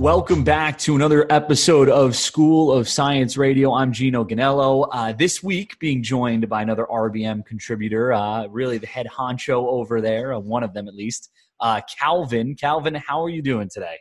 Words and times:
Welcome 0.00 0.44
back 0.44 0.78
to 0.78 0.96
another 0.96 1.30
episode 1.30 1.90
of 1.90 2.16
School 2.16 2.72
of 2.72 2.88
Science 2.88 3.36
Radio. 3.36 3.74
I'm 3.74 3.92
Gino 3.92 4.24
Ganello. 4.24 4.88
Uh, 4.90 5.12
this 5.12 5.42
week, 5.42 5.78
being 5.78 6.02
joined 6.02 6.48
by 6.48 6.62
another 6.62 6.86
RBM 6.86 7.44
contributor, 7.44 8.10
uh, 8.10 8.46
really 8.46 8.78
the 8.78 8.86
head 8.86 9.06
honcho 9.14 9.62
over 9.66 10.00
there, 10.00 10.32
uh, 10.32 10.38
one 10.38 10.62
of 10.62 10.72
them 10.72 10.88
at 10.88 10.94
least, 10.94 11.30
uh, 11.60 11.82
Calvin. 11.98 12.54
Calvin, 12.54 12.94
how 12.94 13.22
are 13.22 13.28
you 13.28 13.42
doing 13.42 13.68
today? 13.70 13.98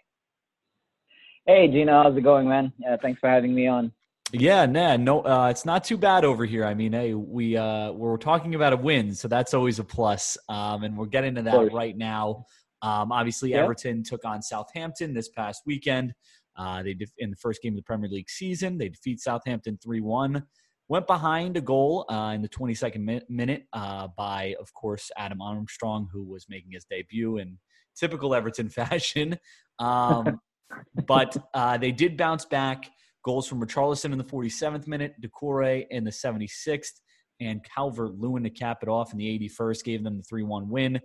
Hey, 1.46 1.68
Gino, 1.68 2.02
how's 2.02 2.16
it 2.16 2.21
going, 2.21 2.47
man? 2.47 2.71
Yeah, 2.79 2.96
thanks 3.02 3.20
for 3.20 3.29
having 3.29 3.54
me 3.54 3.68
on. 3.68 3.92
Yeah, 4.32 4.68
nah, 4.68 4.96
no, 4.96 5.25
uh, 5.25 5.50
it's 5.50 5.66
not 5.66 5.84
too 5.84 5.97
bad 5.97 6.24
over 6.24 6.46
here. 6.46 6.64
I 6.64 6.75
mean, 6.75 6.93
hey, 6.93 7.14
we 7.14 7.57
uh, 7.57 7.92
we're 7.92 8.16
talking 8.16 8.56
about 8.56 8.71
a 8.71 8.78
win, 8.78 9.14
so 9.14 9.28
that's 9.28 9.54
always 9.54 9.79
a 9.79 9.84
plus, 9.84 10.38
um, 10.47 10.84
and 10.86 10.96
we're 10.96 11.07
getting 11.07 11.36
to 11.36 11.42
that 11.42 11.74
right 11.74 11.97
now. 11.97 12.46
Um, 12.82 13.11
obviously. 13.11 13.54
Everton 13.64 14.04
took 14.04 14.25
on 14.25 14.42
Southampton 14.42 15.14
this 15.14 15.29
past 15.29 15.64
weekend. 15.65 16.14
Uh, 16.57 16.83
they 16.83 16.93
def- 16.93 17.14
in 17.18 17.29
the 17.29 17.36
first 17.37 17.61
game 17.61 17.74
of 17.74 17.78
the 17.78 17.83
Premier 17.83 18.10
League 18.10 18.29
season, 18.29 18.78
they 18.78 18.89
defeat 18.89 19.21
Southampton 19.21 19.79
three 19.82 20.01
one. 20.01 20.43
Went 20.89 21.06
behind 21.06 21.56
a 21.56 21.61
goal 21.61 22.06
uh, 22.10 22.32
in 22.34 22.42
the 22.42 22.50
22nd 22.50 23.01
mi- 23.01 23.21
minute 23.29 23.65
uh, 23.73 24.07
by, 24.18 24.56
of 24.60 24.73
course, 24.73 25.11
Adam 25.18 25.39
Armstrong, 25.39 26.10
who 26.11 26.23
was 26.23 26.47
making 26.50 26.71
his 26.71 26.84
debut 26.86 27.37
in 27.37 27.60
typical 27.96 28.34
Everton 28.34 28.70
fashion. 28.82 29.37
Um, 29.78 30.42
but 31.07 31.37
uh, 31.54 31.78
they 31.78 31.92
did 31.92 32.17
bounce 32.17 32.45
back. 32.45 32.89
Goals 33.23 33.48
from 33.48 33.61
Richarlison 33.61 34.11
in 34.11 34.17
the 34.17 34.23
47th 34.23 34.88
minute, 34.88 35.14
Doucouré 35.22 35.86
in 35.92 36.03
the 36.03 36.11
76th, 36.11 37.02
and 37.39 37.64
Calvert 37.64 38.17
Lewin 38.17 38.44
to 38.44 38.50
cap 38.50 38.80
it 38.81 38.89
off 38.89 39.11
in 39.11 39.20
the 39.20 39.50
81st 39.50 39.84
gave 39.84 40.03
them 40.03 40.17
the 40.17 40.23
3 40.23 40.44
1 40.44 40.70
win. 40.70 41.00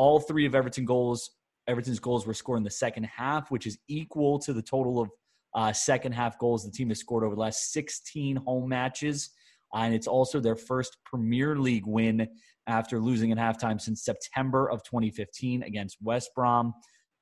All 0.00 0.18
three 0.18 0.46
of 0.46 0.54
Everton 0.54 0.86
goals, 0.86 1.32
Everton's 1.68 2.00
goals 2.00 2.26
were 2.26 2.32
scored 2.32 2.56
in 2.56 2.64
the 2.64 2.70
second 2.70 3.04
half, 3.04 3.50
which 3.50 3.66
is 3.66 3.76
equal 3.86 4.38
to 4.38 4.54
the 4.54 4.62
total 4.62 4.98
of 5.02 5.10
uh, 5.54 5.74
second 5.74 6.12
half 6.12 6.38
goals 6.38 6.64
the 6.64 6.70
team 6.70 6.88
has 6.88 7.00
scored 7.00 7.22
over 7.22 7.34
the 7.34 7.40
last 7.42 7.70
16 7.70 8.36
home 8.36 8.66
matches. 8.66 9.28
Uh, 9.74 9.80
and 9.80 9.94
it's 9.94 10.06
also 10.06 10.40
their 10.40 10.56
first 10.56 10.96
Premier 11.04 11.54
League 11.54 11.86
win 11.86 12.26
after 12.66 12.98
losing 12.98 13.30
at 13.30 13.36
halftime 13.36 13.78
since 13.78 14.02
September 14.02 14.70
of 14.70 14.82
2015 14.84 15.64
against 15.64 15.98
West 16.00 16.30
Brom. 16.34 16.72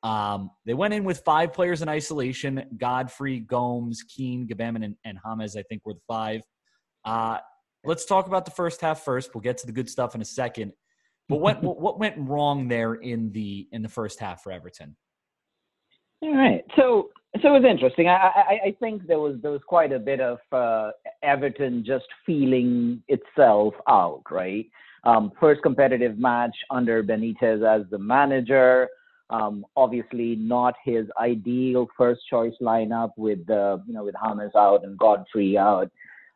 Um, 0.05 0.49
they 0.65 0.75
went 0.75 0.95
in 0.95 1.03
with 1.03 1.23
five 1.25 1.53
players 1.53 1.83
in 1.83 1.89
isolation 1.89 2.63
Godfrey, 2.79 3.41
Gomes, 3.41 4.05
Keane, 4.05 4.47
Gbamin, 4.47 4.85
and, 4.85 4.95
and 5.05 5.19
James, 5.27 5.57
I 5.57 5.63
think, 5.63 5.83
were 5.85 5.95
the 5.95 6.01
five. 6.07 6.43
Uh, 7.05 7.39
let's 7.85 8.05
talk 8.05 8.29
about 8.29 8.45
the 8.45 8.53
first 8.53 8.81
half 8.81 9.01
first. 9.01 9.35
We'll 9.35 9.43
get 9.43 9.59
to 9.59 9.67
the 9.67 9.73
good 9.73 9.91
stuff 9.91 10.15
in 10.15 10.23
a 10.23 10.25
second. 10.25 10.75
But 11.29 11.41
what 11.41 11.63
what 11.63 11.99
went 11.99 12.15
wrong 12.19 12.69
there 12.69 12.95
in 12.95 13.33
the 13.33 13.69
in 13.73 13.83
the 13.83 13.89
first 13.89 14.19
half 14.19 14.43
for 14.43 14.51
Everton? 14.51 14.97
All 16.23 16.35
right. 16.35 16.65
So 16.77 17.11
so 17.43 17.55
it 17.55 17.61
was 17.61 17.71
interesting. 17.71 18.09
I, 18.09 18.15
I, 18.35 18.59
I 18.67 18.77
think 18.81 19.07
there 19.07 19.19
was 19.19 19.37
there 19.43 19.51
was 19.51 19.61
quite 19.67 19.93
a 19.93 19.99
bit 19.99 20.21
of 20.21 20.39
uh, 20.53 20.91
Everton 21.23 21.85
just 21.87 22.07
feeling 22.25 23.03
itself 23.09 23.75
out, 23.89 24.23
right? 24.31 24.67
Um, 25.05 25.33
first 25.39 25.63
competitive 25.63 26.19
match 26.19 26.57
under 26.71 27.05
Benitez 27.05 27.63
as 27.63 27.89
the 27.91 27.99
manager. 27.99 28.89
Um, 29.31 29.67
obviously, 29.77 30.37
not 30.37 30.75
his 30.85 31.07
ideal 31.21 31.87
first 31.97 32.23
choice 32.31 32.55
lineup 32.63 33.11
with 33.19 33.49
uh, 33.51 33.79
you 33.87 33.93
know 33.93 34.05
with 34.05 34.15
James 34.25 34.53
out 34.57 34.85
and 34.85 34.97
Godfrey 34.99 35.59
out. 35.59 35.91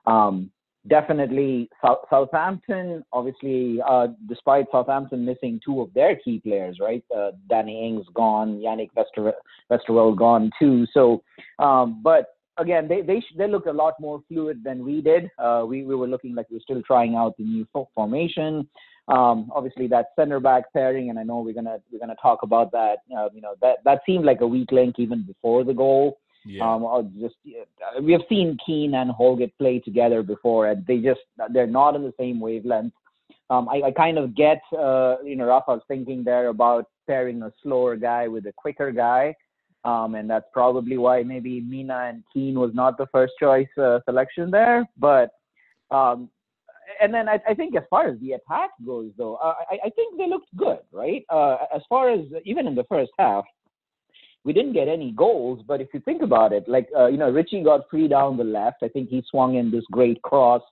Um, 0.07 0.51
definitely 0.89 1.69
South, 1.85 1.99
Southampton, 2.11 3.05
obviously, 3.13 3.81
uh, 3.87 4.09
despite 4.29 4.67
Southampton 4.71 5.25
missing 5.25 5.61
two 5.65 5.81
of 5.81 5.93
their 5.95 6.17
key 6.17 6.41
players, 6.41 6.79
right? 6.81 7.05
Uh, 7.15 7.33
Danny 7.49 7.87
Ings 7.87 8.07
gone, 8.15 8.61
Jannik 8.61 8.91
Vestergaard 8.97 10.19
gone 10.19 10.51
too. 10.59 10.87
So, 10.93 11.23
um, 11.59 12.01
but 12.03 12.27
again, 12.59 12.89
they 12.89 13.03
they 13.03 13.23
they 13.37 13.49
looked 13.49 13.69
a 13.69 13.73
lot 13.73 13.95
more 14.01 14.23
fluid 14.29 14.63
than 14.65 14.85
we 14.85 15.01
did. 15.01 15.31
Uh, 15.39 15.65
we 15.67 15.85
we 15.85 15.95
were 15.95 16.09
looking 16.09 16.35
like 16.35 16.51
we 16.51 16.57
were 16.57 16.63
still 16.63 16.83
trying 16.83 17.15
out 17.15 17.37
the 17.37 17.45
new 17.45 17.67
formation. 17.95 18.69
Um, 19.09 19.51
obviously, 19.55 19.89
that 19.89 20.07
center 20.17 20.39
back 20.39 20.73
pairing, 20.73 21.11
and 21.11 21.19
I 21.19 21.23
know 21.23 21.41
we're 21.41 21.55
gonna 21.55 21.79
we're 21.91 21.99
gonna 21.99 22.17
talk 22.21 22.43
about 22.43 22.71
that. 22.73 22.99
Uh, 23.17 23.29
you 23.33 23.41
know 23.41 23.55
that 23.61 23.79
that 23.85 24.01
seemed 24.07 24.25
like 24.25 24.41
a 24.41 24.47
weak 24.47 24.73
link 24.73 24.97
even 24.99 25.23
before 25.23 25.65
the 25.65 25.75
goal. 25.75 26.19
Yeah. 26.45 26.75
Um, 26.75 27.13
just 27.21 27.37
we 28.03 28.13
have 28.13 28.23
seen 28.29 28.59
Keane 28.65 28.95
and 28.95 29.11
Holgate 29.11 29.57
play 29.59 29.79
together 29.79 30.23
before, 30.23 30.69
and 30.69 30.85
they 30.87 30.99
just 30.99 31.21
they're 31.53 31.67
not 31.67 31.95
on 31.95 32.03
the 32.03 32.15
same 32.19 32.41
wavelength. 32.41 32.93
Um, 33.51 33.69
I, 33.69 33.83
I, 33.83 33.91
kind 33.91 34.19
of 34.19 34.35
get 34.35 34.63
uh, 34.77 35.17
you 35.23 35.37
know 35.37 35.47
Rafa's 35.47 35.83
thinking 35.87 36.25
there 36.25 36.49
about 36.49 36.87
pairing 37.07 37.43
a 37.43 37.53
slower 37.63 37.97
guy 37.97 38.27
with 38.27 38.47
a 38.47 38.53
quicker 38.53 38.91
guy, 38.91 39.35
um, 39.85 40.15
and 40.15 40.29
that's 40.29 40.47
probably 40.53 40.97
why 40.97 41.23
maybe 41.23 41.61
Mina 41.61 42.09
and 42.09 42.25
Keane 42.33 42.59
was 42.59 42.73
not 42.75 42.99
the 42.99 43.07
first 43.13 43.35
choice 43.39 43.69
uh, 43.79 44.01
selection 44.05 44.51
there. 44.51 44.89
But 44.99 45.31
um, 45.91 46.31
and 47.01 47.13
then 47.13 47.29
I, 47.29 47.41
I, 47.49 47.55
think 47.55 47.77
as 47.77 47.83
far 47.91 48.09
as 48.09 48.19
the 48.21 48.33
attack 48.33 48.71
goes, 48.85 49.11
though, 49.17 49.37
I, 49.37 49.79
I, 49.85 49.91
think 49.91 50.19
they 50.19 50.29
looked 50.29 50.55
good, 50.57 50.79
right? 50.91 51.25
Uh, 51.29 51.59
as 51.75 51.83
far 51.89 52.11
as 52.11 52.21
even 52.45 52.67
in 52.67 52.75
the 52.75 52.85
first 52.85 53.11
half, 53.19 53.45
we 54.45 54.53
didn't 54.53 54.73
get 54.73 54.89
any 54.89 55.13
goals, 55.13 55.63
but 55.67 55.81
if 55.81 55.89
you 55.95 56.01
think 56.01 56.23
about 56.23 56.53
it, 56.53 56.69
like 56.69 56.89
uh, 56.97 57.07
you 57.07 57.17
know, 57.17 57.31
Richie 57.31 57.63
got 57.63 57.89
free 57.91 58.09
down 58.09 58.37
the 58.37 58.45
left. 58.45 58.83
I 58.83 58.89
think 58.89 59.09
he 59.09 59.23
swung 59.31 59.55
in 59.57 59.71
this 59.71 59.85
great 59.91 60.21
cross 60.23 60.63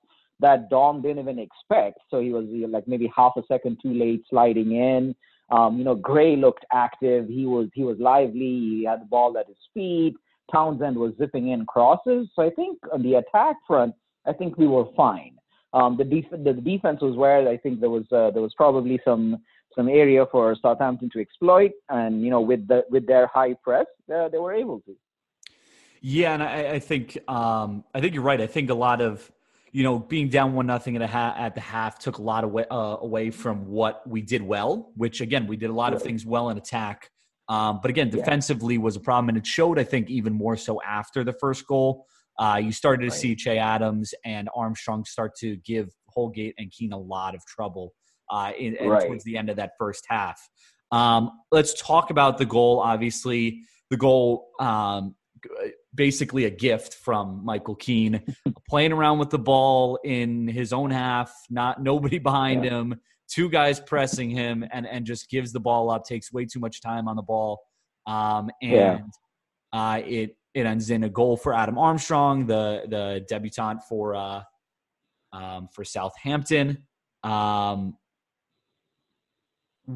that 0.41 0.71
Dom 0.71 1.03
didn't 1.03 1.21
even 1.21 1.39
expect. 1.39 2.01
So 2.11 2.21
he 2.21 2.31
was 2.31 2.47
like 2.69 2.89
maybe 2.89 3.11
half 3.15 3.33
a 3.37 3.43
second 3.47 3.79
too 3.83 3.93
late 3.93 4.25
sliding 4.29 4.73
in. 4.73 5.15
Um, 5.51 5.79
you 5.79 5.85
know, 5.85 5.95
Gray 5.95 6.37
looked 6.37 6.65
active. 6.73 7.29
He 7.29 7.47
was 7.47 7.69
he 7.75 7.85
was 7.85 7.99
lively. 7.99 8.39
He 8.39 8.87
had 8.89 9.03
the 9.03 9.07
ball 9.07 9.37
at 9.39 9.47
his 9.47 9.57
feet. 9.75 10.15
Townsend 10.51 10.97
was 10.97 11.13
zipping 11.19 11.49
in 11.49 11.65
crosses. 11.67 12.29
So 12.35 12.43
I 12.43 12.51
think 12.51 12.79
on 12.93 13.03
the 13.03 13.15
attack 13.15 13.57
front, 13.67 13.95
I 14.27 14.33
think 14.33 14.59
we 14.59 14.67
were 14.67 14.87
fine. 14.97 15.37
Um, 15.73 15.97
the, 15.97 16.05
def- 16.05 16.45
the 16.45 16.53
defense 16.53 17.01
was 17.01 17.17
where 17.17 17.49
I 17.49 17.57
think 17.57 17.81
there 17.81 17.91
was 17.91 18.05
uh, 18.11 18.31
there 18.33 18.43
was 18.43 18.55
probably 18.57 19.01
some 19.05 19.39
some 19.75 19.89
area 19.89 20.27
for 20.27 20.55
Southampton 20.61 21.11
to 21.11 21.21
exploit, 21.21 21.73
and 21.89 22.23
you 22.23 22.31
know 22.31 22.41
with 22.41 22.67
the 22.69 22.85
with 22.91 23.07
their 23.07 23.27
high 23.27 23.55
press, 23.55 23.87
uh, 24.15 24.29
they 24.29 24.39
were 24.39 24.53
able 24.53 24.81
to. 24.81 24.97
Yeah, 26.01 26.35
and 26.35 26.43
I, 26.43 26.73
I 26.73 26.79
think 26.79 27.19
um, 27.29 27.85
I 27.95 28.01
think 28.01 28.15
you're 28.15 28.23
right. 28.23 28.41
I 28.41 28.47
think 28.47 28.71
a 28.71 28.75
lot 28.75 29.01
of 29.01 29.31
you 29.73 29.83
know 29.83 29.99
being 29.99 30.29
down 30.29 30.55
one 30.55 30.67
nothing 30.67 30.97
at 30.97 31.03
a 31.03 31.07
ha- 31.07 31.35
at 31.37 31.55
the 31.55 31.61
half 31.61 31.99
took 31.99 32.19
a 32.19 32.23
lot 32.23 32.45
away 32.45 32.65
uh, 32.71 32.97
away 33.01 33.31
from 33.31 33.67
what 33.67 34.07
we 34.09 34.23
did 34.23 34.43
well. 34.43 34.93
Which 34.97 35.21
again, 35.21 35.47
we 35.47 35.57
did 35.57 35.71
a 35.71 35.75
lot 35.75 35.93
of 35.93 36.03
things 36.03 36.25
well 36.27 36.51
in 36.51 36.59
attack, 36.59 37.11
um, 37.49 37.81
but 37.83 37.91
again, 37.91 38.11
defensively 38.11 38.75
yeah. 38.75 38.81
was 38.81 38.97
a 38.97 39.01
problem, 39.01 39.29
and 39.31 39.39
it 39.39 39.47
showed. 39.47 39.79
I 39.79 39.85
think 39.85 40.11
even 40.11 40.33
more 40.33 40.57
so 40.57 40.81
after 40.83 41.25
the 41.25 41.35
first 41.35 41.67
goal. 41.67 42.07
Uh, 42.39 42.57
you 42.57 42.73
started 42.73 43.03
to 43.03 43.11
right. 43.11 43.19
see 43.19 43.35
Che 43.35 43.59
Adams 43.59 44.15
and 44.25 44.49
Armstrong 44.57 45.05
start 45.05 45.35
to 45.37 45.57
give 45.57 45.91
Holgate 46.09 46.55
and 46.57 46.71
Keane 46.71 46.95
a 46.95 46.99
lot 46.99 47.35
of 47.35 47.45
trouble 47.45 47.93
uh, 48.31 48.53
in, 48.59 48.77
right. 48.89 49.07
towards 49.07 49.25
the 49.25 49.37
end 49.37 49.51
of 49.51 49.57
that 49.57 49.73
first 49.79 50.05
half. 50.09 50.41
Um, 50.93 51.31
let's 51.53 51.81
talk 51.81 52.11
about 52.11 52.39
the 52.39 52.47
goal. 52.47 52.81
Obviously, 52.81 53.63
the 53.91 53.97
goal 53.97 54.49
um, 54.59 55.15
basically 55.95 56.45
a 56.45 56.51
gift 56.51 56.95
from 56.95 57.45
Michael 57.45 57.75
Keane, 57.75 58.23
playing 58.69 58.93
around 58.93 59.19
with 59.19 59.31
the 59.31 59.39
ball 59.39 59.99
in 60.05 60.49
his 60.49 60.73
own 60.73 60.91
half, 60.91 61.33
not 61.49 61.83
nobody 61.83 62.19
behind 62.19 62.65
yeah. 62.65 62.71
him, 62.71 63.01
two 63.29 63.49
guys 63.49 63.81
pressing 63.81 64.31
him, 64.31 64.65
and 64.73 64.87
and 64.87 65.07
just 65.07 65.31
gives 65.31 65.53
the 65.53 65.61
ball 65.61 65.91
up. 65.91 66.05
Takes 66.05 66.33
way 66.33 66.45
too 66.45 66.61
much 66.61 66.81
time 66.81 67.09
on 67.09 67.17
the 67.17 67.23
ball, 67.23 67.61
um, 68.07 68.51
and 68.63 68.73
yeah. 68.73 68.99
uh, 69.73 70.01
it 70.05 70.37
it 70.55 70.67
ends 70.67 70.91
in 70.91 71.05
a 71.05 71.09
goal 71.09 71.37
for 71.37 71.55
Adam 71.55 71.79
Armstrong, 71.79 72.47
the 72.47 72.83
the 72.89 73.25
debutant 73.29 73.83
for 73.89 74.15
uh, 74.15 74.43
um, 75.33 75.69
for 75.73 75.85
Southampton. 75.85 76.87
Um, 77.23 77.97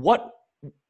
what 0.01 0.31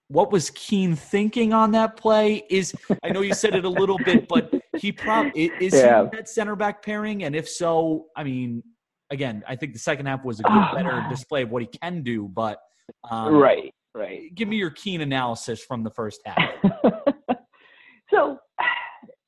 what 0.09 0.31
was 0.31 0.51
Keane 0.51 0.95
thinking 0.95 1.53
on 1.53 1.71
that 1.73 1.97
play? 1.97 2.45
Is 2.51 2.75
I 3.03 3.09
know 3.09 3.21
you 3.21 3.35
said 3.35 3.55
it 3.55 3.65
a 3.65 3.69
little 3.69 3.99
bit, 3.99 4.29
but 4.29 4.53
he 4.77 4.93
probably 4.93 5.51
is 5.61 5.75
yeah. 5.75 6.05
he 6.05 6.17
that 6.17 6.29
center 6.29 6.57
back 6.57 6.85
pairing, 6.85 7.25
and 7.25 7.35
if 7.35 7.49
so, 7.49 8.07
I 8.17 8.25
mean, 8.25 8.63
again, 9.11 9.43
I 9.49 9.57
think 9.57 9.73
the 9.73 9.79
second 9.79 10.07
half 10.07 10.25
was 10.25 10.41
a 10.41 10.43
good, 10.43 10.65
better 10.75 11.05
display 11.09 11.43
of 11.43 11.51
what 11.51 11.63
he 11.63 11.69
can 11.69 12.03
do. 12.03 12.29
But 12.29 12.59
um, 13.11 13.35
right, 13.35 13.73
right. 13.95 14.35
Give 14.35 14.49
me 14.49 14.57
your 14.57 14.71
Keane 14.71 15.01
analysis 15.01 15.65
from 15.65 15.83
the 15.83 15.91
first 15.91 16.21
half. 16.27 16.39
so, 18.11 18.39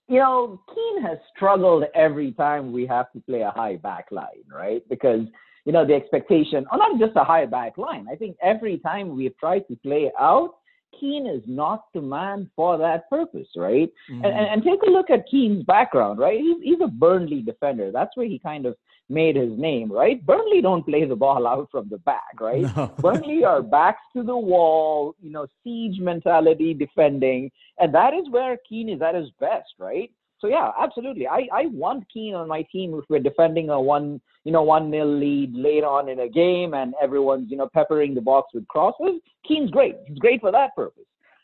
you 0.09 0.19
know, 0.19 0.61
Keane 0.75 1.03
has 1.03 1.19
struggled 1.35 1.85
every 1.95 2.33
time 2.33 2.73
we 2.73 2.87
have 2.87 3.11
to 3.13 3.21
play 3.21 3.41
a 3.41 3.51
high 3.51 3.77
back 3.77 4.07
line, 4.11 4.45
right? 4.51 4.83
Because 4.89 5.27
you 5.67 5.73
know, 5.73 5.85
the 5.85 5.95
expectation, 5.95 6.65
or 6.71 6.79
not 6.79 6.99
just 6.99 7.17
a 7.17 7.25
high 7.25 7.45
back 7.45 7.77
line. 7.77 8.07
I 8.11 8.15
think 8.15 8.37
every 8.43 8.79
time 8.79 9.17
we've 9.17 9.37
tried 9.37 9.67
to 9.69 9.77
play 9.77 10.11
out, 10.19 10.55
Keane 10.99 11.27
is 11.27 11.43
not 11.47 11.85
the 11.93 12.01
man 12.01 12.49
for 12.57 12.79
that 12.79 13.11
purpose, 13.11 13.49
right? 13.57 13.91
Mm-hmm. 14.11 14.25
And, 14.25 14.35
and, 14.35 14.63
take 14.63 14.81
a 14.87 14.91
look 14.91 15.11
at 15.11 15.29
Keane's 15.29 15.65
background, 15.65 16.19
right? 16.19 16.41
He's, 16.41 16.57
he's 16.63 16.81
a 16.83 16.89
Burnley 16.89 17.43
defender. 17.43 17.91
That's 17.93 18.17
where 18.17 18.27
he 18.27 18.39
kind 18.39 18.65
of 18.65 18.77
made 19.09 19.37
his 19.37 19.59
name, 19.59 19.91
right? 19.93 20.25
Burnley 20.25 20.63
don't 20.63 20.87
play 20.87 21.05
the 21.05 21.17
ball 21.17 21.47
out 21.53 21.69
from 21.71 21.89
the 21.89 21.99
back, 21.99 22.41
right? 22.41 22.63
No. 22.77 22.93
Burnley 22.99 23.45
are 23.45 23.61
backs 23.61 24.03
to 24.17 24.23
the 24.23 24.37
wall, 24.37 25.15
you 25.21 25.31
know, 25.31 25.47
siege 25.63 25.99
mentality 26.01 26.75
defending, 26.75 27.51
and 27.79 27.95
that 27.95 28.15
is 28.15 28.31
where 28.31 28.57
Keane 28.69 28.89
is 28.89 29.03
at 29.03 29.15
his 29.15 29.31
best, 29.41 29.75
right? 29.79 30.11
So 30.47 30.51
yeah, 30.51 30.71
absolutely. 30.81 31.27
I, 31.27 31.49
I 31.53 31.67
want 31.67 32.05
Keane 32.09 32.35
on 32.35 32.47
my 32.47 32.63
team 32.71 32.95
if 32.95 33.05
we're 33.09 33.19
defending 33.19 33.69
a 33.71 33.81
one 33.81 34.21
you 34.45 34.53
know 34.53 34.63
one 34.63 34.91
nil 34.91 35.19
lead 35.19 35.53
late 35.53 35.83
on 35.83 36.09
in 36.09 36.21
a 36.21 36.29
game 36.29 36.73
and 36.75 36.95
everyone's 37.03 37.51
you 37.51 37.57
know 37.57 37.69
peppering 37.75 38.15
the 38.15 38.21
box 38.21 38.55
with 38.55 38.69
crosses. 38.69 39.21
Keane's 39.49 39.73
great. 39.73 39.97
He's 40.07 40.19
great 40.19 40.41
for 40.41 40.53
that 40.53 40.77
purpose. 40.77 41.03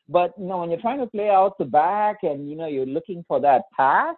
But 0.09 0.35
you 0.39 0.47
know 0.47 0.59
when 0.59 0.71
you're 0.71 0.81
trying 0.81 1.01
to 1.01 1.09
play 1.09 1.31
out 1.31 1.59
the 1.59 1.65
back 1.65 2.19
and 2.23 2.49
you 2.49 2.55
know 2.55 2.69
you're 2.69 2.87
looking 2.87 3.25
for 3.27 3.41
that 3.41 3.63
pass, 3.77 4.15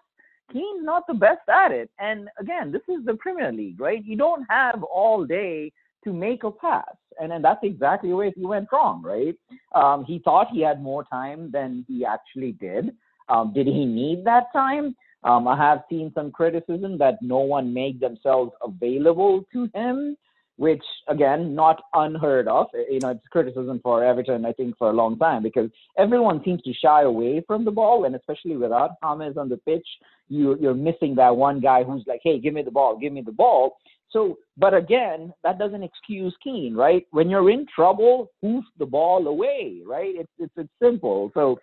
Keane's 0.52 0.84
not 0.84 1.04
the 1.08 1.14
best 1.14 1.48
at 1.48 1.72
it. 1.72 1.88
And 1.98 2.28
again, 2.38 2.70
this 2.70 2.82
is 2.86 3.06
the 3.06 3.14
Premier 3.14 3.52
League, 3.52 3.80
right? 3.80 4.04
You 4.04 4.18
don't 4.18 4.44
have 4.50 4.82
all 4.82 5.24
day 5.24 5.72
to 6.04 6.12
make 6.12 6.44
a 6.44 6.50
pass. 6.50 6.94
And 7.18 7.32
then 7.32 7.40
that's 7.40 7.60
exactly 7.62 8.12
where 8.12 8.30
he 8.36 8.44
went 8.44 8.68
wrong, 8.70 9.02
right? 9.02 9.34
Um, 9.74 10.04
he 10.04 10.18
thought 10.18 10.48
he 10.52 10.60
had 10.60 10.82
more 10.82 11.04
time 11.04 11.50
than 11.50 11.86
he 11.88 12.04
actually 12.04 12.52
did. 12.52 12.94
Um, 13.28 13.52
did 13.54 13.66
he 13.66 13.84
need 13.84 14.24
that 14.24 14.52
time? 14.52 14.94
Um, 15.24 15.48
I 15.48 15.56
have 15.56 15.84
seen 15.88 16.12
some 16.14 16.30
criticism 16.30 16.98
that 16.98 17.22
no 17.22 17.38
one 17.38 17.72
made 17.72 17.98
themselves 17.98 18.52
available 18.62 19.42
to 19.54 19.70
him, 19.74 20.16
which 20.56 20.82
again, 21.08 21.54
not 21.54 21.82
unheard 21.94 22.46
of. 22.46 22.66
You 22.90 23.00
know, 23.00 23.10
it's 23.10 23.26
criticism 23.30 23.80
for 23.82 24.04
Everton, 24.04 24.44
I 24.44 24.52
think, 24.52 24.76
for 24.76 24.90
a 24.90 24.92
long 24.92 25.18
time 25.18 25.42
because 25.42 25.70
everyone 25.98 26.42
seems 26.44 26.60
to 26.62 26.74
shy 26.74 27.02
away 27.02 27.42
from 27.46 27.64
the 27.64 27.70
ball, 27.70 28.04
and 28.04 28.14
especially 28.14 28.56
without 28.56 28.90
James 29.02 29.38
on 29.38 29.48
the 29.48 29.56
pitch, 29.56 29.86
you, 30.28 30.58
you're 30.60 30.74
missing 30.74 31.14
that 31.16 31.34
one 31.34 31.60
guy 31.60 31.84
who's 31.84 32.04
like, 32.06 32.20
"Hey, 32.22 32.38
give 32.38 32.52
me 32.54 32.62
the 32.62 32.70
ball, 32.70 32.98
give 32.98 33.12
me 33.12 33.22
the 33.22 33.32
ball." 33.32 33.78
So, 34.10 34.38
but 34.56 34.74
again, 34.74 35.32
that 35.42 35.58
doesn't 35.58 35.82
excuse 35.82 36.34
Keane, 36.42 36.74
right? 36.74 37.04
When 37.10 37.28
you're 37.28 37.50
in 37.50 37.66
trouble, 37.74 38.30
hoof 38.42 38.64
the 38.78 38.86
ball 38.86 39.26
away, 39.26 39.80
right? 39.84 40.14
It's 40.16 40.32
it's, 40.38 40.52
it's 40.56 40.72
simple. 40.80 41.30
So 41.34 41.58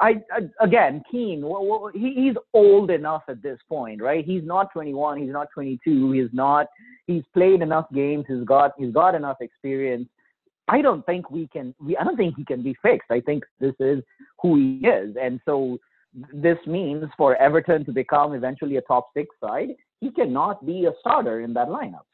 I, 0.00 0.22
I 0.32 0.48
again, 0.60 1.02
Keane, 1.10 1.44
he, 1.94 2.14
he's 2.14 2.34
old 2.52 2.90
enough 2.90 3.22
at 3.28 3.42
this 3.42 3.58
point, 3.68 4.02
right? 4.02 4.24
He's 4.24 4.42
not 4.44 4.72
21, 4.72 5.20
he's 5.20 5.30
not 5.30 5.48
22, 5.54 6.12
he's 6.12 6.30
not. 6.32 6.66
He's 7.06 7.22
played 7.32 7.60
enough 7.62 7.86
games. 7.92 8.24
He's 8.26 8.44
got 8.44 8.72
he's 8.78 8.92
got 8.92 9.14
enough 9.14 9.36
experience. 9.40 10.08
I 10.68 10.80
don't 10.80 11.04
think 11.04 11.30
we 11.30 11.46
can. 11.48 11.74
We, 11.80 11.96
I 11.96 12.04
don't 12.04 12.16
think 12.16 12.36
he 12.36 12.44
can 12.44 12.62
be 12.62 12.74
fixed. 12.82 13.10
I 13.10 13.20
think 13.20 13.44
this 13.60 13.74
is 13.78 14.02
who 14.40 14.56
he 14.56 14.86
is, 14.86 15.14
and 15.20 15.40
so 15.44 15.78
this 16.32 16.58
means 16.66 17.04
for 17.16 17.36
Everton 17.36 17.84
to 17.84 17.92
become 17.92 18.34
eventually 18.34 18.76
a 18.76 18.80
top 18.82 19.08
six 19.14 19.34
side, 19.40 19.70
he 20.00 20.10
cannot 20.10 20.64
be 20.64 20.86
a 20.86 20.92
starter 21.00 21.40
in 21.40 21.52
that 21.54 21.68
lineup. 21.68 22.06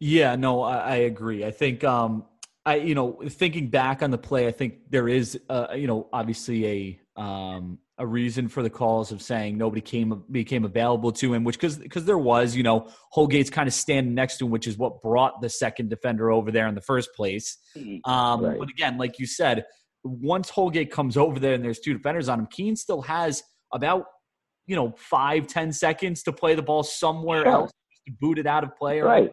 Yeah, 0.00 0.36
no, 0.36 0.62
I, 0.62 0.76
I 0.76 0.94
agree. 0.96 1.44
I 1.44 1.50
think 1.50 1.84
um, 1.84 2.24
I, 2.68 2.74
you 2.76 2.94
know, 2.94 3.18
thinking 3.26 3.70
back 3.70 4.02
on 4.02 4.10
the 4.10 4.18
play, 4.18 4.46
I 4.46 4.52
think 4.52 4.90
there 4.90 5.08
is, 5.08 5.40
uh, 5.48 5.68
you 5.74 5.86
know, 5.86 6.06
obviously 6.12 6.66
a 6.66 7.20
um, 7.20 7.78
a 7.96 8.06
reason 8.06 8.46
for 8.46 8.62
the 8.62 8.68
calls 8.68 9.10
of 9.10 9.22
saying 9.22 9.56
nobody 9.56 9.80
came 9.80 10.22
became 10.30 10.66
available 10.66 11.10
to 11.12 11.32
him, 11.32 11.44
which 11.44 11.56
because 11.56 11.78
because 11.78 12.04
there 12.04 12.18
was, 12.18 12.54
you 12.54 12.62
know, 12.62 12.90
Holgate's 13.14 13.48
kind 13.48 13.68
of 13.68 13.72
standing 13.72 14.14
next 14.14 14.36
to 14.38 14.44
him, 14.44 14.50
which 14.50 14.66
is 14.66 14.76
what 14.76 15.00
brought 15.00 15.40
the 15.40 15.48
second 15.48 15.88
defender 15.88 16.30
over 16.30 16.52
there 16.52 16.66
in 16.66 16.74
the 16.74 16.82
first 16.82 17.14
place. 17.14 17.56
Mm-hmm. 17.74 18.08
Um, 18.10 18.44
right. 18.44 18.58
But 18.58 18.68
again, 18.68 18.98
like 18.98 19.18
you 19.18 19.26
said, 19.26 19.64
once 20.04 20.50
Holgate 20.50 20.92
comes 20.92 21.16
over 21.16 21.40
there 21.40 21.54
and 21.54 21.64
there's 21.64 21.80
two 21.80 21.94
defenders 21.94 22.28
on 22.28 22.40
him, 22.40 22.48
Keane 22.50 22.76
still 22.76 23.00
has 23.00 23.42
about 23.72 24.04
you 24.66 24.76
know 24.76 24.92
five 24.98 25.46
ten 25.46 25.72
seconds 25.72 26.22
to 26.24 26.32
play 26.32 26.54
the 26.54 26.62
ball 26.62 26.82
somewhere 26.82 27.44
sure. 27.44 27.52
else 27.52 27.72
to 28.06 28.12
boot 28.20 28.38
it 28.38 28.46
out 28.46 28.62
of 28.62 28.76
play 28.76 29.00
or 29.00 29.06
right 29.06 29.30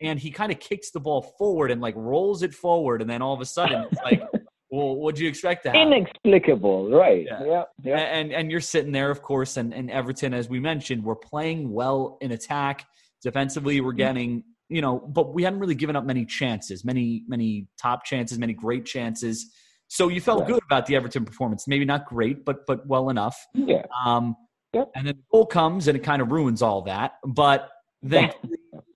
and 0.00 0.18
he 0.18 0.30
kind 0.30 0.52
of 0.52 0.60
kicks 0.60 0.90
the 0.90 1.00
ball 1.00 1.22
forward 1.22 1.70
and 1.70 1.80
like 1.80 1.94
rolls 1.96 2.42
it 2.42 2.54
forward, 2.54 3.00
and 3.00 3.10
then 3.10 3.22
all 3.22 3.34
of 3.34 3.40
a 3.40 3.46
sudden 3.46 3.86
it's 3.90 4.02
like, 4.02 4.22
well, 4.70 4.96
what'd 4.96 5.18
you 5.18 5.28
expect 5.28 5.64
to 5.64 5.70
happen? 5.70 5.92
Inexplicable, 5.92 6.90
right? 6.90 7.24
Yeah, 7.24 7.44
yeah. 7.44 7.62
yeah. 7.82 7.96
And 7.98 8.32
and 8.32 8.50
you're 8.50 8.60
sitting 8.60 8.92
there, 8.92 9.10
of 9.10 9.22
course, 9.22 9.56
and 9.56 9.72
and 9.72 9.90
Everton, 9.90 10.34
as 10.34 10.48
we 10.48 10.60
mentioned, 10.60 11.04
we're 11.04 11.16
playing 11.16 11.72
well 11.72 12.18
in 12.20 12.32
attack. 12.32 12.86
Defensively, 13.22 13.80
we're 13.80 13.90
mm-hmm. 13.90 13.98
getting 13.98 14.44
you 14.68 14.82
know, 14.82 14.98
but 14.98 15.32
we 15.34 15.42
hadn't 15.42 15.60
really 15.60 15.74
given 15.74 15.96
up 15.96 16.04
many 16.04 16.24
chances, 16.24 16.84
many 16.84 17.24
many 17.26 17.66
top 17.80 18.04
chances, 18.04 18.38
many 18.38 18.52
great 18.52 18.84
chances. 18.84 19.50
So 19.88 20.08
you 20.08 20.20
felt 20.20 20.46
good 20.46 20.62
about 20.64 20.84
the 20.84 20.96
Everton 20.96 21.24
performance. 21.24 21.66
Maybe 21.66 21.84
not 21.84 22.04
great, 22.04 22.44
but 22.44 22.66
but 22.66 22.86
well 22.86 23.08
enough. 23.08 23.38
Yeah. 23.54 23.86
Um, 24.04 24.36
yep. 24.74 24.90
And 24.94 25.06
then 25.06 25.16
the 25.16 25.24
goal 25.32 25.46
comes 25.46 25.88
and 25.88 25.96
it 25.96 26.02
kind 26.04 26.20
of 26.20 26.30
ruins 26.30 26.60
all 26.60 26.82
that. 26.82 27.12
But 27.24 27.70
then 28.02 28.30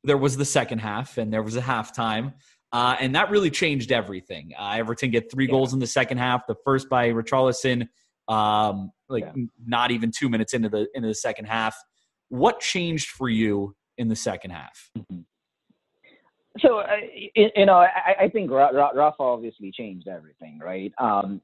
there 0.04 0.18
was 0.18 0.36
the 0.36 0.44
second 0.44 0.80
half 0.80 1.18
and 1.18 1.32
there 1.32 1.42
was 1.42 1.56
a 1.56 1.60
halftime. 1.62 2.34
Uh, 2.72 2.96
and 3.00 3.14
that 3.14 3.30
really 3.30 3.50
changed 3.50 3.92
everything. 3.92 4.52
Uh, 4.58 4.74
Everton 4.76 5.10
get 5.10 5.30
three 5.30 5.44
yeah. 5.44 5.50
goals 5.50 5.74
in 5.74 5.78
the 5.78 5.86
second 5.86 6.18
half. 6.18 6.46
The 6.46 6.56
first 6.64 6.88
by 6.88 7.10
Richarlison, 7.10 7.86
um, 8.28 8.90
like 9.10 9.24
yeah. 9.24 9.44
not 9.66 9.90
even 9.90 10.10
two 10.10 10.30
minutes 10.30 10.54
into 10.54 10.70
the 10.70 10.88
into 10.94 11.08
the 11.08 11.14
second 11.14 11.44
half. 11.46 11.76
What 12.30 12.60
changed 12.60 13.10
for 13.10 13.28
you 13.28 13.76
in 13.98 14.08
the 14.08 14.16
second 14.16 14.52
half? 14.52 14.90
Mm-hmm. 14.96 15.20
So 16.60 16.78
uh, 16.78 16.86
you 17.34 17.66
know, 17.66 17.74
I, 17.74 18.24
I 18.24 18.28
think 18.28 18.50
Rafa 18.50 19.14
obviously 19.20 19.70
changed 19.70 20.08
everything, 20.08 20.58
right? 20.58 20.92
Um, 20.98 21.42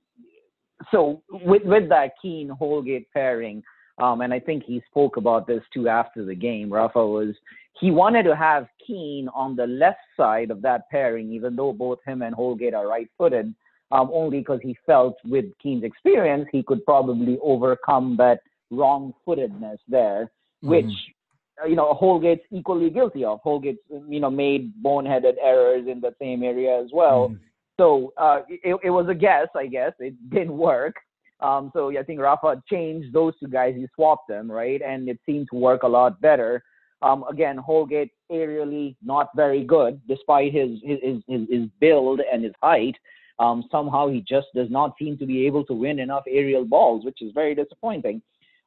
so 0.90 1.22
with 1.30 1.62
with 1.64 1.90
that 1.90 2.12
Keane 2.22 2.48
Holgate 2.48 3.10
pairing, 3.12 3.62
um, 4.00 4.22
and 4.22 4.32
I 4.32 4.40
think 4.40 4.64
he 4.64 4.82
spoke 4.90 5.16
about 5.16 5.46
this 5.46 5.62
too 5.74 5.88
after 5.88 6.24
the 6.24 6.34
game. 6.34 6.72
Rafa 6.72 7.06
was 7.06 7.34
he 7.80 7.90
wanted 7.90 8.24
to 8.24 8.34
have 8.34 8.66
Keane 8.84 9.28
on 9.34 9.56
the 9.56 9.66
left 9.66 10.00
side 10.16 10.50
of 10.50 10.62
that 10.62 10.88
pairing, 10.90 11.32
even 11.32 11.56
though 11.56 11.72
both 11.72 11.98
him 12.06 12.22
and 12.22 12.34
Holgate 12.34 12.74
are 12.74 12.88
right-footed, 12.88 13.54
um, 13.90 14.10
only 14.12 14.38
because 14.38 14.60
he 14.62 14.76
felt 14.84 15.16
with 15.24 15.46
Keane's 15.62 15.84
experience 15.84 16.48
he 16.50 16.62
could 16.62 16.84
probably 16.84 17.38
overcome 17.42 18.16
that 18.18 18.40
wrong-footedness 18.70 19.78
there, 19.88 20.30
mm-hmm. 20.62 20.68
which 20.68 20.92
you 21.66 21.74
know 21.74 21.94
Holgate's 21.94 22.44
equally 22.50 22.90
guilty 22.90 23.24
of. 23.24 23.40
Holgate's 23.42 23.78
you 24.08 24.20
know 24.20 24.30
made 24.30 24.72
boneheaded 24.82 25.34
errors 25.42 25.86
in 25.88 26.00
the 26.00 26.14
same 26.20 26.42
area 26.42 26.80
as 26.80 26.90
well. 26.92 27.28
Mm-hmm. 27.28 27.44
So 27.78 28.12
uh, 28.16 28.40
it, 28.48 28.76
it 28.82 28.90
was 28.90 29.08
a 29.08 29.14
guess, 29.14 29.46
I 29.54 29.66
guess. 29.66 29.92
It 29.98 30.14
didn't 30.30 30.56
work. 30.56 30.96
Um, 31.40 31.70
so 31.72 31.96
I 31.96 32.02
think 32.02 32.20
Rafa 32.20 32.60
changed 32.68 33.12
those 33.12 33.32
two 33.38 33.46
guys. 33.46 33.74
He 33.76 33.86
swapped 33.94 34.28
them, 34.28 34.50
right? 34.50 34.82
And 34.82 35.08
it 35.08 35.20
seemed 35.24 35.46
to 35.52 35.56
work 35.56 35.84
a 35.84 35.88
lot 35.88 36.20
better. 36.20 36.64
Um, 37.00 37.24
again, 37.30 37.56
Holgate 37.56 38.10
aerially 38.30 38.96
not 39.02 39.28
very 39.36 39.64
good, 39.64 40.00
despite 40.08 40.52
his 40.52 40.78
his 40.82 41.22
his, 41.28 41.48
his 41.48 41.68
build 41.80 42.20
and 42.20 42.42
his 42.42 42.54
height. 42.62 42.96
Um, 43.38 43.64
somehow 43.70 44.08
he 44.08 44.20
just 44.28 44.48
does 44.54 44.68
not 44.68 44.94
seem 44.98 45.16
to 45.18 45.26
be 45.26 45.46
able 45.46 45.64
to 45.66 45.72
win 45.72 46.00
enough 46.00 46.24
aerial 46.28 46.64
balls, 46.64 47.04
which 47.04 47.22
is 47.22 47.32
very 47.32 47.54
disappointing. 47.54 48.20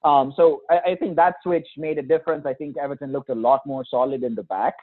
Um, 0.04 0.34
so 0.36 0.62
I, 0.70 0.92
I, 0.92 0.96
think 0.96 1.16
that 1.18 1.36
switch 1.44 1.68
made 1.78 1.98
a 1.98 2.02
difference. 2.02 2.46
I 2.46 2.54
think 2.54 2.78
Everton 2.78 3.12
looked 3.12 3.30
a 3.30 3.36
lot 3.36 3.66
more 3.68 3.86
solid 3.86 4.24
in 4.24 4.34
the 4.34 4.44
back. 4.44 4.74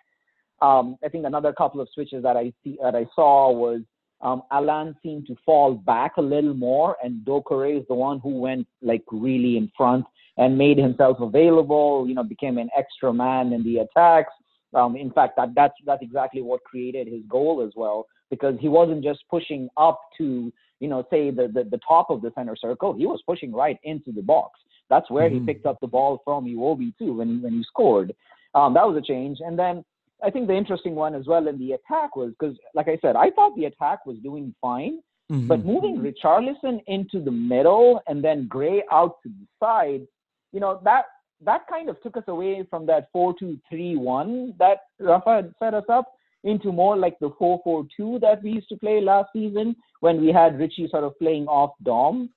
Um, 0.61 0.97
I 1.05 1.09
think 1.09 1.27
another 1.27 1.53
couple 1.53 1.81
of 1.81 1.89
switches 1.93 2.23
that 2.23 2.37
I 2.37 2.53
see 2.63 2.79
that 2.83 2.95
I 2.95 3.07
saw 3.17 3.51
was 3.51 3.81
um, 4.21 4.43
Allan 4.51 4.97
seemed 5.03 5.27
to 5.29 5.37
fall 5.47 5.75
back 5.75 6.17
a 6.17 6.23
little 6.23 6.55
more, 6.55 6.97
and 7.03 7.25
Doucouré 7.25 7.81
is 7.81 7.87
the 7.89 7.95
one 7.95 8.19
who 8.21 8.41
went 8.41 8.67
like 8.83 9.05
really 9.13 9.57
in 9.57 9.71
front 9.77 10.05
and 10.37 10.59
made 10.59 10.79
himself 10.79 11.19
available. 11.21 12.07
You 12.09 12.15
know, 12.15 12.25
became 12.25 12.59
an 12.59 12.69
extra 12.77 13.13
man 13.13 13.53
in 13.53 13.63
the 13.63 13.79
attacks. 13.79 14.33
Um, 14.75 14.97
in 14.97 15.13
fact, 15.13 15.37
that 15.37 15.55
that's 15.55 15.75
that's 15.87 16.03
exactly 16.03 16.43
what 16.43 16.65
created 16.65 17.07
his 17.07 17.23
goal 17.29 17.65
as 17.65 17.73
well, 17.77 18.07
because 18.29 18.57
he 18.61 18.69
wasn't 18.69 19.05
just 19.05 19.21
pushing 19.31 19.69
up 19.77 20.01
to 20.19 20.53
you 20.81 20.89
know 20.89 21.07
say 21.11 21.31
the 21.31 21.49
the, 21.49 21.65
the 21.71 21.81
top 21.87 22.11
of 22.11 22.21
the 22.21 22.33
center 22.35 22.57
circle. 22.57 22.95
He 22.95 23.07
was 23.07 23.23
pushing 23.25 23.53
right 23.53 23.79
into 23.85 24.11
the 24.11 24.23
box. 24.23 24.59
That's 24.91 25.09
where 25.11 25.29
mm-hmm. 25.29 25.47
he 25.47 25.53
picked 25.53 25.67
up 25.67 25.79
the 25.81 25.87
ball 25.87 26.23
from 26.25 26.47
Iwobi 26.47 26.93
too 26.99 27.19
when 27.19 27.29
he, 27.29 27.37
when 27.37 27.53
he 27.53 27.63
scored. 27.63 28.15
Um, 28.55 28.75
that 28.75 28.87
was 28.87 28.97
a 28.97 29.07
change, 29.07 29.39
and 29.41 29.57
then 29.57 29.85
I 30.23 30.31
think 30.31 30.49
the 30.49 30.57
interesting 30.57 30.95
one 30.95 31.15
as 31.15 31.27
well 31.27 31.47
in 31.49 31.59
the 31.59 31.73
attack 31.73 32.17
was 32.17 32.33
because, 32.39 32.57
like 32.75 32.89
I 32.89 32.99
said, 33.01 33.17
I 33.17 33.31
thought 33.31 33.55
the 33.57 33.67
attack 33.67 34.05
was 34.05 34.17
doing 34.23 34.55
fine, 34.61 35.01
mm-hmm. 35.31 35.47
but 35.47 35.65
moving 35.65 35.99
Richarlison 35.99 36.81
into 36.87 37.23
the 37.23 37.31
middle 37.31 38.01
and 38.09 38.23
then 38.23 38.49
Gray 38.49 38.83
out 38.91 39.17
to 39.23 39.29
the 39.29 39.47
side, 39.61 40.07
you 40.53 40.61
know, 40.61 40.81
that 40.85 41.05
that 41.45 41.69
kind 41.71 41.89
of 41.89 42.01
took 42.03 42.17
us 42.17 42.25
away 42.27 42.67
from 42.69 42.85
that 42.87 43.09
four-two-three-one 43.13 44.55
that 44.59 44.79
Rafa 44.99 45.51
set 45.61 45.73
us 45.73 45.85
up 45.89 46.07
into 46.43 46.73
more 46.73 46.97
like 46.97 47.17
the 47.21 47.33
four-four-two 47.39 48.19
that 48.21 48.43
we 48.43 48.51
used 48.51 48.69
to 48.71 48.77
play 48.77 49.01
last 49.01 49.29
season 49.33 49.77
when 50.01 50.21
we 50.21 50.33
had 50.33 50.59
Richie 50.59 50.89
sort 50.91 51.05
of 51.05 51.19
playing 51.19 51.47
off 51.47 51.71
Dom. 51.83 52.31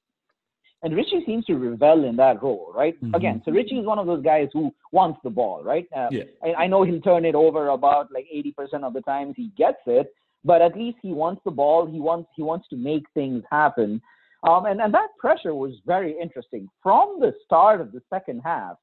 And 0.83 0.95
Richie 0.95 1.23
seems 1.25 1.45
to 1.45 1.55
revel 1.55 2.05
in 2.05 2.15
that 2.15 2.41
role, 2.41 2.71
right? 2.75 2.95
Mm-hmm. 3.03 3.13
Again, 3.13 3.41
so 3.45 3.51
Richie 3.51 3.77
is 3.77 3.85
one 3.85 3.99
of 3.99 4.07
those 4.07 4.23
guys 4.23 4.47
who 4.51 4.73
wants 4.91 5.19
the 5.23 5.29
ball, 5.29 5.63
right? 5.63 5.87
Uh, 5.95 6.07
yeah. 6.11 6.23
I, 6.43 6.63
I 6.63 6.67
know 6.67 6.83
he'll 6.83 7.01
turn 7.01 7.23
it 7.23 7.35
over 7.35 7.69
about 7.69 8.11
like 8.11 8.25
80% 8.33 8.83
of 8.83 8.93
the 8.93 9.01
times 9.01 9.35
he 9.37 9.51
gets 9.57 9.77
it, 9.85 10.11
but 10.43 10.61
at 10.61 10.75
least 10.75 10.97
he 11.01 11.13
wants 11.13 11.41
the 11.45 11.51
ball. 11.51 11.85
He 11.85 11.99
wants 11.99 12.29
he 12.35 12.41
wants 12.41 12.67
to 12.69 12.75
make 12.75 13.03
things 13.13 13.43
happen. 13.51 14.01
Um, 14.43 14.65
and, 14.65 14.81
and 14.81 14.91
that 14.93 15.09
pressure 15.19 15.53
was 15.53 15.73
very 15.85 16.19
interesting. 16.19 16.67
From 16.81 17.19
the 17.19 17.33
start 17.45 17.79
of 17.79 17.91
the 17.91 18.01
second 18.09 18.41
half, 18.43 18.77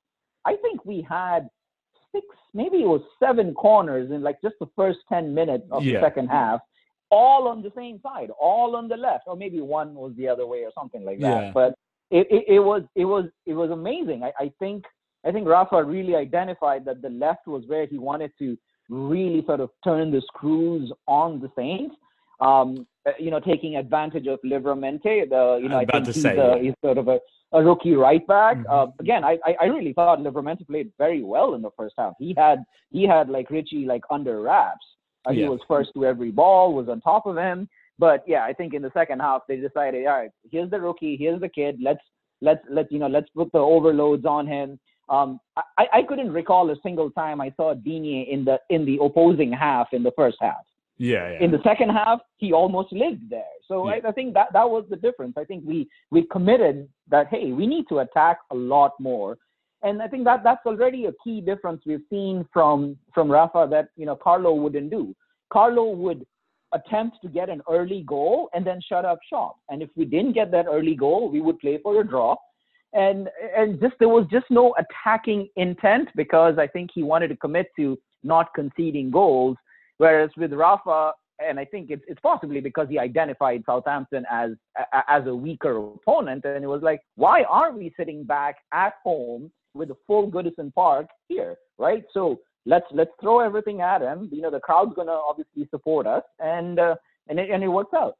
I 0.45 0.55
think 0.63 0.85
we 0.85 1.05
had 1.09 1.49
six, 2.13 2.25
maybe 2.55 2.79
it 2.83 2.87
was 2.87 3.03
seven 3.19 3.55
corners 3.55 4.11
in 4.13 4.23
like 4.23 4.41
just 4.41 4.55
the 4.61 4.69
first 4.77 5.01
10 5.09 5.35
minutes 5.35 5.65
of 5.73 5.83
Yeah. 5.83 5.95
the 5.99 6.07
second 6.07 6.29
half, 6.29 6.61
all 7.11 7.49
on 7.49 7.61
the 7.63 7.73
same 7.75 8.01
side, 8.03 8.31
all 8.41 8.77
on 8.77 8.87
the 8.87 8.97
left, 8.97 9.25
or 9.27 9.37
maybe 9.37 9.61
one 9.61 9.95
was 9.95 10.13
the 10.17 10.29
other 10.29 10.47
way 10.47 10.59
or 10.59 10.71
something 10.75 11.05
like 11.05 11.19
that. 11.21 11.43
Yeah. 11.47 11.51
But 11.53 11.75
it, 12.11 12.27
it, 12.31 12.45
it 12.57 12.61
was 12.61 12.83
it 12.95 13.05
was 13.05 13.27
it 13.47 13.55
was 13.55 13.71
amazing. 13.71 14.23
I, 14.23 14.33
I 14.45 14.53
think 14.59 14.85
I 15.27 15.33
think 15.33 15.47
Rafa 15.47 15.83
really 15.83 16.15
identified 16.15 16.85
that 16.87 17.03
the 17.03 17.11
left 17.11 17.47
was 17.47 17.65
where 17.67 17.87
he 17.87 17.99
wanted 17.99 18.33
to 18.39 18.57
really 18.89 19.45
sort 19.47 19.61
of 19.61 19.71
turn 19.85 20.11
the 20.11 20.23
screws 20.29 20.93
on 21.07 21.41
the 21.41 21.51
Saints. 21.57 21.95
Um, 22.41 22.87
uh, 23.05 23.11
you 23.19 23.31
know, 23.33 23.41
taking 23.41 23.77
advantage 23.77 24.27
of 24.29 24.39
Livramento. 24.45 25.29
The 25.29 25.59
you 25.63 25.69
know, 25.69 25.79
I'm 25.79 25.87
I 25.89 25.93
think 25.93 26.07
he's, 26.07 26.23
say, 26.23 26.39
uh, 26.39 26.55
yeah. 26.55 26.63
he's 26.63 26.75
sort 26.85 26.97
of 26.99 27.09
a, 27.09 27.19
a 27.53 27.65
rookie 27.65 27.95
right 27.95 28.25
back. 28.29 28.59
Mhm. 28.59 28.65
Uh, 28.71 28.93
again, 29.01 29.25
I, 29.25 29.39
I 29.61 29.65
really 29.65 29.93
thought 29.93 30.21
Livramento 30.21 30.65
played 30.67 30.93
very 30.99 31.23
well 31.25 31.55
in 31.55 31.63
the 31.63 31.71
first 31.77 31.95
half. 31.99 32.13
He 32.19 32.35
had 32.37 32.65
he 32.91 33.03
had 33.07 33.29
like 33.29 33.51
Richie 33.51 33.87
like 33.87 34.03
under 34.11 34.41
wraps. 34.41 34.87
Uh, 35.27 35.33
He 35.33 35.41
Yeah. 35.41 35.49
was 35.49 35.61
first 35.67 35.91
to 35.95 36.05
every 36.07 36.31
ball, 36.31 36.73
was 36.75 36.89
on 36.89 37.01
top 37.01 37.27
of 37.27 37.37
him. 37.37 37.69
But 37.99 38.23
yeah, 38.27 38.45
I 38.45 38.53
think 38.53 38.75
in 38.75 38.83
the 38.83 38.93
second 38.95 39.21
half 39.21 39.43
they 39.49 39.57
decided, 39.57 40.07
all 40.07 40.19
right, 40.19 40.31
here's 40.51 40.71
the 40.71 40.81
rookie, 40.81 41.17
here's 41.17 41.41
the 41.41 41.49
kid. 41.49 41.79
Let's 41.83 42.01
let's 42.41 42.65
let 42.71 42.91
you 42.93 42.99
know, 42.99 43.09
let's 43.09 43.29
put 43.31 43.51
the 43.53 43.59
overloads 43.59 44.25
on 44.25 44.47
him. 44.47 44.79
Um, 45.09 45.41
I, 45.57 45.87
I 45.93 46.03
couldn't 46.03 46.33
recall 46.33 46.71
a 46.71 46.77
single 46.83 47.11
time 47.11 47.41
I 47.41 47.53
saw 47.57 47.75
Digne 47.75 48.29
in 48.31 48.45
the 48.45 48.59
in 48.71 48.85
the 48.85 48.99
opposing 49.03 49.53
half 49.53 49.89
in 49.93 50.03
the 50.03 50.13
first 50.17 50.37
half. 50.41 50.65
Yeah, 50.99 51.33
yeah. 51.33 51.45
In 51.45 51.51
the 51.53 51.63
second 51.63 51.91
half, 51.91 52.21
he 52.39 52.53
almost 52.53 52.93
lived 52.93 53.31
there. 53.31 53.45
So 53.67 53.89
Yeah. 53.89 54.01
I, 54.05 54.09
I 54.09 54.13
think 54.13 54.35
that 54.35 54.49
that 54.53 54.69
was 54.69 54.85
the 54.91 54.97
difference. 54.97 55.35
I 55.37 55.45
think 55.45 55.65
we 55.67 55.89
we 56.11 56.23
committed 56.25 56.89
that 57.09 57.29
hey, 57.29 57.53
we 57.53 57.67
need 57.67 57.89
to 57.89 58.01
attack 58.01 58.39
a 58.51 58.55
lot 58.55 58.93
more, 59.01 59.39
and 59.83 60.03
I 60.03 60.09
think 60.09 60.25
that 60.25 60.45
that's 60.45 60.65
already 60.67 61.07
a 61.07 61.13
key 61.25 61.41
difference 61.41 61.83
we've 61.87 62.05
seen 62.11 62.47
from 62.53 62.97
from 63.15 63.31
Rafa 63.31 63.67
that 63.71 63.89
you 63.97 64.07
know 64.07 64.17
Carlo 64.17 64.55
wouldn't 64.55 64.91
do. 64.91 65.15
Carlo 65.51 65.91
would 65.91 66.27
attempt 66.73 67.19
to 67.23 67.29
get 67.29 67.49
an 67.49 67.63
early 67.69 68.03
goal 68.07 68.49
and 68.55 68.67
then 68.67 68.81
shut 68.87 69.05
up 69.05 69.19
shop. 69.29 69.57
And 69.69 69.83
if 69.83 69.91
we 69.97 70.05
didn't 70.05 70.33
get 70.33 70.51
that 70.53 70.67
early 70.67 70.95
goal, 70.95 71.31
we 71.31 71.41
would 71.41 71.59
play 71.59 71.79
for 71.83 72.01
a 72.01 72.07
draw. 72.07 72.37
And 72.93 73.29
and 73.57 73.81
just 73.81 73.95
there 73.99 74.09
was 74.09 74.27
just 74.31 74.47
no 74.51 74.75
attacking 74.79 75.49
intent 75.57 76.09
because 76.17 76.59
I 76.59 76.67
think 76.67 76.91
he 76.95 77.03
wanted 77.03 77.29
to 77.29 77.37
commit 77.37 77.69
to 77.77 77.99
not 78.23 78.55
conceding 78.55 79.11
goals. 79.11 79.57
Whereas 79.99 80.31
with 80.37 80.53
Rafa, 80.53 81.13
and 81.39 81.61
I 81.61 81.65
think 81.65 81.91
it's 81.91 82.03
it's 82.09 82.21
possibly 82.21 82.61
because 82.61 82.89
he 82.89 82.99
identified 82.99 83.63
Southampton 83.67 84.25
as 84.31 84.53
as 85.09 85.27
a 85.27 85.35
weaker 85.35 85.77
opponent, 85.77 86.45
and 86.45 86.65
it 86.65 86.69
was 86.69 86.83
like, 86.83 87.01
why 87.17 87.43
are 87.45 87.73
we 87.73 87.93
sitting 87.97 88.25
back 88.25 88.57
at 88.73 88.95
home 89.05 89.51
with 89.75 89.91
a 89.91 89.97
full 90.07 90.31
Goodison 90.31 90.73
Park 90.75 91.07
here, 91.29 91.57
right? 91.79 92.05
So 92.13 92.41
let's 92.69 92.87
let's 92.93 93.11
throw 93.21 93.41
everything 93.41 93.81
at 93.81 94.01
him. 94.03 94.29
You 94.31 94.43
know, 94.43 94.51
the 94.51 94.61
crowd's 94.61 94.95
gonna 94.95 95.19
obviously 95.31 95.67
support 95.71 96.07
us, 96.07 96.23
and 96.39 96.79
uh, 96.79 96.95
and 97.29 97.41
it, 97.41 97.51
and 97.51 97.65
it 97.65 97.69
works 97.69 97.95
out. 97.95 98.15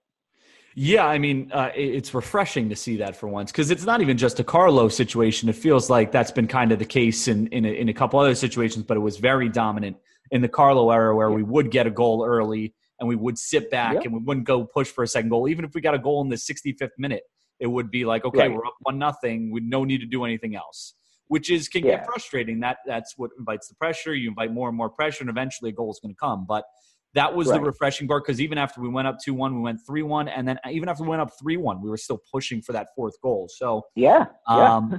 Yeah, 0.75 1.07
I 1.07 1.19
mean, 1.19 1.51
uh, 1.53 1.71
it's 1.75 2.15
refreshing 2.15 2.69
to 2.69 2.77
see 2.77 2.97
that 2.99 3.17
for 3.17 3.27
once 3.29 3.51
because 3.51 3.71
it's 3.71 3.85
not 3.85 4.01
even 4.01 4.17
just 4.17 4.39
a 4.41 4.45
Carlo 4.45 4.89
situation. 4.89 5.49
It 5.49 5.57
feels 5.57 5.91
like 5.91 6.13
that's 6.13 6.31
been 6.31 6.47
kind 6.47 6.73
of 6.73 6.79
the 6.79 6.85
case 6.85 7.29
in 7.29 7.47
in 7.49 7.65
a, 7.65 7.69
in 7.69 7.89
a 7.89 7.95
couple 7.95 8.19
other 8.21 8.35
situations, 8.35 8.85
but 8.85 8.97
it 8.97 9.01
was 9.01 9.17
very 9.19 9.49
dominant 9.49 9.97
in 10.31 10.41
the 10.41 10.49
Carlo 10.49 10.91
era 10.91 11.15
where 11.17 11.31
we 11.31 11.43
would 11.43 11.71
get 11.71 11.87
a 11.87 11.91
goal 11.91 12.25
early 12.25 12.75
and 13.01 13.09
we 13.09 13.17
would 13.17 13.39
sit 13.39 13.71
back 13.71 13.95
Yeah. 13.95 14.01
and 14.05 14.13
we 14.13 14.21
wouldn't 14.21 14.47
go 14.47 14.65
push 14.65 14.89
for 14.89 15.03
a 15.05 15.09
second 15.09 15.31
goal. 15.31 15.49
Even 15.49 15.65
if 15.65 15.73
we 15.75 15.81
got 15.81 15.95
a 15.95 15.99
goal 15.99 16.21
in 16.23 16.29
the 16.29 16.37
65th 16.37 16.91
minute, 16.99 17.23
it 17.61 17.67
would 17.67 17.91
be 17.91 18.05
like, 18.05 18.25
okay, 18.25 18.41
Right. 18.49 18.53
we're 18.53 18.67
up 18.67 18.75
one 18.81 18.99
nothing. 18.99 19.51
We 19.51 19.61
no 19.61 19.85
need 19.85 19.99
to 20.01 20.07
do 20.07 20.25
anything 20.25 20.55
else, 20.55 20.95
which 21.29 21.51
is 21.51 21.69
can 21.69 21.85
Yeah. 21.85 21.97
get 21.97 22.07
frustrating. 22.07 22.61
That 22.61 22.79
that's 22.87 23.15
what 23.17 23.31
invites 23.39 23.69
the 23.69 23.75
pressure. 23.77 24.15
You 24.15 24.29
invite 24.29 24.53
more 24.53 24.69
and 24.69 24.77
more 24.77 24.91
pressure, 24.91 25.23
and 25.23 25.31
eventually 25.31 25.71
a 25.71 25.75
goal 25.75 25.91
is 25.91 26.01
going 26.03 26.15
to 26.15 26.19
come. 26.19 26.45
But 26.47 26.65
that 27.15 27.35
was 27.35 27.49
the 27.49 27.61
refreshing 27.61 28.07
part 28.07 28.25
because 28.25 28.41
even 28.41 28.59
after 28.59 28.81
we 28.81 28.89
went 28.89 29.09
up 29.09 29.19
2 29.25 29.33
1, 29.33 29.55
we 29.55 29.61
went 29.63 29.81
3 29.87 30.03
1. 30.03 30.29
And 30.29 30.47
then 30.47 30.59
even 30.71 30.89
after 30.89 31.03
we 31.03 31.09
went 31.09 31.23
up 31.23 31.31
3 31.39 31.57
1, 31.57 31.81
we 31.83 31.89
were 31.89 31.97
still 31.97 32.21
pushing 32.33 32.61
for 32.61 32.73
that 32.73 32.89
fourth 32.95 33.15
goal. 33.23 33.49
So, 33.51 33.83
Yeah, 33.95 34.27
yeah, 34.49 34.77
um, 34.77 34.99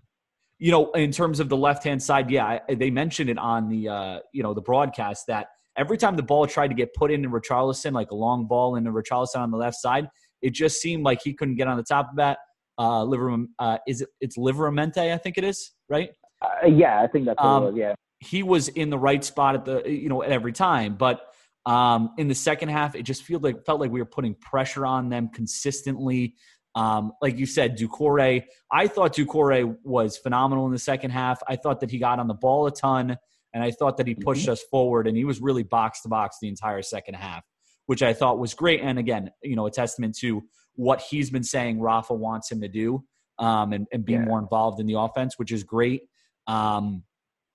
you 0.58 0.72
know, 0.72 0.92
in 0.92 1.12
terms 1.12 1.40
of 1.40 1.50
the 1.50 1.58
left 1.58 1.84
hand 1.84 2.02
side, 2.02 2.30
yeah, 2.30 2.60
I, 2.68 2.76
they 2.76 2.90
mentioned 2.90 3.30
it 3.30 3.38
on 3.38 3.70
the, 3.70 3.88
uh, 3.88 4.20
you 4.34 4.44
know, 4.44 4.54
the 4.54 4.62
broadcast 4.62 5.26
that 5.28 5.48
every 5.78 5.98
time 5.98 6.16
the 6.16 6.24
ball 6.24 6.46
tried 6.48 6.70
to 6.70 6.74
get 6.74 6.94
put 6.94 7.12
in 7.12 7.24
into 7.24 7.30
Richarlison, 7.30 7.94
like 7.94 8.12
a 8.12 8.16
long 8.16 8.48
ball 8.48 8.76
into 8.76 8.92
Richarlison 8.92 9.38
on 9.38 9.52
the 9.52 9.58
left 9.58 9.78
side, 9.78 10.10
it 10.42 10.52
just 10.52 10.82
seemed 10.82 11.04
like 11.04 11.22
he 11.24 11.34
couldn't 11.34 11.56
get 11.56 11.68
on 11.68 11.78
the 11.78 11.84
top 11.84 12.10
of 12.10 12.18
that. 12.18 12.40
Uh, 12.78 13.04
liver, 13.04 13.36
uh, 13.60 13.78
is 13.88 14.02
it? 14.02 14.10
It's 14.22 14.38
Livramento, 14.38 15.14
I 15.14 15.18
think 15.18 15.38
it 15.38 15.44
is, 15.44 15.72
right? 15.90 16.12
Uh, 16.42 16.68
yeah. 16.68 17.02
I 17.02 17.08
think 17.08 17.26
that's 17.26 17.42
Um, 17.42 17.64
was. 17.66 17.76
Yeah, 17.76 17.94
he 18.20 18.44
was 18.44 18.68
in 18.70 18.90
the 18.90 18.98
right 18.98 19.24
spot 19.24 19.56
at 19.56 19.66
the 19.66 19.90
you 19.90 20.10
know 20.10 20.22
at 20.24 20.32
every 20.32 20.52
time 20.52 20.96
but 20.96 21.22
um 21.66 22.12
in 22.18 22.28
the 22.28 22.36
second 22.36 22.70
half 22.70 22.96
it 22.96 23.04
just 23.04 23.24
felt 23.24 23.42
like 23.44 23.66
felt 23.66 23.80
like 23.80 23.92
we 23.92 24.00
were 24.00 24.06
putting 24.06 24.34
pressure 24.36 24.86
on 24.86 25.10
them 25.10 25.30
consistently 25.34 26.36
um 26.76 27.12
like 27.22 27.38
you 27.38 27.46
said 27.46 27.78
Doucouré 27.78 28.44
I 28.72 28.88
thought 28.88 29.16
Doucouré 29.16 29.76
was 29.84 30.18
phenomenal 30.18 30.66
in 30.66 30.72
the 30.72 30.80
second 30.80 31.12
half 31.12 31.42
I 31.48 31.56
thought 31.56 31.80
that 31.82 31.92
he 31.92 31.98
got 31.98 32.20
on 32.20 32.28
the 32.28 32.34
ball 32.34 32.68
a 32.68 32.72
ton 32.72 33.18
and 33.54 33.64
I 33.64 33.72
thought 33.72 33.98
that 33.98 34.08
he 34.08 34.16
pushed 34.16 34.48
us 34.50 34.62
forward 34.70 35.08
and 35.08 35.16
he 35.18 35.26
was 35.26 35.42
really 35.42 35.64
box 35.64 36.02
to 36.04 36.10
box 36.10 36.38
the 36.42 36.48
entire 36.50 36.82
second 36.82 37.16
half 37.16 37.44
which 37.88 38.04
I 38.04 38.14
thought 38.14 38.38
was 38.40 38.54
great 38.54 38.82
and 38.82 39.00
again 39.00 39.32
you 39.44 39.56
know 39.56 39.66
a 39.66 39.72
testament 39.72 40.18
to 40.20 40.42
what 40.76 41.02
he's 41.10 41.30
been 41.30 41.44
saying 41.44 41.80
Rafa 41.80 42.14
wants 42.14 42.52
him 42.52 42.62
to 42.62 42.68
do 42.68 43.04
um 43.38 43.72
and, 43.74 43.88
and 43.94 44.04
be 44.06 44.14
Yeah. 44.14 44.26
more 44.26 44.40
involved 44.40 44.80
in 44.80 44.88
the 44.88 44.98
offense 45.00 45.36
which 45.38 45.52
is 45.52 45.64
great 45.64 46.02
um 46.50 47.04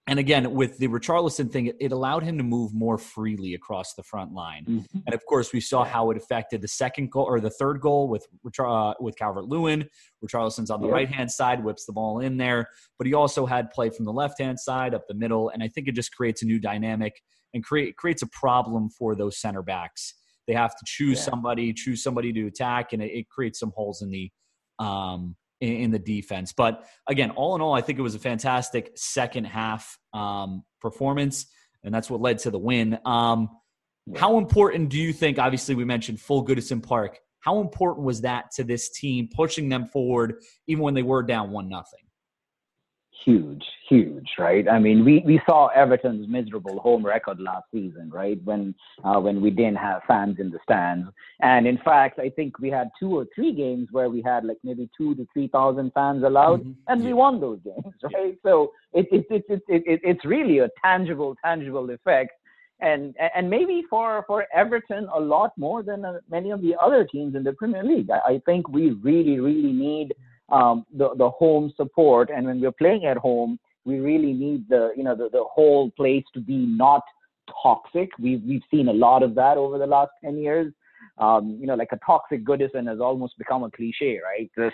and 0.06 0.18
again, 0.18 0.52
with 0.52 0.76
the 0.76 0.86
Richarlison 0.88 1.50
thing, 1.50 1.72
it, 1.80 1.90
allowed 1.90 2.24
him 2.24 2.36
to 2.36 2.44
move 2.44 2.74
more 2.74 2.98
freely 2.98 3.54
across 3.54 3.94
the 3.94 4.02
front 4.02 4.34
line. 4.34 4.66
Mhm. 4.68 5.02
And 5.06 5.14
of 5.14 5.24
course, 5.24 5.50
we 5.54 5.60
saw 5.62 5.82
how 5.82 6.10
it 6.10 6.18
affected 6.18 6.60
the 6.60 6.68
second 6.68 7.10
goal 7.10 7.24
or 7.24 7.40
the 7.40 7.48
third 7.48 7.80
goal 7.80 8.08
with 8.10 8.26
uh, 8.58 8.92
with 9.00 9.16
Calvert 9.16 9.46
Lewin. 9.46 9.88
Richarlison's 10.22 10.68
on 10.70 10.82
the 10.82 10.88
Yep. 10.88 10.94
right 10.94 11.08
hand 11.08 11.30
side, 11.30 11.64
whips 11.64 11.86
the 11.86 11.94
ball 11.94 12.20
in 12.20 12.36
there, 12.36 12.68
but 12.98 13.06
he 13.06 13.14
also 13.14 13.46
had 13.46 13.70
play 13.70 13.88
from 13.88 14.04
the 14.04 14.12
left 14.12 14.38
hand 14.38 14.60
side 14.60 14.92
up 14.92 15.04
the 15.08 15.14
middle, 15.14 15.48
and 15.48 15.62
I 15.62 15.68
think 15.68 15.88
it 15.88 15.94
just 15.94 16.14
creates 16.14 16.42
a 16.42 16.46
new 16.52 16.60
dynamic 16.60 17.14
and 17.54 17.64
create 17.64 17.96
creates 17.96 18.20
a 18.20 18.28
problem 18.28 18.90
for 18.90 19.14
those 19.14 19.38
center 19.40 19.62
backs. 19.62 20.12
They 20.46 20.52
have 20.52 20.72
to 20.76 20.82
choose 20.84 21.16
Yeah. 21.20 21.30
somebody, 21.30 21.72
choose 21.72 22.02
somebody 22.02 22.30
to 22.34 22.46
attack, 22.46 22.92
and 22.92 23.00
it, 23.02 23.10
it 23.20 23.28
creates 23.30 23.58
some 23.58 23.72
holes 23.74 24.02
in 24.02 24.10
the 24.10 24.30
um, 24.78 25.34
in, 25.64 25.90
the 25.90 25.98
defense. 25.98 26.52
But 26.52 26.84
again, 27.08 27.30
all 27.30 27.54
in 27.54 27.60
all, 27.60 27.74
I 27.74 27.80
think 27.80 27.98
it 27.98 28.02
was 28.02 28.14
a 28.14 28.18
fantastic 28.20 28.92
second 28.96 29.44
half 29.44 29.98
um, 30.12 30.64
performance, 30.80 31.46
and 31.82 31.94
that's 31.94 32.10
what 32.10 32.20
led 32.20 32.38
to 32.40 32.50
the 32.50 32.58
win. 32.58 32.98
Um, 33.04 33.48
How 34.16 34.38
important 34.38 34.90
do 34.90 34.98
you 34.98 35.12
think? 35.12 35.38
Obviously, 35.38 35.74
we 35.74 35.84
mentioned 35.84 36.20
full 36.20 36.44
Goodison 36.44 36.82
Park. 36.82 37.18
How 37.40 37.60
important 37.60 38.06
was 38.06 38.22
that 38.22 38.50
to 38.56 38.64
this 38.64 38.90
team, 38.90 39.28
pushing 39.34 39.68
them 39.68 39.86
forward 39.86 40.36
even 40.66 40.82
when 40.82 40.94
they 40.94 41.02
were 41.02 41.22
down 41.22 41.50
one 41.50 41.68
nothing? 41.68 42.03
Huge, 43.24 43.64
huge, 43.88 44.28
right? 44.38 44.68
I 44.68 44.78
mean, 44.78 45.04
we, 45.04 45.22
we 45.24 45.40
saw 45.46 45.68
Everton's 45.68 46.28
miserable 46.28 46.78
home 46.80 47.04
record 47.04 47.40
last 47.40 47.64
season, 47.72 48.10
right? 48.12 48.38
When 48.44 48.74
uh, 49.02 49.18
when 49.20 49.40
we 49.40 49.50
didn't 49.50 49.76
have 49.76 50.02
fans 50.06 50.36
in 50.38 50.50
the 50.50 50.58
stands, 50.62 51.08
and 51.40 51.66
in 51.66 51.78
fact, 51.78 52.18
I 52.18 52.28
think 52.30 52.58
we 52.58 52.70
had 52.70 52.90
two 53.00 53.16
or 53.18 53.26
three 53.34 53.52
games 53.52 53.88
where 53.90 54.10
we 54.10 54.22
had 54.22 54.44
like 54.44 54.58
maybe 54.62 54.88
two 54.96 55.14
to 55.16 55.26
three 55.32 55.48
thousand 55.48 55.92
fans 55.94 56.22
allowed, 56.24 56.64
Mhm. 56.64 56.74
and 56.88 57.00
Yeah. 57.00 57.08
we 57.08 57.12
won 57.14 57.40
those 57.40 57.60
games, 57.64 57.94
right? 58.14 58.36
So 58.42 58.72
it, 58.92 59.06
it, 59.10 59.26
it, 59.30 59.44
it, 59.48 59.62
it, 59.68 59.82
it, 59.86 60.00
it's 60.04 60.24
really 60.24 60.58
a 60.60 60.68
tangible, 60.84 61.36
tangible 61.44 61.88
effect. 61.90 62.32
And, 62.80 63.14
and 63.34 63.48
maybe 63.48 63.84
for, 63.88 64.24
for 64.26 64.46
Everton 64.52 65.08
a 65.14 65.18
lot 65.18 65.52
more 65.56 65.82
than 65.82 66.04
uh, 66.04 66.18
many 66.28 66.50
of 66.50 66.60
the 66.60 66.74
other 66.82 67.04
teams 67.04 67.34
in 67.36 67.44
the 67.44 67.52
Premier 67.52 67.84
League. 67.84 68.10
I, 68.10 68.32
I 68.34 68.42
think 68.44 68.68
we 68.68 68.90
really, 68.90 69.38
really 69.38 69.72
need 69.72 70.12
um, 70.54 70.86
the 71.00 71.08
the 71.16 71.30
home 71.30 71.72
support, 71.76 72.30
and 72.34 72.46
when 72.46 72.60
we're 72.60 72.72
playing 72.84 73.04
at 73.06 73.16
home, 73.16 73.58
we 73.84 73.98
really 73.98 74.32
need 74.32 74.68
the 74.68 74.92
you 74.96 75.04
know 75.04 75.16
the, 75.16 75.28
the 75.38 75.44
whole 75.54 75.90
place 75.92 76.24
to 76.34 76.40
be 76.40 76.58
not 76.84 77.02
toxic. 77.62 78.10
We've 78.18 78.42
we've 78.48 78.62
seen 78.70 78.88
a 78.88 78.92
lot 78.92 79.22
of 79.22 79.34
that 79.34 79.56
over 79.58 79.78
the 79.78 79.86
last 79.86 80.12
ten 80.24 80.38
years. 80.38 80.72
Um, 81.18 81.58
you 81.60 81.66
know, 81.66 81.74
like 81.74 81.92
a 81.92 81.98
toxic 82.04 82.44
Goodison 82.44 82.88
has 82.88 82.98
almost 82.98 83.38
become 83.38 83.62
a 83.62 83.70
cliche, 83.70 84.18
right? 84.24 84.50
This, 84.56 84.72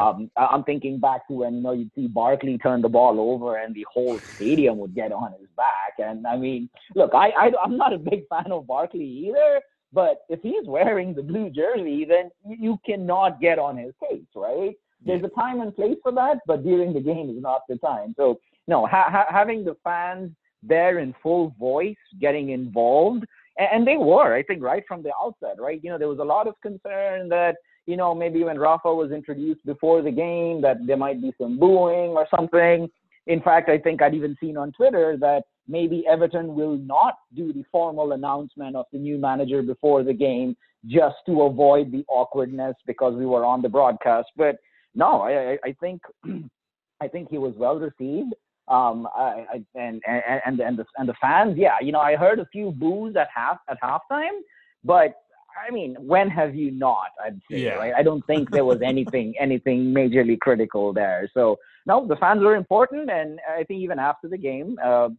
um, 0.00 0.30
I- 0.36 0.46
I'm 0.46 0.64
thinking 0.64 0.98
back 0.98 1.28
to 1.28 1.34
when 1.34 1.54
you 1.56 1.60
know 1.60 1.72
you'd 1.72 1.92
see 1.94 2.08
Barkley 2.08 2.56
turn 2.58 2.80
the 2.82 2.88
ball 2.88 3.20
over 3.20 3.58
and 3.58 3.74
the 3.74 3.86
whole 3.92 4.18
stadium 4.34 4.78
would 4.78 4.94
get 4.94 5.12
on 5.12 5.32
his 5.38 5.48
back. 5.56 5.94
And 5.98 6.26
I 6.26 6.36
mean, 6.36 6.68
look, 6.94 7.12
I, 7.14 7.28
I 7.30 7.46
I'm 7.62 7.76
not 7.76 7.92
a 7.92 7.98
big 7.98 8.22
fan 8.28 8.50
of 8.50 8.66
Barkley 8.66 9.04
either, 9.28 9.60
but 9.92 10.22
if 10.28 10.40
he's 10.42 10.66
wearing 10.66 11.14
the 11.14 11.22
blue 11.22 11.50
jersey, 11.50 12.04
then 12.04 12.30
you, 12.48 12.56
you 12.66 12.78
cannot 12.84 13.40
get 13.40 13.58
on 13.58 13.76
his 13.76 13.92
case, 14.08 14.30
right? 14.34 14.74
There's 15.06 15.24
a 15.24 15.28
time 15.28 15.60
and 15.60 15.74
place 15.74 15.96
for 16.02 16.12
that, 16.12 16.38
but 16.46 16.64
during 16.64 16.92
the 16.92 17.00
game 17.00 17.30
is 17.30 17.40
not 17.40 17.62
the 17.68 17.76
time. 17.78 18.14
So 18.16 18.40
no, 18.66 18.86
ha- 18.86 19.08
ha- 19.10 19.26
having 19.30 19.64
the 19.64 19.76
fans 19.84 20.32
there 20.62 20.98
in 20.98 21.14
full 21.22 21.54
voice, 21.58 21.96
getting 22.20 22.50
involved, 22.50 23.24
and, 23.58 23.68
and 23.72 23.86
they 23.86 23.96
were, 23.96 24.34
I 24.34 24.42
think, 24.42 24.62
right 24.62 24.84
from 24.86 25.02
the 25.02 25.12
outset, 25.22 25.56
right? 25.60 25.80
You 25.82 25.90
know, 25.90 25.98
there 25.98 26.08
was 26.08 26.18
a 26.18 26.24
lot 26.24 26.48
of 26.48 26.60
concern 26.60 27.28
that 27.28 27.56
you 27.86 27.96
know 27.96 28.14
maybe 28.14 28.42
when 28.42 28.58
Rafa 28.58 28.92
was 28.92 29.12
introduced 29.12 29.64
before 29.64 30.02
the 30.02 30.10
game 30.10 30.60
that 30.62 30.78
there 30.86 30.96
might 30.96 31.22
be 31.22 31.32
some 31.40 31.58
booing 31.58 32.10
or 32.10 32.26
something. 32.34 32.88
In 33.28 33.40
fact, 33.40 33.68
I 33.68 33.78
think 33.78 34.02
I'd 34.02 34.14
even 34.14 34.36
seen 34.40 34.56
on 34.56 34.72
Twitter 34.72 35.16
that 35.20 35.44
maybe 35.68 36.04
Everton 36.08 36.54
will 36.54 36.76
not 36.76 37.14
do 37.34 37.52
the 37.52 37.64
formal 37.72 38.12
announcement 38.12 38.76
of 38.76 38.86
the 38.92 38.98
new 38.98 39.18
manager 39.18 39.62
before 39.62 40.04
the 40.04 40.12
game 40.12 40.56
just 40.86 41.16
to 41.26 41.42
avoid 41.42 41.90
the 41.90 42.04
awkwardness 42.08 42.76
because 42.86 43.14
we 43.14 43.26
were 43.26 43.44
on 43.44 43.62
the 43.62 43.68
broadcast. 43.68 44.28
But 44.36 44.58
no, 44.96 45.22
I, 45.22 45.58
I 45.64 45.76
think 45.78 46.02
I 47.00 47.08
think 47.08 47.28
he 47.30 47.38
was 47.38 47.54
well 47.56 47.78
received. 47.78 48.34
Um, 48.68 49.06
I, 49.14 49.46
I, 49.52 49.64
and 49.76 50.02
and 50.08 50.42
and 50.46 50.60
and 50.60 50.78
the, 50.78 50.84
and 50.96 51.08
the 51.08 51.14
fans, 51.20 51.56
yeah, 51.56 51.76
you 51.80 51.92
know, 51.92 52.00
I 52.00 52.16
heard 52.16 52.40
a 52.40 52.46
few 52.46 52.72
boos 52.72 53.14
at 53.14 53.28
half 53.32 53.58
at 53.68 53.78
halftime, 53.80 54.40
but 54.82 55.14
I 55.56 55.70
mean, 55.70 55.96
when 56.00 56.28
have 56.30 56.54
you 56.54 56.70
not? 56.72 57.10
I'd 57.24 57.40
say, 57.50 57.60
yeah. 57.60 57.74
right? 57.74 57.94
I 57.96 58.02
don't 58.02 58.26
think 58.26 58.50
there 58.50 58.64
was 58.64 58.80
anything 58.82 59.34
anything 59.40 59.94
majorly 59.94 60.38
critical 60.38 60.92
there. 60.92 61.30
So 61.32 61.58
no, 61.86 62.06
the 62.06 62.16
fans 62.16 62.42
were 62.42 62.56
important, 62.56 63.10
and 63.10 63.38
I 63.48 63.62
think 63.62 63.80
even 63.80 63.98
after 63.98 64.28
the 64.28 64.38
game, 64.38 64.78
uh, 64.84 65.10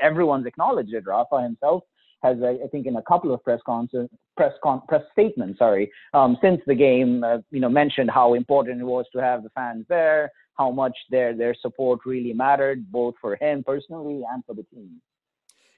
everyone's 0.00 0.46
acknowledged 0.46 0.94
it. 0.94 1.04
Rafa 1.06 1.42
himself 1.42 1.82
has, 2.22 2.38
I 2.42 2.66
think, 2.70 2.86
in 2.86 2.96
a 2.96 3.02
couple 3.02 3.34
of 3.34 3.42
press 3.42 3.60
concert, 3.66 4.08
press 4.36 4.52
con- 4.62 4.82
press 4.88 5.02
statements, 5.12 5.58
sorry, 5.58 5.90
um, 6.14 6.36
since 6.42 6.60
the 6.66 6.74
game, 6.74 7.24
uh, 7.24 7.38
you 7.50 7.60
know, 7.60 7.68
mentioned 7.68 8.10
how 8.10 8.34
important 8.34 8.80
it 8.80 8.84
was 8.84 9.06
to 9.14 9.20
have 9.20 9.42
the 9.42 9.50
fans 9.50 9.84
there, 9.88 10.30
how 10.54 10.70
much 10.70 10.96
their 11.10 11.36
their 11.36 11.54
support 11.60 12.00
really 12.06 12.32
mattered, 12.32 12.90
both 12.90 13.14
for 13.20 13.36
him 13.40 13.64
personally 13.64 14.22
and 14.32 14.44
for 14.46 14.54
the 14.54 14.64
team. 14.64 15.00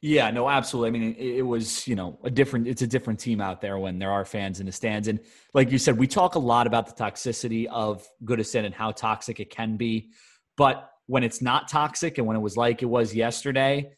Yeah, 0.06 0.30
no, 0.30 0.50
absolutely. 0.50 0.88
I 0.88 0.92
mean, 0.92 1.14
it, 1.14 1.36
it, 1.38 1.42
was, 1.42 1.88
you 1.88 1.94
know, 1.94 2.18
a 2.24 2.30
different, 2.30 2.68
it's 2.68 2.82
a 2.82 2.86
different 2.86 3.18
team 3.18 3.40
out 3.40 3.62
there 3.62 3.78
when 3.78 3.98
there 3.98 4.12
are 4.12 4.26
fans 4.26 4.60
in 4.60 4.66
the 4.66 4.72
stands. 4.72 5.08
And 5.08 5.18
like 5.54 5.72
you 5.72 5.78
said, 5.78 5.96
we 5.96 6.06
talk 6.06 6.34
a 6.34 6.38
lot 6.38 6.66
about 6.66 6.94
the 6.94 7.02
toxicity 7.02 7.64
of 7.68 8.06
Goodison 8.22 8.66
and 8.66 8.74
how 8.74 8.90
toxic 8.90 9.40
it 9.40 9.48
can 9.48 9.78
be. 9.78 10.10
But 10.58 10.90
when 11.06 11.22
it's 11.22 11.40
not 11.40 11.68
toxic 11.68 12.18
and 12.18 12.26
when 12.26 12.36
it 12.36 12.40
was 12.40 12.54
like 12.54 12.82
it 12.82 12.86
was 12.86 13.14
yesterday, 13.14 13.92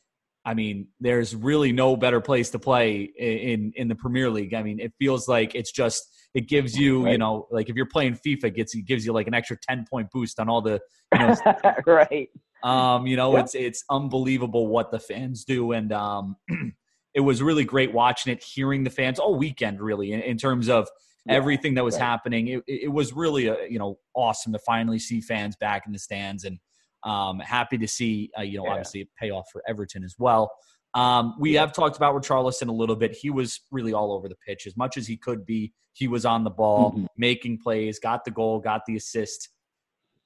I 0.46 0.54
mean, 0.54 0.86
there's 1.00 1.34
really 1.34 1.72
no 1.72 1.96
better 1.96 2.20
place 2.20 2.50
to 2.50 2.60
play 2.60 3.00
in 3.18 3.72
in 3.74 3.88
the 3.88 3.96
Premier 3.96 4.30
League. 4.30 4.54
I 4.54 4.62
mean, 4.62 4.78
it 4.78 4.92
feels 4.96 5.26
like 5.26 5.56
it's 5.56 5.72
just 5.72 6.06
it 6.34 6.48
gives 6.48 6.78
you, 6.78 7.04
right. 7.04 7.12
you 7.12 7.18
know, 7.18 7.48
like 7.50 7.68
if 7.68 7.74
you're 7.74 7.84
playing 7.86 8.14
FIFA, 8.14 8.44
it 8.44 8.54
gets 8.54 8.74
it 8.74 8.86
gives 8.86 9.04
you 9.04 9.12
like 9.12 9.26
an 9.26 9.34
extra 9.34 9.56
ten 9.60 9.84
point 9.90 10.08
boost 10.12 10.38
on 10.38 10.48
all 10.48 10.62
the, 10.62 10.80
you 11.12 11.18
know, 11.18 11.34
right. 11.86 12.28
Um, 12.62 13.08
you 13.08 13.16
know, 13.16 13.34
yeah. 13.34 13.40
it's 13.40 13.54
it's 13.56 13.84
unbelievable 13.90 14.68
what 14.68 14.92
the 14.92 15.00
fans 15.00 15.44
do, 15.44 15.72
and 15.72 15.92
um, 15.92 16.36
it 17.14 17.20
was 17.20 17.42
really 17.42 17.64
great 17.64 17.92
watching 17.92 18.32
it, 18.32 18.44
hearing 18.44 18.84
the 18.84 18.90
fans 18.90 19.18
all 19.18 19.34
weekend, 19.34 19.80
really, 19.80 20.12
in, 20.12 20.20
in 20.20 20.36
terms 20.36 20.68
of 20.68 20.88
yeah, 21.26 21.34
everything 21.34 21.74
that 21.74 21.84
was 21.84 21.96
right. 21.96 22.04
happening. 22.04 22.48
It, 22.48 22.62
it 22.68 22.92
was 22.92 23.12
really, 23.12 23.48
a, 23.48 23.66
you 23.68 23.80
know, 23.80 23.98
awesome 24.14 24.52
to 24.52 24.60
finally 24.60 25.00
see 25.00 25.20
fans 25.20 25.56
back 25.56 25.86
in 25.86 25.92
the 25.92 25.98
stands, 25.98 26.44
and 26.44 26.58
um, 27.04 27.38
happy 27.40 27.78
to 27.78 27.88
see, 27.88 28.30
uh, 28.38 28.42
you 28.42 28.58
know, 28.58 28.64
yeah. 28.64 28.72
obviously 28.72 29.00
a 29.02 29.06
payoff 29.20 29.46
for 29.52 29.62
Everton 29.68 30.04
as 30.04 30.14
well. 30.18 30.50
Um, 30.94 31.34
we 31.38 31.52
have 31.54 31.72
talked 31.72 31.96
about 31.96 32.14
Richarlison 32.14 32.68
a 32.68 32.72
little 32.72 32.96
bit. 32.96 33.12
He 33.12 33.28
was 33.28 33.60
really 33.70 33.92
all 33.92 34.12
over 34.12 34.28
the 34.28 34.36
pitch 34.46 34.66
as 34.66 34.76
much 34.76 34.96
as 34.96 35.06
he 35.06 35.16
could 35.16 35.44
be. 35.44 35.72
He 35.92 36.08
was 36.08 36.24
on 36.24 36.42
the 36.42 36.50
ball, 36.50 36.92
mm-hmm. 36.92 37.04
making 37.18 37.58
plays, 37.62 37.98
got 37.98 38.24
the 38.24 38.30
goal, 38.30 38.60
got 38.60 38.82
the 38.86 38.96
assist. 38.96 39.50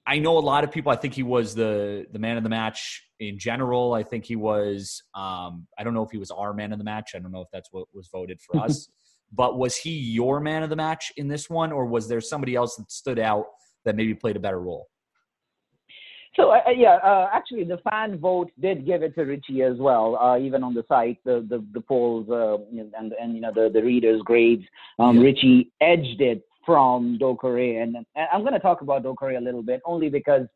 I 0.07 0.19
know 0.19 0.39
a 0.39 0.41
lot 0.41 0.65
of 0.65 0.71
people. 0.71 0.93
I 0.93 0.97
think 0.97 1.15
he 1.15 1.23
was 1.23 1.55
the 1.55 2.07
the 2.12 2.19
man 2.19 2.37
of 2.37 2.43
the 2.43 2.49
match 2.49 3.05
in 3.19 3.39
general. 3.39 3.95
I 3.95 4.03
think 4.03 4.25
he 4.25 4.37
was. 4.37 5.03
Um, 5.15 5.67
I 5.79 5.85
don't 5.85 5.95
know 5.95 6.05
if 6.05 6.11
he 6.11 6.19
was 6.19 6.31
our 6.31 6.55
man 6.55 6.73
of 6.73 6.79
the 6.79 6.85
match. 6.85 7.12
I 7.15 7.19
don't 7.19 7.33
know 7.33 7.43
if 7.43 7.49
that's 7.53 7.69
what 7.73 7.87
was 7.93 8.09
voted 8.09 8.41
for 8.41 8.61
us. 8.65 8.89
but 9.33 9.59
was 9.59 9.77
he 9.77 9.91
your 9.91 10.41
man 10.41 10.62
of 10.62 10.71
the 10.71 10.77
match 10.77 11.12
in 11.17 11.29
this 11.29 11.50
one, 11.50 11.73
or 11.73 11.87
was 11.87 12.09
there 12.09 12.21
somebody 12.21 12.55
else 12.55 12.77
that 12.77 12.91
stood 12.91 13.19
out 13.19 13.47
that 13.85 13.97
maybe 13.97 14.15
played 14.15 14.37
a 14.37 14.41
better 14.41 14.61
role? 14.61 14.89
So 16.37 16.50
uh, 16.50 16.60
uh, 16.66 16.70
yeah, 16.70 16.96
uh, 17.02 17.28
actually, 17.32 17.64
the 17.64 17.78
fan 17.90 18.18
vote 18.18 18.50
did 18.60 18.87
give 18.87 19.02
it 19.02 19.14
to 19.16 19.22
Richie 19.22 19.62
as 19.62 19.78
well. 19.78 20.16
Uh, 20.16 20.38
even 20.38 20.62
on 20.62 20.75
the 20.75 20.84
site, 20.88 21.18
the 21.25 21.44
the, 21.49 21.64
the 21.72 21.80
polls 21.80 22.28
uh, 22.30 22.56
and 22.99 23.12
and 23.20 23.34
you 23.34 23.40
know 23.40 23.52
the 23.52 23.70
the 23.72 23.82
readers' 23.82 24.22
grades, 24.25 24.62
um, 24.99 25.16
yeah. 25.16 25.25
Richie 25.25 25.70
edged 25.80 26.20
it 26.20 26.44
from 26.64 27.19
Doucouré. 27.21 27.82
And, 27.82 27.97
and 27.97 28.06
I'm 28.32 28.43
going 28.43 28.52
to 28.52 28.60
talk 28.60 28.80
about 28.82 29.02
Doucouré 29.02 29.36
a 29.36 29.40
little 29.40 29.62
bit 29.62 29.80
only 29.84 30.08
because, 30.08 30.47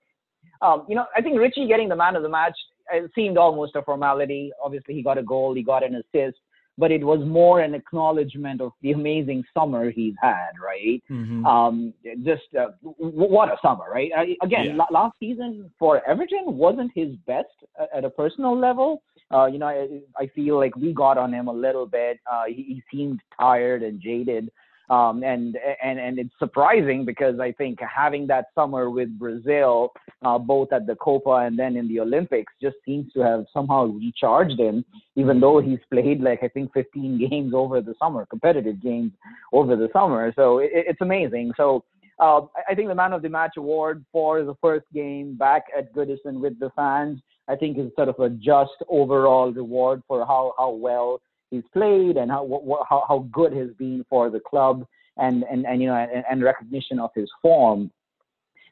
um, 0.62 0.84
you 0.88 0.94
know, 0.94 1.06
I 1.16 1.20
think 1.22 1.38
Richie 1.38 1.66
getting 1.66 1.88
the 1.88 1.96
man 1.96 2.14
of 2.14 2.22
the 2.22 2.28
match 2.28 2.54
it 2.92 3.10
seemed 3.14 3.38
almost 3.38 3.76
a 3.76 3.82
formality. 3.82 4.52
Obviously, 4.62 4.94
he 4.94 5.02
got 5.02 5.18
a 5.18 5.22
goal, 5.22 5.54
he 5.54 5.62
got 5.62 5.82
an 5.82 5.94
assist, 5.94 6.37
but 6.76 6.90
it 6.90 7.04
was 7.04 7.20
more 7.24 7.60
an 7.60 7.74
acknowledgement 7.74 8.60
of 8.60 8.72
the 8.82 8.92
amazing 8.92 9.44
summer 9.56 9.90
he's 9.90 10.14
had, 10.20 10.50
right? 10.62 11.02
Mm-hmm. 11.10 11.46
Um, 11.46 11.94
just 12.24 12.42
uh, 12.58 12.72
w- 12.82 12.94
what 13.08 13.48
a 13.48 13.56
summer, 13.62 13.84
right? 13.92 14.10
again, 14.42 14.66
yeah. 14.66 14.72
l- 14.80 14.88
last 14.90 15.14
season 15.20 15.70
for 15.78 16.06
Everton 16.08 16.56
wasn't 16.56 16.90
his 16.94 17.14
best 17.26 17.48
at 17.94 18.04
a 18.04 18.10
personal 18.10 18.58
level. 18.58 19.02
Uh, 19.32 19.46
you 19.46 19.58
know, 19.58 19.66
I, 19.66 19.88
I, 20.18 20.26
feel 20.28 20.58
like 20.58 20.76
we 20.76 20.92
got 20.92 21.16
on 21.16 21.32
him 21.32 21.48
a 21.48 21.52
little 21.52 21.87
bit. 21.87 22.20
Uh, 22.30 22.44
he, 22.46 22.54
he 22.54 22.82
seemed 22.92 23.20
tired 23.40 23.82
and 23.82 24.00
jaded. 24.00 24.50
Um, 24.90 25.23
and 25.25 25.57
and 25.83 25.99
and 25.99 26.18
it's 26.18 26.35
surprising 26.38 27.07
because 27.07 27.40
I 27.40 27.53
think 27.53 27.79
having 27.81 28.27
that 28.27 28.47
summer 28.55 28.90
with 28.90 29.18
Brazil, 29.18 29.92
uh, 30.23 30.38
both 30.38 30.73
at 30.73 30.87
the 30.87 30.94
Copa 30.97 31.37
and 31.47 31.59
then 31.59 31.77
in 31.77 31.88
the 31.88 32.01
Olympics, 32.01 32.53
just 32.61 32.77
seems 32.85 33.11
to 33.14 33.20
have 33.20 33.47
somehow 33.53 33.87
recharged 33.87 34.61
him. 34.61 34.85
Even 35.16 35.40
though 35.40 35.61
he's 35.61 35.79
played 35.90 36.20
like 36.20 36.40
I 36.42 36.49
think 36.49 36.73
15 36.75 37.29
games 37.31 37.55
over 37.55 37.81
the 37.81 37.94
summer, 37.99 38.27
competitive 38.27 38.83
games 38.83 39.12
over 39.53 39.75
the 39.75 39.88
summer, 39.92 40.33
so 40.37 40.59
it, 40.59 40.70
it's 40.73 41.01
amazing. 41.01 41.53
So. 41.57 41.85
Uh, 42.20 42.42
I 42.70 42.77
think 42.77 42.87
the 42.87 42.94
man 42.94 43.12
of 43.12 43.23
the 43.23 43.29
match 43.29 43.55
award 43.57 44.05
for 44.12 44.44
the 44.44 44.55
first 44.62 44.85
game 44.94 45.35
back 45.35 45.64
at 45.77 45.92
Goodison 45.92 46.38
with 46.38 46.57
the 46.61 46.70
fans, 46.77 47.20
I 47.49 47.57
think 47.57 47.77
is 47.77 47.90
sort 47.97 48.09
of 48.09 48.20
a 48.20 48.31
just 48.31 48.70
overall 48.88 49.53
reward 49.53 50.01
for 50.07 50.25
how, 50.25 50.55
how 50.57 50.70
well 50.70 51.20
he's 51.54 51.70
played 51.72 52.16
and 52.16 52.30
how 52.30 52.44
what, 52.44 52.86
how 52.88 53.04
how 53.08 53.26
good 53.32 53.52
he's 53.52 53.74
been 53.78 54.04
for 54.08 54.30
the 54.30 54.40
club 54.40 54.86
and 55.16 55.44
and, 55.44 55.66
and 55.66 55.80
you 55.80 55.88
know 55.88 55.94
and, 55.94 56.24
and 56.30 56.42
recognition 56.42 56.98
of 56.98 57.10
his 57.14 57.30
form. 57.42 57.90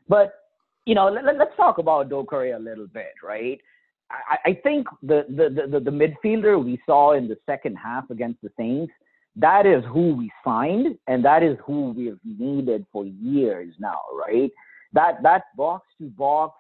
But 0.08 0.34
you 0.84 0.94
know, 0.94 1.08
let, 1.08 1.40
us 1.40 1.48
talk 1.56 1.78
about 1.78 2.10
Doucouré 2.10 2.56
a 2.56 2.58
little 2.58 2.88
bit, 2.88 3.14
right? 3.22 3.60
I, 4.10 4.50
I 4.50 4.60
think 4.62 4.86
the, 5.02 5.24
the 5.28 5.66
the 5.70 5.80
the 5.80 5.90
midfielder 5.90 6.62
we 6.62 6.80
saw 6.84 7.12
in 7.12 7.28
the 7.28 7.38
second 7.46 7.76
half 7.76 8.10
against 8.10 8.42
the 8.42 8.50
Saints, 8.58 8.92
that 9.36 9.64
is 9.64 9.82
who 9.92 10.14
we 10.14 10.30
signed, 10.44 10.98
and 11.06 11.24
that 11.24 11.42
is 11.42 11.56
who 11.64 11.92
we've 11.92 12.18
needed 12.24 12.84
for 12.92 13.06
years 13.06 13.72
now, 13.78 14.00
right? 14.26 14.50
That 14.92 15.22
that 15.22 15.44
box 15.56 15.86
to 15.98 16.08
box 16.08 16.58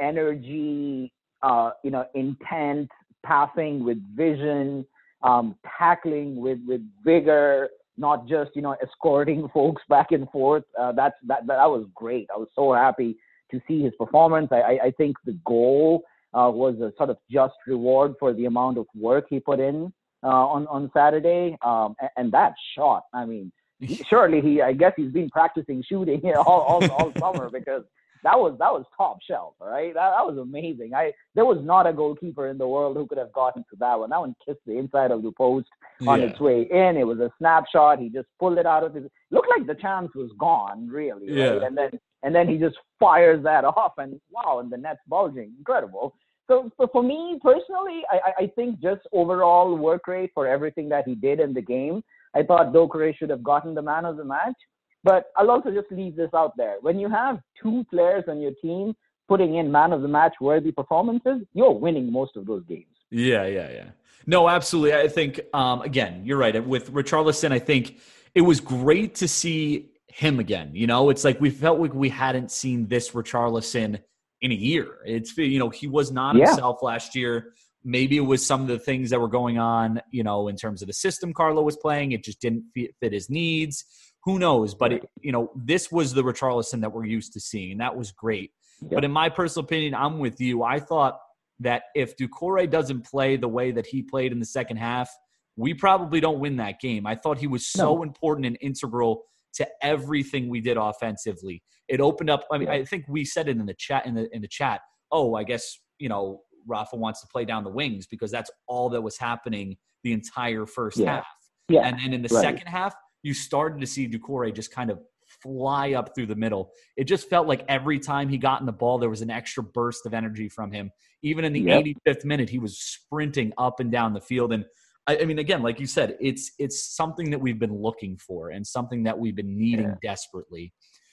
energy, 0.00 1.12
uh, 1.42 1.70
you 1.84 1.90
know, 1.90 2.06
intent, 2.14 2.90
passing 3.22 3.84
with 3.84 3.98
vision, 4.16 4.84
um, 5.22 5.56
tackling 5.78 6.36
with 6.36 6.58
with 6.66 6.80
vigor, 7.04 7.68
not 7.96 8.26
just 8.26 8.50
you 8.54 8.62
know 8.62 8.76
escorting 8.82 9.48
folks 9.54 9.82
back 9.88 10.12
and 10.12 10.28
forth. 10.30 10.64
Uh, 10.78 10.92
that's 10.92 11.16
that 11.26 11.46
that 11.46 11.66
was 11.66 11.86
great. 11.94 12.28
I 12.34 12.38
was 12.38 12.48
so 12.54 12.72
happy 12.72 13.16
to 13.50 13.60
see 13.68 13.82
his 13.82 13.92
performance. 13.98 14.48
I 14.50 14.60
I, 14.60 14.78
I 14.84 14.90
think 14.92 15.16
the 15.24 15.38
goal 15.44 16.04
uh, 16.34 16.50
was 16.52 16.76
a 16.80 16.92
sort 16.96 17.10
of 17.10 17.18
just 17.30 17.54
reward 17.66 18.14
for 18.18 18.32
the 18.32 18.46
amount 18.46 18.78
of 18.78 18.86
work 18.94 19.26
he 19.28 19.40
put 19.40 19.60
in 19.60 19.92
uh, 20.22 20.28
on 20.28 20.66
on 20.68 20.90
Saturday. 20.94 21.56
Um, 21.62 21.94
and, 22.00 22.10
and 22.16 22.32
that 22.32 22.54
shot, 22.74 23.04
I 23.12 23.24
mean, 23.24 23.52
surely 24.08 24.40
he 24.40 24.62
I 24.62 24.72
guess 24.72 24.92
he's 24.96 25.12
been 25.12 25.30
practicing 25.30 25.82
shooting 25.88 26.22
all 26.36 26.60
all, 26.60 26.90
all 26.90 27.12
summer 27.18 27.50
because 27.50 27.82
that 28.22 28.38
was 28.38 28.56
that 28.58 28.72
was 28.72 28.84
top 28.96 29.18
shelf, 29.26 29.54
right? 29.60 29.92
That, 29.94 30.12
that 30.16 30.26
was 30.26 30.38
amazing. 30.38 30.94
I 30.94 31.12
there 31.34 31.44
was 31.44 31.58
not 31.62 31.86
a 31.86 31.92
goalkeeper 31.92 32.48
in 32.48 32.58
the 32.58 32.68
world 32.68 32.96
who 32.96 33.06
could 33.06 33.18
have 33.18 33.32
gotten 33.32 33.62
to 33.70 33.76
that 33.80 33.98
one. 33.98 34.10
That 34.10 34.20
one 34.20 34.36
kissed 34.46 34.60
the 34.66 34.78
inside 34.78 35.10
of 35.10 35.22
the 35.22 35.32
post 35.32 35.68
on 36.06 36.20
yeah. 36.20 36.26
its 36.26 36.40
way 36.40 36.62
in. 36.70 36.96
It 36.96 37.06
was 37.06 37.18
a 37.18 37.30
snapshot. 37.38 37.98
He 37.98 38.08
just 38.08 38.28
pulled 38.38 38.58
it 38.58 38.66
out 38.66 38.84
of 38.84 38.94
his. 38.94 39.04
Looked 39.30 39.48
like 39.48 39.66
the 39.66 39.80
chance 39.80 40.10
was 40.14 40.30
gone, 40.38 40.88
really. 40.88 41.26
Yeah. 41.26 41.50
Right? 41.50 41.62
And 41.62 41.76
then 41.76 41.90
and 42.22 42.34
then 42.34 42.48
he 42.48 42.58
just 42.58 42.76
fires 43.00 43.42
that 43.44 43.64
off, 43.76 43.94
and 43.98 44.20
wow, 44.30 44.60
and 44.60 44.70
the 44.70 44.76
net's 44.76 45.00
bulging. 45.08 45.52
Incredible. 45.58 46.14
So, 46.48 46.70
so 46.76 46.88
for 46.92 47.02
me 47.02 47.38
personally, 47.42 48.02
I, 48.10 48.44
I 48.44 48.46
think 48.54 48.80
just 48.80 49.02
overall 49.12 49.76
work 49.76 50.06
rate 50.06 50.32
for 50.34 50.46
everything 50.46 50.88
that 50.88 51.06
he 51.06 51.14
did 51.14 51.40
in 51.40 51.54
the 51.54 51.62
game, 51.62 52.02
I 52.34 52.42
thought 52.42 52.72
Doucouré 52.72 53.16
should 53.16 53.30
have 53.30 53.44
gotten 53.44 53.74
the 53.74 53.82
man 53.82 54.04
of 54.04 54.16
the 54.16 54.24
match. 54.24 54.56
But 55.04 55.26
I'll 55.36 55.50
also 55.50 55.70
just 55.70 55.90
leave 55.90 56.16
this 56.16 56.30
out 56.34 56.52
there. 56.56 56.76
When 56.80 56.98
you 56.98 57.08
have 57.08 57.40
two 57.60 57.84
players 57.90 58.24
on 58.28 58.40
your 58.40 58.52
team 58.62 58.94
putting 59.28 59.56
in 59.56 59.70
man 59.70 59.92
of 59.92 60.02
the 60.02 60.08
match 60.08 60.34
worthy 60.40 60.72
performances, 60.72 61.42
you're 61.54 61.72
winning 61.72 62.12
most 62.12 62.36
of 62.36 62.46
those 62.46 62.64
games. 62.64 62.86
Yeah, 63.10 63.46
yeah, 63.46 63.70
yeah. 63.70 63.90
No, 64.26 64.48
absolutely. 64.48 64.94
I 64.94 65.08
think 65.08 65.40
um, 65.52 65.82
again, 65.82 66.22
you're 66.24 66.38
right. 66.38 66.64
With 66.64 66.92
Richarlison, 66.92 67.52
I 67.52 67.58
think 67.58 67.98
it 68.34 68.42
was 68.42 68.60
great 68.60 69.14
to 69.16 69.28
see 69.28 69.90
him 70.06 70.38
again. 70.38 70.70
You 70.74 70.86
know, 70.86 71.10
it's 71.10 71.24
like 71.24 71.40
we 71.40 71.50
felt 71.50 71.80
like 71.80 71.94
we 71.94 72.08
hadn't 72.08 72.50
seen 72.50 72.86
this 72.86 73.10
Richarlison 73.10 74.00
in 74.40 74.52
a 74.52 74.54
year. 74.54 74.98
It's 75.04 75.36
you 75.36 75.58
know 75.58 75.70
he 75.70 75.86
was 75.86 76.12
not 76.12 76.36
yeah. 76.36 76.46
himself 76.46 76.82
last 76.82 77.14
year. 77.14 77.52
Maybe 77.84 78.16
it 78.16 78.20
was 78.20 78.46
some 78.46 78.60
of 78.60 78.68
the 78.68 78.78
things 78.78 79.10
that 79.10 79.20
were 79.20 79.28
going 79.28 79.58
on, 79.58 80.00
you 80.12 80.22
know, 80.22 80.46
in 80.46 80.54
terms 80.54 80.82
of 80.82 80.86
the 80.86 80.94
system 80.94 81.34
Carlo 81.34 81.62
was 81.62 81.76
playing. 81.76 82.12
It 82.12 82.22
just 82.22 82.40
didn't 82.40 82.64
fit 82.74 83.12
his 83.12 83.28
needs. 83.28 83.84
Who 84.24 84.38
knows? 84.38 84.74
But 84.74 84.92
it, 84.92 85.10
you 85.20 85.32
know, 85.32 85.50
this 85.54 85.90
was 85.90 86.14
the 86.14 86.22
Richarlison 86.22 86.80
that 86.80 86.92
we're 86.92 87.06
used 87.06 87.32
to 87.34 87.40
seeing, 87.40 87.72
and 87.72 87.80
that 87.80 87.96
was 87.96 88.12
great. 88.12 88.52
Yep. 88.82 88.90
But 88.92 89.04
in 89.04 89.10
my 89.10 89.28
personal 89.28 89.64
opinion, 89.64 89.94
I'm 89.94 90.18
with 90.18 90.40
you. 90.40 90.62
I 90.62 90.78
thought 90.78 91.18
that 91.60 91.84
if 91.94 92.16
Doucouré 92.16 92.70
doesn't 92.70 93.04
play 93.06 93.36
the 93.36 93.48
way 93.48 93.70
that 93.72 93.86
he 93.86 94.02
played 94.02 94.32
in 94.32 94.38
the 94.38 94.46
second 94.46 94.76
half, 94.76 95.10
we 95.56 95.74
probably 95.74 96.20
don't 96.20 96.40
win 96.40 96.56
that 96.56 96.80
game. 96.80 97.06
I 97.06 97.14
thought 97.14 97.38
he 97.38 97.46
was 97.46 97.66
so 97.66 97.96
no. 97.96 98.02
important 98.02 98.46
and 98.46 98.56
integral 98.60 99.24
to 99.54 99.68
everything 99.82 100.48
we 100.48 100.60
did 100.60 100.76
offensively. 100.76 101.62
It 101.88 102.00
opened 102.00 102.30
up. 102.30 102.44
I 102.50 102.58
mean, 102.58 102.68
I 102.68 102.84
think 102.84 103.04
we 103.08 103.24
said 103.24 103.48
it 103.48 103.58
in 103.58 103.66
the 103.66 103.74
chat 103.74 104.06
in 104.06 104.14
the 104.14 104.34
in 104.34 104.40
the 104.40 104.48
chat. 104.48 104.80
Oh, 105.10 105.34
I 105.34 105.44
guess 105.44 105.78
you 105.98 106.08
know 106.08 106.40
Rafa 106.66 106.96
wants 106.96 107.20
to 107.20 107.26
play 107.26 107.44
down 107.44 107.64
the 107.64 107.70
wings 107.70 108.06
because 108.06 108.30
that's 108.30 108.50
all 108.66 108.88
that 108.90 109.02
was 109.02 109.18
happening 109.18 109.76
the 110.04 110.12
entire 110.12 110.64
first 110.64 110.96
yeah. 110.96 111.16
half. 111.16 111.26
Yeah. 111.68 111.82
And 111.82 111.98
then 111.98 112.12
in 112.12 112.22
the 112.22 112.34
right. 112.34 112.42
second 112.42 112.66
half, 112.66 112.94
you 113.22 113.34
started 113.34 113.80
to 113.80 113.86
see 113.86 114.08
Doucouré 114.08 114.54
just 114.54 114.72
kind 114.72 114.90
of 114.90 115.00
fly 115.42 115.92
up 115.92 116.14
through 116.14 116.26
the 116.26 116.36
middle. 116.36 116.72
It 116.96 117.04
just 117.04 117.28
felt 117.28 117.46
like 117.46 117.64
every 117.68 117.98
time 117.98 118.28
he 118.28 118.38
got 118.38 118.60
in 118.60 118.66
the 118.66 118.72
ball, 118.72 118.98
there 118.98 119.10
was 119.10 119.22
an 119.22 119.30
extra 119.30 119.62
burst 119.62 120.06
of 120.06 120.14
energy 120.14 120.48
from 120.48 120.72
him. 120.72 120.90
Even 121.22 121.44
in 121.44 121.52
the 121.52 121.60
yep. 121.60 121.84
85th 122.06 122.24
minute, 122.24 122.50
he 122.50 122.58
was 122.58 122.78
sprinting 122.78 123.52
up 123.58 123.80
and 123.80 123.90
down 123.90 124.12
the 124.12 124.20
field. 124.20 124.52
And 124.52 124.64
I, 125.06 125.18
I, 125.18 125.24
mean, 125.24 125.38
again, 125.38 125.62
like 125.62 125.80
you 125.80 125.86
said, 125.86 126.16
it's 126.20 126.52
it's 126.58 126.94
something 126.94 127.30
that 127.30 127.40
we've 127.40 127.58
been 127.58 127.74
looking 127.74 128.16
for 128.16 128.50
and 128.50 128.66
something 128.66 129.04
that 129.04 129.18
we've 129.18 129.34
been 129.34 129.56
needing 129.56 129.86
yeah. 129.86 129.94
desperately. 130.02 130.72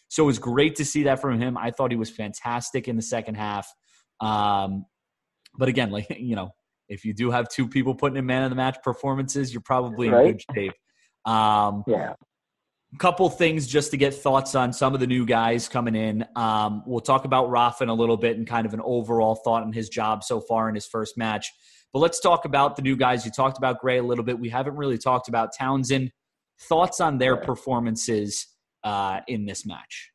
So 0.09 0.23
it 0.23 0.27
was 0.27 0.39
great 0.39 0.75
to 0.77 0.85
see 0.85 1.03
that 1.03 1.21
from 1.21 1.39
him. 1.39 1.57
I 1.57 1.71
thought 1.71 1.91
he 1.91 1.97
was 1.97 2.09
fantastic 2.09 2.87
in 2.87 2.95
the 2.95 3.01
second 3.01 3.35
half. 3.35 3.71
Um, 4.19 4.85
but 5.57 5.69
again, 5.69 5.91
like 5.91 6.07
you 6.19 6.35
know, 6.35 6.51
if 6.87 7.05
you 7.05 7.13
do 7.13 7.31
have 7.31 7.47
two 7.49 7.67
people 7.67 7.95
putting 7.95 8.17
in 8.17 8.25
man 8.25 8.43
of 8.43 8.49
the 8.49 8.55
match 8.55 8.77
performances, 8.83 9.53
you're 9.53 9.61
probably 9.61 10.09
right? 10.09 10.25
in 10.25 10.31
good 10.33 10.43
shape. 10.55 10.73
Um, 11.29 11.83
yeah. 11.87 12.13
Couple 12.97 13.29
things 13.29 13.67
just 13.67 13.91
to 13.91 13.97
get 13.97 14.15
thoughts 14.15 14.55
on 14.55 14.73
some 14.73 14.95
of 14.95 14.99
the 14.99 15.05
new 15.05 15.23
guys 15.23 15.69
coming 15.69 15.95
in. 15.95 16.25
Um, 16.35 16.81
we'll 16.87 17.01
talk 17.01 17.23
about 17.23 17.51
Rafa 17.51 17.85
a 17.85 17.93
little 17.93 18.17
bit 18.17 18.37
and 18.37 18.47
kind 18.47 18.65
of 18.65 18.73
an 18.73 18.81
overall 18.83 19.35
thought 19.35 19.61
on 19.61 19.71
his 19.71 19.89
job 19.89 20.23
so 20.23 20.41
far 20.41 20.67
in 20.69 20.75
his 20.75 20.87
first 20.87 21.15
match. 21.15 21.51
But 21.93 21.99
let's 21.99 22.19
talk 22.19 22.45
about 22.45 22.75
the 22.75 22.81
new 22.81 22.95
guys. 22.95 23.25
You 23.25 23.31
talked 23.31 23.59
about 23.59 23.79
Gray 23.79 23.99
a 23.99 24.03
little 24.03 24.23
bit. 24.23 24.39
We 24.39 24.49
haven't 24.49 24.75
really 24.75 24.97
talked 24.97 25.27
about 25.27 25.49
Townsend. 25.55 26.11
Thoughts 26.61 26.99
on 26.99 27.19
their 27.19 27.37
performances 27.37 28.47
uh, 28.83 29.19
in 29.27 29.45
this 29.45 29.65
match? 29.67 30.11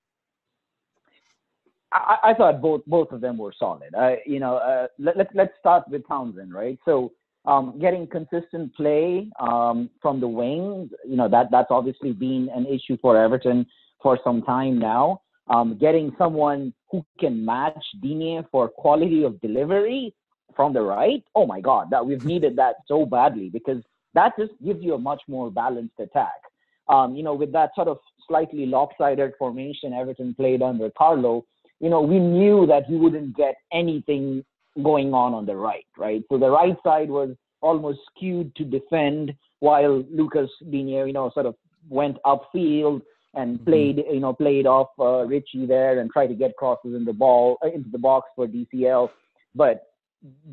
I, 1.93 2.17
I, 2.25 2.35
thought 2.35 2.61
both 2.61 2.83
both 2.87 3.13
of 3.13 3.21
them 3.21 3.39
were 3.39 3.53
solid. 3.57 3.95
Uh, 3.97 4.17
you 4.27 4.41
know, 4.41 4.57
uh, 4.57 4.89
let, 4.99 5.17
let, 5.17 5.29
let's 5.35 5.53
start 5.61 5.85
with 5.89 6.07
Townsend, 6.09 6.53
right? 6.53 6.79
So 6.85 7.13
um, 7.47 7.79
getting 7.79 8.07
consistent 8.07 8.75
play 8.75 9.29
um, 9.39 9.91
from 10.01 10.21
the 10.21 10.29
wings, 10.29 10.91
you 11.07 11.17
know, 11.17 11.29
that 11.29 11.51
that's 11.51 11.71
obviously 11.71 12.13
been 12.13 12.49
an 12.55 12.67
issue 12.67 12.97
for 13.03 13.17
Everton 13.17 13.67
for 14.03 14.19
some 14.25 14.43
time 14.43 14.79
now. 14.79 15.21
Um, 15.49 15.77
getting 15.79 16.15
someone 16.17 16.73
who 16.91 17.05
can 17.21 17.45
match 17.45 17.85
Digne 18.01 18.43
for 18.51 18.69
quality 18.69 19.25
of 19.25 19.39
delivery 19.43 20.15
from 20.57 20.73
the 20.73 20.81
right, 20.81 21.23
oh 21.35 21.47
my 21.47 21.61
God, 21.61 21.89
that 21.91 22.05
we've 22.05 22.25
needed 22.25 22.57
that 22.57 22.77
so 22.87 23.05
badly 23.05 23.51
because 23.51 23.83
that 24.15 24.33
just 24.39 24.53
gives 24.65 24.83
you 24.83 24.95
a 24.95 24.99
much 24.99 25.21
more 25.29 25.51
balanced 25.51 25.99
attack. 25.99 26.41
Um, 26.89 27.15
you 27.15 27.23
know, 27.23 27.35
with 27.35 27.53
that 27.53 27.75
sort 27.75 27.89
of 27.89 27.99
slightly 28.27 28.65
lopsided 28.65 29.33
formation 29.39 29.93
Everton 29.93 30.35
played 30.35 30.63
under 30.63 30.91
Carlo, 30.97 31.45
you 31.81 31.91
know, 31.91 32.01
we 32.01 32.19
knew 32.19 32.67
that 32.67 32.85
he 32.87 32.95
wouldn't 32.95 33.37
get 33.37 33.57
anything 33.73 34.45
going 34.83 35.15
on 35.15 35.35
on 35.35 35.47
the 35.47 35.57
right, 35.57 35.87
right? 35.97 36.23
So 36.31 36.39
the 36.39 36.51
right 36.51 36.77
side 36.85 37.09
was 37.09 37.35
almost 37.61 38.01
skewed 38.15 38.55
to 38.57 38.65
defend 38.65 39.33
while 39.61 40.05
Lucas 40.11 40.51
Digne, 40.71 41.07
you 41.07 41.13
know, 41.13 41.31
sort 41.33 41.47
of 41.47 41.55
went 41.89 42.19
upfield 42.27 43.03
and 43.35 43.57
mm-hmm. 43.57 43.65
played, 43.65 44.05
you 44.11 44.21
know, 44.21 44.33
played 44.33 44.67
off 44.67 44.89
uh, 44.99 45.25
Ritchie 45.27 45.67
there 45.67 45.99
and 45.99 46.11
tried 46.11 46.29
to 46.29 46.35
get 46.35 46.57
crosses 46.57 46.95
in 46.95 47.05
the 47.05 47.13
ball 47.13 47.57
uh, 47.65 47.69
into 47.69 47.89
the 47.91 47.99
box 47.99 48.29
for 48.37 48.47
DCL. 48.47 49.09
But 49.55 49.87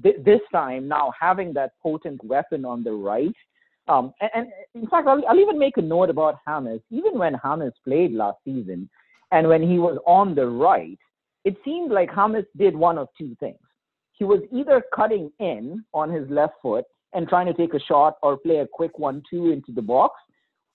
th- 0.03 0.23
this 0.23 0.41
time, 0.51 0.87
now 0.87 1.11
having 1.19 1.53
that 1.53 1.71
potent 1.81 2.23
weapon 2.23 2.65
on 2.65 2.83
the 2.83 2.93
right, 2.93 3.35
um, 3.87 4.13
and, 4.21 4.29
and, 4.35 4.47
in 4.75 4.87
fact, 4.87 5.07
I'll, 5.07 5.21
I'll 5.27 5.39
even 5.39 5.59
make 5.59 5.77
a 5.77 5.81
note 5.81 6.09
about 6.09 6.37
James. 6.47 6.81
Even 6.89 7.17
when 7.17 7.35
James 7.43 7.73
played 7.83 8.13
last 8.13 8.37
season, 8.45 8.89
and 9.31 9.47
when 9.47 9.61
he 9.61 9.79
was 9.79 9.97
on 10.05 10.35
the 10.35 10.45
right, 10.45 10.99
it 11.43 11.57
seemed 11.65 11.91
like 11.91 12.13
James 12.15 12.45
did 12.57 12.75
one 12.75 12.97
of 12.97 13.07
two 13.17 13.35
things. 13.39 13.57
He 14.21 14.25
was 14.25 14.41
either 14.51 14.83
cutting 14.93 15.31
in 15.39 15.83
on 15.95 16.11
his 16.11 16.29
left 16.29 16.53
foot 16.61 16.85
and 17.13 17.27
trying 17.27 17.47
to 17.47 17.55
take 17.55 17.73
a 17.73 17.79
shot 17.79 18.17
or 18.21 18.37
play 18.37 18.57
a 18.57 18.67
quick 18.67 18.99
one-two 18.99 19.49
into 19.49 19.71
the 19.71 19.81
box, 19.81 20.13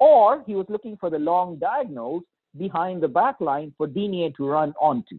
or 0.01 0.43
he 0.49 0.57
was 0.57 0.67
looking 0.69 0.97
for 0.97 1.11
the 1.11 1.21
long 1.21 1.57
diagonals 1.61 2.25
behind 2.59 3.05
the 3.05 3.07
back 3.07 3.37
line 3.41 3.73
for 3.79 3.87
Digne 3.87 4.33
to 4.37 4.49
run 4.49 4.75
onto. 4.81 5.19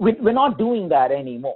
We're 0.00 0.32
not 0.32 0.58
doing 0.58 0.88
that 0.88 1.12
anymore. 1.12 1.54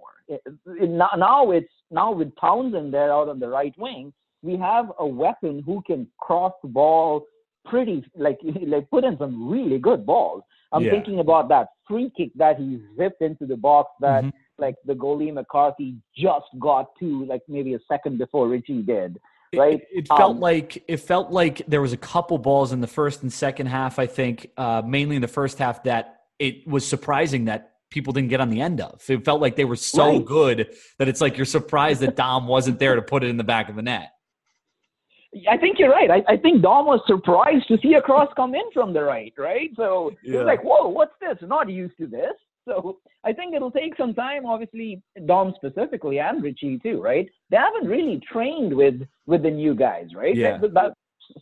Now 0.69 1.51
it's 1.51 1.75
now 1.91 2.13
with 2.13 2.31
Townsend 2.41 2.95
there 2.95 3.13
out 3.13 3.29
on 3.29 3.41
the 3.41 3.49
right 3.49 3.75
wing, 3.77 4.13
we 4.43 4.57
have 4.59 4.93
a 5.01 5.07
weapon 5.07 5.61
who 5.67 5.83
can 5.85 6.07
cross 6.21 6.53
the 6.63 6.69
ball 6.69 7.27
pretty 7.65 8.05
like 8.15 8.39
like 8.69 8.89
put 8.91 9.03
in 9.03 9.19
some 9.19 9.51
really 9.51 9.81
good 9.81 10.07
balls. 10.07 10.45
I'm 10.71 10.85
yeah. 10.85 10.93
thinking 10.93 11.19
about 11.19 11.49
that 11.49 11.67
free 11.89 12.13
kick 12.17 12.31
that 12.37 12.59
he 12.59 12.81
zipped 12.97 13.23
into 13.23 13.45
the 13.45 13.57
box 13.57 13.91
that 14.01 14.23
mm-hmm. 14.23 14.37
Like 14.59 14.77
the 14.85 14.95
goalie 14.95 15.33
McCarthy 15.33 15.97
just 16.17 16.47
got 16.59 16.87
to 17.01 17.25
like 17.27 17.43
maybe 17.49 17.75
a 17.75 17.79
second 17.91 18.19
before 18.19 18.49
Richie 18.49 18.83
did. 18.83 19.19
Right. 19.55 19.75
It, 19.75 19.89
it 19.93 20.09
felt 20.09 20.37
um, 20.37 20.41
like 20.41 20.83
it 20.89 20.99
felt 20.99 21.31
like 21.31 21.63
there 21.69 21.81
was 21.81 21.93
a 21.93 21.97
couple 21.97 22.37
balls 22.39 22.73
in 22.73 22.81
the 22.81 22.87
first 22.87 23.23
and 23.23 23.33
second 23.33 23.67
half. 23.67 23.99
I 23.99 24.07
think 24.07 24.51
uh, 24.57 24.83
mainly 24.85 25.17
in 25.17 25.23
the 25.23 25.29
first 25.29 25.59
half 25.59 25.85
that 25.85 26.21
it 26.39 26.67
was 26.67 26.87
surprising 26.87 27.47
that 27.47 27.73
people 27.91 28.13
didn't 28.13 28.29
get 28.29 28.41
on 28.41 28.51
the 28.51 28.61
end 28.61 28.81
of. 28.81 29.03
It 29.09 29.25
felt 29.25 29.41
like 29.41 29.57
they 29.57 29.65
were 29.65 29.77
so 29.77 30.17
right. 30.17 30.25
good 30.25 30.75
that 30.99 31.09
it's 31.09 31.21
like 31.21 31.37
you're 31.37 31.47
surprised 31.47 32.01
that 32.01 32.17
Dom 32.17 32.47
wasn't 32.47 32.79
there 32.79 32.97
to 32.97 33.03
put 33.03 33.25
it 33.25 33.29
in 33.29 33.37
the 33.37 33.45
back 33.45 33.69
of 33.69 33.77
the 33.77 33.83
net. 33.83 34.11
I 35.49 35.57
think 35.57 35.79
you're 35.79 35.91
right. 35.91 36.11
I, 36.11 36.25
I 36.29 36.37
think 36.37 36.63
Dom 36.63 36.87
was 36.87 37.01
surprised 37.07 37.69
to 37.69 37.79
see 37.83 37.95
a 37.95 38.01
cross 38.01 38.29
come 38.37 38.55
in 38.55 38.65
from 38.73 38.93
the 38.93 39.03
right, 39.03 39.35
right? 39.37 39.71
So 39.77 40.13
yeah. 40.23 40.39
he's 40.39 40.47
like, 40.47 40.65
whoa, 40.65 40.89
what's 40.89 41.13
this? 41.21 41.37
Not 41.43 41.69
used 41.69 41.97
to 41.99 42.07
this. 42.07 42.33
So 42.67 42.99
I 43.25 43.33
think 43.33 43.55
it'll 43.55 43.71
take 43.71 43.97
some 43.97 44.15
time, 44.15 44.47
obviously, 44.47 45.03
Dom 45.27 45.55
specifically 45.57 46.19
and 46.19 46.43
Ritchie 46.43 46.81
too, 46.83 47.01
right? 47.01 47.29
They 47.51 47.57
haven't 47.57 47.89
really 47.89 48.21
trained 48.31 48.75
with 48.75 49.03
with 49.27 49.43
the 49.43 49.51
new 49.51 49.75
guys, 49.75 50.09
right? 50.15 50.37
Yeah. 50.37 50.59
That, 50.59 50.75
that 50.75 50.93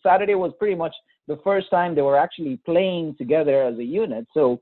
Saturday 0.02 0.34
was 0.34 0.52
pretty 0.58 0.74
much 0.74 0.94
the 1.26 1.38
first 1.42 1.70
time 1.70 1.94
they 1.94 2.02
were 2.02 2.18
actually 2.18 2.60
playing 2.66 3.16
together 3.16 3.62
as 3.62 3.78
a 3.78 3.84
unit. 3.84 4.26
So 4.34 4.60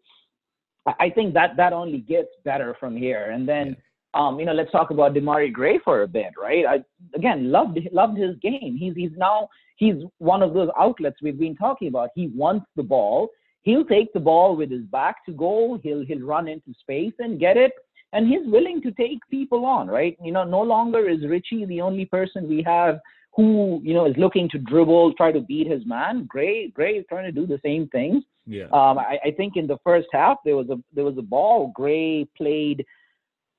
I 0.86 1.10
think 1.10 1.34
that 1.34 1.56
that 1.56 1.72
only 1.72 1.98
gets 1.98 2.28
better 2.44 2.76
from 2.78 2.96
here. 2.96 3.30
And 3.30 3.48
then 3.48 3.68
yeah 3.68 3.74
um, 4.14 4.38
you 4.38 4.46
know, 4.46 4.52
let's 4.52 4.70
talk 4.70 4.90
about 4.90 5.14
Demarai 5.14 5.52
Gray 5.52 5.78
for 5.82 6.02
a 6.02 6.08
bit, 6.08 6.32
right? 6.40 6.64
I 6.66 6.84
again 7.16 7.50
loved 7.50 7.78
loved 7.92 8.18
his 8.18 8.36
game. 8.42 8.76
He's 8.78 8.94
he's 8.94 9.10
now 9.16 9.48
he's 9.76 9.94
one 10.18 10.42
of 10.42 10.52
those 10.52 10.68
outlets 10.78 11.16
we've 11.22 11.38
been 11.38 11.56
talking 11.56 11.88
about. 11.88 12.10
He 12.14 12.30
wants 12.34 12.66
the 12.76 12.82
ball. 12.82 13.28
He'll 13.62 13.84
take 13.84 14.12
the 14.12 14.20
ball 14.20 14.56
with 14.56 14.70
his 14.70 14.82
back 14.82 15.24
to 15.26 15.32
goal. 15.32 15.78
He'll 15.82 16.04
he'll 16.04 16.26
run 16.26 16.48
into 16.48 16.74
space 16.80 17.14
and 17.18 17.40
get 17.40 17.56
it. 17.56 17.72
And 18.12 18.28
he's 18.28 18.46
willing 18.46 18.82
to 18.82 18.90
take 18.92 19.20
people 19.30 19.64
on, 19.64 19.88
right? 19.88 20.18
You 20.22 20.32
know, 20.32 20.44
no 20.44 20.60
longer 20.60 21.08
is 21.08 21.26
Richie 21.26 21.64
the 21.64 21.80
only 21.80 22.04
person 22.04 22.48
we 22.48 22.62
have 22.62 23.00
who, 23.34 23.80
you 23.82 23.94
know, 23.94 24.04
is 24.04 24.14
looking 24.18 24.48
to 24.50 24.58
dribble, 24.58 25.14
try 25.14 25.32
to 25.32 25.40
beat 25.40 25.66
his 25.66 25.86
man. 25.86 26.26
Gray, 26.26 26.68
Gray 26.68 26.96
is 26.96 27.06
trying 27.08 27.24
to 27.24 27.32
do 27.32 27.46
the 27.46 27.58
same 27.64 27.88
things. 27.88 28.22
Yeah. 28.46 28.64
Um, 28.64 28.98
I, 28.98 29.18
I 29.24 29.30
think 29.30 29.56
in 29.56 29.66
the 29.66 29.78
first 29.84 30.08
half 30.12 30.38
there 30.44 30.56
was 30.56 30.68
a 30.68 30.78
there 30.92 31.04
was 31.04 31.16
a 31.16 31.22
ball 31.22 31.72
Gray 31.74 32.26
played 32.36 32.84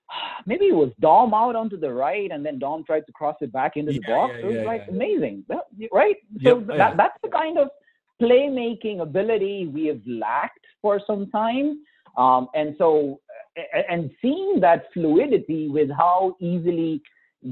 maybe 0.45 0.65
it 0.65 0.75
was 0.75 0.91
Dom 0.99 1.33
out 1.33 1.55
onto 1.55 1.77
the 1.77 1.91
right, 1.91 2.31
and 2.31 2.45
then 2.45 2.59
Dom 2.59 2.83
tried 2.83 3.05
to 3.05 3.11
cross 3.11 3.35
it 3.41 3.51
back 3.51 3.77
into 3.77 3.93
the 3.93 4.01
yeah, 4.07 4.15
box. 4.15 4.33
Yeah, 4.35 4.39
it 4.39 4.45
was 4.45 4.55
yeah, 4.55 4.63
like 4.63 4.87
amazing, 4.89 5.45
that, 5.49 5.67
right? 5.91 6.17
So 6.43 6.59
yep, 6.59 6.77
that, 6.77 6.97
that's 6.97 7.17
the 7.23 7.29
kind 7.29 7.57
of 7.57 7.69
playmaking 8.21 9.01
ability 9.01 9.67
we 9.67 9.87
have 9.87 10.01
lacked 10.07 10.65
for 10.81 11.01
some 11.05 11.29
time. 11.29 11.79
Um, 12.17 12.47
and 12.53 12.75
so, 12.77 13.19
and 13.89 14.11
seeing 14.21 14.59
that 14.61 14.85
fluidity 14.93 15.67
with 15.67 15.89
how 15.89 16.35
easily 16.39 17.01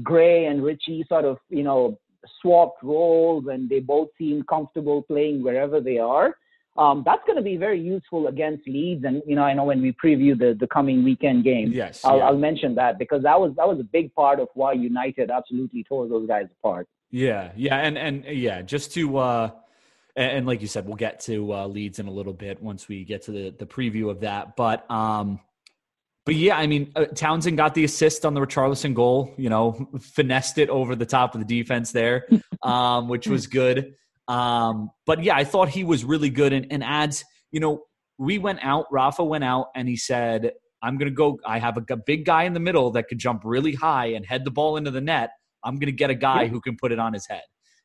Gray 0.02 0.46
and 0.46 0.62
Richie 0.62 1.04
sort 1.08 1.24
of, 1.24 1.38
you 1.48 1.62
know, 1.62 1.98
swapped 2.40 2.82
roles 2.82 3.46
and 3.48 3.68
they 3.68 3.80
both 3.80 4.08
seem 4.16 4.44
comfortable 4.44 5.02
playing 5.02 5.42
wherever 5.42 5.80
they 5.80 5.98
are 5.98 6.36
um, 6.76 7.02
that's 7.04 7.22
going 7.26 7.36
to 7.36 7.42
be 7.42 7.56
very 7.56 7.80
useful 7.80 8.28
against 8.28 8.66
Leeds. 8.66 9.04
And 9.04 9.22
you 9.26 9.36
know, 9.36 9.42
I 9.42 9.52
know 9.52 9.64
when 9.64 9.82
we 9.82 9.92
preview 9.92 10.38
the 10.38 10.56
the 10.58 10.66
coming 10.66 11.04
weekend 11.04 11.44
game, 11.44 11.70
yes, 11.70 12.04
I'll, 12.04 12.18
yeah. 12.18 12.24
I'll 12.24 12.38
mention 12.38 12.74
that 12.76 12.98
because 12.98 13.22
that 13.24 13.38
was 13.38 13.52
that 13.56 13.68
was 13.68 13.78
a 13.78 13.84
big 13.84 14.14
part 14.14 14.40
of 14.40 14.48
why 14.54 14.72
United 14.72 15.30
absolutely 15.30 15.84
tore 15.84 16.08
those 16.08 16.26
guys 16.26 16.46
apart. 16.58 16.88
Yeah, 17.10 17.52
yeah, 17.56 17.76
and 17.76 17.98
and 17.98 18.24
yeah, 18.24 18.62
just 18.62 18.92
to. 18.94 19.18
uh 19.18 19.50
and, 20.14 20.46
like 20.46 20.60
you 20.60 20.66
said, 20.66 20.86
we'll 20.86 20.96
get 20.96 21.20
to 21.20 21.54
uh, 21.54 21.66
Leeds 21.66 21.98
in 21.98 22.06
a 22.06 22.10
little 22.10 22.34
bit 22.34 22.62
once 22.62 22.88
we 22.88 23.04
get 23.04 23.22
to 23.22 23.32
the, 23.32 23.54
the 23.58 23.66
preview 23.66 24.10
of 24.10 24.20
that. 24.20 24.56
But 24.56 24.90
um, 24.90 25.40
but 26.24 26.34
yeah, 26.34 26.56
I 26.56 26.66
mean, 26.66 26.92
uh, 26.94 27.06
Townsend 27.06 27.56
got 27.56 27.74
the 27.74 27.84
assist 27.84 28.24
on 28.24 28.34
the 28.34 28.40
Richarlison 28.40 28.94
goal. 28.94 29.32
You 29.36 29.48
know, 29.48 29.88
finessed 30.00 30.58
it 30.58 30.68
over 30.68 30.94
the 30.94 31.06
top 31.06 31.34
of 31.34 31.40
the 31.40 31.46
defense 31.46 31.92
there, 31.92 32.28
um, 32.62 33.08
which 33.08 33.26
was 33.26 33.46
good. 33.46 33.94
Um, 34.28 34.90
but 35.04 35.22
yeah, 35.22 35.36
I 35.36 35.44
thought 35.44 35.68
he 35.68 35.84
was 35.84 36.04
really 36.04 36.30
good 36.30 36.52
and, 36.52 36.66
and 36.70 36.84
adds, 36.84 37.24
you 37.50 37.60
know, 37.60 37.82
we 38.18 38.38
went 38.38 38.60
out, 38.62 38.86
Rafa 38.90 39.24
went 39.24 39.44
out 39.44 39.66
and 39.74 39.88
he 39.88 39.96
said, 39.96 40.52
I'm 40.82 40.96
going 40.96 41.10
to 41.10 41.14
go. 41.14 41.38
I 41.44 41.58
have 41.58 41.76
a, 41.76 41.84
a, 41.92 41.96
big 41.96 42.24
guy 42.24 42.44
in 42.44 42.54
the 42.54 42.60
middle 42.60 42.90
that 42.92 43.08
could 43.08 43.18
jump 43.18 43.42
really 43.44 43.74
high 43.74 44.06
and 44.06 44.24
head 44.24 44.44
the 44.44 44.50
ball 44.50 44.76
into 44.76 44.90
the 44.90 45.00
net. 45.00 45.30
I'm 45.64 45.74
going 45.74 45.86
to 45.86 45.92
get 45.92 46.10
a 46.10 46.14
guy 46.14 46.42
yeah. 46.42 46.48
who 46.48 46.60
can 46.60 46.76
put 46.76 46.92
it 46.92 46.98
on 46.98 47.12
his 47.12 47.26
head. 47.26 47.42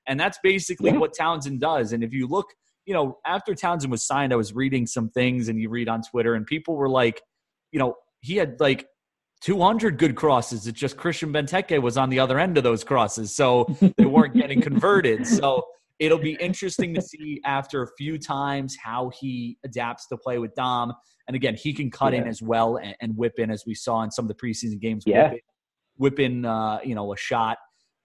And 0.08 0.20
that's 0.20 0.40
basically 0.42 0.92
yeah. 0.92 0.98
what 0.98 1.14
Townsend 1.18 1.60
does. 1.60 1.94
And 1.94 2.04
if 2.04 2.14
you 2.14 2.28
look, 2.28 2.48
you 2.86 2.94
know, 2.94 3.18
after 3.26 3.54
Townsend 3.54 3.92
was 3.92 4.06
signed, 4.06 4.32
I 4.32 4.38
was 4.38 4.54
reading 4.54 4.88
some 4.88 5.10
things 5.10 5.50
and 5.50 5.60
you 5.60 5.70
read 5.70 5.90
on 5.90 6.02
Twitter, 6.02 6.36
and 6.36 6.46
people 6.46 6.76
were 6.76 6.90
like, 6.90 7.22
you 7.72 7.80
know, 7.80 7.96
he 8.22 8.38
had 8.38 8.60
like 8.60 8.88
200 9.42 9.98
good 9.98 10.16
crosses. 10.16 10.68
It's 10.68 10.80
just 10.80 10.98
Christian 10.98 11.32
Benteke 11.32 11.82
was 11.82 11.98
on 11.98 12.10
the 12.10 12.20
other 12.20 12.40
end 12.40 12.58
of 12.58 12.64
those 12.64 12.84
crosses. 12.84 13.36
So 13.36 13.68
they 13.98 14.06
weren't 14.06 14.34
getting 14.34 14.62
converted. 14.70 15.28
So 15.28 15.64
it'll 16.00 16.18
be 16.18 16.38
interesting 16.40 16.94
to 16.96 17.02
see 17.02 17.42
after 17.46 17.84
a 17.84 17.88
few 17.98 18.18
times 18.18 18.78
how 18.82 19.12
he 19.20 19.58
adapts 19.64 20.08
to 20.08 20.18
play 20.18 20.38
with 20.40 20.56
Dom. 20.56 20.94
And 21.28 21.36
again, 21.36 21.56
he 21.56 21.74
can 21.74 21.92
cut 21.92 22.14
yeah. 22.14 22.22
in 22.22 22.28
as 22.28 22.42
well 22.42 22.78
and, 22.78 22.96
and, 23.02 23.18
whip 23.18 23.34
in 23.38 23.52
as 23.52 23.64
we 23.66 23.76
saw 23.76 24.02
in 24.04 24.12
some 24.12 24.26
of 24.26 24.30
the 24.30 24.36
preseason 24.36 24.80
games. 24.80 25.04
Yeah. 25.06 25.32
Whip 25.32 25.34
in, 25.34 25.40
whip 25.98 26.20
in 26.20 26.46
uh, 26.46 26.80
you 26.84 26.96
know, 26.96 27.14
a 27.14 27.18
shot. 27.18 27.58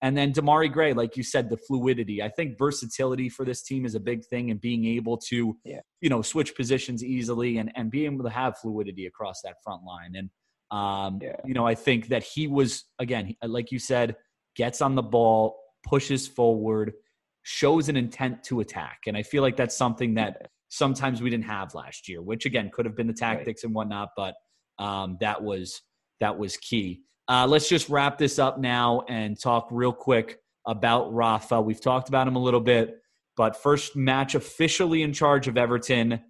And 0.03 0.17
then 0.17 0.33
Demarai 0.33 0.71
Gray, 0.71 0.93
like 0.93 1.17
you 1.17 1.23
said, 1.23 1.49
the 1.49 1.57
fluidity. 1.57 2.23
I 2.23 2.29
think 2.29 2.59
versatility 2.59 3.29
for 3.29 3.45
this 3.45 3.63
team 3.63 3.87
is 3.87 3.95
a 3.95 4.01
big 4.01 4.25
thing 4.25 4.51
and 4.51 4.61
being 4.61 4.85
able 4.85 5.17
to, 5.29 5.57
yeah. 5.65 5.81
you 6.01 6.11
know, 6.11 6.23
switch 6.23 6.57
positions 6.57 7.05
easily 7.05 7.59
and, 7.59 7.71
and 7.77 7.91
being 7.91 8.13
able 8.13 8.25
to 8.25 8.31
have 8.31 8.59
fluidity 8.59 9.07
across 9.07 9.41
that 9.43 9.57
front 9.63 9.85
line. 9.85 10.15
And, 10.17 10.31
um, 10.77 11.21
yeah. 11.23 11.37
you 11.45 11.55
know, 11.55 11.65
I 11.65 11.77
think 11.77 12.09
that 12.09 12.25
he 12.25 12.49
was, 12.49 12.85
again, 12.99 13.37
like 13.45 13.71
you 13.71 13.79
said, 13.79 14.17
gets 14.57 14.83
on 14.83 14.97
the 14.97 15.03
ball, 15.03 15.57
pushes 15.87 16.27
forward, 16.27 16.95
shows 17.43 17.89
an 17.89 17.97
intent 17.97 18.43
to 18.45 18.59
attack. 18.61 19.03
And 19.07 19.17
I 19.17 19.23
feel 19.23 19.43
like 19.43 19.57
that's 19.57 19.77
something 19.77 20.15
that 20.15 20.49
sometimes 20.69 21.23
we 21.23 21.31
didn't 21.31 21.45
have 21.45 21.75
last 21.75 22.09
year, 22.09 22.23
which 22.23 22.45
again 22.45 22.71
could 22.73 22.87
have 22.87 22.97
been 22.97 23.07
the 23.07 23.13
tactics 23.13 23.63
right. 23.63 23.69
and 23.69 23.75
whatnot, 23.75 24.09
but 24.17 24.35
um, 24.79 25.17
that 25.21 25.43
was 25.43 25.83
that 26.21 26.39
was 26.39 26.57
key. 26.57 27.03
Uh, 27.33 27.47
let's 27.47 27.67
just 27.67 27.89
wrap 27.89 28.19
this 28.19 28.39
up 28.39 28.59
now 28.59 29.03
and 29.09 29.41
talk 29.41 29.67
real 29.71 29.91
quick 29.91 30.39
about 30.67 31.15
Rafa. 31.15 31.63
We've 31.63 31.81
talked 31.81 32.11
about 32.11 32.29
him 32.29 32.37
a 32.37 32.39
little 32.39 32.61
bit, 32.61 33.01
but 33.39 33.57
first 33.57 33.97
match 33.97 34.35
officially 34.35 35.03
in 35.03 35.15
charge 35.15 35.49
of 35.49 35.57
Everton. 35.57 36.21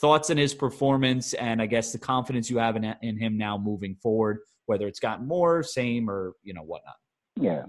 Thoughts 0.00 0.30
on 0.30 0.36
his 0.36 0.54
performance 0.54 1.32
and 1.34 1.62
I 1.62 1.66
guess 1.66 1.92
the 1.92 1.98
confidence 1.98 2.50
you 2.50 2.58
have 2.58 2.74
in, 2.74 2.92
in 3.02 3.16
him 3.16 3.38
now 3.38 3.56
moving 3.56 3.94
forward, 4.02 4.40
whether 4.66 4.88
it's 4.88 4.98
gotten 4.98 5.28
more, 5.28 5.62
same, 5.62 6.10
or 6.10 6.32
you 6.42 6.54
know 6.54 6.62
whatnot. 6.62 6.96
Yeah, 7.36 7.66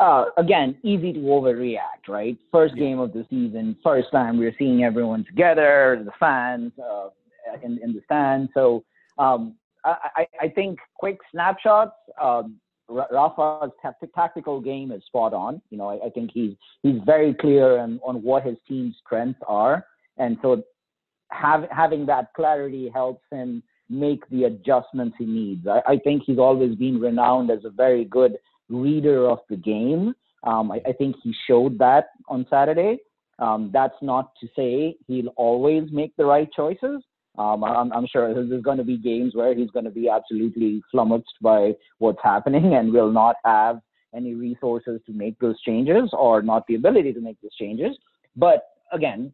uh, 0.00 0.24
again, 0.36 0.76
easy 0.82 1.12
to 1.12 1.20
overreact, 1.20 2.08
right? 2.08 2.36
First 2.50 2.74
game 2.74 2.98
of 2.98 3.12
the 3.12 3.24
season, 3.30 3.76
first 3.84 4.08
time 4.10 4.36
we're 4.36 4.54
seeing 4.58 4.82
everyone 4.82 5.24
together, 5.24 6.02
the 6.04 6.10
fans 6.18 6.72
uh, 6.84 7.10
in, 7.62 7.78
in 7.84 7.92
the 7.92 8.00
stand. 8.04 8.48
So 8.52 8.82
um, 9.16 9.54
I, 10.16 10.26
I, 10.40 10.48
think 10.48 10.78
quick 10.96 11.18
snapshots. 11.32 11.92
Um, 12.20 12.56
Rafa's 12.88 13.70
tactical 14.14 14.60
game 14.60 14.92
is 14.92 15.02
spot 15.04 15.34
on. 15.34 15.60
You 15.70 15.78
know, 15.78 15.88
I, 15.88 16.06
I 16.06 16.10
think 16.10 16.30
he's 16.32 16.54
he's 16.82 17.00
very 17.04 17.34
clear 17.34 17.78
on, 17.78 18.00
on 18.04 18.22
what 18.22 18.44
his 18.44 18.56
team's 18.66 18.96
strengths 19.04 19.40
are, 19.46 19.84
and 20.16 20.38
so 20.42 20.62
have, 21.30 21.64
having 21.70 22.06
that 22.06 22.32
clarity 22.34 22.90
helps 22.92 23.24
him 23.30 23.62
make 23.90 24.28
the 24.30 24.44
adjustments 24.44 25.16
he 25.18 25.26
needs. 25.26 25.66
I, 25.66 25.80
I 25.92 25.98
think 25.98 26.22
he's 26.24 26.38
always 26.38 26.74
been 26.76 27.00
renowned 27.00 27.50
as 27.50 27.64
a 27.64 27.70
very 27.70 28.04
good 28.04 28.36
reader 28.68 29.28
of 29.28 29.38
the 29.48 29.56
game. 29.56 30.14
Um, 30.44 30.70
I, 30.70 30.80
I, 30.86 30.92
think 30.92 31.16
he 31.22 31.34
showed 31.46 31.78
that 31.78 32.10
on 32.28 32.46
Saturday. 32.48 32.98
Um, 33.38 33.70
that's 33.72 33.96
not 34.02 34.32
to 34.40 34.48
say 34.54 34.96
he'll 35.06 35.32
always 35.36 35.90
make 35.90 36.14
the 36.16 36.24
right 36.24 36.48
choices. 36.52 37.02
Um, 37.38 37.62
I'm, 37.62 37.92
I'm, 37.92 38.06
sure 38.06 38.34
there's 38.34 38.62
going 38.62 38.78
to 38.78 38.84
be 38.84 38.98
games 38.98 39.34
where 39.34 39.54
he's 39.54 39.70
going 39.70 39.84
to 39.84 39.92
be 39.92 40.08
absolutely 40.08 40.82
flummoxed 40.90 41.34
by 41.40 41.72
what's 41.98 42.18
happening 42.22 42.74
and 42.74 42.92
will 42.92 43.12
not 43.12 43.36
have 43.44 43.80
any 44.14 44.34
resources 44.34 45.00
to 45.06 45.12
make 45.12 45.38
those 45.38 45.60
changes 45.62 46.10
or 46.12 46.42
not 46.42 46.64
the 46.66 46.74
ability 46.74 47.12
to 47.12 47.20
make 47.20 47.40
those 47.40 47.54
changes. 47.54 47.96
But 48.36 48.64
again, 48.92 49.32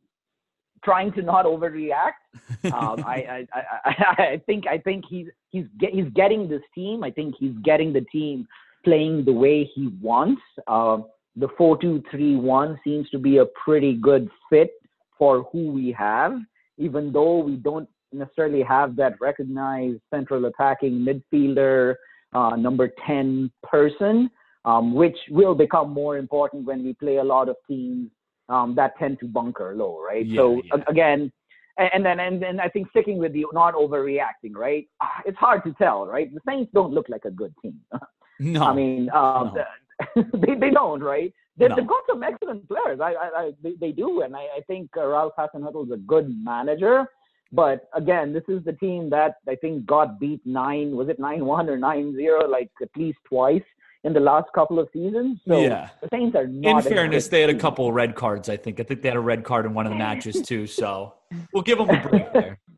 trying 0.84 1.12
to 1.12 1.22
not 1.22 1.46
overreact. 1.46 2.20
Um, 2.64 3.04
I, 3.06 3.46
I, 3.52 3.60
I, 3.84 4.22
I, 4.22 4.42
think 4.46 4.66
I 4.66 4.78
think 4.78 5.04
he's 5.08 5.26
he's 5.50 5.66
get, 5.78 5.92
he's 5.92 6.08
getting 6.14 6.48
this 6.48 6.62
team. 6.74 7.04
I 7.04 7.10
think 7.10 7.34
he's 7.38 7.54
getting 7.62 7.92
the 7.92 8.00
team 8.00 8.46
playing 8.84 9.24
the 9.24 9.32
way 9.32 9.70
he 9.74 9.88
wants. 10.00 10.42
Uh, 10.66 10.98
the 11.36 11.48
4-2-3-1 11.60 12.78
seems 12.84 13.08
to 13.10 13.18
be 13.18 13.38
a 13.38 13.46
pretty 13.64 13.94
good 13.94 14.30
fit 14.48 14.70
for 15.18 15.48
who 15.52 15.72
we 15.72 15.92
have, 15.92 16.32
even 16.78 17.12
though 17.12 17.38
we 17.38 17.56
don't 17.56 17.88
necessarily 18.14 18.62
have 18.62 18.96
that 18.96 19.20
recognized 19.20 20.00
central 20.10 20.44
attacking 20.46 21.04
midfielder, 21.06 21.94
uh, 22.32 22.56
number 22.56 22.90
10 23.06 23.50
person, 23.62 24.30
um, 24.64 24.94
which 24.94 25.16
will 25.30 25.54
become 25.54 25.90
more 25.90 26.16
important 26.18 26.64
when 26.64 26.84
we 26.84 26.94
play 26.94 27.16
a 27.16 27.24
lot 27.24 27.48
of 27.48 27.56
teams 27.68 28.10
um, 28.48 28.74
that 28.74 28.98
tend 28.98 29.18
to 29.20 29.26
bunker 29.26 29.74
low, 29.74 30.00
right? 30.00 30.26
Yeah, 30.26 30.36
so 30.36 30.62
yeah. 30.64 30.82
again, 30.88 31.32
and 31.76 32.04
then 32.04 32.20
and 32.20 32.40
then 32.40 32.60
I 32.60 32.68
think 32.68 32.88
sticking 32.90 33.18
with 33.18 33.32
the 33.32 33.46
not 33.52 33.74
overreacting, 33.74 34.54
right? 34.54 34.86
Ah, 35.00 35.22
it's 35.24 35.38
hard 35.38 35.64
to 35.64 35.72
tell, 35.72 36.06
right? 36.06 36.32
The 36.32 36.40
Saints 36.46 36.70
don't 36.72 36.92
look 36.92 37.08
like 37.08 37.24
a 37.24 37.30
good 37.30 37.54
team. 37.62 37.80
No. 38.40 38.64
I 38.64 38.74
mean, 38.74 39.08
um, 39.14 39.52
no. 39.54 40.24
they, 40.34 40.56
they 40.58 40.70
don't, 40.70 41.00
right? 41.00 41.32
They, 41.56 41.68
have 41.68 41.86
got 41.86 42.02
some 42.08 42.24
excellent 42.24 42.68
players. 42.68 42.98
I, 43.00 43.12
I, 43.12 43.30
I 43.36 43.50
they, 43.62 43.74
they, 43.80 43.92
do, 43.92 44.22
and 44.22 44.34
I, 44.34 44.40
I 44.56 44.60
think 44.66 44.90
uh, 44.96 45.06
Ralph 45.06 45.34
Hasenhüttl 45.38 45.86
is 45.86 45.92
a 45.92 45.98
good 45.98 46.34
manager. 46.42 47.06
But 47.54 47.88
again, 47.94 48.32
this 48.32 48.42
is 48.48 48.64
the 48.64 48.72
team 48.72 49.08
that 49.10 49.36
I 49.48 49.54
think 49.54 49.86
got 49.86 50.18
beat 50.18 50.40
nine. 50.44 50.96
Was 50.96 51.08
it 51.08 51.20
nine 51.20 51.44
one 51.44 51.68
or 51.68 51.78
nine 51.78 52.14
zero? 52.16 52.48
Like 52.48 52.70
at 52.82 52.88
least 52.96 53.18
twice 53.28 53.62
in 54.02 54.12
the 54.12 54.20
last 54.20 54.46
couple 54.54 54.80
of 54.80 54.88
seasons. 54.92 55.38
So 55.46 55.60
yeah. 55.60 55.90
the 56.02 56.08
Saints 56.10 56.34
are 56.34 56.48
not. 56.48 56.84
In 56.84 56.92
fairness, 56.92 57.28
they 57.28 57.40
had 57.40 57.50
a 57.50 57.54
couple 57.54 57.92
red 57.92 58.16
cards. 58.16 58.48
I 58.48 58.56
think. 58.56 58.80
I 58.80 58.82
think 58.82 59.02
they 59.02 59.08
had 59.08 59.16
a 59.16 59.20
red 59.20 59.44
card 59.44 59.66
in 59.66 59.72
one 59.72 59.86
of 59.86 59.92
the 59.92 59.98
matches 59.98 60.42
too. 60.42 60.66
So 60.66 61.14
we'll 61.52 61.62
give 61.62 61.78
them 61.78 61.90
a 61.90 62.08
break 62.08 62.32
there. 62.32 62.58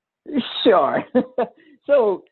Sure. 0.65 1.05
so 1.87 2.25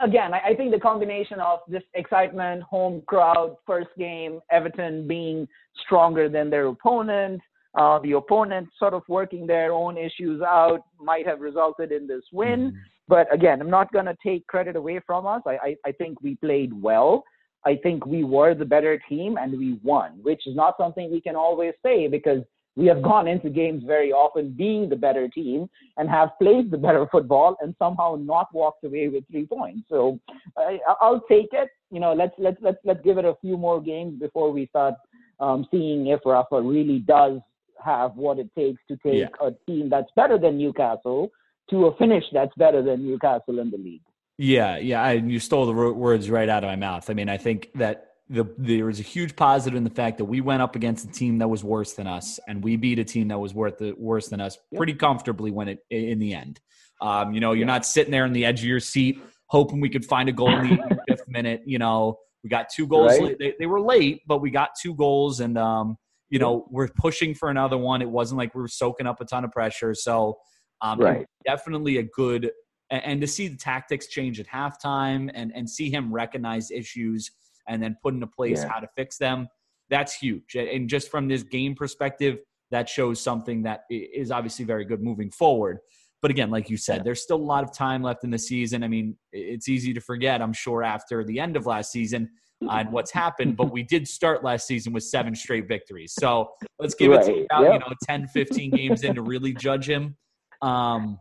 again, 0.00 0.32
I, 0.32 0.40
I, 0.48 0.54
think 0.54 0.72
the 0.72 0.80
combination 0.80 1.38
of 1.40 1.58
this 1.68 1.82
excitement, 1.92 2.62
home 2.62 3.02
crowd, 3.06 3.56
first 3.66 3.90
game, 3.98 4.40
Everton 4.50 5.06
being 5.06 5.46
stronger 5.84 6.30
than 6.30 6.48
their 6.48 6.68
opponent, 6.68 7.42
uh, 7.74 7.98
the 8.00 8.12
opponent 8.12 8.68
sort 8.78 8.94
of 8.94 9.02
working 9.08 9.46
their 9.46 9.72
own 9.72 9.96
issues 9.96 10.42
out 10.42 10.82
might 10.98 11.26
have 11.26 11.40
resulted 11.40 11.92
in 11.92 12.06
this 12.06 12.22
win. 12.32 12.60
Mm-hmm. 12.60 12.76
But 13.08 13.32
again, 13.32 13.60
I'm 13.60 13.70
not 13.70 13.92
going 13.92 14.06
to 14.06 14.16
take 14.24 14.46
credit 14.46 14.76
away 14.76 15.00
from 15.06 15.26
us. 15.26 15.42
I, 15.46 15.56
I, 15.62 15.76
I 15.86 15.92
think 15.92 16.20
we 16.22 16.36
played 16.36 16.72
well. 16.72 17.24
I 17.64 17.76
think 17.82 18.06
we 18.06 18.24
were 18.24 18.54
the 18.54 18.64
better 18.64 19.00
team 19.08 19.36
and 19.36 19.58
we 19.58 19.78
won, 19.82 20.18
which 20.22 20.46
is 20.46 20.56
not 20.56 20.74
something 20.78 21.10
we 21.10 21.20
can 21.20 21.36
always 21.36 21.74
say 21.84 22.08
because 22.08 22.42
we 22.76 22.86
have 22.86 23.02
gone 23.10 23.28
into 23.28 23.50
games 23.50 23.84
very 23.86 24.12
often 24.12 24.50
being 24.50 24.88
the 24.88 24.96
better 24.96 25.28
team 25.28 25.68
and 25.96 26.08
have 26.08 26.30
played 26.40 26.70
the 26.70 26.78
better 26.78 27.06
football 27.12 27.56
and 27.60 27.74
somehow 27.78 28.16
not 28.18 28.46
walked 28.54 28.84
away 28.84 29.08
with 29.08 29.24
three 29.30 29.46
points. 29.46 29.82
So 29.88 30.18
I, 30.56 30.78
will 31.02 31.20
take 31.28 31.48
it. 31.52 31.68
You 31.90 32.00
know, 32.00 32.14
let's 32.14 32.34
let's 32.38 32.56
let's 32.60 32.78
let's 32.84 33.00
give 33.04 33.18
it 33.18 33.24
a 33.24 33.34
few 33.40 33.56
more 33.56 33.80
games 33.80 34.18
before 34.20 34.52
we 34.52 34.66
start 34.68 34.94
um, 35.40 35.66
seeing 35.70 36.06
if 36.06 36.20
Rafa 36.24 36.60
really 36.62 37.00
does 37.00 37.40
have 37.84 38.16
what 38.16 38.38
it 38.38 38.50
takes 38.56 38.80
to 38.88 38.96
take 38.96 39.20
yeah. 39.20 39.28
a 39.46 39.52
team 39.66 39.88
that's 39.88 40.10
better 40.16 40.38
than 40.38 40.58
Newcastle 40.58 41.30
to 41.70 41.86
a 41.86 41.96
finish 41.96 42.24
that's 42.32 42.54
better 42.56 42.82
than 42.82 43.06
Newcastle 43.06 43.58
in 43.58 43.70
the 43.70 43.78
league. 43.78 44.02
Yeah, 44.38 44.78
yeah, 44.78 45.02
I, 45.02 45.12
you 45.12 45.38
stole 45.38 45.66
the 45.66 45.72
words 45.72 46.30
right 46.30 46.48
out 46.48 46.64
of 46.64 46.68
my 46.68 46.76
mouth. 46.76 47.10
I 47.10 47.14
mean, 47.14 47.28
I 47.28 47.36
think 47.36 47.70
that 47.74 48.06
the, 48.28 48.48
there 48.56 48.86
was 48.86 48.98
a 48.98 49.02
huge 49.02 49.36
positive 49.36 49.76
in 49.76 49.84
the 49.84 49.90
fact 49.90 50.18
that 50.18 50.24
we 50.24 50.40
went 50.40 50.62
up 50.62 50.76
against 50.76 51.04
a 51.04 51.12
team 51.12 51.38
that 51.38 51.48
was 51.48 51.62
worse 51.62 51.92
than 51.92 52.06
us, 52.06 52.40
and 52.48 52.64
we 52.64 52.76
beat 52.76 52.98
a 52.98 53.04
team 53.04 53.28
that 53.28 53.38
was 53.38 53.52
worth 53.52 53.78
the, 53.78 53.92
worse 53.92 54.28
than 54.28 54.40
us 54.40 54.56
yep. 54.70 54.78
pretty 54.78 54.94
comfortably 54.94 55.50
when 55.50 55.68
it 55.68 55.84
in 55.90 56.18
the 56.18 56.34
end. 56.34 56.60
Um, 57.02 57.34
you 57.34 57.40
know, 57.40 57.52
you're 57.52 57.66
not 57.66 57.84
sitting 57.84 58.10
there 58.10 58.24
in 58.24 58.32
the 58.32 58.46
edge 58.46 58.60
of 58.60 58.66
your 58.66 58.80
seat 58.80 59.20
hoping 59.50 59.80
we 59.80 59.90
could 59.90 60.04
find 60.04 60.28
a 60.28 60.32
goal 60.32 60.56
in 60.60 60.76
the 60.76 60.98
fifth 61.08 61.28
minute. 61.28 61.62
You 61.66 61.78
know, 61.78 62.18
we 62.42 62.48
got 62.48 62.68
two 62.70 62.86
goals. 62.86 63.18
Right. 63.18 63.36
They, 63.38 63.54
they, 63.58 63.66
were 63.66 63.80
late, 63.80 64.22
but 64.26 64.40
we 64.40 64.50
got 64.50 64.70
two 64.80 64.94
goals, 64.94 65.40
and 65.40 65.58
um, 65.58 65.98
you 66.30 66.38
know, 66.38 66.66
we're 66.70 66.88
pushing 66.88 67.34
for 67.34 67.50
another 67.50 67.76
one. 67.76 68.00
It 68.00 68.08
wasn't 68.08 68.38
like 68.38 68.54
we 68.54 68.62
were 68.62 68.68
soaking 68.68 69.06
up 69.06 69.20
a 69.20 69.24
ton 69.24 69.44
of 69.44 69.50
pressure. 69.50 69.94
So, 69.94 70.38
um, 70.80 70.98
right. 70.98 71.26
definitely 71.44 71.98
a 71.98 72.04
good 72.04 72.50
and, 72.90 73.20
to 73.20 73.26
see 73.26 73.48
the 73.48 73.56
tactics 73.56 74.06
change 74.08 74.40
at 74.40 74.46
halftime 74.46 75.30
and 75.34 75.52
and 75.54 75.68
see 75.68 75.90
him 75.90 76.12
recognize 76.12 76.70
issues 76.70 77.30
and 77.68 77.82
then 77.82 77.96
put 78.02 78.14
into 78.14 78.26
place 78.26 78.62
yeah. 78.62 78.68
how 78.68 78.80
to 78.80 78.88
fix 78.96 79.18
them. 79.18 79.48
That's 79.90 80.14
huge. 80.14 80.54
And 80.54 80.88
just 80.88 81.10
from 81.10 81.28
this 81.28 81.42
game 81.42 81.74
perspective, 81.74 82.38
that 82.70 82.88
shows 82.88 83.20
something 83.20 83.62
that 83.64 83.82
is 83.90 84.30
obviously 84.30 84.64
very 84.64 84.84
good 84.84 85.02
moving 85.02 85.30
forward. 85.30 85.78
But 86.22 86.30
again, 86.30 86.50
like 86.50 86.70
you 86.70 86.76
said, 86.76 86.98
yeah. 86.98 87.02
there's 87.04 87.22
still 87.22 87.38
a 87.38 87.42
lot 87.42 87.64
of 87.64 87.72
time 87.72 88.02
left 88.02 88.24
in 88.24 88.30
the 88.30 88.38
season. 88.38 88.84
I 88.84 88.88
mean, 88.88 89.16
it's 89.32 89.68
easy 89.68 89.92
to 89.94 90.00
forget, 90.00 90.42
I'm 90.42 90.52
sure, 90.52 90.82
after 90.82 91.24
the 91.24 91.40
end 91.40 91.56
of 91.56 91.66
last 91.66 91.90
season 91.90 92.28
and 92.60 92.92
what's 92.92 93.10
happened. 93.10 93.56
But 93.56 93.72
we 93.72 93.82
did 93.82 94.06
start 94.06 94.44
last 94.44 94.66
season 94.66 94.92
with 94.92 95.04
seven 95.04 95.34
straight 95.34 95.68
victories. 95.68 96.14
So 96.18 96.50
let's 96.78 96.94
give 96.94 97.12
right. 97.12 97.26
it 97.26 97.46
about, 97.50 97.62
yep. 97.62 97.72
you 97.74 97.78
know, 97.80 97.94
10, 98.04 98.28
15 98.28 98.70
games 98.70 99.04
in 99.04 99.14
to 99.14 99.22
really 99.22 99.54
judge 99.54 99.88
him. 99.88 100.16
Um, 100.62 101.18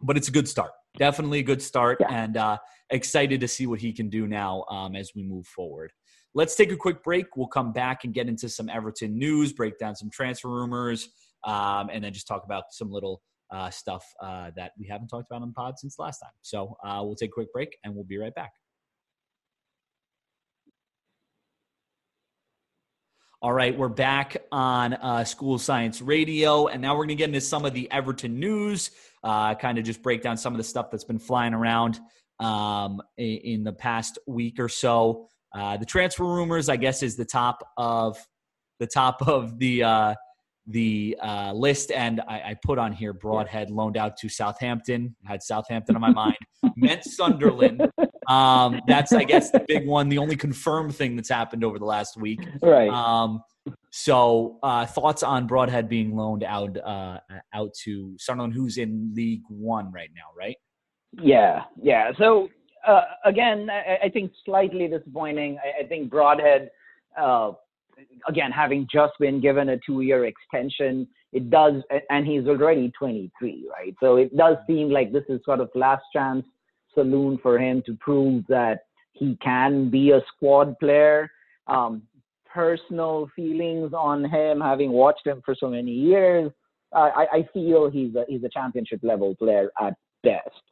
but 0.00 0.16
it's 0.16 0.28
a 0.28 0.32
good 0.32 0.48
start. 0.48 0.70
definitely 0.96 1.40
a 1.40 1.42
good 1.42 1.62
start, 1.62 1.98
yeah. 2.00 2.08
and 2.10 2.36
uh, 2.36 2.58
excited 2.90 3.40
to 3.40 3.48
see 3.48 3.66
what 3.66 3.80
he 3.80 3.92
can 3.92 4.08
do 4.08 4.26
now 4.26 4.64
um, 4.70 4.96
as 4.96 5.12
we 5.14 5.22
move 5.22 5.46
forward. 5.46 5.92
Let's 6.34 6.54
take 6.54 6.70
a 6.72 6.76
quick 6.76 7.02
break. 7.02 7.36
We'll 7.36 7.48
come 7.48 7.72
back 7.72 8.04
and 8.04 8.14
get 8.14 8.28
into 8.28 8.48
some 8.48 8.68
Everton 8.68 9.18
news, 9.18 9.52
break 9.52 9.78
down 9.78 9.96
some 9.96 10.10
transfer 10.10 10.48
rumors, 10.48 11.08
um, 11.44 11.90
and 11.92 12.04
then 12.04 12.12
just 12.12 12.28
talk 12.28 12.44
about 12.44 12.64
some 12.70 12.90
little 12.90 13.20
uh, 13.50 13.70
stuff 13.70 14.04
uh, 14.22 14.50
that 14.56 14.72
we 14.78 14.86
haven't 14.86 15.08
talked 15.08 15.26
about 15.30 15.42
on 15.42 15.48
the 15.48 15.54
pod 15.54 15.78
since 15.78 15.98
last 15.98 16.20
time. 16.20 16.30
So 16.42 16.76
uh, 16.84 17.00
we'll 17.02 17.16
take 17.16 17.30
a 17.30 17.32
quick 17.32 17.52
break 17.52 17.76
and 17.84 17.94
we'll 17.94 18.04
be 18.04 18.18
right 18.18 18.34
back. 18.34 18.52
All 23.42 23.54
right, 23.54 23.74
we're 23.74 23.88
back 23.88 24.36
on 24.52 24.92
uh, 24.92 25.24
School 25.24 25.58
Science 25.58 26.02
Radio, 26.02 26.66
and 26.66 26.82
now 26.82 26.92
we're 26.92 27.06
going 27.06 27.08
to 27.08 27.14
get 27.14 27.30
into 27.30 27.40
some 27.40 27.64
of 27.64 27.72
the 27.72 27.90
Everton 27.90 28.38
news, 28.38 28.90
uh, 29.24 29.54
kind 29.54 29.78
of 29.78 29.84
just 29.84 30.02
break 30.02 30.20
down 30.20 30.36
some 30.36 30.52
of 30.52 30.58
the 30.58 30.64
stuff 30.64 30.90
that's 30.90 31.04
been 31.04 31.18
flying 31.18 31.54
around 31.54 32.00
um, 32.38 33.00
in, 33.16 33.64
the 33.64 33.72
past 33.72 34.18
week 34.26 34.60
or 34.60 34.68
so. 34.68 35.26
Uh, 35.54 35.78
the 35.78 35.86
transfer 35.86 36.24
rumors, 36.24 36.68
I 36.68 36.76
guess, 36.76 37.02
is 37.02 37.16
the 37.16 37.24
top 37.24 37.66
of 37.78 38.18
the 38.78 38.86
top 38.86 39.22
of 39.26 39.58
the 39.58 39.84
uh, 39.84 40.14
the 40.66 41.16
uh, 41.22 41.54
list, 41.54 41.92
and 41.92 42.20
I, 42.28 42.34
I, 42.34 42.56
put 42.62 42.78
on 42.78 42.92
here 42.92 43.14
Broadhead 43.14 43.70
loaned 43.70 43.96
out 43.96 44.18
to 44.18 44.28
Southampton. 44.28 45.16
Had 45.24 45.42
Southampton 45.42 45.94
on 45.94 46.02
my 46.02 46.12
mind. 46.12 46.36
Meant 46.76 47.04
Sunderland. 47.04 47.90
Um, 48.30 48.80
that's 48.86 49.12
I 49.12 49.24
guess 49.24 49.50
the 49.50 49.64
big 49.66 49.86
one, 49.86 50.08
the 50.08 50.18
only 50.18 50.36
confirmed 50.36 50.94
thing 50.94 51.16
that's 51.16 51.28
happened 51.28 51.64
over 51.64 51.78
the 51.78 51.84
last 51.84 52.16
week. 52.16 52.40
Right. 52.62 52.88
Um, 52.88 53.42
so 53.90 54.58
uh, 54.62 54.86
thoughts 54.86 55.22
on 55.22 55.46
Broadhead 55.46 55.88
being 55.88 56.16
loaned 56.16 56.44
out 56.44 56.76
uh, 56.78 57.18
out 57.52 57.74
to 57.84 58.14
Sunderland, 58.18 58.54
who's 58.54 58.78
in 58.78 59.12
League 59.14 59.42
One 59.48 59.90
right 59.92 60.10
now, 60.14 60.30
right? 60.38 60.56
Yeah, 61.20 61.64
yeah. 61.82 62.12
So 62.18 62.48
uh, 62.86 63.02
again, 63.24 63.68
I, 63.68 64.06
I, 64.06 64.08
think 64.08 64.32
slightly 64.44 64.86
disappointing. 64.86 65.58
I, 65.62 65.82
I 65.84 65.86
think 65.88 66.08
Broadhead 66.08 66.70
uh, 67.20 67.52
again, 68.28 68.50
having 68.50 68.86
just 68.92 69.12
been 69.18 69.40
given 69.40 69.70
a 69.70 69.78
two-year 69.84 70.26
extension, 70.26 71.06
it 71.32 71.50
does, 71.50 71.82
and 72.10 72.26
he's 72.26 72.46
already 72.46 72.92
23, 72.98 73.68
right? 73.70 73.94
So 74.00 74.16
it 74.16 74.36
does 74.36 74.56
seem 74.66 74.90
like 74.90 75.12
this 75.12 75.24
is 75.28 75.40
sort 75.44 75.60
of 75.60 75.70
last 75.74 76.02
chance 76.12 76.44
saloon 76.94 77.38
for 77.42 77.58
him 77.58 77.82
to 77.86 77.94
prove 78.00 78.44
that 78.48 78.80
he 79.12 79.36
can 79.42 79.90
be 79.90 80.12
a 80.12 80.20
squad 80.34 80.78
player. 80.78 81.30
Um, 81.66 82.02
personal 82.52 83.30
feelings 83.36 83.92
on 83.92 84.24
him, 84.24 84.60
having 84.60 84.90
watched 84.90 85.26
him 85.26 85.40
for 85.44 85.54
so 85.54 85.68
many 85.68 85.92
years, 85.92 86.50
I, 86.92 87.26
I 87.32 87.48
feel 87.52 87.88
he's 87.90 88.14
a, 88.14 88.24
he's 88.28 88.42
a 88.42 88.48
championship 88.48 89.00
level 89.02 89.34
player 89.36 89.70
at 89.80 89.94
best. 90.22 90.62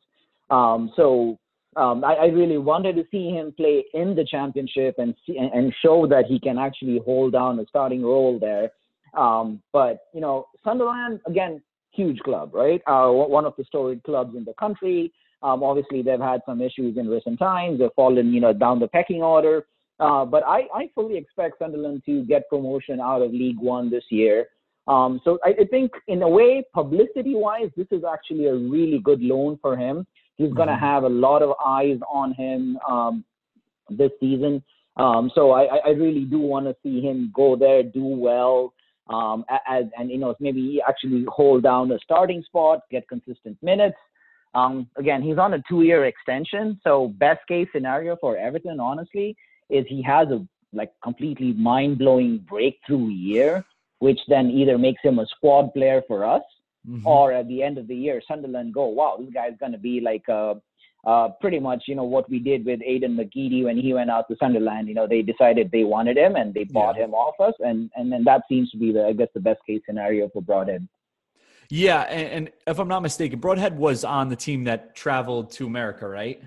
Um, 0.51 0.91
so 0.97 1.39
um, 1.77 2.05
I, 2.05 2.15
I, 2.15 2.27
really 2.27 2.59
wanted 2.59 2.97
to 2.97 3.05
see 3.11 3.31
him 3.31 3.53
play 3.57 3.85
in 3.95 4.15
the 4.15 4.25
championship 4.25 4.95
and 4.99 5.15
see, 5.27 5.37
and 5.37 5.73
show 5.83 6.07
that 6.07 6.25
he 6.27 6.41
can 6.41 6.59
actually 6.59 7.01
hold 7.05 7.35
down 7.35 7.61
a 7.61 7.67
starting 7.67 8.03
role 8.03 8.39
there. 8.39 8.71
Um, 9.15 9.63
but 9.73 9.99
you 10.15 10.21
know, 10.21 10.47
Sunderland 10.65 11.21
again, 11.27 11.63
huge 11.93 12.19
club, 12.21 12.55
right? 12.55 12.81
Uh, 12.87 13.11
one 13.11 13.45
of 13.45 13.55
the 13.59 13.65
storied 13.65 14.03
clubs 14.05 14.35
in 14.35 14.45
the 14.45 14.55
country. 14.55 15.13
Um, 15.43 15.63
obviously, 15.63 16.03
they've 16.03 16.21
had 16.21 16.41
some 16.47 16.61
issues 16.61 16.97
in 16.97 17.09
recent 17.09 17.39
times. 17.39 17.79
They've 17.79 17.91
fallen, 17.95 18.33
you 18.33 18.41
know, 18.41 18.53
down 18.53 18.81
the 18.81 18.89
pecking 18.89 19.23
order. 19.23 19.67
Uh, 20.01 20.25
but 20.25 20.45
I, 20.45 20.63
I 20.75 20.91
fully 20.95 21.17
expect 21.17 21.59
Sunderland 21.59 22.03
to 22.07 22.25
get 22.25 22.49
promotion 22.49 23.01
out 23.01 23.23
of 23.23 23.33
League 23.33 23.59
One 23.59 23.91
this 23.91 24.05
year. 24.11 24.47
Um, 24.87 25.21
so 25.25 25.39
I, 25.45 25.51
I, 25.51 25.65
think, 25.71 25.93
in 26.07 26.23
a 26.23 26.29
way, 26.29 26.65
publicity-wise, 26.73 27.71
this 27.77 27.87
is 27.91 28.05
actually 28.11 28.47
a 28.47 28.55
really 28.55 29.01
good 29.03 29.21
loan 29.21 29.59
for 29.61 29.77
him. 29.77 30.07
He's 30.37 30.53
going 30.53 30.69
to 30.69 30.75
mm-hmm. 30.75 30.85
have 30.85 31.03
a 31.03 31.09
lot 31.09 31.43
of 31.43 31.55
eyes 31.65 31.99
on 32.11 32.33
him 32.33 32.79
um, 32.89 33.25
this 33.91 34.13
season. 34.19 34.63
Um, 34.97 35.31
so 35.35 35.51
I, 35.53 35.79
I, 35.87 35.91
really 35.91 36.25
do 36.25 36.41
want 36.41 36.67
to 36.67 36.75
see 36.83 37.01
him 37.01 37.31
go 37.33 37.55
there, 37.55 37.85
do 37.85 38.03
well, 38.03 38.73
um, 39.09 39.45
as, 39.69 39.85
and 39.97 40.11
you 40.11 40.19
know 40.19 40.35
maybe 40.41 40.81
actually 40.87 41.25
hold 41.29 41.63
down 41.63 41.93
a 41.93 41.99
starting 42.01 42.43
spot, 42.43 42.81
get 42.91 43.09
consistent 43.09 43.57
minutes. 43.63 43.97
Um, 44.55 44.89
again, 44.97 45.23
he's 45.23 45.39
on 45.39 45.55
a 45.55 45.63
two-year 45.69 46.07
extension, 46.07 46.81
so 46.83 47.09
best 47.19 47.41
case 47.47 47.69
scenario 47.73 48.17
for 48.21 48.37
Everton, 48.37 48.81
honestly, 48.81 49.37
is 49.69 49.85
he 49.89 50.03
has 50.03 50.29
a 50.29 50.47
like 50.73 50.93
completely 51.03 51.53
mind-blowing 51.53 52.39
breakthrough 52.49 53.09
year, 53.09 53.65
which 54.01 54.19
then 54.29 54.51
either 54.51 54.79
makes 54.79 55.03
him 55.03 55.19
a 55.19 55.27
squad 55.27 55.73
player 55.75 56.03
for 56.09 56.25
us 56.25 56.43
mm-hmm. 56.89 57.07
or 57.07 57.33
at 57.33 57.49
the 57.49 57.63
end 57.63 57.79
of 57.79 57.89
the 57.89 57.95
year, 57.95 58.23
Sunderland 58.27 58.75
go, 58.75 58.87
wow, 58.87 59.17
this 59.19 59.31
guy's 59.33 59.57
going 59.59 59.73
to 59.73 59.79
be 59.79 60.01
like 60.01 60.29
uh, 60.29 60.55
uh, 61.07 61.29
pretty 61.41 61.59
much, 61.59 61.85
you 61.87 61.95
know, 61.95 62.05
what 62.05 62.29
we 62.31 62.39
did 62.39 62.65
with 62.65 62.81
Aiden 62.81 63.17
McGeady 63.17 63.65
when 63.65 63.77
he 63.77 63.93
went 63.95 64.11
out 64.11 64.29
to 64.29 64.37
Sunderland. 64.39 64.89
You 64.89 64.95
know, 64.95 65.07
they 65.07 65.23
decided 65.23 65.71
they 65.71 65.85
wanted 65.85 66.17
him 66.17 66.37
and 66.37 66.53
they 66.55 66.65
bought 66.65 66.97
yeah. 66.97 67.05
him 67.05 67.15
off 67.15 67.35
us, 67.41 67.55
and 67.61 67.91
and 67.97 68.11
then 68.11 68.25
that 68.25 68.43
seems 68.49 68.71
to 68.71 68.79
be 68.79 68.93
the, 68.93 69.07
I 69.07 69.13
guess, 69.13 69.29
the 69.35 69.41
best 69.41 69.61
case 69.67 69.81
scenario 69.87 70.29
for 70.29 70.43
Broadhead. 70.43 70.87
Yeah, 71.71 72.01
and, 72.03 72.29
and 72.29 72.51
if 72.67 72.79
I'm 72.79 72.89
not 72.89 73.03
mistaken, 73.03 73.41
Broadhead 73.41 73.77
was 73.77 74.05
on 74.05 74.29
the 74.29 74.37
team 74.37 74.65
that 74.65 74.95
traveled 74.95 75.51
to 75.53 75.67
America, 75.67 76.09
right? 76.09 76.43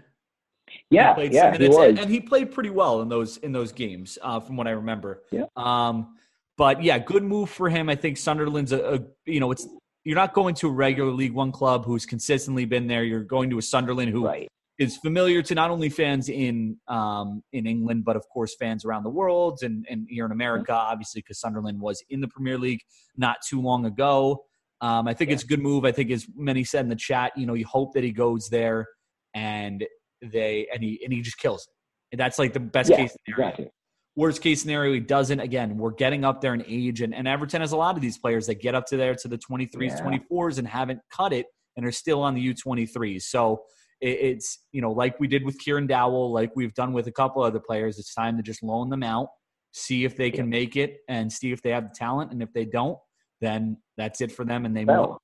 Yeah, 0.89 1.15
he 1.15 1.27
yeah, 1.27 1.55
he 1.55 1.69
was. 1.69 1.99
And, 1.99 2.09
he 2.09 2.19
played 2.19 2.51
pretty 2.51 2.69
well 2.69 3.01
in 3.01 3.09
those 3.09 3.37
in 3.37 3.51
those 3.51 3.71
games, 3.71 4.17
uh, 4.21 4.39
from 4.39 4.57
what 4.57 4.67
I 4.67 4.71
remember. 4.71 5.23
Yeah. 5.31 5.45
Um, 5.55 6.15
but 6.57 6.83
yeah, 6.83 6.99
good 6.99 7.23
move 7.23 7.49
for 7.49 7.69
him. 7.69 7.89
I 7.89 7.95
think 7.95 8.17
Sunderland's 8.17 8.71
a, 8.71 8.95
a 8.95 8.99
you 9.25 9.39
know 9.39 9.51
it's 9.51 9.67
you're 10.03 10.15
not 10.15 10.33
going 10.33 10.55
to 10.55 10.67
a 10.67 10.71
regular 10.71 11.11
League 11.11 11.33
One 11.33 11.51
club 11.51 11.85
who's 11.85 12.05
consistently 12.05 12.65
been 12.65 12.87
there. 12.87 13.03
You're 13.03 13.23
going 13.23 13.49
to 13.51 13.57
a 13.57 13.61
Sunderland 13.61 14.11
who 14.11 14.25
right. 14.25 14.47
is 14.79 14.97
familiar 14.97 15.41
to 15.43 15.55
not 15.55 15.69
only 15.69 15.89
fans 15.89 16.29
in 16.29 16.77
um, 16.87 17.43
in 17.53 17.67
England, 17.67 18.05
but 18.05 18.15
of 18.15 18.27
course 18.29 18.55
fans 18.55 18.85
around 18.85 19.03
the 19.03 19.09
world 19.09 19.59
and, 19.61 19.85
and 19.89 20.07
here 20.09 20.25
in 20.25 20.31
America, 20.31 20.73
obviously 20.73 21.21
because 21.21 21.39
Sunderland 21.39 21.79
was 21.79 22.03
in 22.09 22.21
the 22.21 22.27
Premier 22.27 22.57
League 22.57 22.81
not 23.15 23.37
too 23.47 23.61
long 23.61 23.85
ago. 23.85 24.45
Um, 24.81 25.07
I 25.07 25.13
think 25.13 25.29
yeah. 25.29 25.35
it's 25.35 25.43
a 25.43 25.47
good 25.47 25.61
move. 25.61 25.85
I 25.85 25.91
think, 25.91 26.11
as 26.11 26.25
many 26.35 26.63
said 26.63 26.85
in 26.85 26.89
the 26.89 26.95
chat, 26.95 27.31
you 27.37 27.45
know, 27.45 27.53
you 27.53 27.65
hope 27.65 27.93
that 27.93 28.03
he 28.03 28.11
goes 28.11 28.49
there 28.49 28.87
and 29.35 29.85
they 30.21 30.67
and 30.73 30.83
he 30.83 30.99
and 31.03 31.13
he 31.13 31.21
just 31.21 31.37
kills 31.37 31.67
it. 31.67 31.73
And 32.13 32.19
that's 32.19 32.39
like 32.39 32.53
the 32.53 32.59
best 32.59 32.89
yeah, 32.89 32.97
case 32.97 33.15
scenario. 33.25 33.49
Exactly. 33.49 33.71
Worst 34.17 34.41
case 34.41 34.61
scenario, 34.61 34.93
he 34.93 34.99
doesn't. 34.99 35.39
Again, 35.39 35.77
we're 35.77 35.91
getting 35.91 36.25
up 36.25 36.41
there 36.41 36.53
in 36.53 36.63
age, 36.67 37.01
and, 37.01 37.15
and 37.15 37.27
Everton 37.27 37.61
has 37.61 37.71
a 37.71 37.77
lot 37.77 37.95
of 37.95 38.01
these 38.01 38.17
players 38.17 38.45
that 38.47 38.55
get 38.55 38.75
up 38.75 38.85
to 38.87 38.97
there 38.97 39.15
to 39.15 39.27
the 39.29 39.37
23s, 39.37 39.69
yeah. 39.81 40.19
24s, 40.29 40.57
and 40.57 40.67
haven't 40.67 40.99
cut 41.15 41.31
it 41.31 41.45
and 41.77 41.85
are 41.85 41.91
still 41.91 42.21
on 42.21 42.33
the 42.33 42.53
U23s. 42.53 43.21
So 43.23 43.63
it, 44.01 44.09
it's, 44.09 44.59
you 44.73 44.81
know, 44.81 44.91
like 44.91 45.17
we 45.19 45.27
did 45.27 45.45
with 45.45 45.57
Kieran 45.59 45.87
Dowell, 45.87 46.33
like 46.33 46.51
we've 46.55 46.73
done 46.73 46.91
with 46.91 47.07
a 47.07 47.11
couple 47.11 47.41
other 47.41 47.61
players, 47.61 47.97
it's 47.99 48.13
time 48.13 48.35
to 48.35 48.43
just 48.43 48.61
loan 48.61 48.89
them 48.89 49.03
out, 49.03 49.29
see 49.71 50.03
if 50.03 50.17
they 50.17 50.29
can 50.29 50.49
make 50.49 50.75
it, 50.75 50.97
and 51.07 51.31
see 51.31 51.53
if 51.53 51.61
they 51.61 51.69
have 51.69 51.87
the 51.87 51.95
talent. 51.95 52.31
And 52.31 52.43
if 52.43 52.51
they 52.53 52.65
don't, 52.65 52.97
then 53.41 53.77
that's 53.97 54.21
it 54.21 54.31
for 54.31 54.45
them 54.45 54.65
and 54.65 54.75
they 54.75 54.85
move. 54.85 55.17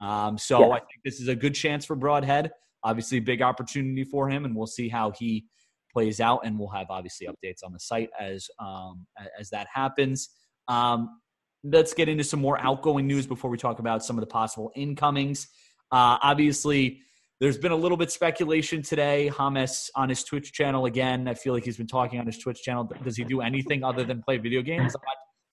Um, 0.00 0.38
so 0.38 0.60
yeah. 0.60 0.74
I 0.74 0.78
think 0.78 1.00
this 1.04 1.20
is 1.20 1.28
a 1.28 1.36
good 1.36 1.54
chance 1.54 1.84
for 1.84 1.96
Broadhead. 1.96 2.50
Obviously, 2.84 3.20
big 3.20 3.42
opportunity 3.42 4.04
for 4.04 4.30
him, 4.30 4.44
and 4.44 4.54
we'll 4.54 4.66
see 4.66 4.88
how 4.88 5.12
he 5.18 5.46
plays 5.92 6.20
out, 6.20 6.40
and 6.44 6.58
we'll 6.58 6.68
have 6.68 6.86
obviously 6.90 7.26
updates 7.26 7.64
on 7.64 7.72
the 7.72 7.80
site 7.80 8.10
as 8.20 8.48
um, 8.60 9.06
as 9.38 9.50
that 9.50 9.66
happens. 9.72 10.28
Um, 10.68 11.20
let's 11.64 11.94
get 11.94 12.08
into 12.08 12.22
some 12.24 12.40
more 12.40 12.60
outgoing 12.60 13.06
news 13.06 13.26
before 13.26 13.50
we 13.50 13.58
talk 13.58 13.78
about 13.78 14.04
some 14.04 14.16
of 14.16 14.20
the 14.20 14.26
possible 14.26 14.70
incomings. 14.76 15.48
Uh, 15.90 16.18
obviously, 16.22 17.00
there's 17.40 17.58
been 17.58 17.72
a 17.72 17.76
little 17.76 17.96
bit 17.96 18.10
speculation 18.10 18.82
today. 18.82 19.30
Hamas 19.32 19.90
on 19.94 20.08
his 20.08 20.22
Twitch 20.22 20.52
channel 20.52 20.86
again. 20.86 21.28
I 21.28 21.34
feel 21.34 21.54
like 21.54 21.64
he's 21.64 21.76
been 21.76 21.86
talking 21.86 22.20
on 22.20 22.26
his 22.26 22.38
Twitch 22.38 22.62
channel. 22.62 22.88
Does 23.02 23.16
he 23.16 23.24
do 23.24 23.40
anything 23.40 23.82
other 23.82 24.04
than 24.04 24.22
play 24.22 24.38
video 24.38 24.62
games? 24.62 24.94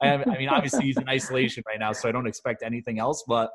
I, 0.03 0.23
I 0.23 0.37
mean, 0.37 0.49
obviously 0.49 0.85
he's 0.85 0.97
in 0.97 1.07
isolation 1.09 1.63
right 1.67 1.79
now, 1.79 1.91
so 1.93 2.09
I 2.09 2.11
don't 2.11 2.27
expect 2.27 2.63
anything 2.63 2.99
else. 2.99 3.23
But 3.27 3.49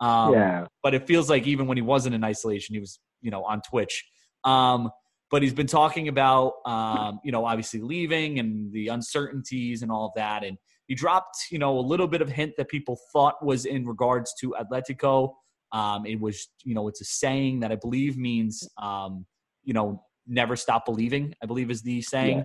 um, 0.00 0.34
yeah. 0.34 0.66
But 0.82 0.94
it 0.94 1.06
feels 1.06 1.30
like 1.30 1.46
even 1.46 1.66
when 1.66 1.76
he 1.76 1.82
wasn't 1.82 2.14
in 2.14 2.24
isolation, 2.24 2.74
he 2.74 2.80
was 2.80 2.98
you 3.20 3.30
know 3.30 3.44
on 3.44 3.60
Twitch. 3.68 4.04
Um, 4.44 4.90
but 5.32 5.42
he's 5.42 5.54
been 5.54 5.66
talking 5.66 6.08
about, 6.08 6.52
um, 6.66 7.18
you 7.24 7.32
know, 7.32 7.46
obviously 7.46 7.80
leaving 7.80 8.38
and 8.38 8.70
the 8.70 8.88
uncertainties 8.88 9.80
and 9.80 9.90
all 9.90 10.04
of 10.04 10.12
that. 10.14 10.44
And 10.44 10.58
he 10.88 10.94
dropped, 10.94 11.46
you 11.50 11.58
know, 11.58 11.78
a 11.78 11.80
little 11.80 12.06
bit 12.06 12.20
of 12.20 12.28
hint 12.28 12.52
that 12.58 12.68
people 12.68 12.98
thought 13.14 13.42
was 13.42 13.64
in 13.64 13.86
regards 13.86 14.34
to 14.40 14.54
Atletico. 14.60 15.32
Um, 15.72 16.04
it 16.04 16.20
was, 16.20 16.48
you 16.64 16.74
know, 16.74 16.86
it's 16.86 17.00
a 17.00 17.06
saying 17.06 17.60
that 17.60 17.72
I 17.72 17.76
believe 17.76 18.18
means, 18.18 18.68
um, 18.76 19.24
you 19.64 19.72
know, 19.72 20.04
never 20.26 20.54
stop 20.54 20.84
believing, 20.84 21.34
I 21.42 21.46
believe 21.46 21.70
is 21.70 21.80
the 21.80 22.02
saying. 22.02 22.44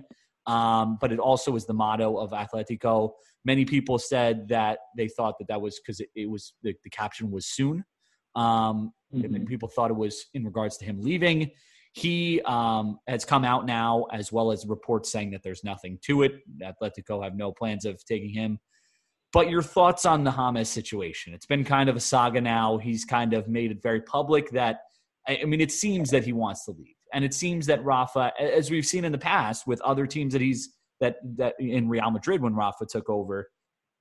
Um, 0.80 0.96
but 0.98 1.12
it 1.12 1.18
also 1.18 1.56
is 1.56 1.66
the 1.66 1.74
motto 1.74 2.16
of 2.16 2.30
Atletico. 2.30 3.10
Many 3.48 3.64
people 3.64 3.98
said 3.98 4.46
that 4.48 4.78
they 4.94 5.08
thought 5.08 5.36
that 5.38 5.48
that 5.48 5.58
was 5.58 5.80
because 5.80 6.00
it, 6.00 6.10
it, 6.14 6.28
was 6.28 6.52
the, 6.62 6.74
the, 6.84 6.90
caption 6.90 7.30
was 7.30 7.46
soon. 7.46 7.82
Um, 8.36 8.92
mm-hmm. 9.14 9.44
people 9.46 9.70
thought 9.70 9.90
it 9.90 9.96
was 9.96 10.26
in 10.34 10.44
regards 10.44 10.76
to 10.78 10.84
him 10.84 11.00
leaving. 11.00 11.50
He 11.94 12.42
um, 12.42 12.98
has 13.08 13.24
come 13.24 13.46
out 13.46 13.64
now, 13.64 14.04
as 14.12 14.30
well 14.30 14.52
as 14.52 14.66
reports 14.66 15.10
saying 15.10 15.30
that 15.30 15.42
there's 15.42 15.64
nothing 15.64 15.98
to 16.02 16.24
it. 16.24 16.32
Atletico 16.62 17.24
have 17.24 17.36
no 17.36 17.50
plans 17.50 17.86
of 17.86 18.04
taking 18.04 18.28
him. 18.28 18.58
But 19.32 19.48
your 19.48 19.62
thoughts 19.62 20.04
on 20.04 20.24
the 20.24 20.30
Hamas 20.30 20.66
situation? 20.66 21.32
It's 21.32 21.46
been 21.46 21.64
kind 21.64 21.88
of 21.88 21.96
a 21.96 22.00
saga 22.00 22.42
now. 22.42 22.76
He's 22.76 23.06
kind 23.06 23.32
of 23.32 23.48
made 23.48 23.70
it 23.70 23.82
very 23.82 24.02
public 24.02 24.50
that 24.50 24.80
I, 25.26 25.40
I 25.42 25.44
mean, 25.46 25.62
it 25.62 25.72
seems 25.72 26.10
that 26.10 26.24
he 26.24 26.34
wants 26.34 26.66
to 26.66 26.72
leave, 26.72 26.96
and 27.14 27.24
it 27.24 27.32
seems 27.32 27.64
that 27.66 27.82
Rafa, 27.82 28.32
as 28.38 28.70
we've 28.70 28.86
seen 28.86 29.06
in 29.06 29.12
the 29.12 29.18
past 29.18 29.66
with 29.66 29.80
other 29.80 30.06
teams 30.06 30.34
that 30.34 30.42
he's 30.42 30.74
that 31.00 31.16
that 31.36 31.54
in 31.58 31.88
Real 31.88 32.10
Madrid 32.10 32.42
when 32.42 32.54
Rafa 32.54 32.86
took 32.86 33.08
over, 33.08 33.48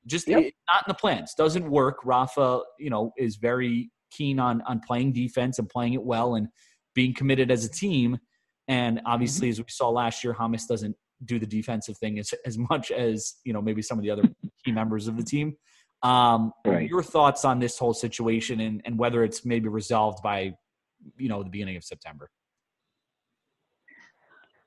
just 0.05 0.27
yep. 0.27 0.39
not 0.67 0.83
in 0.87 0.89
the 0.89 0.93
plans. 0.93 1.33
Doesn't 1.37 1.69
work. 1.69 1.97
Rafa, 2.03 2.61
you 2.79 2.89
know, 2.89 3.11
is 3.17 3.35
very 3.35 3.91
keen 4.11 4.39
on 4.39 4.61
on 4.61 4.79
playing 4.79 5.13
defense 5.13 5.59
and 5.59 5.69
playing 5.69 5.93
it 5.93 6.03
well 6.03 6.35
and 6.35 6.47
being 6.95 7.13
committed 7.13 7.51
as 7.51 7.65
a 7.65 7.69
team. 7.69 8.17
And 8.67 9.01
obviously, 9.05 9.47
mm-hmm. 9.47 9.53
as 9.53 9.59
we 9.59 9.65
saw 9.69 9.89
last 9.89 10.23
year, 10.23 10.33
Hamas 10.33 10.67
doesn't 10.67 10.95
do 11.25 11.39
the 11.39 11.45
defensive 11.45 11.97
thing 11.97 12.19
as, 12.19 12.33
as 12.45 12.57
much 12.57 12.91
as 12.91 13.35
you 13.43 13.53
know 13.53 13.61
maybe 13.61 13.81
some 13.81 13.97
of 13.97 14.03
the 14.03 14.11
other 14.11 14.23
key 14.65 14.71
members 14.71 15.07
of 15.07 15.17
the 15.17 15.23
team. 15.23 15.55
Um, 16.03 16.51
right. 16.65 16.87
Your 16.87 17.01
thoughts 17.01 17.43
on 17.43 17.59
this 17.59 17.77
whole 17.77 17.93
situation 17.93 18.59
and, 18.59 18.81
and 18.85 18.99
whether 18.99 19.23
it's 19.23 19.43
maybe 19.45 19.67
resolved 19.67 20.21
by 20.21 20.53
you 21.17 21.29
know 21.29 21.43
the 21.43 21.49
beginning 21.49 21.77
of 21.77 21.83
September. 21.83 22.29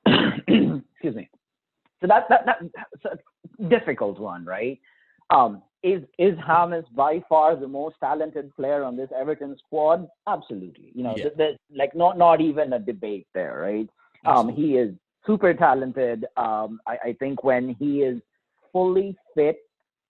Excuse 0.07 1.15
me. 1.15 1.29
So 2.01 2.07
that 2.07 2.27
that 2.29 2.45
that's 2.45 3.15
a 3.59 3.63
difficult 3.69 4.19
one, 4.19 4.45
right? 4.45 4.79
Um, 5.29 5.61
is 5.83 6.03
is 6.17 6.35
James 6.47 6.85
by 6.95 7.23
far 7.27 7.55
the 7.55 7.67
most 7.67 7.95
talented 7.99 8.55
player 8.55 8.83
on 8.83 8.95
this 8.95 9.09
Everton 9.17 9.55
squad? 9.65 10.07
Absolutely. 10.27 10.91
You 10.93 11.03
know, 11.03 11.15
yeah. 11.15 11.51
like 11.75 11.95
not 11.95 12.17
not 12.17 12.41
even 12.41 12.73
a 12.73 12.79
debate 12.79 13.27
there, 13.33 13.59
right? 13.59 13.89
Um, 14.25 14.53
he 14.53 14.77
is 14.77 14.93
super 15.25 15.53
talented. 15.53 16.25
Um, 16.37 16.79
I, 16.85 16.97
I 17.05 17.15
think 17.19 17.43
when 17.43 17.75
he 17.79 18.01
is 18.01 18.21
fully 18.71 19.15
fit, 19.33 19.57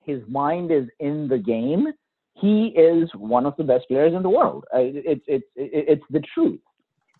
his 0.03 0.21
mind 0.27 0.71
is 0.71 0.87
in 0.99 1.27
the 1.27 1.37
game. 1.37 1.87
He 2.33 2.67
is 2.67 3.09
one 3.15 3.45
of 3.45 3.55
the 3.57 3.63
best 3.63 3.87
players 3.87 4.13
in 4.13 4.23
the 4.23 4.29
world. 4.29 4.65
It's 4.73 5.23
it's 5.27 5.45
it's 5.55 6.03
the 6.09 6.23
truth. 6.33 6.59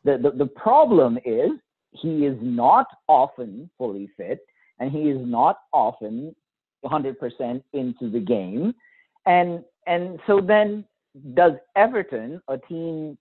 The, 0.04 0.18
the 0.18 0.32
the 0.32 0.48
problem 0.48 1.18
is 1.24 1.52
he 1.92 2.26
is 2.26 2.38
not 2.42 2.88
often 3.08 3.70
fully 3.78 4.10
fit, 4.18 4.40
and 4.82 4.92
he 4.92 5.04
is 5.04 5.20
not 5.22 5.60
often 5.72 6.36
100% 6.84 7.64
into 7.74 8.10
the 8.10 8.20
game. 8.20 8.74
And 9.26 9.64
and 9.88 10.20
so 10.28 10.42
then 10.42 10.84
does 11.36 11.54
Everton, 11.76 12.42
a 12.48 12.58
team 12.58 13.18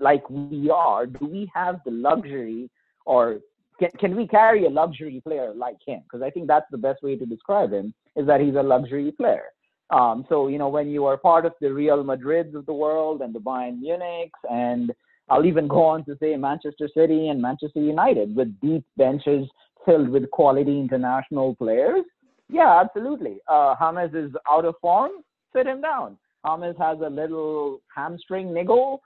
like 0.00 0.28
we 0.30 0.70
are, 0.70 1.06
do 1.06 1.26
we 1.26 1.50
have 1.54 1.80
the 1.84 1.90
luxury 1.90 2.70
or 3.06 3.38
can, 3.78 3.90
can 3.98 4.16
we 4.16 4.26
carry 4.26 4.64
a 4.64 4.70
luxury 4.70 5.20
player 5.26 5.52
like 5.54 5.76
him? 5.86 6.00
Because 6.04 6.22
I 6.22 6.30
think 6.30 6.46
that's 6.46 6.66
the 6.70 6.78
best 6.78 7.02
way 7.02 7.16
to 7.16 7.26
describe 7.26 7.72
him 7.72 7.92
is 8.16 8.26
that 8.26 8.40
he's 8.40 8.54
a 8.54 8.62
luxury 8.62 9.12
player. 9.12 9.46
Um, 9.90 10.24
so, 10.28 10.48
you 10.48 10.58
know, 10.58 10.68
when 10.68 10.88
you 10.88 11.04
are 11.04 11.16
part 11.16 11.44
of 11.44 11.52
the 11.60 11.72
Real 11.72 12.02
Madrids 12.02 12.54
of 12.54 12.64
the 12.66 12.72
world 12.72 13.20
and 13.20 13.34
the 13.34 13.40
Bayern 13.40 13.80
Munichs, 13.80 14.30
and 14.50 14.92
I'll 15.28 15.44
even 15.44 15.68
go 15.68 15.82
on 15.82 16.04
to 16.04 16.16
say 16.20 16.36
Manchester 16.36 16.88
City 16.96 17.28
and 17.28 17.42
Manchester 17.42 17.80
United 17.80 18.34
with 18.34 18.58
deep 18.60 18.84
benches 18.96 19.46
filled 19.84 20.08
with 20.08 20.30
quality 20.30 20.78
international 20.78 21.54
players, 21.56 22.04
yeah, 22.48 22.80
absolutely. 22.80 23.38
Uh, 23.48 23.74
James 23.80 24.14
is 24.14 24.36
out 24.48 24.64
of 24.64 24.74
form, 24.80 25.10
sit 25.54 25.66
him 25.66 25.80
down. 25.80 26.18
James 26.46 26.76
has 26.78 26.98
a 27.00 27.08
little 27.08 27.80
hamstring 27.94 28.52
niggle, 28.52 29.00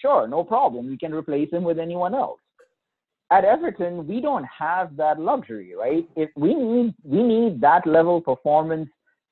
sure, 0.00 0.28
no 0.28 0.44
problem. 0.44 0.86
We 0.86 0.96
can 0.96 1.12
replace 1.12 1.50
him 1.52 1.64
with 1.64 1.78
anyone 1.78 2.14
else. 2.14 2.40
At 3.32 3.44
Everton, 3.44 4.06
we 4.06 4.20
don't 4.20 4.44
have 4.44 4.96
that 4.96 5.20
luxury, 5.20 5.74
right? 5.76 6.08
If 6.16 6.30
we 6.36 6.54
need 6.54 6.94
we 7.04 7.22
need 7.22 7.60
that 7.60 7.86
level 7.86 8.20
performance 8.20 8.88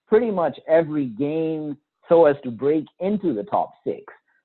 pretty 0.07 0.31
much 0.31 0.59
every 0.68 1.07
game 1.07 1.76
so 2.09 2.26
as 2.26 2.37
to 2.45 2.51
break 2.51 2.85
into 3.01 3.35
the 3.35 3.43
top 3.43 3.72
six. 3.85 4.05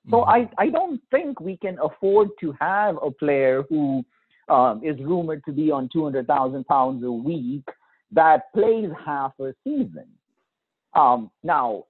So 0.09 0.17
mm-hmm. 0.17 0.29
I, 0.59 0.63
I 0.65 0.69
don't 0.69 0.99
think 1.11 1.39
we 1.39 1.57
can 1.57 1.77
afford 1.81 2.29
to 2.41 2.53
have 2.59 2.97
a 3.01 3.11
player 3.11 3.63
who 3.69 4.03
um, 4.49 4.81
is 4.83 4.99
rumored 4.99 5.43
to 5.45 5.51
be 5.51 5.71
on 5.71 5.89
200,000 5.91 6.65
pounds 6.65 7.03
a 7.03 7.11
week 7.11 7.63
that 8.11 8.53
plays 8.53 8.89
half 9.05 9.33
a 9.39 9.53
season. 9.63 10.05
Um, 10.93 11.31
now, 11.43 11.85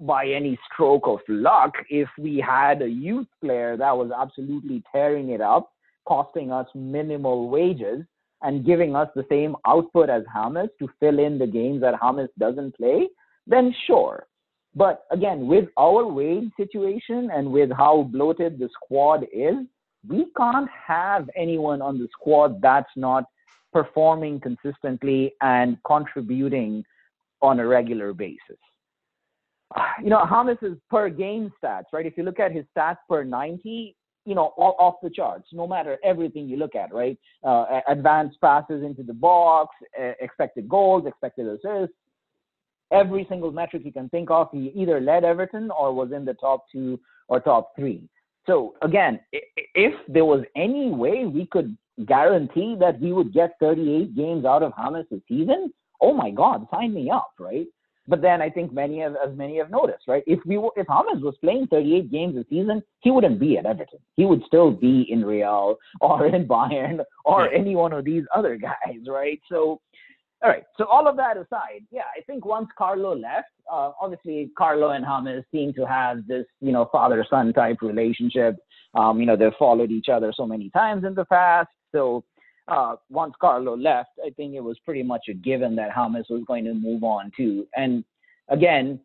by 0.00 0.26
any 0.26 0.58
stroke 0.72 1.06
of 1.06 1.20
luck, 1.28 1.74
if 1.88 2.08
we 2.18 2.38
had 2.38 2.82
a 2.82 2.88
youth 2.88 3.26
player 3.40 3.76
that 3.76 3.96
was 3.96 4.10
absolutely 4.16 4.82
tearing 4.92 5.30
it 5.30 5.40
up, 5.40 5.70
costing 6.06 6.52
us 6.52 6.66
minimal 6.74 7.48
wages, 7.48 8.04
and 8.42 8.64
giving 8.64 8.94
us 8.94 9.08
the 9.14 9.26
same 9.28 9.56
output 9.66 10.08
as 10.08 10.22
James 10.32 10.70
to 10.78 10.88
fill 11.00 11.18
in 11.18 11.38
the 11.38 11.46
games 11.46 11.80
that 11.80 11.94
James 12.00 12.30
doesn't 12.38 12.76
play, 12.76 13.08
then 13.46 13.74
sure. 13.86 14.26
But 14.74 15.04
again, 15.10 15.48
with 15.48 15.68
our 15.76 16.06
wage 16.06 16.50
situation 16.56 17.30
and 17.34 17.50
with 17.50 17.70
how 17.72 18.08
bloated 18.12 18.58
the 18.58 18.68
squad 18.74 19.26
is, 19.32 19.56
we 20.08 20.26
can't 20.36 20.68
have 20.70 21.28
anyone 21.36 21.82
on 21.82 21.98
the 21.98 22.08
squad 22.12 22.60
that's 22.60 22.90
not 22.96 23.24
performing 23.72 24.40
consistently 24.40 25.34
and 25.40 25.76
contributing 25.86 26.84
on 27.42 27.60
a 27.60 27.66
regular 27.66 28.12
basis. 28.12 28.58
You 30.02 30.08
know, 30.08 30.26
James's 30.30 30.78
per 30.88 31.10
game 31.10 31.52
stats, 31.62 31.84
right? 31.92 32.06
If 32.06 32.16
you 32.16 32.22
look 32.22 32.40
at 32.40 32.52
his 32.52 32.64
stats 32.76 32.96
per 33.08 33.22
90, 33.22 33.94
you 34.24 34.34
know, 34.34 34.52
all 34.56 34.74
off 34.78 34.94
the 35.02 35.10
charts, 35.10 35.48
no 35.52 35.66
matter 35.66 35.98
everything 36.02 36.48
you 36.48 36.56
look 36.56 36.74
at, 36.74 36.92
right? 36.92 37.18
Uh, 37.44 37.80
advanced 37.86 38.40
passes 38.40 38.82
into 38.82 39.02
the 39.02 39.12
box, 39.12 39.74
expected 40.20 40.68
goals, 40.68 41.06
expected 41.06 41.46
assists, 41.46 41.94
every 42.92 43.26
single 43.28 43.50
metric 43.52 43.82
you 43.84 43.92
can 43.92 44.08
think 44.08 44.30
of, 44.30 44.48
he 44.52 44.72
either 44.74 45.00
led 45.00 45.24
Everton 45.24 45.70
or 45.70 45.92
was 45.92 46.12
in 46.12 46.24
the 46.24 46.34
top 46.34 46.64
two 46.72 46.98
or 47.28 47.40
top 47.40 47.72
three. 47.76 48.08
So 48.48 48.74
again, 48.82 49.20
if 49.32 49.94
there 50.08 50.24
was 50.24 50.42
any 50.56 50.90
way 50.90 51.26
we 51.26 51.46
could 51.46 51.76
guarantee 52.06 52.76
that 52.80 52.98
we 53.00 53.12
would 53.12 53.32
get 53.32 53.50
38 53.60 54.16
games 54.16 54.44
out 54.44 54.62
of 54.62 54.72
James 54.72 55.06
this 55.10 55.20
season, 55.28 55.72
oh 56.00 56.14
my 56.14 56.30
God, 56.30 56.66
sign 56.72 56.94
me 56.94 57.10
up, 57.10 57.32
right? 57.38 57.66
But 58.08 58.22
then 58.22 58.40
I 58.40 58.48
think 58.48 58.72
many 58.72 59.02
of, 59.02 59.16
as 59.16 59.36
many 59.36 59.58
have 59.58 59.70
noticed, 59.70 60.08
right? 60.08 60.22
If 60.26 60.40
we 60.46 60.56
were, 60.56 60.70
if 60.76 60.88
James 60.88 61.22
was 61.22 61.36
playing 61.42 61.66
38 61.66 62.10
games 62.10 62.36
a 62.38 62.44
season, 62.48 62.82
he 63.00 63.10
wouldn't 63.10 63.38
be 63.38 63.58
at 63.58 63.66
Everton. 63.66 63.98
He 64.16 64.24
would 64.24 64.42
still 64.46 64.70
be 64.70 65.06
in 65.10 65.22
Real 65.22 65.76
or 66.00 66.26
in 66.26 66.48
Bayern 66.48 67.00
or 67.26 67.52
any 67.52 67.76
one 67.76 67.92
of 67.92 68.06
these 68.06 68.24
other 68.34 68.56
guys, 68.56 69.00
right? 69.06 69.38
So, 69.50 69.82
all 70.42 70.50
right. 70.50 70.64
So 70.76 70.84
all 70.84 71.08
of 71.08 71.16
that 71.16 71.36
aside, 71.36 71.84
yeah, 71.90 72.02
I 72.16 72.22
think 72.22 72.44
once 72.44 72.68
Carlo 72.76 73.14
left, 73.16 73.48
uh, 73.70 73.92
obviously 74.00 74.50
Carlo 74.56 74.90
and 74.90 75.04
James 75.04 75.44
seem 75.52 75.72
to 75.74 75.84
have 75.84 76.26
this, 76.26 76.46
you 76.60 76.70
know, 76.70 76.88
father-son 76.92 77.52
type 77.52 77.78
relationship. 77.82 78.56
Um, 78.94 79.20
you 79.20 79.26
know, 79.26 79.36
they've 79.36 79.52
followed 79.58 79.90
each 79.90 80.08
other 80.08 80.32
so 80.34 80.46
many 80.46 80.70
times 80.70 81.04
in 81.04 81.14
the 81.14 81.24
past. 81.24 81.68
So 81.92 82.24
uh, 82.68 82.96
once 83.10 83.34
Carlo 83.40 83.76
left, 83.76 84.10
I 84.24 84.30
think 84.30 84.54
it 84.54 84.62
was 84.62 84.78
pretty 84.84 85.02
much 85.02 85.22
a 85.28 85.34
given 85.34 85.74
that 85.76 85.90
James 85.90 86.26
was 86.30 86.42
going 86.46 86.64
to 86.64 86.74
move 86.74 87.02
on 87.02 87.32
too. 87.36 87.66
And 87.74 88.04
again, 88.48 89.00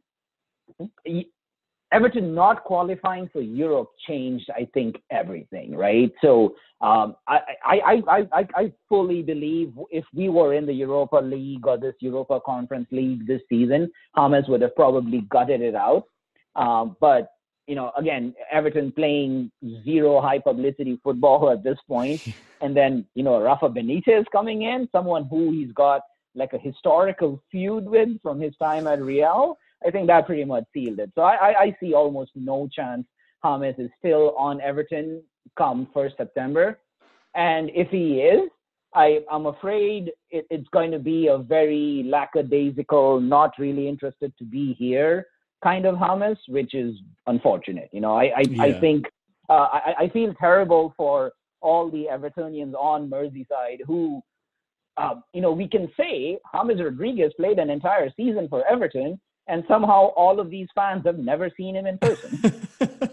Everton 1.93 2.33
not 2.33 2.63
qualifying 2.63 3.29
for 3.31 3.41
Europe 3.41 3.91
changed, 4.07 4.49
I 4.49 4.67
think, 4.73 4.95
everything, 5.11 5.75
right? 5.75 6.11
So 6.21 6.55
um, 6.81 7.15
I, 7.27 7.39
I, 7.63 7.79
I, 7.85 8.17
I, 8.33 8.47
I 8.55 8.73
fully 8.89 9.21
believe 9.21 9.73
if 9.91 10.03
we 10.13 10.27
were 10.27 10.55
in 10.55 10.65
the 10.65 10.73
Europa 10.73 11.17
League 11.17 11.67
or 11.67 11.77
this 11.77 11.93
Europa 11.99 12.39
Conference 12.43 12.87
League 12.91 13.27
this 13.27 13.41
season, 13.47 13.91
Hamas 14.17 14.49
would 14.49 14.61
have 14.63 14.75
probably 14.75 15.21
gutted 15.29 15.61
it 15.61 15.75
out. 15.75 16.05
Um, 16.55 16.97
but 16.99 17.29
you 17.67 17.75
know, 17.75 17.91
again, 17.97 18.33
Everton 18.51 18.91
playing 18.91 19.51
zero 19.85 20.19
high 20.19 20.39
publicity 20.39 20.99
football 21.03 21.49
at 21.53 21.63
this 21.63 21.77
point, 21.87 22.21
and 22.61 22.75
then 22.75 23.05
you 23.15 23.23
know 23.23 23.41
Rafa 23.41 23.69
Benitez 23.69 24.25
coming 24.31 24.63
in, 24.63 24.89
someone 24.91 25.25
who 25.25 25.51
he's 25.51 25.71
got 25.71 26.01
like 26.35 26.53
a 26.53 26.57
historical 26.57 27.41
feud 27.51 27.85
with 27.85 28.09
from 28.21 28.41
his 28.41 28.55
time 28.57 28.87
at 28.87 29.01
Real. 29.01 29.57
I 29.85 29.91
think 29.91 30.07
that 30.07 30.25
pretty 30.25 30.45
much 30.45 30.65
sealed 30.73 30.99
it. 30.99 31.11
So 31.15 31.21
I, 31.21 31.35
I, 31.35 31.61
I 31.61 31.77
see 31.79 31.93
almost 31.93 32.31
no 32.35 32.69
chance 32.73 33.05
Hamas 33.43 33.79
is 33.79 33.89
still 33.99 34.35
on 34.37 34.61
Everton 34.61 35.21
come 35.57 35.87
first 35.93 36.15
September, 36.17 36.79
and 37.35 37.69
if 37.73 37.89
he 37.89 38.21
is, 38.21 38.49
I, 38.95 39.19
I'm 39.31 39.47
afraid 39.47 40.11
it, 40.29 40.45
it's 40.49 40.67
going 40.69 40.91
to 40.91 40.99
be 40.99 41.27
a 41.27 41.37
very 41.37 42.03
lackadaisical, 42.05 43.19
not 43.19 43.51
really 43.57 43.87
interested 43.87 44.33
to 44.37 44.45
be 44.45 44.73
here 44.73 45.25
kind 45.63 45.85
of 45.85 45.95
Hamas, 45.95 46.37
which 46.47 46.73
is 46.73 46.95
unfortunate. 47.27 47.89
You 47.91 48.01
know, 48.01 48.15
I 48.15 48.25
I, 48.25 48.43
yeah. 48.49 48.63
I 48.63 48.79
think 48.79 49.05
uh, 49.49 49.67
I, 49.71 49.93
I 50.01 50.09
feel 50.09 50.33
terrible 50.39 50.93
for 50.95 51.31
all 51.61 51.89
the 51.89 52.07
Evertonians 52.11 52.73
on 52.73 53.09
Merseyside 53.09 53.79
who, 53.87 54.21
uh, 54.97 55.15
you 55.33 55.41
know, 55.41 55.51
we 55.51 55.67
can 55.67 55.89
say 55.97 56.37
James 56.53 56.81
Rodriguez 56.81 57.31
played 57.37 57.57
an 57.57 57.69
entire 57.69 58.09
season 58.15 58.47
for 58.49 58.67
Everton, 58.67 59.19
and 59.47 59.63
somehow 59.67 60.07
all 60.15 60.39
of 60.39 60.49
these 60.49 60.67
fans 60.73 61.03
have 61.05 61.17
never 61.17 61.49
seen 61.55 61.75
him 61.75 61.85
in 61.85 61.97
person. 61.97 62.67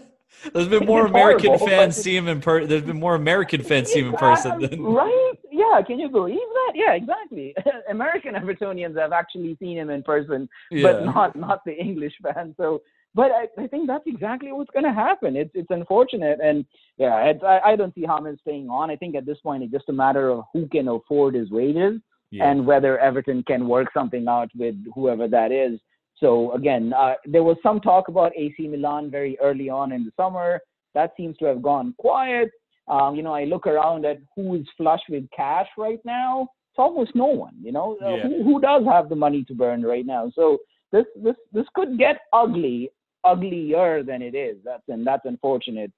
There's 0.53 0.67
been 0.67 0.85
more 0.87 1.05
American 1.05 1.49
horrible, 1.49 1.67
fans 1.67 1.95
see 1.95 2.15
him 2.15 2.27
in 2.27 2.41
person. 2.41 2.67
There's 2.67 2.83
been 2.83 2.99
more 2.99 3.15
American 3.15 3.61
fans 3.63 3.91
see 3.91 3.99
him 3.99 4.07
in 4.07 4.13
person 4.13 4.59
than 4.59 4.81
right. 4.81 5.33
Yeah, 5.51 5.81
can 5.85 5.99
you 5.99 6.09
believe 6.09 6.37
that? 6.37 6.71
Yeah, 6.73 6.93
exactly. 6.93 7.53
American 7.89 8.33
Evertonians 8.33 8.97
have 8.97 9.11
actually 9.11 9.55
seen 9.59 9.77
him 9.77 9.91
in 9.91 10.01
person, 10.01 10.49
yeah. 10.71 10.83
but 10.83 11.05
not 11.05 11.35
not 11.35 11.63
the 11.65 11.73
English 11.73 12.13
fans. 12.23 12.55
So 12.57 12.81
but 13.13 13.31
I, 13.31 13.47
I 13.61 13.67
think 13.67 13.87
that's 13.87 14.05
exactly 14.07 14.51
what's 14.51 14.71
going 14.71 14.85
to 14.85 14.93
happen. 14.93 15.35
It's 15.35 15.51
it's 15.53 15.69
unfortunate, 15.69 16.39
and 16.41 16.65
yeah, 16.97 17.33
I, 17.43 17.71
I 17.71 17.75
don't 17.75 17.93
see 17.93 18.05
James 18.07 18.39
staying 18.41 18.69
on. 18.69 18.89
I 18.89 18.95
think 18.95 19.15
at 19.15 19.25
this 19.25 19.39
point 19.41 19.63
it's 19.63 19.71
just 19.71 19.89
a 19.89 19.93
matter 19.93 20.29
of 20.29 20.43
who 20.53 20.67
can 20.67 20.87
afford 20.87 21.35
his 21.35 21.51
wages 21.51 21.99
yeah. 22.31 22.49
and 22.49 22.65
whether 22.65 22.97
Everton 22.99 23.43
can 23.43 23.67
work 23.67 23.87
something 23.93 24.27
out 24.27 24.49
with 24.55 24.75
whoever 24.95 25.27
that 25.27 25.51
is. 25.51 25.79
So 26.21 26.53
again, 26.53 26.93
uh, 26.93 27.15
there 27.25 27.43
was 27.43 27.57
some 27.61 27.81
talk 27.81 28.07
about 28.07 28.31
AC 28.37 28.67
Milan 28.67 29.11
very 29.11 29.37
early 29.39 29.69
on 29.69 29.91
in 29.91 30.05
the 30.05 30.11
summer. 30.15 30.61
That 30.93 31.11
seems 31.17 31.35
to 31.37 31.45
have 31.45 31.61
gone 31.61 31.93
quiet. 31.97 32.51
Um, 32.87 33.15
you 33.15 33.23
know, 33.23 33.33
I 33.33 33.45
look 33.45 33.67
around 33.67 34.05
at 34.05 34.19
who 34.35 34.55
is 34.55 34.65
flush 34.77 35.01
with 35.09 35.25
cash 35.35 35.67
right 35.77 35.99
now. 36.05 36.47
It's 36.71 36.79
almost 36.79 37.15
no 37.15 37.25
one. 37.25 37.55
You 37.61 37.71
know, 37.71 37.97
uh, 38.03 38.15
yeah. 38.15 38.23
who, 38.23 38.43
who 38.43 38.61
does 38.61 38.83
have 38.85 39.09
the 39.09 39.15
money 39.15 39.43
to 39.45 39.53
burn 39.53 39.81
right 39.81 40.05
now? 40.05 40.31
So 40.35 40.59
this 40.91 41.05
this 41.15 41.35
this 41.51 41.65
could 41.73 41.97
get 41.97 42.19
ugly, 42.33 42.91
uglier 43.23 44.03
than 44.03 44.21
it 44.21 44.35
is. 44.35 44.57
That's 44.63 44.83
and 44.87 45.05
that's 45.05 45.25
unfortunate. 45.25 45.91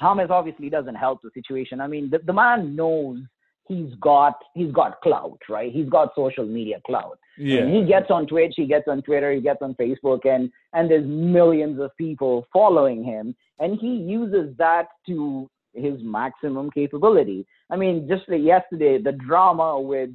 James 0.00 0.30
obviously 0.30 0.70
doesn't 0.70 0.94
help 0.94 1.20
the 1.22 1.30
situation. 1.34 1.80
I 1.80 1.86
mean, 1.86 2.10
the, 2.10 2.18
the 2.18 2.32
man 2.32 2.74
knows 2.74 3.18
he's 3.70 3.94
got 4.00 4.34
he's 4.54 4.72
got 4.72 5.00
clout, 5.00 5.38
right? 5.48 5.72
He's 5.72 5.88
got 5.88 6.12
social 6.14 6.44
media 6.44 6.80
clout. 6.84 7.18
Yeah. 7.38 7.60
And 7.60 7.74
he 7.74 7.84
gets 7.84 8.10
on 8.10 8.26
Twitch, 8.26 8.54
he 8.56 8.66
gets 8.66 8.88
on 8.88 9.00
Twitter, 9.02 9.32
he 9.32 9.40
gets 9.40 9.62
on 9.62 9.74
Facebook, 9.74 10.26
and 10.26 10.50
and 10.74 10.90
there's 10.90 11.06
millions 11.06 11.80
of 11.80 11.96
people 11.96 12.46
following 12.52 13.04
him, 13.04 13.34
and 13.60 13.78
he 13.80 13.94
uses 13.94 14.56
that 14.58 14.88
to 15.06 15.48
his 15.72 15.94
maximum 16.02 16.70
capability. 16.72 17.46
I 17.70 17.76
mean, 17.76 18.08
just 18.08 18.28
like 18.28 18.42
yesterday, 18.42 19.00
the 19.00 19.12
drama 19.12 19.80
with 19.80 20.10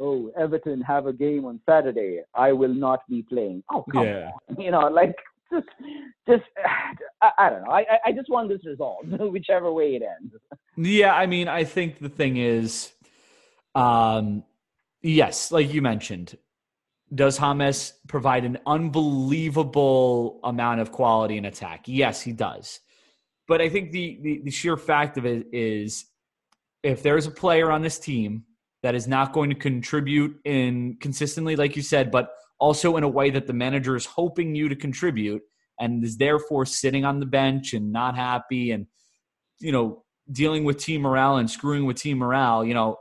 oh 0.00 0.30
Everton 0.38 0.80
have 0.82 1.06
a 1.06 1.12
game 1.12 1.44
on 1.44 1.60
Saturday, 1.68 2.22
I 2.34 2.52
will 2.52 2.74
not 2.74 3.00
be 3.08 3.22
playing. 3.22 3.64
Oh 3.72 3.84
come 3.92 4.06
yeah. 4.06 4.30
on, 4.48 4.56
you 4.60 4.70
know, 4.70 4.86
like 4.88 5.16
just 5.52 5.66
just 6.28 6.44
I, 7.22 7.30
I 7.38 7.50
don't 7.50 7.64
know. 7.64 7.72
I 7.72 7.84
I 8.06 8.12
just 8.12 8.30
want 8.30 8.48
this 8.48 8.64
resolved, 8.64 9.10
whichever 9.18 9.72
way 9.72 9.96
it 9.96 10.02
ends. 10.02 10.34
Yeah, 10.76 11.14
I 11.14 11.26
mean, 11.26 11.48
I 11.48 11.64
think 11.64 11.98
the 11.98 12.08
thing 12.08 12.36
is, 12.36 12.92
um, 13.74 14.44
yes, 15.02 15.52
like 15.52 15.72
you 15.72 15.82
mentioned, 15.82 16.36
does 17.14 17.38
Hamas 17.38 17.92
provide 18.08 18.44
an 18.44 18.58
unbelievable 18.66 20.40
amount 20.42 20.80
of 20.80 20.90
quality 20.90 21.36
in 21.36 21.44
attack? 21.44 21.84
Yes, 21.86 22.20
he 22.22 22.32
does. 22.32 22.80
But 23.46 23.60
I 23.60 23.68
think 23.68 23.92
the, 23.92 24.18
the, 24.22 24.40
the 24.44 24.50
sheer 24.50 24.76
fact 24.76 25.18
of 25.18 25.26
it 25.26 25.46
is 25.52 26.06
if 26.82 27.02
there's 27.02 27.26
a 27.26 27.30
player 27.30 27.70
on 27.70 27.82
this 27.82 27.98
team 27.98 28.44
that 28.82 28.94
is 28.94 29.06
not 29.06 29.32
going 29.32 29.50
to 29.50 29.56
contribute 29.56 30.36
in 30.44 30.96
consistently, 31.00 31.56
like 31.56 31.76
you 31.76 31.82
said, 31.82 32.10
but 32.10 32.30
also 32.58 32.96
in 32.96 33.02
a 33.02 33.08
way 33.08 33.30
that 33.30 33.46
the 33.46 33.52
manager 33.52 33.96
is 33.96 34.06
hoping 34.06 34.54
you 34.54 34.68
to 34.68 34.76
contribute 34.76 35.42
and 35.78 36.02
is 36.04 36.16
therefore 36.16 36.66
sitting 36.66 37.04
on 37.04 37.20
the 37.20 37.26
bench 37.26 37.74
and 37.74 37.92
not 37.92 38.16
happy 38.16 38.70
and, 38.70 38.86
you 39.58 39.72
know, 39.72 40.03
dealing 40.30 40.64
with 40.64 40.78
team 40.78 41.02
morale 41.02 41.36
and 41.36 41.50
screwing 41.50 41.84
with 41.84 41.96
team 41.96 42.18
morale, 42.18 42.64
you 42.64 42.74
know, 42.74 42.98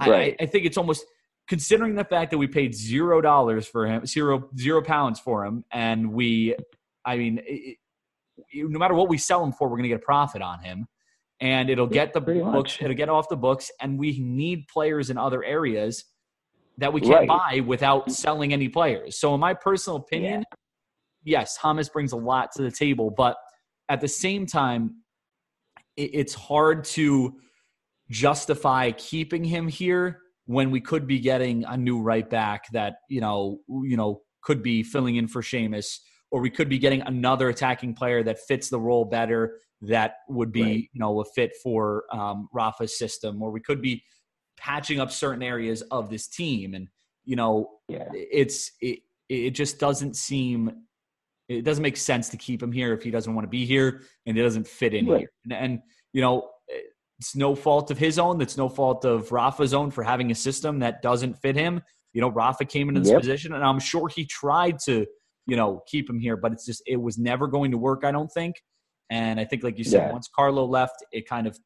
right. 0.00 0.36
I, 0.40 0.44
I 0.44 0.46
think 0.46 0.66
it's 0.66 0.76
almost 0.76 1.04
considering 1.48 1.94
the 1.94 2.04
fact 2.04 2.30
that 2.30 2.38
we 2.38 2.46
paid 2.46 2.74
zero 2.74 3.20
dollars 3.20 3.66
for 3.66 3.86
him, 3.86 4.06
zero 4.06 4.48
zero 4.58 4.82
pounds 4.82 5.20
for 5.20 5.44
him, 5.44 5.64
and 5.72 6.12
we, 6.12 6.54
I 7.04 7.16
mean, 7.16 7.40
it, 7.44 7.78
no 8.52 8.78
matter 8.78 8.94
what 8.94 9.08
we 9.08 9.18
sell 9.18 9.44
him 9.44 9.52
for, 9.52 9.68
we're 9.68 9.76
going 9.76 9.84
to 9.84 9.88
get 9.88 10.00
a 10.00 10.04
profit 10.04 10.42
on 10.42 10.60
him, 10.60 10.86
and 11.40 11.70
it'll 11.70 11.86
get 11.86 12.12
the 12.12 12.20
books, 12.20 12.44
much. 12.44 12.82
it'll 12.82 12.96
get 12.96 13.08
off 13.08 13.28
the 13.28 13.36
books, 13.36 13.70
and 13.80 13.98
we 13.98 14.18
need 14.18 14.66
players 14.68 15.10
in 15.10 15.18
other 15.18 15.44
areas 15.44 16.04
that 16.78 16.92
we 16.92 17.00
can't 17.00 17.28
right. 17.28 17.28
buy 17.28 17.60
without 17.60 18.10
selling 18.10 18.52
any 18.52 18.68
players. 18.68 19.18
So, 19.18 19.34
in 19.34 19.40
my 19.40 19.54
personal 19.54 19.98
opinion, 19.98 20.44
yeah. 21.24 21.40
yes, 21.40 21.58
James 21.62 21.88
brings 21.88 22.12
a 22.12 22.16
lot 22.16 22.50
to 22.56 22.62
the 22.62 22.70
table, 22.70 23.10
but 23.10 23.36
at 23.88 24.00
the 24.00 24.08
same 24.08 24.46
time, 24.46 25.03
it's 25.96 26.34
hard 26.34 26.84
to 26.84 27.34
justify 28.10 28.90
keeping 28.92 29.44
him 29.44 29.68
here 29.68 30.20
when 30.46 30.70
we 30.70 30.80
could 30.80 31.06
be 31.06 31.18
getting 31.18 31.64
a 31.64 31.76
new 31.76 32.00
right 32.00 32.28
back 32.28 32.64
that 32.72 32.96
you 33.08 33.20
know 33.20 33.58
you 33.68 33.96
know 33.96 34.22
could 34.42 34.62
be 34.62 34.82
filling 34.82 35.16
in 35.16 35.26
for 35.26 35.42
Seamus, 35.42 35.98
or 36.30 36.40
we 36.40 36.50
could 36.50 36.68
be 36.68 36.78
getting 36.78 37.00
another 37.02 37.48
attacking 37.48 37.94
player 37.94 38.22
that 38.22 38.38
fits 38.46 38.68
the 38.68 38.78
role 38.78 39.04
better 39.04 39.58
that 39.80 40.16
would 40.28 40.52
be 40.52 40.62
right. 40.62 40.88
you 40.92 41.00
know 41.00 41.20
a 41.20 41.24
fit 41.34 41.52
for 41.62 42.04
um, 42.12 42.48
Rafa's 42.52 42.98
system, 42.98 43.42
or 43.42 43.50
we 43.50 43.60
could 43.60 43.80
be 43.80 44.02
patching 44.56 45.00
up 45.00 45.10
certain 45.10 45.42
areas 45.42 45.82
of 45.90 46.10
this 46.10 46.28
team, 46.28 46.74
and 46.74 46.88
you 47.24 47.36
know 47.36 47.68
yeah. 47.88 48.08
it's 48.12 48.72
it 48.80 49.00
it 49.28 49.50
just 49.50 49.78
doesn't 49.78 50.16
seem 50.16 50.70
it 51.48 51.64
doesn't 51.64 51.82
make 51.82 51.96
sense 51.96 52.28
to 52.30 52.36
keep 52.36 52.62
him 52.62 52.72
here 52.72 52.92
if 52.92 53.02
he 53.02 53.10
doesn't 53.10 53.34
want 53.34 53.44
to 53.44 53.50
be 53.50 53.66
here 53.66 54.02
and 54.26 54.36
it 54.36 54.42
doesn't 54.42 54.66
fit 54.66 54.94
in 54.94 55.06
right. 55.06 55.20
here. 55.20 55.30
And, 55.44 55.52
and, 55.52 55.80
you 56.12 56.20
know, 56.20 56.48
it's 57.18 57.36
no 57.36 57.54
fault 57.54 57.90
of 57.90 57.98
his 57.98 58.18
own. 58.18 58.40
It's 58.40 58.56
no 58.56 58.68
fault 58.68 59.04
of 59.04 59.30
Rafa's 59.30 59.74
own 59.74 59.90
for 59.90 60.02
having 60.02 60.30
a 60.30 60.34
system 60.34 60.80
that 60.80 61.02
doesn't 61.02 61.34
fit 61.34 61.56
him. 61.56 61.80
You 62.12 62.20
know, 62.20 62.28
Rafa 62.28 62.64
came 62.64 62.88
into 62.88 63.00
this 63.00 63.10
yep. 63.10 63.20
position, 63.20 63.54
and 63.54 63.64
I'm 63.64 63.80
sure 63.80 64.08
he 64.08 64.24
tried 64.24 64.78
to, 64.80 65.06
you 65.46 65.56
know, 65.56 65.82
keep 65.86 66.08
him 66.08 66.18
here, 66.18 66.36
but 66.36 66.52
it's 66.52 66.64
just 66.64 66.82
it 66.86 66.96
was 66.96 67.18
never 67.18 67.46
going 67.46 67.70
to 67.72 67.78
work. 67.78 68.04
I 68.04 68.12
don't 68.12 68.30
think. 68.30 68.62
And 69.10 69.38
I 69.38 69.44
think, 69.44 69.62
like 69.62 69.78
you 69.78 69.84
said, 69.84 70.06
yeah. 70.06 70.12
once 70.12 70.28
Carlo 70.34 70.64
left, 70.64 71.04
it 71.12 71.28
kind 71.28 71.46
of 71.46 71.58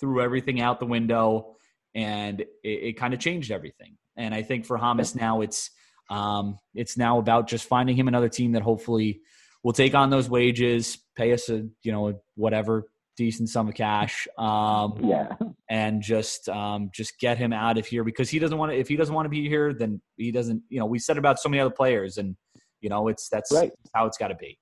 threw 0.00 0.20
everything 0.20 0.60
out 0.60 0.80
the 0.80 0.86
window, 0.86 1.54
and 1.94 2.40
it, 2.40 2.46
it 2.62 2.92
kind 2.96 3.12
of 3.12 3.20
changed 3.20 3.50
everything. 3.50 3.96
And 4.16 4.34
I 4.34 4.42
think 4.42 4.66
for 4.66 4.78
Hamas 4.78 5.16
now, 5.16 5.40
it's 5.40 5.70
um, 6.12 6.58
it's 6.74 6.96
now 6.96 7.18
about 7.18 7.48
just 7.48 7.66
finding 7.66 7.96
him 7.96 8.06
another 8.06 8.28
team 8.28 8.52
that 8.52 8.62
hopefully 8.62 9.20
will 9.62 9.72
take 9.72 9.94
on 9.94 10.10
those 10.10 10.28
wages, 10.28 10.98
pay 11.16 11.32
us 11.32 11.48
a 11.48 11.66
you 11.82 11.92
know 11.92 12.20
whatever 12.34 12.86
decent 13.16 13.48
sum 13.48 13.68
of 13.68 13.74
cash. 13.74 14.26
Um, 14.38 14.98
yeah. 15.02 15.28
And 15.68 16.02
just 16.02 16.48
um, 16.48 16.90
just 16.94 17.18
get 17.18 17.38
him 17.38 17.52
out 17.52 17.78
of 17.78 17.86
here 17.86 18.04
because 18.04 18.28
he 18.28 18.38
doesn't 18.38 18.58
want 18.58 18.72
to. 18.72 18.78
If 18.78 18.88
he 18.88 18.96
doesn't 18.96 19.14
want 19.14 19.26
to 19.26 19.30
be 19.30 19.48
here, 19.48 19.72
then 19.72 20.02
he 20.16 20.30
doesn't. 20.30 20.62
You 20.68 20.80
know, 20.80 20.86
we 20.86 20.98
said 20.98 21.16
about 21.16 21.38
so 21.38 21.48
many 21.48 21.60
other 21.60 21.74
players, 21.74 22.18
and 22.18 22.36
you 22.82 22.90
know, 22.90 23.08
it's 23.08 23.28
that's 23.30 23.50
right. 23.52 23.72
how 23.94 24.06
it's 24.06 24.18
got 24.18 24.28
to 24.28 24.34
be. 24.34 24.58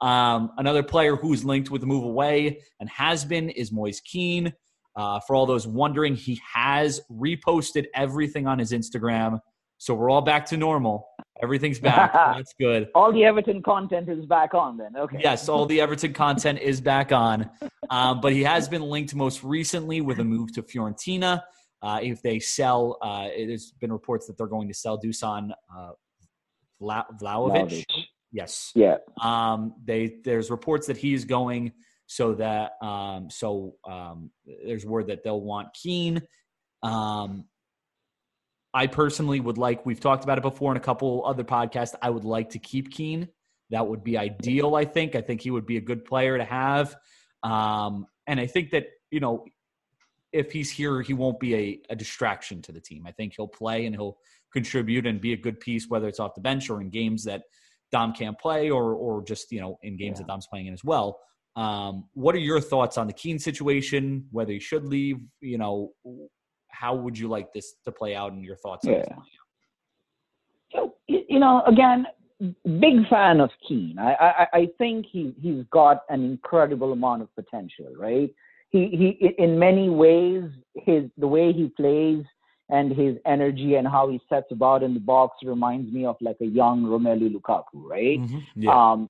Um, 0.00 0.52
another 0.56 0.82
player 0.82 1.16
who's 1.16 1.44
linked 1.44 1.70
with 1.70 1.80
the 1.82 1.86
move 1.86 2.04
away 2.04 2.60
and 2.80 2.88
has 2.88 3.24
been 3.24 3.50
is 3.50 3.72
Moise 3.72 4.00
Kean. 4.00 4.52
Uh, 4.96 5.20
for 5.26 5.34
all 5.34 5.44
those 5.44 5.66
wondering, 5.66 6.14
he 6.14 6.40
has 6.54 7.00
reposted 7.10 7.86
everything 7.94 8.46
on 8.46 8.58
his 8.58 8.72
Instagram. 8.72 9.40
So 9.84 9.92
we're 9.92 10.08
all 10.08 10.22
back 10.22 10.46
to 10.46 10.56
normal. 10.56 11.08
Everything's 11.42 11.78
back. 11.90 12.14
That's 12.14 12.54
good. 12.58 12.88
all 12.94 13.12
the 13.12 13.26
Everton 13.26 13.62
content 13.62 14.08
is 14.08 14.24
back 14.24 14.54
on 14.54 14.78
then. 14.78 14.96
Okay. 14.96 15.18
Yes, 15.22 15.46
all 15.46 15.66
the 15.66 15.78
Everton 15.78 16.14
content 16.14 16.58
is 16.60 16.80
back 16.80 17.12
on. 17.12 17.50
Um, 17.90 18.22
but 18.22 18.32
he 18.32 18.42
has 18.44 18.66
been 18.66 18.80
linked 18.80 19.14
most 19.14 19.44
recently 19.44 20.00
with 20.00 20.20
a 20.20 20.24
move 20.24 20.54
to 20.54 20.62
Fiorentina. 20.62 21.42
Uh, 21.82 22.00
if 22.02 22.22
they 22.22 22.38
sell, 22.38 22.96
uh, 23.02 23.28
there's 23.36 23.74
been 23.78 23.92
reports 23.92 24.26
that 24.26 24.38
they're 24.38 24.46
going 24.46 24.68
to 24.68 24.74
sell 24.74 24.98
Dusan 24.98 25.50
uh, 25.76 25.90
Vla- 26.80 27.04
Vlahovic. 27.20 27.84
Yes. 28.32 28.72
Yeah. 28.74 28.96
Um, 29.20 29.74
they 29.84 30.16
there's 30.24 30.50
reports 30.50 30.86
that 30.86 30.96
he's 30.96 31.26
going 31.26 31.72
so 32.06 32.32
that 32.36 32.72
um, 32.80 33.28
so 33.28 33.74
um, 33.86 34.30
there's 34.64 34.86
word 34.86 35.08
that 35.08 35.22
they'll 35.22 35.42
want 35.42 35.74
Kean. 35.74 36.22
Um, 36.82 37.44
I 38.74 38.88
personally 38.88 39.38
would 39.38 39.56
like, 39.56 39.86
we've 39.86 40.00
talked 40.00 40.24
about 40.24 40.36
it 40.36 40.42
before 40.42 40.72
in 40.72 40.76
a 40.76 40.80
couple 40.80 41.24
other 41.24 41.44
podcasts. 41.44 41.94
I 42.02 42.10
would 42.10 42.24
like 42.24 42.50
to 42.50 42.58
keep 42.58 42.90
Kean. 42.90 43.28
That 43.70 43.86
would 43.86 44.02
be 44.02 44.18
ideal, 44.18 44.74
I 44.74 44.84
think. 44.84 45.14
I 45.14 45.20
think 45.20 45.40
he 45.40 45.52
would 45.52 45.64
be 45.64 45.76
a 45.76 45.80
good 45.80 46.04
player 46.04 46.36
to 46.36 46.44
have. 46.44 46.96
Um, 47.44 48.06
and 48.26 48.40
I 48.40 48.46
think 48.46 48.70
that, 48.72 48.86
you 49.10 49.20
know, 49.20 49.44
if 50.32 50.50
he's 50.50 50.70
here, 50.70 51.00
he 51.02 51.14
won't 51.14 51.38
be 51.38 51.54
a, 51.54 51.80
a 51.90 51.96
distraction 51.96 52.60
to 52.62 52.72
the 52.72 52.80
team. 52.80 53.06
I 53.06 53.12
think 53.12 53.34
he'll 53.36 53.46
play 53.46 53.86
and 53.86 53.94
he'll 53.94 54.18
contribute 54.52 55.06
and 55.06 55.20
be 55.20 55.32
a 55.32 55.36
good 55.36 55.60
piece, 55.60 55.88
whether 55.88 56.08
it's 56.08 56.18
off 56.18 56.34
the 56.34 56.40
bench 56.40 56.68
or 56.68 56.80
in 56.80 56.90
games 56.90 57.22
that 57.24 57.42
Dom 57.92 58.12
can't 58.12 58.38
play 58.38 58.70
or, 58.70 58.94
or 58.94 59.22
just, 59.22 59.52
you 59.52 59.60
know, 59.60 59.78
in 59.82 59.96
games 59.96 60.18
yeah. 60.18 60.22
that 60.22 60.26
Dom's 60.26 60.48
playing 60.48 60.66
in 60.66 60.74
as 60.74 60.82
well. 60.82 61.20
Um, 61.54 62.08
what 62.14 62.34
are 62.34 62.38
your 62.40 62.60
thoughts 62.60 62.98
on 62.98 63.06
the 63.06 63.12
Kean 63.12 63.38
situation? 63.38 64.26
Whether 64.32 64.52
he 64.54 64.58
should 64.58 64.84
leave, 64.84 65.20
you 65.40 65.58
know, 65.58 65.92
how 66.78 66.94
would 66.94 67.16
you 67.16 67.28
like 67.28 67.52
this 67.52 67.74
to 67.84 67.92
play 67.92 68.14
out 68.14 68.32
and 68.32 68.44
your 68.44 68.56
thoughts 68.56 68.86
yeah. 68.86 69.04
So, 70.72 70.94
you 71.06 71.38
know, 71.38 71.62
again, 71.66 72.06
big 72.80 73.08
fan 73.08 73.40
of 73.40 73.50
Kean. 73.66 73.96
I, 73.98 74.14
I, 74.14 74.46
I 74.52 74.68
think 74.76 75.06
he, 75.10 75.34
he's 75.40 75.64
got 75.70 76.02
an 76.08 76.24
incredible 76.24 76.92
amount 76.92 77.22
of 77.22 77.34
potential, 77.34 77.92
right? 77.96 78.30
He, 78.70 79.16
he, 79.20 79.34
in 79.38 79.58
many 79.58 79.88
ways, 79.88 80.44
his, 80.74 81.04
the 81.16 81.28
way 81.28 81.52
he 81.52 81.68
plays 81.76 82.24
and 82.70 82.90
his 82.90 83.16
energy 83.24 83.76
and 83.76 83.86
how 83.86 84.08
he 84.08 84.20
sets 84.28 84.50
about 84.50 84.82
in 84.82 84.94
the 84.94 85.00
box 85.00 85.36
reminds 85.44 85.92
me 85.92 86.06
of 86.06 86.16
like 86.20 86.38
a 86.40 86.46
young 86.46 86.82
Romelu 86.82 87.32
Lukaku, 87.32 87.64
right? 87.74 88.20
Mm-hmm. 88.20 88.38
Yeah. 88.56 88.92
Um, 88.92 89.08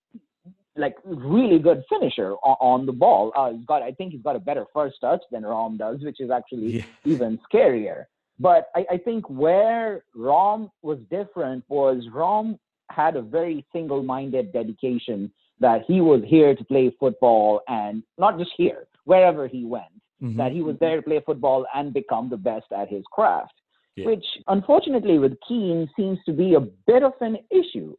like 0.77 0.97
really 1.05 1.59
good 1.59 1.83
finisher 1.89 2.33
on, 2.35 2.57
on 2.61 2.87
the 2.87 2.93
ball. 2.93 3.33
Uh, 3.37 3.53
he's 3.53 3.67
got, 3.67 3.83
I 3.83 3.93
think 3.93 4.13
he's 4.13 4.23
got 4.23 4.37
a 4.37 4.41
better 4.41 4.65
first 4.73 4.97
touch 5.01 5.23
than 5.31 5.45
Rom 5.45 5.77
does, 5.77 6.01
which 6.01 6.21
is 6.21 6.31
actually 6.31 6.79
yeah. 6.79 6.85
even 7.05 7.39
scarier. 7.53 8.05
But 8.39 8.69
I, 8.75 8.85
I 8.93 8.99
think 8.99 9.29
where 9.31 10.05
Rom 10.15 10.71
was 10.83 10.99
different 11.11 11.65
was 11.69 12.09
Rom 12.13 12.59
had 12.91 13.17
a 13.17 13.23
very 13.23 13.65
single-minded 13.73 14.53
dedication 14.53 15.33
that 15.61 15.83
he 15.87 16.01
was 16.01 16.23
here 16.27 16.55
to 16.55 16.65
play 16.65 16.95
football 16.99 17.61
and 17.69 18.03
not 18.19 18.39
just 18.39 18.51
here, 18.57 18.87
wherever 19.05 19.47
he 19.47 19.65
went, 19.65 19.85
mm-hmm. 20.23 20.37
that 20.37 20.53
he 20.53 20.63
was 20.63 20.77
there 20.81 20.97
to 20.97 21.03
play 21.03 21.21
football 21.25 21.67
and 21.75 21.95
become 21.95 22.29
the 22.29 22.37
best 22.37 22.67
at 22.77 22.89
his 22.89 23.05
craft, 23.13 23.55
yeah. 23.97 24.07
which 24.07 24.25
unfortunately 24.49 25.19
with 25.19 25.37
Kean 25.47 25.89
seems 25.97 26.19
to 26.27 26.33
be 26.33 26.55
a 26.55 26.61
bit 26.61 27.03
of 27.03 27.13
an 27.21 27.39
issue. 27.51 27.95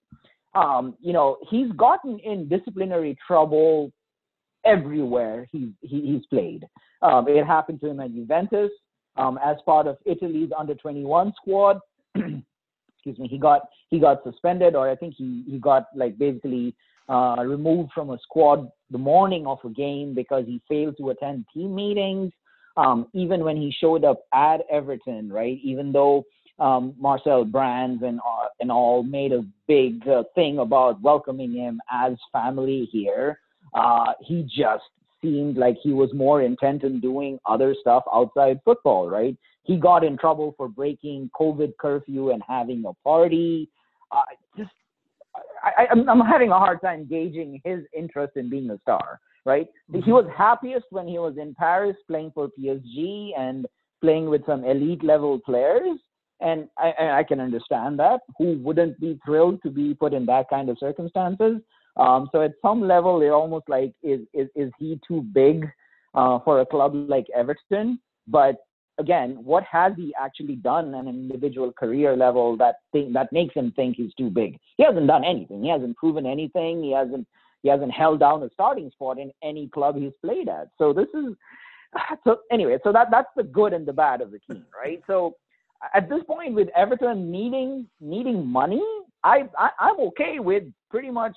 Um, 0.56 0.96
you 1.02 1.14
know, 1.14 1.38
he's 1.50 1.72
gotten 1.74 2.18
in 2.20 2.48
disciplinary 2.48 3.18
trouble 3.28 3.92
everywhere 4.66 5.48
he, 5.52 5.74
he 5.82 6.02
he's 6.02 6.26
played. 6.28 6.66
Um, 7.02 7.28
it 7.28 7.46
happened 7.46 7.82
to 7.82 7.90
him 7.90 8.00
at 8.00 8.14
Juventus 8.14 8.72
um, 9.18 9.38
as 9.44 9.58
part 9.66 9.88
of 9.88 9.98
Italy's 10.06 10.50
under 10.58 10.76
21 10.76 11.34
squad. 11.42 11.80
Excuse 12.16 13.20
me. 13.20 13.28
He 13.28 13.38
got 13.38 13.62
he 13.90 14.00
got 14.00 14.24
suspended, 14.24 14.76
or 14.76 14.90
I 14.90 14.96
think 14.96 15.14
he 15.18 15.44
he 15.48 15.60
got 15.60 15.88
like 15.96 16.18
basically 16.18 16.74
uh, 17.08 17.36
removed 17.46 17.92
from 17.94 18.10
a 18.10 18.18
squad 18.24 18.70
the 18.90 18.98
morning 18.98 19.46
of 19.46 19.60
a 19.64 19.70
game 19.70 20.16
because 20.16 20.46
he 20.48 20.62
failed 20.68 20.96
to 20.98 21.12
attend 21.12 21.46
team 21.54 21.76
meetings. 21.76 22.32
Um, 22.78 23.08
even 23.14 23.44
when 23.46 23.56
he 23.56 23.74
showed 23.80 24.04
up 24.04 24.24
at 24.34 24.58
Everton, 24.70 25.32
right? 25.32 25.60
Even 25.64 25.94
though 25.94 26.26
um, 26.60 26.94
Marcel 26.98 27.44
Brands 27.44 28.04
and 28.04 28.20
uh, 28.20 28.48
and 28.60 28.72
all 28.72 29.04
made 29.04 29.34
a 29.34 29.46
big 29.68 30.08
uh, 30.08 30.24
thing 30.36 30.60
about 30.60 31.02
welcoming 31.02 31.54
him 31.54 31.82
as 31.92 32.14
family 32.32 32.88
here, 32.92 33.40
uh, 33.74 34.14
he 34.22 34.44
just 34.44 34.84
seemed 35.22 35.58
like 35.58 35.76
he 35.82 35.92
was 35.92 36.14
more 36.14 36.42
intent 36.42 36.84
in 36.84 37.00
doing 37.00 37.40
other 37.48 37.76
stuff 37.80 38.04
outside 38.14 38.60
football, 38.64 39.10
right? 39.10 39.36
He 39.64 39.78
got 39.78 40.04
in 40.04 40.18
trouble 40.18 40.54
for 40.58 40.68
breaking 40.68 41.32
COVID 41.40 41.74
curfew 41.80 42.32
and 42.32 42.42
having 42.48 42.84
a 42.88 42.94
party. 43.04 43.70
Uh, 44.12 44.22
just, 44.58 44.70
I, 45.64 45.88
I'm, 45.92 46.08
I'm 46.08 46.20
having 46.20 46.52
a 46.52 46.60
hard 46.60 46.82
time 46.82 47.08
gauging 47.10 47.62
his 47.66 47.82
interest 47.98 48.34
in 48.38 48.50
being 48.50 48.70
a 48.70 48.80
star, 48.80 49.20
right? 49.44 49.68
Mm-hmm. 49.92 50.04
He 50.04 50.12
was 50.12 50.26
happiest 50.38 50.86
when 50.92 51.08
he 51.08 51.18
was 51.18 51.36
in 51.42 51.56
Paris 51.56 51.98
playing 52.08 52.32
for 52.36 52.50
PSG 52.60 53.32
and 53.38 53.66
playing 54.02 54.30
with 54.30 54.46
some 54.46 54.64
elite 54.64 55.04
level 55.04 55.40
players. 55.40 55.98
And 56.42 56.68
I, 56.78 57.20
I 57.20 57.24
can 57.24 57.40
understand 57.40 58.00
that. 58.00 58.20
Who 58.38 58.58
wouldn't 58.60 59.00
be 59.00 59.20
thrilled 59.26 59.62
to 59.64 59.70
be 59.70 59.94
put 59.94 60.14
in 60.14 60.26
that 60.26 60.50
kind 60.50 60.70
of 60.70 60.78
circumstances? 60.80 61.62
Um, 61.98 62.28
so 62.32 62.42
at 62.42 62.54
some 62.62 62.82
level, 62.82 63.20
they're 63.20 63.34
almost 63.34 63.70
like, 63.70 63.94
is 64.04 64.22
is 64.34 64.50
is 64.56 64.72
he 64.78 65.00
too 65.08 65.22
big 65.22 65.66
uh, 66.14 66.40
for 66.40 66.60
a 66.60 66.66
club 66.66 66.94
like 66.94 67.26
Everton? 67.34 68.00
But 68.28 68.56
again, 68.98 69.38
what 69.44 69.64
has 69.64 69.94
he 69.96 70.14
actually 70.20 70.56
done 70.56 70.94
on 70.94 71.08
an 71.08 71.16
individual 71.16 71.72
career 71.72 72.16
level 72.16 72.58
that 72.58 72.76
thing, 72.92 73.14
that 73.14 73.32
makes 73.32 73.54
him 73.54 73.72
think 73.76 73.96
he's 73.96 74.14
too 74.16 74.30
big? 74.30 74.58
He 74.78 74.84
hasn't 74.84 75.08
done 75.08 75.24
anything. 75.24 75.64
He 75.64 75.70
hasn't 75.70 75.98
proven 75.98 76.26
anything. 76.26 76.84
He 76.84 76.92
hasn't 76.92 77.28
he 77.64 77.70
hasn't 77.70 77.92
held 77.92 78.20
down 78.20 78.44
a 78.44 78.50
starting 78.54 78.92
spot 78.92 79.18
in 79.18 79.32
any 79.44 79.68
club 79.70 79.98
he's 79.98 80.14
played 80.24 80.50
at. 80.50 80.68
So 80.78 80.94
this 80.94 81.08
is 81.14 81.34
so 82.24 82.40
anyway. 82.52 82.78
So 82.84 82.92
that 82.92 83.08
that's 83.10 83.30
the 83.36 83.44
good 83.44 83.74
and 83.74 83.86
the 83.86 83.94
bad 83.94 84.22
of 84.22 84.32
the 84.32 84.40
Kean, 84.40 84.66
right? 84.78 85.02
So 85.08 85.36
at 85.94 86.10
this 86.10 86.24
point, 86.24 86.54
with 86.54 86.70
Everton 86.76 87.32
needing 87.32 87.88
needing 88.00 88.46
money, 88.46 88.84
I, 89.24 89.44
I 89.58 89.70
I'm 89.80 90.00
okay 90.00 90.40
with 90.40 90.64
pretty 90.90 91.12
much 91.12 91.36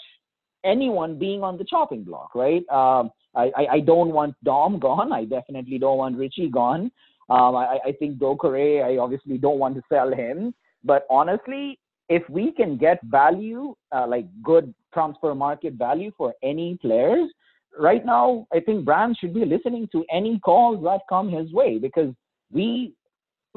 anyone 0.65 1.19
being 1.19 1.43
on 1.43 1.59
the 1.59 1.65
chopping 1.65 2.05
block, 2.05 2.35
right? 2.35 2.69
Um, 2.69 3.11
I, 3.35 3.51
I, 3.57 3.67
I, 3.73 3.81
don't 3.81 4.11
want 4.11 4.35
Dom 4.43 4.79
gone. 4.79 5.13
I 5.13 5.25
definitely 5.25 5.79
don't 5.79 5.99
want 5.99 6.17
Richie 6.17 6.49
gone. 6.49 6.91
Um, 7.31 7.57
I, 7.57 7.79
I 7.87 7.93
think 7.93 8.19
Doucouré, 8.19 8.83
I 8.83 8.99
obviously 8.99 9.39
don't 9.39 9.59
want 9.59 9.77
to 9.77 9.83
sell 9.89 10.13
him. 10.13 10.55
But 10.83 11.07
honestly, 11.11 11.79
if 12.09 12.29
we 12.29 12.53
can 12.53 12.77
get 12.77 13.01
value, 13.05 13.75
uh, 13.93 14.07
like 14.09 14.27
good 14.43 14.75
transfer 14.93 15.35
market 15.35 15.75
value 15.75 16.11
for 16.17 16.35
any 16.43 16.79
players, 16.81 17.31
right 17.79 18.05
now, 18.05 18.47
I 18.53 18.61
think 18.61 18.85
Brands 18.85 19.19
should 19.19 19.35
be 19.35 19.45
listening 19.45 19.89
to 19.93 20.05
any 20.11 20.39
calls 20.41 20.83
that 20.85 21.03
come 21.09 21.29
his 21.31 21.53
way 21.53 21.79
because 21.79 22.13
we 22.51 22.95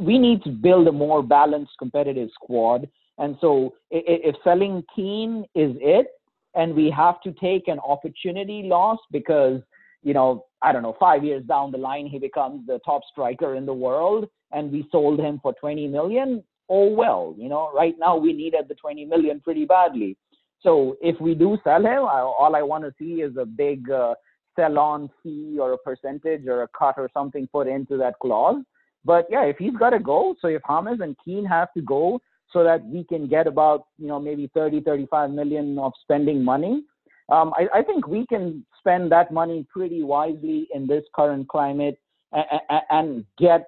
we 0.01 0.17
need 0.17 0.43
to 0.43 0.49
build 0.49 0.87
a 0.87 0.91
more 0.91 1.21
balanced, 1.21 1.73
competitive 1.77 2.29
squad. 2.33 2.89
And 3.17 3.37
so, 3.39 3.75
if, 3.91 4.35
selling 4.43 4.83
Kean 4.95 5.45
is 5.53 5.75
it, 5.79 6.07
and 6.55 6.73
we 6.73 6.89
have 6.89 7.21
to 7.21 7.31
take 7.33 7.67
an 7.67 7.79
opportunity 7.79 8.63
loss 8.63 8.99
because 9.11 9.61
you 10.03 10.13
know 10.13 10.45
i 10.61 10.71
don't 10.71 10.83
know 10.83 10.95
five 10.99 11.23
years 11.23 11.43
down 11.45 11.71
the 11.71 11.77
line 11.77 12.07
he 12.07 12.19
becomes 12.19 12.65
the 12.67 12.79
top 12.85 13.01
striker 13.09 13.55
in 13.55 13.65
the 13.65 13.73
world 13.73 14.27
and 14.51 14.71
we 14.71 14.87
sold 14.91 15.19
him 15.19 15.39
for 15.41 15.53
20 15.53 15.87
million 15.87 16.43
oh 16.69 16.89
well 16.89 17.35
you 17.37 17.49
know 17.49 17.71
right 17.73 17.95
now 17.99 18.15
we 18.17 18.33
needed 18.33 18.65
the 18.67 18.75
20 18.75 19.05
million 19.05 19.39
pretty 19.39 19.65
badly 19.65 20.17
so 20.61 20.97
if 21.01 21.19
we 21.21 21.33
do 21.33 21.57
sell 21.63 21.85
him 21.85 22.03
all 22.03 22.55
i 22.55 22.61
want 22.61 22.83
to 22.83 22.93
see 22.99 23.21
is 23.21 23.35
a 23.37 23.45
big 23.45 23.89
uh, 23.89 24.13
sell 24.55 24.77
on 24.77 25.09
fee 25.23 25.57
or 25.59 25.73
a 25.73 25.77
percentage 25.77 26.45
or 26.47 26.63
a 26.63 26.67
cut 26.77 26.95
or 26.97 27.09
something 27.13 27.47
put 27.47 27.67
into 27.67 27.95
that 27.97 28.15
clause 28.19 28.61
but 29.05 29.27
yeah 29.29 29.43
if 29.43 29.57
he's 29.57 29.75
got 29.75 29.91
to 29.91 29.99
go 29.99 30.35
so 30.41 30.47
if 30.47 30.61
Hamas 30.63 31.01
and 31.01 31.15
Kean 31.23 31.45
have 31.45 31.73
to 31.73 31.81
go 31.81 32.19
so 32.51 32.63
that 32.63 32.83
we 32.85 33.03
can 33.03 33.27
get 33.27 33.47
about 33.47 33.85
you 33.97 34.07
know 34.07 34.19
maybe 34.19 34.49
30 34.53 34.81
35 34.81 35.31
million 35.31 35.77
of 35.79 35.93
spending 36.03 36.43
money 36.43 36.83
um, 37.29 37.53
I, 37.55 37.79
I, 37.79 37.81
think 37.81 38.07
we 38.07 38.25
can 38.25 38.65
spend 38.77 39.09
that 39.13 39.31
money 39.31 39.65
pretty 39.71 40.03
wisely 40.03 40.67
in 40.73 40.85
this 40.85 41.03
current 41.15 41.47
climate 41.47 41.97
and, 42.33 42.45
and 42.89 43.25
get 43.37 43.67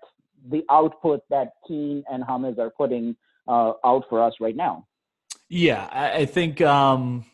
the 0.50 0.64
output 0.70 1.22
that 1.30 1.54
Kean 1.66 2.04
and 2.12 2.24
Hamas 2.24 2.58
are 2.60 2.72
putting 2.72 3.16
uh, 3.48 3.74
out 3.86 4.04
for 4.10 4.22
us 4.22 4.34
right 4.42 4.56
now. 4.56 4.86
Yeah, 5.50 5.88
I 5.92 6.26
think 6.26 6.62
um, 6.62 7.26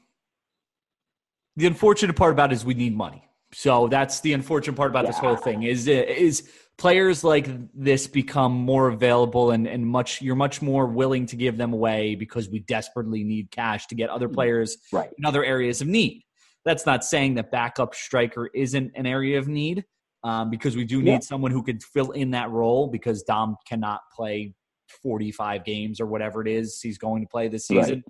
the 1.55 1.67
unfortunate 1.67 2.15
part 2.15 2.33
about 2.33 2.51
it 2.51 2.55
is 2.55 2.65
we 2.65 2.73
need 2.73 2.95
money. 2.95 3.28
So 3.53 3.87
that's 3.87 4.19
the 4.21 4.33
unfortunate 4.33 4.75
part 4.75 4.91
about 4.91 5.05
yeah. 5.05 5.11
this 5.11 5.19
whole 5.19 5.35
thing 5.35 5.63
is 5.63 5.87
is 5.87 6.49
players 6.77 7.23
like 7.23 7.49
this 7.73 8.07
become 8.07 8.53
more 8.53 8.87
available 8.87 9.51
and, 9.51 9.67
and 9.67 9.85
much 9.85 10.21
you're 10.21 10.35
much 10.35 10.61
more 10.61 10.85
willing 10.85 11.25
to 11.25 11.35
give 11.35 11.57
them 11.57 11.73
away 11.73 12.15
because 12.15 12.49
we 12.49 12.59
desperately 12.59 13.23
need 13.23 13.51
cash 13.51 13.87
to 13.87 13.95
get 13.95 14.09
other 14.09 14.27
mm-hmm. 14.27 14.35
players 14.35 14.77
right. 14.91 15.09
in 15.17 15.25
other 15.25 15.43
areas 15.43 15.81
of 15.81 15.87
need. 15.87 16.23
That's 16.65 16.85
not 16.85 17.03
saying 17.03 17.35
that 17.35 17.51
backup 17.51 17.95
striker 17.95 18.49
isn't 18.53 18.91
an 18.95 19.05
area 19.05 19.39
of 19.39 19.47
need 19.47 19.83
um, 20.23 20.49
because 20.49 20.75
we 20.75 20.85
do 20.85 21.01
need 21.01 21.11
yeah. 21.11 21.19
someone 21.19 21.51
who 21.51 21.63
could 21.63 21.83
fill 21.83 22.11
in 22.11 22.31
that 22.31 22.49
role 22.49 22.87
because 22.87 23.23
Dom 23.23 23.57
cannot 23.67 24.01
play 24.15 24.53
45 25.01 25.63
games 25.65 25.99
or 25.99 26.05
whatever 26.05 26.41
it 26.41 26.47
is 26.47 26.79
he's 26.81 26.97
going 26.97 27.21
to 27.21 27.27
play 27.27 27.47
this 27.47 27.67
season. 27.67 28.03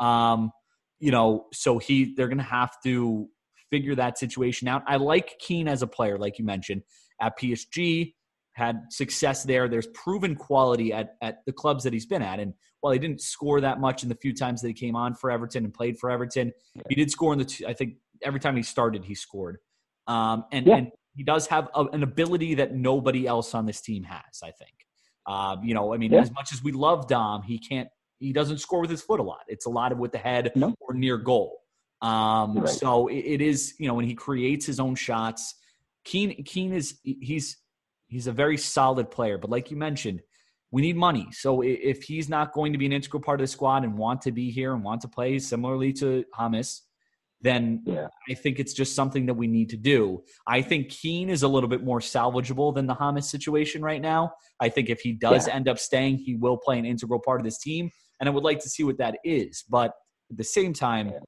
Right. 0.00 0.32
Um, 0.32 0.50
you 0.98 1.10
know, 1.10 1.46
so 1.52 1.78
he 1.78 2.14
they're 2.14 2.28
going 2.28 2.38
to 2.38 2.44
have 2.44 2.72
to 2.84 3.28
figure 3.70 3.94
that 3.94 4.18
situation 4.18 4.68
out. 4.68 4.82
I 4.86 4.96
like 4.96 5.38
Kean 5.38 5.68
as 5.68 5.82
a 5.82 5.86
player, 5.86 6.18
like 6.18 6.38
you 6.38 6.44
mentioned 6.44 6.82
at 7.20 7.38
PSG, 7.38 8.14
had 8.52 8.80
success 8.90 9.44
there. 9.44 9.68
There's 9.68 9.86
proven 9.88 10.34
quality 10.34 10.92
at, 10.92 11.16
at 11.20 11.44
the 11.46 11.52
clubs 11.52 11.84
that 11.84 11.92
he's 11.92 12.06
been 12.06 12.22
at. 12.22 12.40
And 12.40 12.54
while 12.80 12.92
he 12.92 12.98
didn't 12.98 13.20
score 13.20 13.60
that 13.60 13.80
much 13.80 14.02
in 14.02 14.08
the 14.08 14.14
few 14.14 14.32
times 14.32 14.62
that 14.62 14.68
he 14.68 14.74
came 14.74 14.96
on 14.96 15.14
for 15.14 15.30
Everton 15.30 15.64
and 15.64 15.74
played 15.74 15.98
for 15.98 16.10
Everton, 16.10 16.52
he 16.88 16.94
did 16.94 17.10
score 17.10 17.32
in 17.32 17.38
the, 17.38 17.44
two, 17.44 17.66
I 17.66 17.74
think 17.74 17.94
every 18.22 18.40
time 18.40 18.56
he 18.56 18.62
started, 18.62 19.04
he 19.04 19.14
scored. 19.14 19.58
Um, 20.06 20.44
and, 20.52 20.66
yeah. 20.66 20.76
and 20.76 20.90
he 21.14 21.22
does 21.22 21.46
have 21.48 21.68
a, 21.74 21.84
an 21.86 22.02
ability 22.02 22.54
that 22.54 22.74
nobody 22.74 23.26
else 23.26 23.54
on 23.54 23.66
this 23.66 23.80
team 23.80 24.04
has, 24.04 24.40
I 24.42 24.52
think. 24.52 24.72
Uh, 25.26 25.56
you 25.62 25.74
know, 25.74 25.92
I 25.92 25.96
mean, 25.96 26.12
yeah. 26.12 26.20
as 26.20 26.32
much 26.32 26.52
as 26.52 26.62
we 26.62 26.72
love 26.72 27.08
Dom, 27.08 27.42
he 27.42 27.58
can't, 27.58 27.88
he 28.20 28.32
doesn't 28.32 28.58
score 28.58 28.80
with 28.80 28.90
his 28.90 29.02
foot 29.02 29.20
a 29.20 29.22
lot. 29.22 29.42
It's 29.48 29.66
a 29.66 29.70
lot 29.70 29.92
of 29.92 29.98
with 29.98 30.12
the 30.12 30.18
head 30.18 30.52
no. 30.54 30.74
or 30.80 30.94
near 30.94 31.18
goal. 31.18 31.58
Um, 32.02 32.58
right. 32.58 32.68
So 32.68 33.08
it, 33.08 33.24
it 33.24 33.40
is, 33.40 33.74
you 33.78 33.88
know, 33.88 33.94
when 33.94 34.06
he 34.06 34.14
creates 34.14 34.66
his 34.66 34.80
own 34.80 34.94
shots, 34.94 35.54
Kean 36.04 36.44
Kean 36.44 36.72
is, 36.72 36.98
he's, 37.02 37.56
He's 38.08 38.28
a 38.28 38.32
very 38.32 38.56
solid 38.56 39.10
player, 39.10 39.36
but 39.36 39.50
like 39.50 39.70
you 39.70 39.76
mentioned, 39.76 40.22
we 40.70 40.82
need 40.82 40.96
money. 40.96 41.26
So 41.32 41.62
if 41.62 42.04
he's 42.04 42.28
not 42.28 42.52
going 42.52 42.72
to 42.72 42.78
be 42.78 42.86
an 42.86 42.92
integral 42.92 43.22
part 43.22 43.40
of 43.40 43.44
the 43.44 43.48
squad 43.48 43.82
and 43.82 43.98
want 43.98 44.22
to 44.22 44.32
be 44.32 44.50
here 44.50 44.74
and 44.74 44.84
want 44.84 45.00
to 45.00 45.08
play 45.08 45.38
similarly 45.38 45.92
to 45.94 46.24
Hamas, 46.32 46.82
then 47.40 47.82
yeah. 47.84 48.06
I 48.30 48.34
think 48.34 48.58
it's 48.58 48.72
just 48.72 48.94
something 48.94 49.26
that 49.26 49.34
we 49.34 49.46
need 49.46 49.70
to 49.70 49.76
do. 49.76 50.22
I 50.46 50.62
think 50.62 50.88
Kean 50.90 51.28
is 51.30 51.42
a 51.42 51.48
little 51.48 51.68
bit 51.68 51.82
more 51.82 52.00
salvageable 52.00 52.74
than 52.74 52.86
the 52.86 52.94
Hamas 52.94 53.24
situation 53.24 53.82
right 53.82 54.00
now. 54.00 54.32
I 54.60 54.68
think 54.68 54.88
if 54.88 55.00
he 55.00 55.12
does 55.12 55.48
yeah. 55.48 55.54
end 55.54 55.68
up 55.68 55.78
staying, 55.78 56.18
he 56.18 56.36
will 56.36 56.56
play 56.56 56.78
an 56.78 56.86
integral 56.86 57.20
part 57.20 57.40
of 57.40 57.44
this 57.44 57.58
team, 57.58 57.90
and 58.20 58.28
I 58.28 58.32
would 58.32 58.44
like 58.44 58.60
to 58.60 58.68
see 58.68 58.84
what 58.84 58.98
that 58.98 59.18
is. 59.24 59.64
But 59.68 59.92
at 60.30 60.36
the 60.36 60.44
same 60.44 60.72
time, 60.72 61.08
yeah. 61.08 61.18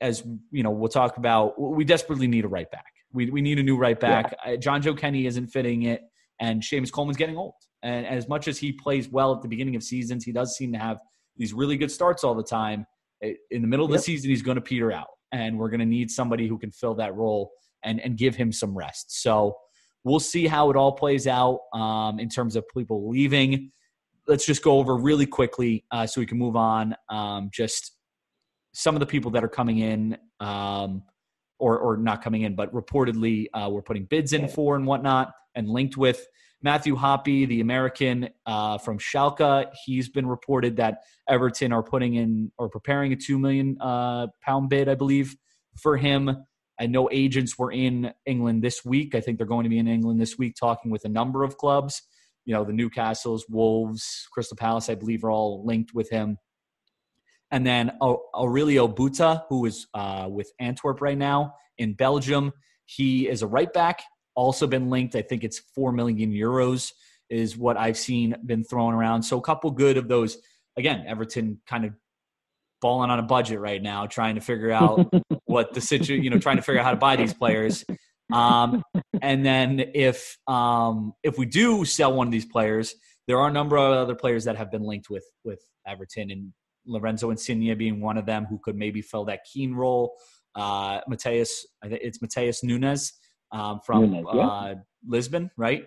As 0.00 0.24
you 0.50 0.62
know, 0.62 0.70
we'll 0.70 0.88
talk 0.88 1.16
about, 1.16 1.60
we 1.60 1.84
desperately 1.84 2.26
need 2.26 2.44
a 2.44 2.48
right 2.48 2.70
back. 2.70 2.92
We, 3.12 3.30
we 3.30 3.40
need 3.40 3.58
a 3.58 3.62
new 3.62 3.76
right 3.76 3.98
back. 3.98 4.34
Yeah. 4.44 4.52
Uh, 4.52 4.56
Jonjoe 4.56 4.96
Kenny 4.96 5.26
isn't 5.26 5.48
fitting 5.48 5.84
it, 5.84 6.02
and 6.40 6.62
Seamus 6.62 6.92
Coleman's 6.92 7.16
getting 7.16 7.36
old. 7.36 7.54
And 7.82 8.06
as 8.06 8.28
much 8.28 8.48
as 8.48 8.58
he 8.58 8.72
plays 8.72 9.08
well 9.08 9.34
at 9.34 9.42
the 9.42 9.48
beginning 9.48 9.76
of 9.76 9.82
seasons, 9.82 10.24
he 10.24 10.32
does 10.32 10.56
seem 10.56 10.72
to 10.72 10.78
have 10.78 10.98
these 11.36 11.52
really 11.54 11.76
good 11.76 11.90
starts 11.90 12.24
all 12.24 12.34
the 12.34 12.42
time. 12.42 12.86
In 13.22 13.62
the 13.62 13.68
middle 13.68 13.86
of 13.86 13.92
the 13.92 13.98
season, 13.98 14.30
he's 14.30 14.42
going 14.42 14.56
to 14.56 14.60
peter 14.60 14.92
out, 14.92 15.08
and 15.32 15.58
we're 15.58 15.70
going 15.70 15.80
to 15.80 15.86
need 15.86 16.10
somebody 16.10 16.46
who 16.46 16.58
can 16.58 16.70
fill 16.70 16.94
that 16.94 17.14
role 17.14 17.50
and 17.84 18.00
and 18.00 18.16
give 18.16 18.36
him 18.36 18.52
some 18.52 18.76
rest. 18.76 19.22
So 19.22 19.56
we'll 20.04 20.20
see 20.20 20.46
how 20.46 20.70
it 20.70 20.76
all 20.76 20.92
plays 20.92 21.26
out 21.26 21.60
um, 21.74 22.20
in 22.20 22.28
terms 22.28 22.56
of 22.56 22.64
people 22.76 23.08
leaving. 23.10 23.72
Let's 24.26 24.46
just 24.46 24.62
go 24.62 24.78
over 24.78 24.96
really 24.96 25.26
quickly 25.26 25.84
uh, 25.90 26.06
so 26.06 26.20
we 26.20 26.26
can 26.26 26.38
move 26.38 26.54
on. 26.54 26.94
Um, 27.08 27.50
just 27.52 27.92
some 28.72 28.94
of 28.94 29.00
the 29.00 29.06
people 29.06 29.30
that 29.32 29.44
are 29.44 29.48
coming 29.48 29.78
in, 29.78 30.16
um, 30.40 31.02
or 31.58 31.78
or 31.78 31.96
not 31.96 32.22
coming 32.22 32.42
in, 32.42 32.54
but 32.54 32.72
reportedly 32.72 33.46
uh, 33.52 33.68
we're 33.70 33.82
putting 33.82 34.04
bids 34.04 34.32
in 34.32 34.48
for 34.48 34.76
and 34.76 34.86
whatnot, 34.86 35.32
and 35.54 35.68
linked 35.68 35.96
with 35.96 36.26
Matthew 36.62 36.96
Hoppe, 36.96 37.46
the 37.48 37.60
American 37.60 38.30
uh, 38.46 38.78
from 38.78 38.98
Schalke. 38.98 39.70
He's 39.84 40.08
been 40.08 40.26
reported 40.26 40.76
that 40.76 40.98
Everton 41.28 41.72
are 41.72 41.82
putting 41.82 42.14
in 42.14 42.50
or 42.58 42.68
preparing 42.68 43.12
a 43.12 43.16
two 43.16 43.38
million 43.38 43.76
uh, 43.80 44.28
pound 44.42 44.68
bid, 44.68 44.88
I 44.88 44.94
believe, 44.94 45.36
for 45.80 45.96
him. 45.96 46.44
I 46.80 46.86
know 46.86 47.08
agents 47.10 47.58
were 47.58 47.72
in 47.72 48.12
England 48.24 48.62
this 48.62 48.84
week. 48.84 49.14
I 49.14 49.20
think 49.20 49.38
they're 49.38 49.46
going 49.46 49.64
to 49.64 49.70
be 49.70 49.78
in 49.78 49.88
England 49.88 50.20
this 50.20 50.38
week, 50.38 50.54
talking 50.58 50.90
with 50.90 51.04
a 51.04 51.08
number 51.08 51.42
of 51.44 51.56
clubs. 51.56 52.02
You 52.44 52.54
know, 52.54 52.64
the 52.64 52.72
Newcastle's, 52.72 53.46
Wolves, 53.48 54.26
Crystal 54.32 54.56
Palace, 54.56 54.88
I 54.88 54.94
believe, 54.94 55.24
are 55.24 55.30
all 55.30 55.64
linked 55.66 55.92
with 55.92 56.08
him. 56.10 56.38
And 57.50 57.66
then 57.66 57.92
Aurelio 58.02 58.88
Buta, 58.88 59.44
who 59.48 59.66
is 59.66 59.86
uh, 59.94 60.28
with 60.30 60.52
Antwerp 60.58 61.00
right 61.00 61.16
now 61.16 61.54
in 61.78 61.94
Belgium. 61.94 62.52
He 62.86 63.28
is 63.28 63.42
a 63.42 63.46
right 63.46 63.72
back, 63.72 64.02
also 64.34 64.66
been 64.66 64.90
linked. 64.90 65.14
I 65.14 65.22
think 65.22 65.44
it's 65.44 65.58
4 65.74 65.92
million 65.92 66.32
euros 66.32 66.92
is 67.30 67.56
what 67.56 67.76
I've 67.76 67.98
seen 67.98 68.34
been 68.46 68.64
thrown 68.64 68.94
around. 68.94 69.22
So 69.22 69.38
a 69.38 69.42
couple 69.42 69.70
good 69.70 69.96
of 69.96 70.08
those. 70.08 70.38
Again, 70.76 71.04
Everton 71.06 71.60
kind 71.66 71.84
of 71.84 71.92
balling 72.80 73.10
on 73.10 73.18
a 73.18 73.22
budget 73.22 73.58
right 73.58 73.82
now, 73.82 74.06
trying 74.06 74.36
to 74.36 74.40
figure 74.40 74.70
out 74.70 75.12
what 75.44 75.74
the 75.74 75.80
situation, 75.80 76.24
you 76.24 76.30
know, 76.30 76.38
trying 76.38 76.56
to 76.56 76.62
figure 76.62 76.80
out 76.80 76.84
how 76.84 76.92
to 76.92 76.96
buy 76.96 77.16
these 77.16 77.34
players. 77.34 77.84
Um, 78.32 78.82
and 79.22 79.44
then 79.44 79.90
if 79.94 80.36
um, 80.46 81.14
if 81.22 81.38
we 81.38 81.46
do 81.46 81.84
sell 81.84 82.14
one 82.14 82.28
of 82.28 82.32
these 82.32 82.46
players, 82.46 82.94
there 83.26 83.38
are 83.38 83.48
a 83.48 83.52
number 83.52 83.76
of 83.76 83.92
other 83.92 84.14
players 84.14 84.44
that 84.44 84.56
have 84.56 84.70
been 84.70 84.82
linked 84.82 85.10
with 85.10 85.24
with 85.44 85.60
Everton, 85.86 86.30
and 86.30 86.52
Lorenzo 86.88 87.30
Insigne 87.30 87.76
being 87.76 88.00
one 88.00 88.18
of 88.18 88.26
them 88.26 88.46
who 88.46 88.58
could 88.58 88.76
maybe 88.76 89.02
fill 89.02 89.24
that 89.26 89.40
Kean 89.44 89.74
role. 89.74 90.16
Uh, 90.54 91.00
Matheus, 91.08 91.50
I 91.82 91.88
think 91.88 92.00
it's 92.02 92.18
Matheus 92.18 92.64
Nunes 92.64 93.12
um, 93.52 93.80
from 93.84 94.10
Nunes, 94.10 94.26
yeah. 94.34 94.46
uh, 94.46 94.74
Lisbon, 95.06 95.50
right? 95.56 95.84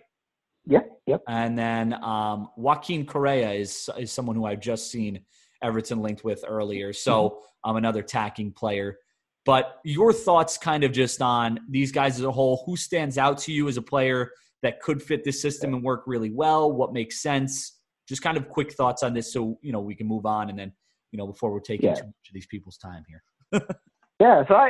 Yeah, 0.65 0.81
yep. 1.07 1.21
And 1.27 1.57
then 1.57 1.93
um, 2.03 2.49
Joaquin 2.55 3.05
Correa 3.05 3.51
is 3.51 3.89
is 3.97 4.11
someone 4.11 4.35
who 4.35 4.45
I've 4.45 4.59
just 4.59 4.91
seen 4.91 5.21
Everton 5.61 6.01
linked 6.01 6.23
with 6.23 6.43
earlier. 6.47 6.93
So 6.93 7.29
mm-hmm. 7.29 7.69
I'm 7.69 7.75
another 7.77 8.03
tacking 8.03 8.51
player. 8.51 8.97
But 9.43 9.79
your 9.83 10.13
thoughts, 10.13 10.57
kind 10.57 10.83
of 10.83 10.91
just 10.91 11.21
on 11.21 11.59
these 11.67 11.91
guys 11.91 12.19
as 12.19 12.25
a 12.25 12.31
whole. 12.31 12.63
Who 12.65 12.77
stands 12.77 13.17
out 13.17 13.39
to 13.39 13.51
you 13.51 13.67
as 13.67 13.77
a 13.77 13.81
player 13.81 14.31
that 14.61 14.81
could 14.81 15.01
fit 15.01 15.23
this 15.23 15.41
system 15.41 15.73
and 15.73 15.83
work 15.83 16.03
really 16.05 16.29
well? 16.29 16.71
What 16.71 16.93
makes 16.93 17.21
sense? 17.21 17.79
Just 18.07 18.21
kind 18.21 18.37
of 18.37 18.49
quick 18.49 18.73
thoughts 18.73 19.01
on 19.03 19.13
this, 19.13 19.33
so 19.33 19.57
you 19.61 19.71
know 19.71 19.79
we 19.79 19.95
can 19.95 20.07
move 20.07 20.25
on, 20.25 20.49
and 20.49 20.59
then 20.59 20.73
you 21.11 21.17
know 21.17 21.27
before 21.27 21.51
we're 21.51 21.59
taking 21.59 21.89
yeah. 21.89 21.95
too 21.95 22.05
much 22.05 22.27
of 22.29 22.33
these 22.33 22.47
people's 22.47 22.77
time 22.77 23.03
here. 23.07 23.23
yeah, 24.19 24.43
so 24.47 24.55
I, 24.55 24.69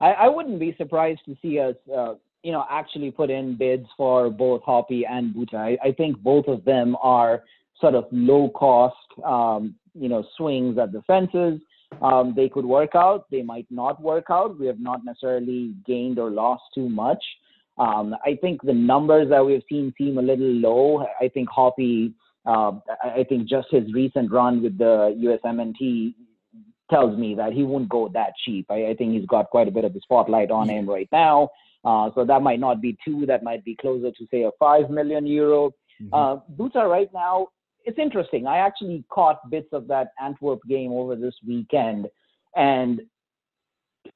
I, 0.00 0.12
I 0.12 0.28
wouldn't 0.28 0.60
be 0.60 0.74
surprised 0.78 1.20
to 1.26 1.36
see 1.42 1.58
us, 1.58 1.74
uh, 1.94 2.14
you 2.42 2.52
know, 2.52 2.64
actually 2.70 3.10
put 3.10 3.30
in 3.30 3.56
bids 3.56 3.86
for 3.96 4.30
both 4.30 4.62
Hoppe 4.62 5.02
and 5.08 5.34
Buta. 5.34 5.54
I, 5.54 5.78
I 5.82 5.92
think 5.92 6.18
both 6.18 6.46
of 6.46 6.64
them 6.64 6.96
are 7.02 7.42
sort 7.80 7.94
of 7.94 8.04
low 8.10 8.50
cost, 8.50 8.96
um, 9.24 9.74
you 9.94 10.08
know, 10.08 10.24
swings 10.36 10.78
at 10.78 10.92
the 10.92 11.02
fences. 11.02 11.60
Um, 12.02 12.34
they 12.36 12.48
could 12.48 12.64
work 12.64 12.94
out. 12.94 13.26
They 13.30 13.42
might 13.42 13.66
not 13.70 14.02
work 14.02 14.26
out. 14.30 14.58
We 14.58 14.66
have 14.66 14.80
not 14.80 15.04
necessarily 15.04 15.74
gained 15.86 16.18
or 16.18 16.30
lost 16.30 16.64
too 16.74 16.88
much. 16.88 17.22
Um, 17.78 18.14
I 18.24 18.36
think 18.40 18.62
the 18.62 18.72
numbers 18.72 19.28
that 19.30 19.44
we've 19.44 19.62
seen 19.68 19.92
seem 19.98 20.18
a 20.18 20.22
little 20.22 20.46
low. 20.46 21.06
I 21.20 21.28
think 21.28 21.48
Hoppe, 21.48 22.12
uh, 22.46 22.72
I 23.02 23.24
think 23.28 23.48
just 23.48 23.68
his 23.70 23.92
recent 23.92 24.30
run 24.30 24.62
with 24.62 24.78
the 24.78 25.38
USMNT 25.44 26.14
tells 26.90 27.18
me 27.18 27.34
that 27.34 27.52
he 27.52 27.64
won't 27.64 27.88
go 27.88 28.08
that 28.14 28.32
cheap. 28.44 28.66
I, 28.70 28.88
I 28.88 28.94
think 28.94 29.12
he's 29.12 29.26
got 29.26 29.50
quite 29.50 29.68
a 29.68 29.72
bit 29.72 29.84
of 29.84 29.92
the 29.92 30.00
spotlight 30.00 30.50
on 30.50 30.68
him 30.68 30.88
right 30.88 31.08
now. 31.10 31.50
Uh, 31.84 32.10
so 32.14 32.24
that 32.24 32.42
might 32.42 32.60
not 32.60 32.80
be 32.80 32.96
two. 33.04 33.26
That 33.26 33.42
might 33.42 33.64
be 33.64 33.76
closer 33.76 34.10
to 34.10 34.26
say 34.30 34.42
a 34.42 34.50
five 34.58 34.90
million 34.90 35.26
euro. 35.26 35.72
Mm-hmm. 36.00 36.14
Uh, 36.14 36.36
Buta 36.56 36.88
right 36.88 37.10
now 37.12 37.48
it's 37.86 37.98
interesting. 37.98 38.46
I 38.46 38.58
actually 38.58 39.04
caught 39.08 39.48
bits 39.48 39.68
of 39.72 39.86
that 39.88 40.08
Antwerp 40.20 40.60
game 40.68 40.92
over 40.92 41.14
this 41.14 41.34
weekend, 41.46 42.08
and 42.56 43.00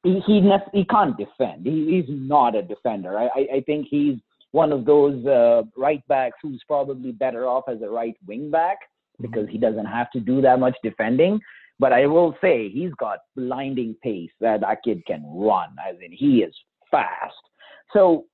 he 0.02 0.20
he, 0.26 0.50
he 0.72 0.84
can't 0.84 1.16
defend. 1.16 1.64
He, 1.64 2.02
he's 2.02 2.08
not 2.08 2.56
a 2.56 2.62
defender. 2.62 3.16
I, 3.16 3.28
I 3.54 3.62
think 3.64 3.86
he's 3.88 4.16
one 4.52 4.72
of 4.72 4.84
those 4.84 5.24
uh, 5.26 5.62
right 5.76 6.06
backs 6.08 6.36
who's 6.42 6.62
probably 6.66 7.12
better 7.12 7.46
off 7.46 7.64
as 7.68 7.82
a 7.82 7.88
right 7.88 8.16
wing 8.26 8.50
back 8.50 8.78
because 9.20 9.48
he 9.48 9.58
doesn't 9.58 9.86
have 9.86 10.10
to 10.12 10.20
do 10.20 10.40
that 10.40 10.58
much 10.58 10.76
defending. 10.82 11.40
But 11.78 11.92
I 11.92 12.06
will 12.06 12.36
say 12.42 12.68
he's 12.68 12.92
got 12.98 13.20
blinding 13.36 13.96
pace 14.02 14.30
that 14.40 14.60
that 14.60 14.82
kid 14.84 15.04
can 15.06 15.24
run, 15.26 15.70
as 15.88 15.96
in 16.04 16.12
he 16.12 16.38
is 16.38 16.54
fast. 16.90 17.34
So 17.92 18.26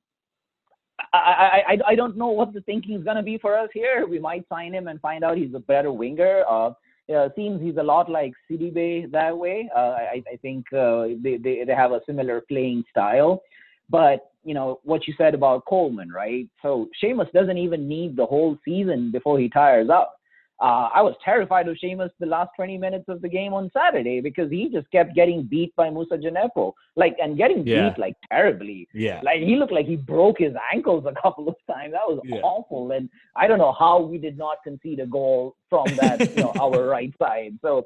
I, 1.13 1.63
I, 1.69 1.79
I 1.89 1.95
don't 1.95 2.17
know 2.17 2.29
what 2.29 2.53
the 2.53 2.61
thinking 2.63 2.97
is 2.97 3.05
going 3.05 3.17
to 3.17 3.23
be 3.23 3.39
for 3.39 3.57
us 3.57 3.69
here. 3.73 4.07
We 4.09 4.19
might 4.19 4.49
sign 4.49 4.73
him 4.75 4.89
and 4.89 5.01
find 5.01 5.23
out 5.23 5.37
he's 5.37 5.55
a 5.55 5.61
better 5.61 5.93
winger. 5.93 6.43
Uh, 6.49 6.71
uh, 7.15 7.29
seems 7.37 7.63
he's 7.63 7.77
a 7.77 7.83
lot 7.83 8.11
like 8.11 8.33
Sidibe 8.51 9.13
that 9.13 9.37
way. 9.37 9.71
Uh, 9.75 9.95
I, 10.15 10.23
I 10.33 10.37
think 10.43 10.67
uh, 10.73 11.05
they, 11.23 11.37
they, 11.37 11.63
they 11.65 11.75
have 11.75 11.93
a 11.93 12.01
similar 12.05 12.41
playing 12.49 12.83
style. 12.91 13.43
But, 13.89 14.31
you 14.47 14.55
know, 14.55 14.81
what 14.85 15.07
you 15.09 15.15
said 15.19 15.35
about 15.35 15.65
Coleman, 15.67 16.11
right? 16.11 16.49
So 16.63 16.89
Seamus 17.03 17.31
doesn't 17.33 17.59
even 17.59 17.89
need 17.89 18.17
the 18.17 18.25
whole 18.25 18.57
season 18.65 19.11
before 19.11 19.39
he 19.41 19.49
tires 19.49 19.91
out. 19.91 20.11
Uh, 20.59 20.89
I 20.95 21.03
was 21.03 21.15
terrified 21.23 21.69
of 21.69 21.77
Seamus 21.83 22.11
the 22.19 22.25
last 22.25 22.51
20 22.57 22.79
minutes 22.79 23.05
of 23.09 23.21
the 23.21 23.29
game 23.29 23.53
on 23.53 23.71
Saturday 23.77 24.23
because 24.23 24.51
he 24.51 24.71
just 24.71 24.91
kept 24.91 25.15
getting 25.15 25.43
beat 25.43 25.75
by 25.77 25.91
Moussa 25.91 26.17
Djenepo, 26.17 26.73
like 26.95 27.15
and 27.21 27.37
getting 27.37 27.67
yeah. 27.67 27.91
beat 27.91 27.99
like 27.99 28.17
terribly. 28.31 28.89
Yeah, 28.95 29.21
like 29.23 29.41
he 29.41 29.57
looked 29.57 29.73
like 29.73 29.85
he 29.85 29.97
broke 29.97 30.39
his 30.39 30.55
ankles 30.73 31.05
a 31.07 31.13
couple 31.23 31.47
of 31.49 31.57
times. 31.71 31.93
That 31.93 32.09
was 32.09 32.21
yeah. 32.25 32.37
awful, 32.37 32.93
and 32.93 33.11
I 33.35 33.47
don't 33.49 33.59
know 33.59 33.75
how 33.79 34.01
we 34.01 34.17
did 34.17 34.39
not 34.39 34.59
concede 34.65 35.01
a 35.01 35.07
goal 35.07 35.57
from 35.69 35.85
that, 35.97 36.21
you 36.21 36.43
know, 36.43 36.53
our 36.59 36.87
right 36.97 37.13
side. 37.19 37.59
So 37.61 37.85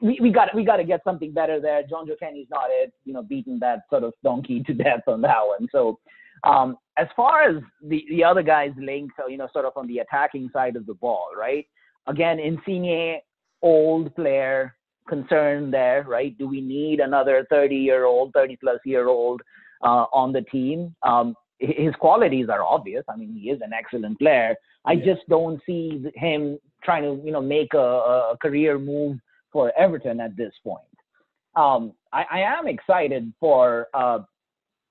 we, 0.00 0.18
we 0.20 0.30
got 0.30 0.54
we 0.54 0.64
got 0.64 0.76
to 0.76 0.84
get 0.84 1.00
something 1.04 1.32
better 1.32 1.60
there. 1.60 1.82
Jonjoe 1.82 2.18
Kenny's 2.18 2.48
not 2.50 2.66
it, 2.68 2.92
you 3.04 3.12
know, 3.12 3.22
beating 3.22 3.58
that 3.60 3.80
sort 3.90 4.04
of 4.04 4.12
donkey 4.22 4.62
to 4.64 4.74
death 4.74 5.02
on 5.06 5.20
that 5.22 5.40
one. 5.46 5.68
So. 5.72 5.98
Um, 6.42 6.78
as 6.96 7.06
far 7.14 7.42
as 7.42 7.62
the, 7.82 8.02
the 8.08 8.24
other 8.24 8.42
guys 8.42 8.70
links, 8.78 9.14
so, 9.18 9.28
you 9.28 9.36
know, 9.36 9.48
sort 9.52 9.66
of 9.66 9.74
on 9.76 9.86
the 9.86 9.98
attacking 9.98 10.48
side 10.54 10.74
of 10.74 10.86
the 10.86 10.94
ball, 10.94 11.26
right? 11.38 11.66
again, 12.06 12.38
Insigne, 12.38 13.20
old 13.62 14.14
player, 14.14 14.76
concern 15.08 15.70
there, 15.70 16.04
right? 16.06 16.36
Do 16.38 16.48
we 16.48 16.60
need 16.60 17.00
another 17.00 17.46
30 17.50 17.74
year 17.74 18.04
old, 18.04 18.32
30 18.32 18.56
plus 18.56 18.78
year 18.84 19.08
old 19.08 19.40
uh, 19.82 20.06
on 20.12 20.32
the 20.32 20.42
team? 20.42 20.94
Um, 21.02 21.34
his 21.58 21.94
qualities 21.96 22.48
are 22.48 22.62
obvious. 22.62 23.04
I 23.08 23.16
mean, 23.16 23.34
he 23.34 23.50
is 23.50 23.60
an 23.60 23.72
excellent 23.72 24.18
player. 24.18 24.54
I 24.86 24.92
yeah. 24.92 25.14
just 25.14 25.28
don't 25.28 25.60
see 25.66 26.04
him 26.14 26.58
trying 26.82 27.02
to, 27.02 27.22
you 27.24 27.32
know, 27.32 27.42
make 27.42 27.74
a, 27.74 27.78
a 28.32 28.36
career 28.40 28.78
move 28.78 29.18
for 29.52 29.72
Everton 29.78 30.20
at 30.20 30.36
this 30.36 30.52
point. 30.64 30.82
Um, 31.56 31.92
I, 32.12 32.24
I, 32.30 32.38
am 32.40 32.68
excited 32.68 33.32
for. 33.40 33.88
Uh, 33.92 34.20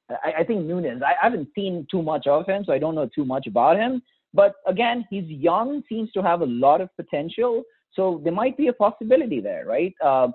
I, 0.09 0.39
I, 0.39 0.43
think 0.43 0.65
Nunes. 0.65 1.01
I, 1.01 1.11
I 1.11 1.23
haven't 1.23 1.47
seen 1.55 1.87
too 1.89 2.01
much 2.01 2.27
of 2.27 2.45
him, 2.45 2.63
so 2.65 2.73
I 2.73 2.79
don't 2.79 2.95
know 2.95 3.09
too 3.13 3.25
much 3.25 3.47
about 3.47 3.77
him. 3.77 4.01
But 4.33 4.55
again, 4.67 5.05
he's 5.09 5.25
young, 5.25 5.83
seems 5.89 6.11
to 6.11 6.21
have 6.21 6.41
a 6.41 6.45
lot 6.45 6.81
of 6.81 6.89
potential. 6.95 7.63
So 7.93 8.21
there 8.23 8.33
might 8.33 8.57
be 8.57 8.67
a 8.67 8.73
possibility 8.73 9.39
there, 9.39 9.65
right? 9.65 9.93
Uh, 10.03 10.29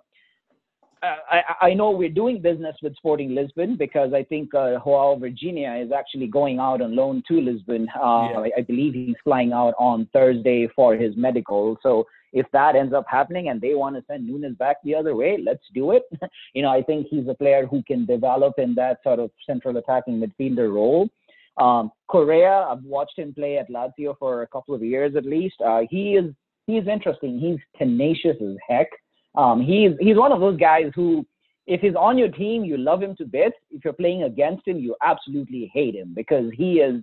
I, 1.31 1.43
I, 1.67 1.75
know 1.75 1.91
we're 1.91 2.09
doing 2.09 2.41
business 2.41 2.75
with 2.83 2.97
Sporting 2.97 3.35
Lisbon 3.35 3.77
because 3.77 4.13
I 4.15 4.23
think 4.23 4.55
uh, 4.55 4.79
Joao 4.85 5.17
Virginia 5.17 5.75
is 5.75 5.93
actually 5.93 6.29
going 6.29 6.59
out 6.59 6.81
on 6.81 6.97
loan 6.97 7.23
to 7.29 7.41
Lisbon. 7.41 7.89
Uh, 7.95 8.29
yeah. 8.31 8.39
I, 8.39 8.51
I, 8.59 8.61
believe 8.63 8.95
he's 8.95 9.17
flying 9.23 9.53
out 9.53 9.75
on 9.79 10.09
Thursday 10.13 10.69
for 10.75 10.97
his 10.97 11.15
medical. 11.17 11.77
So 11.83 12.07
if 12.35 12.47
that 12.53 12.75
ends 12.75 12.93
up 12.93 13.07
happening 13.09 13.49
and 13.49 13.61
they 13.61 13.75
want 13.75 13.95
to 13.95 14.03
send 14.07 14.27
Nunes 14.27 14.57
back 14.59 14.79
the 14.83 14.95
other 14.95 15.15
way, 15.15 15.39
let's 15.43 15.63
do 15.73 15.93
it. 15.93 16.03
you 16.55 16.63
know, 16.63 16.71
I 16.71 16.83
think 16.83 17.07
he's 17.09 17.29
a 17.29 17.35
player 17.35 17.65
who 17.65 17.83
can 17.85 18.05
develop 18.05 18.55
in 18.59 18.75
that 18.75 18.99
sort 19.05 19.21
of 19.21 19.31
central 19.47 19.77
attacking 19.77 20.21
midfielder 20.21 20.75
role. 20.75 21.09
Um, 21.59 21.93
Correa, 22.09 22.67
I've 22.69 22.83
watched 22.83 23.17
him 23.17 23.33
play 23.33 23.59
at 23.59 23.71
Lazio 23.71 24.19
for 24.19 24.43
a 24.43 24.49
couple 24.49 24.75
of 24.75 24.83
years 24.83 25.15
at 25.17 25.25
least. 25.25 25.55
Uh, 25.65 25.83
he 25.89 26.17
is 26.17 26.35
he's 26.67 26.89
interesting. 26.89 27.39
He's 27.39 27.61
tenacious 27.79 28.37
as 28.43 28.57
heck. 28.69 28.89
Um, 29.37 29.61
he's 29.63 29.93
he's 30.01 30.17
one 30.17 30.33
of 30.33 30.41
those 30.41 30.59
guys 30.59 30.91
who, 30.97 31.25
if 31.69 31.81
he's 31.81 31.95
on 31.95 32.19
your 32.19 32.31
team, 32.31 32.65
you 32.65 32.77
love 32.77 33.01
him 33.01 33.15
to 33.17 33.25
bits. 33.25 33.57
If 33.71 33.85
you're 33.85 33.95
playing 33.95 34.25
against 34.25 34.67
him, 34.67 34.79
you 34.79 34.97
absolutely 35.05 35.71
hate 35.73 35.95
him 35.95 36.13
because 36.15 36.51
he 36.53 36.81
is 36.81 37.01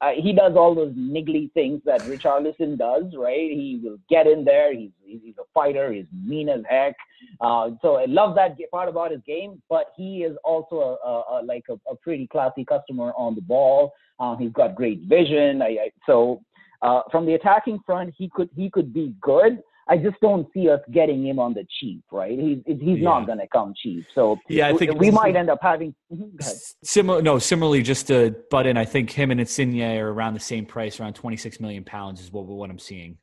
uh, 0.00 0.10
he 0.16 0.32
does 0.32 0.52
all 0.56 0.74
those 0.74 0.92
niggly 0.92 1.52
things 1.52 1.80
that 1.84 2.00
Richarlison 2.02 2.78
does, 2.78 3.04
right? 3.16 3.50
He 3.50 3.80
will 3.82 3.98
get 4.08 4.26
in 4.26 4.44
there. 4.44 4.74
He's 4.74 4.90
he's 5.04 5.34
a 5.38 5.44
fighter. 5.52 5.92
He's 5.92 6.06
mean 6.24 6.48
as 6.48 6.62
heck. 6.68 6.96
Uh, 7.40 7.70
so 7.82 7.96
I 7.96 8.04
love 8.06 8.34
that 8.36 8.56
part 8.70 8.88
about 8.88 9.10
his 9.10 9.20
game. 9.26 9.62
But 9.68 9.86
he 9.96 10.18
is 10.18 10.36
also 10.44 10.76
a, 10.76 11.08
a, 11.08 11.40
a 11.40 11.44
like 11.44 11.64
a, 11.68 11.74
a, 11.90 11.96
pretty 11.96 12.26
classy 12.26 12.64
customer 12.64 13.12
on 13.16 13.34
the 13.34 13.40
ball. 13.40 13.92
Uh, 14.20 14.36
he's 14.36 14.52
got 14.52 14.74
great 14.74 15.00
vision. 15.02 15.62
I, 15.62 15.66
I, 15.66 15.90
so 16.06 16.42
uh, 16.82 17.02
from 17.10 17.26
the 17.26 17.34
attacking 17.34 17.80
front, 17.84 18.14
he 18.16 18.28
could 18.28 18.50
he 18.54 18.70
could 18.70 18.94
be 18.94 19.14
good. 19.20 19.60
I 19.90 19.96
just 19.96 20.20
don't 20.20 20.46
see 20.52 20.68
us 20.68 20.80
getting 20.92 21.26
him 21.26 21.38
on 21.38 21.54
the 21.54 21.66
cheap, 21.80 22.02
right? 22.12 22.38
He's 22.38 22.58
he's 22.66 22.98
yeah. 22.98 23.04
not 23.04 23.26
going 23.26 23.38
to 23.38 23.48
come 23.48 23.72
cheap. 23.76 24.04
So 24.14 24.38
yeah, 24.48 24.68
I 24.68 24.74
think 24.74 24.98
we, 24.98 25.10
might 25.10 25.34
end 25.34 25.48
up 25.48 25.60
having 25.62 25.94
mm-hmm, 26.12 26.36
similar. 26.84 27.22
No, 27.22 27.38
similarly, 27.38 27.82
just 27.82 28.06
to 28.08 28.36
butt 28.50 28.66
in, 28.66 28.76
I 28.76 28.84
think 28.84 29.10
him 29.10 29.30
and 29.30 29.40
Insigne 29.40 29.80
are 29.80 30.12
around 30.12 30.34
the 30.34 30.40
same 30.40 30.66
price, 30.66 31.00
around 31.00 31.14
26 31.14 31.58
million 31.60 31.84
pounds 31.84 32.20
is 32.20 32.30
what 32.30 32.44
what 32.44 32.68
I'm 32.68 32.78
seeing, 32.78 33.16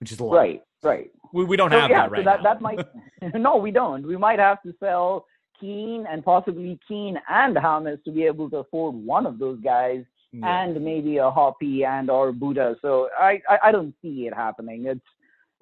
which 0.00 0.10
is 0.10 0.18
a 0.18 0.24
lot. 0.24 0.34
Right, 0.34 0.62
right. 0.82 1.10
We, 1.32 1.44
we 1.44 1.56
don't 1.56 1.70
so, 1.70 1.78
have 1.78 1.90
yeah, 1.90 2.02
that 2.02 2.10
right 2.10 2.20
so 2.20 2.24
that, 2.24 2.42
now. 2.42 2.54
That 2.54 2.60
might 2.60 2.86
no, 3.34 3.56
we 3.56 3.70
don't. 3.70 4.06
We 4.06 4.16
might 4.16 4.40
have 4.40 4.60
to 4.62 4.74
sell 4.80 5.26
Kean 5.60 6.04
and 6.10 6.24
possibly 6.24 6.80
Kean 6.88 7.16
and 7.28 7.54
James 7.54 8.00
to 8.04 8.10
be 8.10 8.24
able 8.24 8.50
to 8.50 8.58
afford 8.58 8.96
one 8.96 9.24
of 9.24 9.38
those 9.38 9.60
guys. 9.60 10.04
Yeah. 10.34 10.62
And 10.62 10.82
maybe 10.82 11.18
a 11.18 11.30
Hoppe 11.30 11.84
and 11.86 12.08
or 12.08 12.32
Buta. 12.32 12.76
So 12.80 13.10
I, 13.20 13.42
I, 13.50 13.58
I 13.64 13.72
don't 13.72 13.94
see 14.00 14.26
it 14.26 14.32
happening. 14.34 14.86
It's 14.86 15.00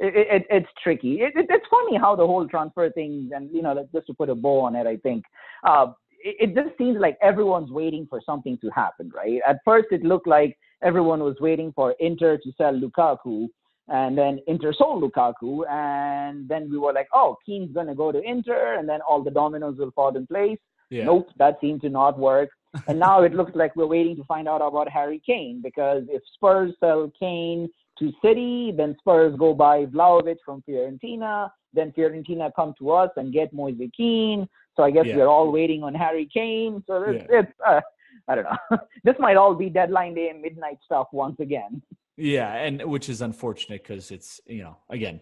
it, 0.00 0.42
it, 0.42 0.46
it's 0.50 0.68
tricky. 0.82 1.20
It, 1.20 1.32
it, 1.36 1.46
it's 1.48 1.66
funny 1.70 1.98
how 1.98 2.16
the 2.16 2.26
whole 2.26 2.48
transfer 2.48 2.90
thing, 2.90 3.30
and 3.34 3.50
you 3.52 3.62
know, 3.62 3.86
just 3.92 4.06
to 4.06 4.14
put 4.14 4.30
a 4.30 4.34
bow 4.34 4.60
on 4.60 4.74
it, 4.74 4.86
I 4.86 4.96
think 4.96 5.24
uh, 5.62 5.88
it, 6.22 6.54
just 6.54 6.76
seems 6.78 6.98
like 6.98 7.18
everyone's 7.22 7.70
waiting 7.70 8.06
for 8.08 8.20
something 8.24 8.58
to 8.58 8.70
happen, 8.70 9.10
right? 9.14 9.40
At 9.46 9.58
first, 9.64 9.88
it 9.90 10.02
looked 10.02 10.26
like 10.26 10.56
everyone 10.82 11.20
was 11.20 11.36
waiting 11.40 11.72
for 11.74 11.94
Inter 12.00 12.38
to 12.38 12.52
sell 12.56 12.72
Lukaku, 12.72 13.48
and 13.88 14.16
then 14.16 14.40
Inter 14.46 14.72
sold 14.72 15.02
Lukaku, 15.02 15.68
and 15.70 16.48
then 16.48 16.70
we 16.70 16.78
were 16.78 16.94
like, 16.94 17.08
oh, 17.12 17.36
Kean's 17.44 17.72
gonna 17.74 17.94
go 17.94 18.10
to 18.10 18.22
Inter, 18.22 18.78
and 18.78 18.88
then 18.88 19.00
all 19.06 19.22
the 19.22 19.30
dominoes 19.30 19.76
will 19.78 19.92
fall 19.92 20.16
in 20.16 20.26
place. 20.26 20.58
Yeah. 20.88 21.04
Nope, 21.04 21.28
that 21.38 21.58
seemed 21.60 21.82
to 21.82 21.90
not 21.90 22.18
work. 22.18 22.48
and 22.86 22.98
now 22.98 23.22
it 23.22 23.34
looks 23.34 23.52
like 23.54 23.76
we're 23.76 23.86
waiting 23.86 24.16
to 24.16 24.24
find 24.24 24.48
out 24.48 24.62
about 24.62 24.88
Harry 24.88 25.20
Kane 25.24 25.60
because 25.62 26.04
if 26.08 26.22
Spurs 26.34 26.72
sell 26.80 27.12
Kane 27.18 27.68
to 28.00 28.12
City, 28.22 28.72
then 28.76 28.96
Spurs 28.98 29.36
go 29.38 29.54
buy 29.54 29.86
Vlahovic 29.86 30.36
from 30.44 30.62
Fiorentina, 30.68 31.50
then 31.72 31.92
Fiorentina 31.92 32.50
come 32.56 32.74
to 32.78 32.90
us 32.90 33.10
and 33.16 33.32
get 33.32 33.52
Moise 33.52 33.80
Kean. 33.96 34.48
So 34.76 34.82
I 34.82 34.90
guess 34.90 35.06
yeah. 35.06 35.16
we're 35.16 35.28
all 35.28 35.52
waiting 35.52 35.82
on 35.82 35.94
Harry 35.94 36.28
Kane. 36.32 36.82
So 36.86 37.02
it's, 37.04 37.24
yeah. 37.30 37.40
it's 37.40 37.52
uh, 37.66 37.80
I 38.28 38.34
don't 38.34 38.44
know. 38.44 38.78
this 39.04 39.16
might 39.18 39.36
all 39.36 39.54
be 39.54 39.70
deadline 39.70 40.14
day 40.14 40.30
and 40.30 40.40
midnight 40.40 40.78
stuff 40.84 41.08
once 41.12 41.38
again. 41.40 41.82
Yeah, 42.16 42.52
and 42.52 42.82
which 42.84 43.08
is 43.08 43.22
unfortunate 43.22 43.82
because 43.82 44.10
it's 44.10 44.40
you 44.46 44.62
know 44.62 44.76
again 44.88 45.20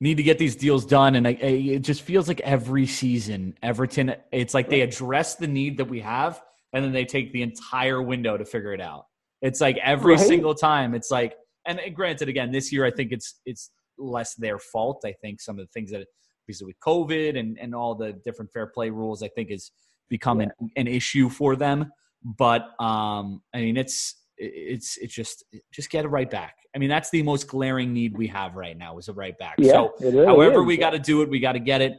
need 0.00 0.16
to 0.16 0.22
get 0.22 0.38
these 0.38 0.56
deals 0.56 0.84
done, 0.84 1.16
and 1.16 1.26
I, 1.26 1.30
I, 1.30 1.46
it 1.46 1.78
just 1.80 2.02
feels 2.02 2.28
like 2.28 2.40
every 2.40 2.86
season 2.86 3.56
Everton, 3.62 4.14
it's 4.30 4.54
like 4.54 4.68
they 4.68 4.80
address 4.82 5.34
the 5.34 5.48
need 5.48 5.78
that 5.78 5.86
we 5.86 6.00
have, 6.00 6.40
and 6.72 6.84
then 6.84 6.92
they 6.92 7.04
take 7.04 7.32
the 7.32 7.42
entire 7.42 8.00
window 8.00 8.36
to 8.36 8.44
figure 8.44 8.72
it 8.72 8.80
out. 8.80 9.06
It's 9.42 9.60
like 9.60 9.76
every 9.82 10.14
right? 10.14 10.26
single 10.26 10.54
time, 10.54 10.94
it's 10.94 11.10
like 11.10 11.34
and 11.68 11.94
granted, 11.94 12.28
again, 12.28 12.50
this 12.50 12.72
year 12.72 12.84
I 12.84 12.90
think 12.90 13.12
it's 13.12 13.40
it's 13.44 13.70
less 13.98 14.34
their 14.34 14.58
fault. 14.58 15.02
I 15.04 15.12
think 15.12 15.40
some 15.40 15.58
of 15.58 15.66
the 15.66 15.70
things 15.72 15.90
that 15.90 16.06
because 16.46 16.62
with 16.62 16.78
COVID 16.80 17.38
and 17.38 17.58
and 17.58 17.74
all 17.74 17.94
the 17.94 18.14
different 18.24 18.50
fair 18.52 18.66
play 18.66 18.90
rules, 18.90 19.22
I 19.22 19.28
think 19.28 19.50
is 19.50 19.70
become 20.08 20.40
yeah. 20.40 20.48
an, 20.60 20.70
an 20.76 20.86
issue 20.86 21.28
for 21.28 21.56
them. 21.56 21.92
But 22.24 22.62
um, 22.80 23.42
I 23.54 23.60
mean, 23.60 23.76
it's 23.76 24.16
it's 24.36 24.96
it's 24.98 25.14
just 25.14 25.44
just 25.72 25.90
get 25.90 26.04
it 26.04 26.08
right 26.08 26.30
back. 26.30 26.54
I 26.74 26.78
mean, 26.78 26.88
that's 26.88 27.10
the 27.10 27.22
most 27.22 27.48
glaring 27.48 27.92
need 27.92 28.16
we 28.16 28.26
have 28.28 28.54
right 28.54 28.76
now 28.76 28.98
is 28.98 29.08
a 29.08 29.12
right 29.12 29.36
back. 29.38 29.56
Yeah, 29.58 29.86
so, 30.00 30.26
however, 30.26 30.62
we 30.62 30.76
got 30.76 30.90
to 30.90 30.98
do 30.98 31.22
it. 31.22 31.28
We 31.28 31.40
got 31.40 31.52
to 31.52 31.60
get 31.60 31.80
it. 31.80 31.94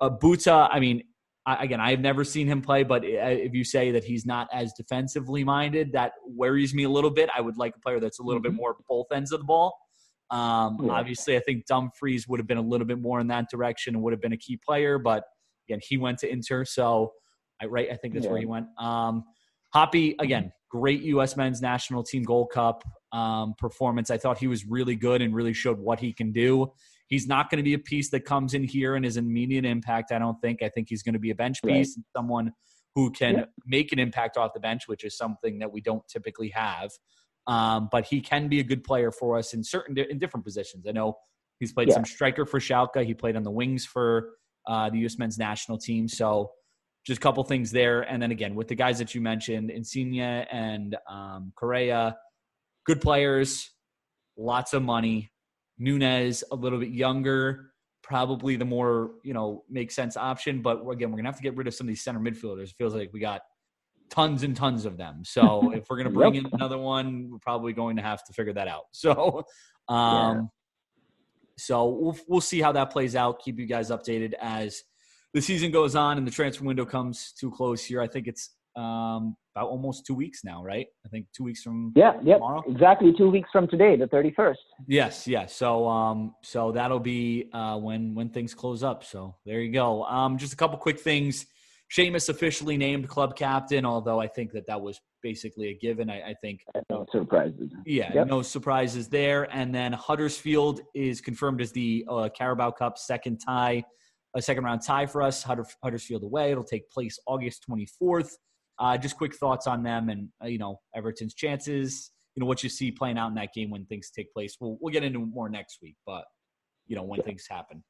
Uh, 0.00 0.10
Buta, 0.10 0.68
I 0.70 0.80
mean, 0.80 1.02
I, 1.44 1.64
again, 1.64 1.80
I've 1.80 2.00
never 2.00 2.24
seen 2.24 2.46
him 2.46 2.62
play, 2.62 2.84
but 2.84 3.02
if 3.04 3.52
you 3.52 3.64
say 3.64 3.90
that 3.92 4.04
he's 4.04 4.24
not 4.24 4.48
as 4.52 4.72
defensively 4.74 5.42
minded, 5.42 5.92
that 5.92 6.12
worries 6.26 6.72
me 6.72 6.84
a 6.84 6.88
little 6.88 7.10
bit. 7.10 7.30
I 7.36 7.40
would 7.40 7.56
like 7.56 7.74
a 7.76 7.80
player 7.80 7.98
that's 7.98 8.20
a 8.20 8.22
little 8.22 8.40
mm-hmm. 8.40 8.52
bit 8.52 8.56
more 8.56 8.76
both 8.88 9.06
ends 9.12 9.32
of 9.32 9.40
the 9.40 9.44
ball. 9.44 9.76
Um, 10.30 10.78
yeah. 10.82 10.92
Obviously, 10.92 11.36
I 11.36 11.40
think 11.40 11.66
Dumfries 11.66 12.26
would 12.28 12.38
have 12.38 12.46
been 12.46 12.58
a 12.58 12.62
little 12.62 12.86
bit 12.86 13.00
more 13.00 13.20
in 13.20 13.26
that 13.28 13.50
direction 13.50 13.94
and 13.94 14.02
would 14.02 14.12
have 14.12 14.20
been 14.20 14.32
a 14.32 14.38
key 14.38 14.58
player, 14.64 14.98
but 14.98 15.24
again, 15.68 15.80
he 15.82 15.98
went 15.98 16.18
to 16.18 16.30
Inter, 16.30 16.64
so 16.64 17.12
I 17.60 17.66
right. 17.66 17.88
I 17.92 17.96
think 17.96 18.14
that's 18.14 18.24
yeah. 18.24 18.32
where 18.32 18.40
he 18.40 18.46
went. 18.46 18.66
Um, 18.78 19.24
Hoppe 19.74 20.14
again, 20.20 20.52
great 20.70 21.02
U.S. 21.02 21.36
Men's 21.36 21.60
National 21.60 22.02
Team 22.02 22.22
Gold 22.22 22.50
Cup 22.52 22.82
um, 23.12 23.54
performance. 23.58 24.10
I 24.10 24.18
thought 24.18 24.38
he 24.38 24.46
was 24.46 24.64
really 24.66 24.96
good 24.96 25.22
and 25.22 25.34
really 25.34 25.52
showed 25.52 25.78
what 25.78 26.00
he 26.00 26.12
can 26.12 26.32
do. 26.32 26.72
He's 27.12 27.26
not 27.26 27.50
going 27.50 27.58
to 27.58 27.62
be 27.62 27.74
a 27.74 27.78
piece 27.78 28.08
that 28.12 28.24
comes 28.24 28.54
in 28.54 28.64
here 28.64 28.96
and 28.96 29.04
is 29.04 29.18
an 29.18 29.26
immediate 29.26 29.66
impact. 29.66 30.12
I 30.12 30.18
don't 30.18 30.40
think. 30.40 30.62
I 30.62 30.70
think 30.70 30.88
he's 30.88 31.02
going 31.02 31.12
to 31.12 31.18
be 31.18 31.28
a 31.28 31.34
bench 31.34 31.60
piece 31.62 31.70
right. 31.70 31.96
and 31.96 32.04
someone 32.16 32.52
who 32.94 33.10
can 33.10 33.34
yeah. 33.34 33.44
make 33.66 33.92
an 33.92 33.98
impact 33.98 34.38
off 34.38 34.54
the 34.54 34.60
bench, 34.60 34.84
which 34.86 35.04
is 35.04 35.14
something 35.14 35.58
that 35.58 35.70
we 35.70 35.82
don't 35.82 36.02
typically 36.08 36.48
have. 36.54 36.90
Um, 37.46 37.90
but 37.92 38.06
he 38.06 38.22
can 38.22 38.48
be 38.48 38.60
a 38.60 38.64
good 38.64 38.82
player 38.82 39.10
for 39.10 39.36
us 39.36 39.52
in 39.52 39.62
certain 39.62 39.98
in 39.98 40.18
different 40.18 40.46
positions. 40.46 40.86
I 40.88 40.92
know 40.92 41.18
he's 41.60 41.74
played 41.74 41.88
yeah. 41.88 41.96
some 41.96 42.06
striker 42.06 42.46
for 42.46 42.60
Schalke. 42.60 43.04
He 43.04 43.12
played 43.12 43.36
on 43.36 43.42
the 43.42 43.50
wings 43.50 43.84
for 43.84 44.30
uh, 44.66 44.88
the 44.88 44.98
U.S. 45.00 45.18
men's 45.18 45.38
national 45.38 45.76
team. 45.76 46.08
So 46.08 46.50
just 47.06 47.18
a 47.18 47.20
couple 47.20 47.42
things 47.44 47.72
there. 47.72 48.02
And 48.02 48.22
then 48.22 48.30
again, 48.30 48.54
with 48.54 48.68
the 48.68 48.74
guys 48.74 48.98
that 49.00 49.14
you 49.14 49.20
mentioned, 49.20 49.70
Insigne 49.70 50.20
and 50.20 50.96
um, 51.10 51.52
Correa, 51.56 52.16
good 52.86 53.00
players, 53.00 53.70
lots 54.36 54.72
of 54.72 54.82
money. 54.82 55.31
Nunes 55.78 56.44
a 56.50 56.56
little 56.56 56.78
bit 56.78 56.90
younger, 56.90 57.72
probably 58.02 58.56
the 58.56 58.64
more 58.64 59.12
you 59.22 59.34
know 59.34 59.64
makes 59.68 59.94
sense 59.94 60.16
option. 60.16 60.62
But 60.62 60.86
again, 60.88 61.10
we're 61.10 61.16
gonna 61.16 61.28
have 61.28 61.36
to 61.36 61.42
get 61.42 61.56
rid 61.56 61.66
of 61.66 61.74
some 61.74 61.86
of 61.86 61.88
these 61.88 62.02
center 62.02 62.20
midfielders. 62.20 62.70
It 62.70 62.74
feels 62.78 62.94
like 62.94 63.10
we 63.12 63.20
got 63.20 63.42
tons 64.10 64.42
and 64.42 64.54
tons 64.54 64.84
of 64.84 64.96
them. 64.96 65.22
So 65.24 65.72
if 65.74 65.84
we're 65.88 65.96
gonna 65.96 66.10
bring 66.10 66.34
yep. 66.34 66.44
in 66.44 66.50
another 66.52 66.78
one, 66.78 67.28
we're 67.30 67.38
probably 67.38 67.72
going 67.72 67.96
to 67.96 68.02
have 68.02 68.24
to 68.24 68.32
figure 68.32 68.52
that 68.54 68.68
out. 68.68 68.84
So, 68.92 69.44
um, 69.88 70.36
yeah. 70.36 70.42
so 71.58 71.88
we'll 71.88 72.18
we'll 72.28 72.40
see 72.40 72.60
how 72.60 72.72
that 72.72 72.90
plays 72.90 73.16
out. 73.16 73.42
Keep 73.42 73.58
you 73.58 73.66
guys 73.66 73.90
updated 73.90 74.34
as 74.40 74.82
the 75.34 75.40
season 75.40 75.70
goes 75.70 75.96
on 75.96 76.18
and 76.18 76.26
the 76.26 76.30
transfer 76.30 76.64
window 76.64 76.84
comes 76.84 77.32
to 77.40 77.50
close 77.50 77.82
here. 77.84 78.00
I 78.00 78.06
think 78.06 78.28
it's 78.28 78.50
um, 78.76 79.36
about 79.54 79.68
almost 79.68 80.06
two 80.06 80.14
weeks 80.14 80.44
now, 80.44 80.62
right? 80.64 80.86
I 81.04 81.08
think 81.08 81.26
two 81.36 81.44
weeks 81.44 81.62
from 81.62 81.92
yeah, 81.94 82.12
yeah, 82.22 82.38
exactly 82.66 83.12
two 83.16 83.30
weeks 83.30 83.50
from 83.52 83.68
today, 83.68 83.96
the 83.96 84.06
thirty 84.06 84.32
first. 84.32 84.60
Yes, 84.86 85.26
yes. 85.28 85.54
So, 85.54 85.88
um, 85.88 86.34
so 86.42 86.72
that'll 86.72 86.98
be 87.00 87.50
uh, 87.52 87.78
when 87.78 88.14
when 88.14 88.30
things 88.30 88.54
close 88.54 88.82
up. 88.82 89.04
So 89.04 89.36
there 89.44 89.60
you 89.60 89.72
go. 89.72 90.04
Um, 90.04 90.38
just 90.38 90.52
a 90.52 90.56
couple 90.56 90.78
quick 90.78 90.98
things. 90.98 91.46
Seamus 91.94 92.30
officially 92.30 92.78
named 92.78 93.06
club 93.06 93.36
captain, 93.36 93.84
although 93.84 94.18
I 94.18 94.26
think 94.26 94.52
that 94.52 94.66
that 94.66 94.80
was 94.80 94.98
basically 95.22 95.68
a 95.68 95.74
given. 95.74 96.08
I, 96.08 96.30
I 96.30 96.34
think 96.40 96.60
no 96.90 97.04
surprises. 97.12 97.70
Yeah, 97.84 98.10
yep. 98.14 98.26
no 98.26 98.40
surprises 98.40 99.08
there. 99.08 99.54
And 99.54 99.74
then 99.74 99.92
Huddersfield 99.92 100.80
is 100.94 101.20
confirmed 101.20 101.60
as 101.60 101.70
the 101.72 102.06
uh, 102.08 102.30
Carabao 102.34 102.70
Cup 102.70 102.96
second 102.96 103.40
tie, 103.44 103.84
a 104.34 104.40
second 104.40 104.64
round 104.64 104.80
tie 104.82 105.04
for 105.04 105.20
us. 105.20 105.42
Huddersfield 105.42 106.22
away. 106.22 106.50
It'll 106.50 106.64
take 106.64 106.90
place 106.90 107.18
August 107.26 107.64
twenty 107.66 107.86
fourth. 107.98 108.38
Uh, 108.78 108.96
just 108.96 109.16
quick 109.16 109.34
thoughts 109.34 109.66
on 109.66 109.82
them 109.82 110.08
and 110.08 110.28
uh, 110.42 110.46
you 110.46 110.58
know 110.58 110.80
Everton's 110.96 111.34
chances. 111.34 112.10
You 112.34 112.40
know 112.40 112.46
what 112.46 112.62
you 112.62 112.68
see 112.68 112.90
playing 112.90 113.18
out 113.18 113.28
in 113.28 113.34
that 113.34 113.52
game 113.54 113.70
when 113.70 113.84
things 113.86 114.10
take 114.10 114.32
place. 114.32 114.56
We'll 114.60 114.78
we'll 114.80 114.92
get 114.92 115.04
into 115.04 115.18
more 115.20 115.48
next 115.48 115.78
week, 115.82 115.96
but 116.06 116.24
you 116.86 116.96
know 116.96 117.02
when 117.02 117.20
yeah. 117.20 117.26
things 117.26 117.46
happen. 117.48 117.82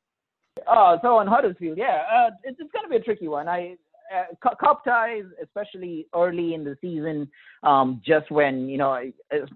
Oh, 0.67 0.99
so 1.03 1.17
on 1.17 1.27
Huddersfield, 1.27 1.79
yeah, 1.79 2.03
uh, 2.13 2.31
it's, 2.45 2.59
it's 2.61 2.71
going 2.73 2.85
to 2.85 2.91
be 2.91 2.97
a 2.97 3.01
tricky 3.01 3.29
one. 3.29 3.49
I 3.49 3.77
uh, 4.15 4.25
cup 4.61 4.85
ties, 4.85 5.25
especially 5.43 6.07
early 6.15 6.55
in 6.55 6.65
the 6.65 6.77
season, 6.81 7.29
um, 7.63 8.03
just 8.05 8.31
when 8.31 8.69
you 8.69 8.79
know 8.79 9.11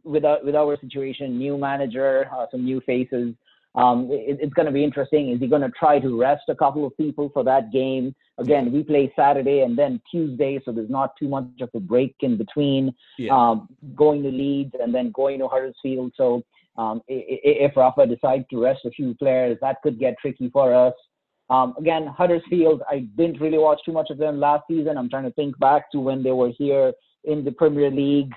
with 0.05 0.25
our, 0.25 0.43
with 0.43 0.55
our 0.55 0.79
situation, 0.81 1.39
new 1.39 1.59
manager, 1.59 2.29
uh, 2.35 2.47
some 2.51 2.65
new 2.65 2.81
faces. 2.83 3.35
Um, 3.77 4.09
it, 4.11 4.39
it's 4.41 4.55
going 4.55 4.67
to 4.67 4.73
be 4.73 4.83
interesting. 4.83 5.31
Is 5.31 5.41
he 5.41 5.47
going 5.47 5.63
to 5.63 5.71
try 5.71 5.99
to 5.99 6.19
rest 6.19 6.45
a 6.49 6.55
couple 6.55 6.87
of 6.87 6.97
people 6.97 7.31
for 7.33 7.45
that 7.45 7.73
game? 7.73 8.15
Again, 8.39 8.73
we 8.73 8.83
play 8.83 9.13
Saturday 9.15 9.61
and 9.61 9.77
then 9.77 10.01
Tuesday, 10.11 10.59
so 10.65 10.73
there's 10.73 10.91
not 10.91 11.13
too 11.19 11.29
much 11.29 11.47
of 11.61 11.69
a 11.75 11.81
break 11.81 12.15
in 12.21 12.37
between 12.37 12.95
yeah. 13.19 13.37
um, 13.37 13.69
going 13.95 14.23
to 14.23 14.31
Leeds 14.31 14.73
and 14.81 14.95
then 14.95 15.11
going 15.13 15.39
to 15.41 15.49
Huddersfield. 15.49 16.13
So 16.17 16.43
um, 16.79 17.03
if 17.09 17.77
Rafa 17.77 18.07
decides 18.07 18.45
to 18.51 18.63
rest 18.63 18.81
a 18.85 18.91
few 18.91 19.15
players, 19.15 19.59
that 19.61 19.83
could 19.83 19.99
get 19.99 20.17
tricky 20.21 20.49
for 20.51 20.75
us. 20.75 20.95
Um, 21.49 21.75
again, 21.79 22.07
Huddersfield, 22.07 22.83
I 22.91 23.01
didn't 23.17 23.41
really 23.41 23.59
watch 23.59 23.81
too 23.85 23.93
much 23.93 24.11
of 24.11 24.19
them 24.19 24.41
last 24.41 24.65
season. 24.69 24.99
I'm 24.99 25.09
trying 25.09 25.25
to 25.25 25.33
think 25.33 25.59
back 25.59 25.91
to 25.93 26.01
when 26.01 26.23
they 26.23 26.33
were 26.33 26.51
here 26.59 26.93
in 27.25 27.45
the 27.45 27.53
Premier 27.53 27.91
League 27.91 28.33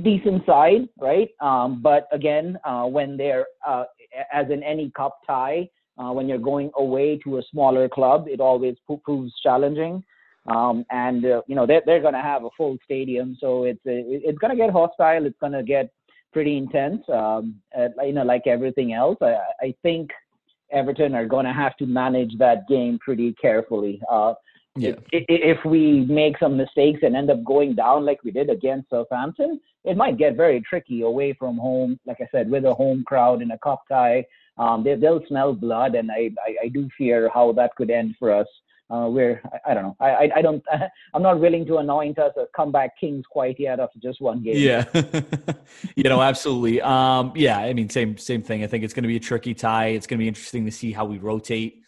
decent 0.00 0.46
side, 0.46 0.88
right? 0.98 1.28
Um, 1.40 1.82
but 1.82 2.08
again, 2.12 2.58
uh, 2.64 2.84
when 2.84 3.16
they're 3.16 3.46
uh, 3.66 3.84
as 4.32 4.50
in 4.50 4.62
any 4.62 4.90
cup 4.90 5.18
tie, 5.26 5.68
uh, 5.98 6.12
when 6.12 6.28
you're 6.28 6.38
going 6.38 6.70
away 6.76 7.18
to 7.18 7.38
a 7.38 7.42
smaller 7.50 7.88
club, 7.88 8.26
it 8.28 8.40
always 8.40 8.76
proves 9.04 9.32
challenging. 9.42 10.02
Um, 10.46 10.84
and 10.90 11.24
uh, 11.24 11.42
you 11.46 11.54
know 11.54 11.66
they're 11.66 11.82
they're 11.86 12.00
going 12.00 12.14
to 12.14 12.20
have 12.20 12.44
a 12.44 12.50
full 12.56 12.76
stadium, 12.84 13.36
so 13.40 13.64
it's 13.64 13.78
uh, 13.86 13.92
it's 13.92 14.38
going 14.38 14.50
to 14.50 14.56
get 14.56 14.72
hostile. 14.72 15.24
It's 15.24 15.38
going 15.38 15.52
to 15.52 15.62
get 15.62 15.90
pretty 16.32 16.56
intense. 16.56 17.02
Um, 17.08 17.60
uh, 17.78 17.88
you 18.04 18.12
know, 18.12 18.24
like 18.24 18.46
everything 18.46 18.92
else, 18.92 19.18
I, 19.22 19.36
I 19.60 19.74
think 19.82 20.10
Everton 20.72 21.14
are 21.14 21.26
going 21.26 21.46
to 21.46 21.52
have 21.52 21.76
to 21.76 21.86
manage 21.86 22.36
that 22.38 22.66
game 22.68 22.98
pretty 22.98 23.34
carefully. 23.34 24.00
Uh, 24.10 24.34
yeah. 24.76 24.94
If, 25.12 25.24
if 25.28 25.64
we 25.64 26.06
make 26.06 26.38
some 26.38 26.56
mistakes 26.56 27.00
and 27.02 27.14
end 27.14 27.30
up 27.30 27.44
going 27.44 27.74
down 27.74 28.04
like 28.04 28.22
we 28.24 28.30
did 28.30 28.48
against 28.48 28.90
Southampton, 28.90 29.60
it 29.84 29.96
might 29.96 30.16
get 30.16 30.36
very 30.36 30.60
tricky 30.60 31.02
away 31.02 31.34
from 31.34 31.58
home. 31.58 31.98
Like 32.06 32.20
I 32.20 32.28
said, 32.32 32.50
with 32.50 32.64
a 32.64 32.74
home 32.74 33.04
crowd 33.06 33.42
in 33.42 33.50
a 33.50 33.58
cup 33.58 33.82
tie, 33.88 34.24
um, 34.58 34.84
they, 34.84 34.94
they'll 34.94 35.24
smell 35.28 35.54
blood, 35.54 35.94
and 35.94 36.10
I, 36.10 36.30
I, 36.46 36.64
I 36.64 36.68
do 36.68 36.88
fear 36.96 37.30
how 37.32 37.52
that 37.52 37.74
could 37.76 37.90
end 37.90 38.14
for 38.18 38.32
us. 38.32 38.46
Uh, 38.90 39.08
where 39.08 39.40
I, 39.50 39.70
I, 39.70 39.74
don't 39.74 39.84
know, 39.84 39.96
I, 40.00 40.28
I, 40.36 40.42
don't, 40.42 40.62
I'm 41.14 41.22
not 41.22 41.40
willing 41.40 41.64
to 41.64 41.78
anoint 41.78 42.18
us 42.18 42.32
as 42.38 42.46
comeback 42.54 42.90
kings 43.00 43.24
quite 43.30 43.58
yet 43.58 43.80
after 43.80 43.98
just 43.98 44.20
one 44.20 44.42
game. 44.42 44.56
Yeah, 44.56 44.84
you 45.96 46.04
know, 46.04 46.20
absolutely. 46.20 46.82
Um, 46.82 47.32
yeah, 47.34 47.56
I 47.58 47.72
mean, 47.72 47.88
same 47.88 48.18
same 48.18 48.42
thing. 48.42 48.62
I 48.62 48.66
think 48.66 48.84
it's 48.84 48.92
going 48.92 49.04
to 49.04 49.08
be 49.08 49.16
a 49.16 49.20
tricky 49.20 49.54
tie. 49.54 49.88
It's 49.88 50.06
going 50.06 50.18
to 50.18 50.22
be 50.22 50.28
interesting 50.28 50.66
to 50.66 50.70
see 50.70 50.92
how 50.92 51.06
we 51.06 51.18
rotate. 51.18 51.81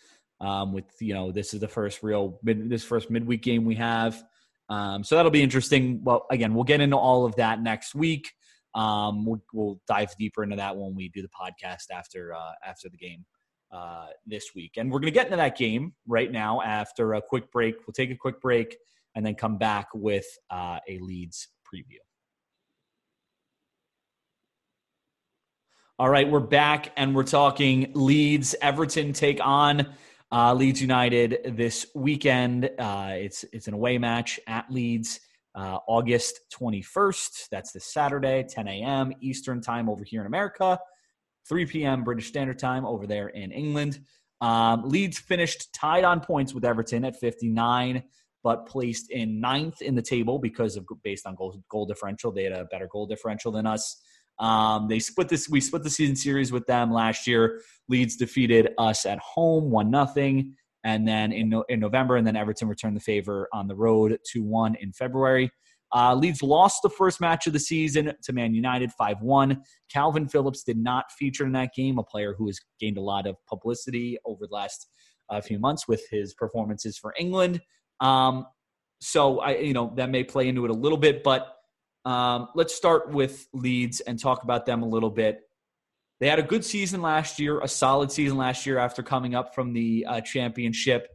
Um, 0.45 0.75
with 0.75 0.85
you 1.01 1.15
know, 1.15 1.33
this 1.33 1.55
is 1.55 1.61
the 1.61 1.69
first 1.69 2.03
real 2.03 2.39
mid, 2.43 2.69
this 2.69 2.85
first 2.85 3.11
midweek 3.11 3.43
game 3.43 3.65
we 3.65 3.77
have. 3.77 4.23
Um, 4.69 5.03
so 5.03 5.17
that'll 5.17 5.31
be 5.31 5.43
interesting. 5.43 6.05
Well, 6.05 6.27
again, 6.31 6.55
we'll 6.55 6.65
get 6.65 6.81
into 6.83 6.97
all 6.97 7.25
of 7.25 7.35
that 7.37 7.63
next 7.63 7.95
week. 7.95 8.31
Um, 8.75 9.25
we'll, 9.25 9.43
we'll, 9.53 9.81
dive 9.87 10.15
deeper 10.19 10.43
into 10.43 10.57
that 10.57 10.77
when 10.77 10.95
we 10.95 11.09
do 11.09 11.23
the 11.23 11.29
podcast 11.29 11.91
after 11.93 12.35
uh, 12.35 12.53
after 12.67 12.89
the 12.89 12.97
game 12.97 13.25
uh, 13.73 14.09
this 14.27 14.55
week. 14.55 14.73
And 14.77 14.91
we're 14.91 14.99
going 14.99 15.13
to 15.13 15.17
get 15.17 15.27
into 15.27 15.37
that 15.37 15.57
game 15.57 15.95
right 16.07 16.31
now 16.31 16.61
after 16.61 17.15
a 17.15 17.23
quick 17.23 17.51
break. 17.51 17.77
We'll 17.87 17.95
take 17.95 18.11
a 18.11 18.17
quick 18.17 18.41
break 18.41 18.77
and 19.15 19.25
then 19.25 19.37
come 19.37 19.59
back 19.59 19.89
with 19.95 20.27
uh, 20.51 20.79
a 20.89 20.99
Leeds 20.99 21.49
preview. 21.65 21.99
All 25.97 26.11
right, 26.11 26.29
we're 26.29 26.41
back 26.41 26.91
and 26.97 27.15
we're 27.15 27.23
talking 27.23 27.93
Leeds. 27.95 28.57
Everton 28.61 29.13
take 29.13 29.39
on 29.41 29.95
uh, 30.35 30.53
Leeds 30.53 30.81
United 30.81 31.55
this 31.57 31.87
weekend. 31.95 32.69
Uh, 32.77 33.13
it's 33.13 33.45
it's 33.53 33.69
an 33.69 33.75
away 33.75 33.99
match 33.99 34.41
at 34.49 34.69
Leeds, 34.69 35.21
uh, 35.55 35.79
August 35.87 36.41
21st. 36.53 37.49
That's 37.51 37.71
this 37.71 37.85
Saturday, 37.85 38.45
10 38.49 38.67
a.m. 38.67 39.13
Eastern 39.21 39.61
time 39.61 39.89
over 39.89 40.03
here 40.03 40.23
in 40.23 40.27
America, 40.27 40.81
3 41.49 41.67
p.m. 41.67 42.03
British 42.03 42.27
Standard 42.27 42.59
Time 42.59 42.85
over 42.85 43.07
there 43.07 43.29
in 43.29 43.53
England. 43.53 44.01
Um, 44.41 44.89
Leeds 44.89 45.21
finished 45.21 45.73
tied 45.73 46.03
on 46.03 46.21
points 46.21 46.53
with 46.53 46.65
Everton 46.65 47.05
at 47.05 47.15
59, 47.15 48.03
but 48.43 48.67
placed 48.67 49.13
in 49.13 49.41
ninth 49.41 49.83
in 49.83 49.95
the 49.95 50.03
table 50.03 50.41
because 50.41 50.77
of 50.77 50.85
based 51.05 51.29
on 51.29 51.37
goal, 51.37 51.63
goal 51.69 51.87
differential. 51.87 52.33
They 52.33 52.43
had 52.43 52.53
a 52.53 52.65
better 52.65 52.89
goal 52.91 53.07
differential 53.07 53.53
than 53.53 53.69
us. 53.69 54.03
Um, 54.39 54.89
they 54.89 54.99
split 54.99 55.29
this. 55.29 55.49
We 55.49 55.61
split 55.61 55.83
the 55.83 55.91
season 55.91 56.17
series 56.17 56.53
with 56.53 56.67
them 56.67 56.93
last 56.93 57.27
year. 57.27 57.61
Leeds 57.89 58.17
defeated 58.17 58.71
us 58.79 59.07
at 59.07 59.19
home, 59.19 59.71
one 59.71 59.91
nothing, 59.91 60.55
and 60.85 61.07
then 61.07 61.33
in 61.33 61.49
no, 61.49 61.65
in 61.69 61.81
November, 61.81 62.17
and 62.17 62.27
then 62.27 62.37
Everton 62.37 62.69
returned 62.69 62.97
the 62.97 63.01
favor 63.01 63.49
on 63.53 63.69
the 63.69 63.77
road, 63.77 64.19
two 64.31 64.43
one 64.43 64.75
in 64.81 64.93
February. 64.93 65.51
Uh, 65.95 66.13
Leeds 66.13 66.43
lost 66.43 66.83
the 66.83 66.91
first 66.91 67.21
match 67.21 67.47
of 67.47 67.53
the 67.53 67.61
season 67.61 68.13
to 68.25 68.33
Man 68.33 68.53
United 68.53 68.91
5 68.93 69.21
1. 69.21 69.63
Kalvin 69.95 70.29
Phillips 70.29 70.65
did 70.65 70.77
not 70.77 71.13
feature 71.13 71.47
in 71.47 71.53
that 71.53 71.73
game, 71.75 71.99
a 71.99 72.03
player 72.03 72.35
who 72.37 72.47
has 72.47 72.59
gained 72.81 72.99
a 72.99 73.01
lot 73.01 73.29
of 73.29 73.37
publicity 73.49 74.19
over 74.27 74.47
the 74.49 74.55
last 74.55 74.89
uh, 75.31 75.41
few 75.41 75.61
months 75.61 75.87
with 75.87 76.03
his 76.11 76.35
performances 76.35 76.99
for 76.99 77.15
England. 77.19 77.61
Um, 78.01 78.47
so, 79.01 79.39
I, 79.39 79.57
you 79.59 79.73
know, 79.73 79.93
that 79.97 80.11
may 80.11 80.25
play 80.25 80.49
into 80.49 80.65
it 80.65 80.71
a 80.71 80.75
little 80.75 80.99
bit, 80.99 81.23
but 81.23 81.54
um, 82.05 82.49
let's 82.55 82.75
start 82.75 83.11
with 83.11 83.47
Leeds 83.53 84.01
and 84.01 84.19
talk 84.19 84.43
about 84.43 84.67
them 84.67 84.83
a 84.83 84.87
little 84.87 85.11
bit. 85.11 85.41
They 86.21 86.29
had 86.29 86.39
a 86.39 86.43
good 86.43 86.65
season 86.65 87.03
last 87.03 87.39
year, 87.39 87.61
a 87.61 87.69
solid 87.69 88.13
season 88.13 88.37
last 88.37 88.67
year 88.67 88.79
after 88.79 89.03
coming 89.03 89.35
up 89.35 89.55
from 89.55 89.73
the 89.73 90.07
uh, 90.09 90.21
championship. 90.21 91.09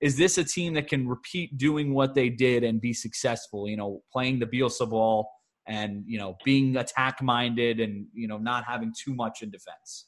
Is 0.00 0.16
this 0.16 0.38
a 0.38 0.44
team 0.44 0.74
that 0.74 0.88
can 0.88 1.08
repeat 1.08 1.56
doing 1.56 1.92
what 1.94 2.14
they 2.14 2.28
did 2.28 2.62
and 2.62 2.80
be 2.80 2.92
successful? 2.92 3.68
You 3.68 3.76
know, 3.76 4.02
playing 4.12 4.38
the 4.38 4.46
Bielsa 4.46 4.88
ball 4.88 5.28
and 5.66 6.04
you 6.06 6.18
know 6.18 6.36
being 6.44 6.76
attack 6.76 7.22
minded 7.22 7.80
and 7.80 8.06
you 8.12 8.28
know 8.28 8.38
not 8.38 8.64
having 8.64 8.92
too 8.96 9.14
much 9.14 9.42
in 9.42 9.50
defense. 9.50 10.06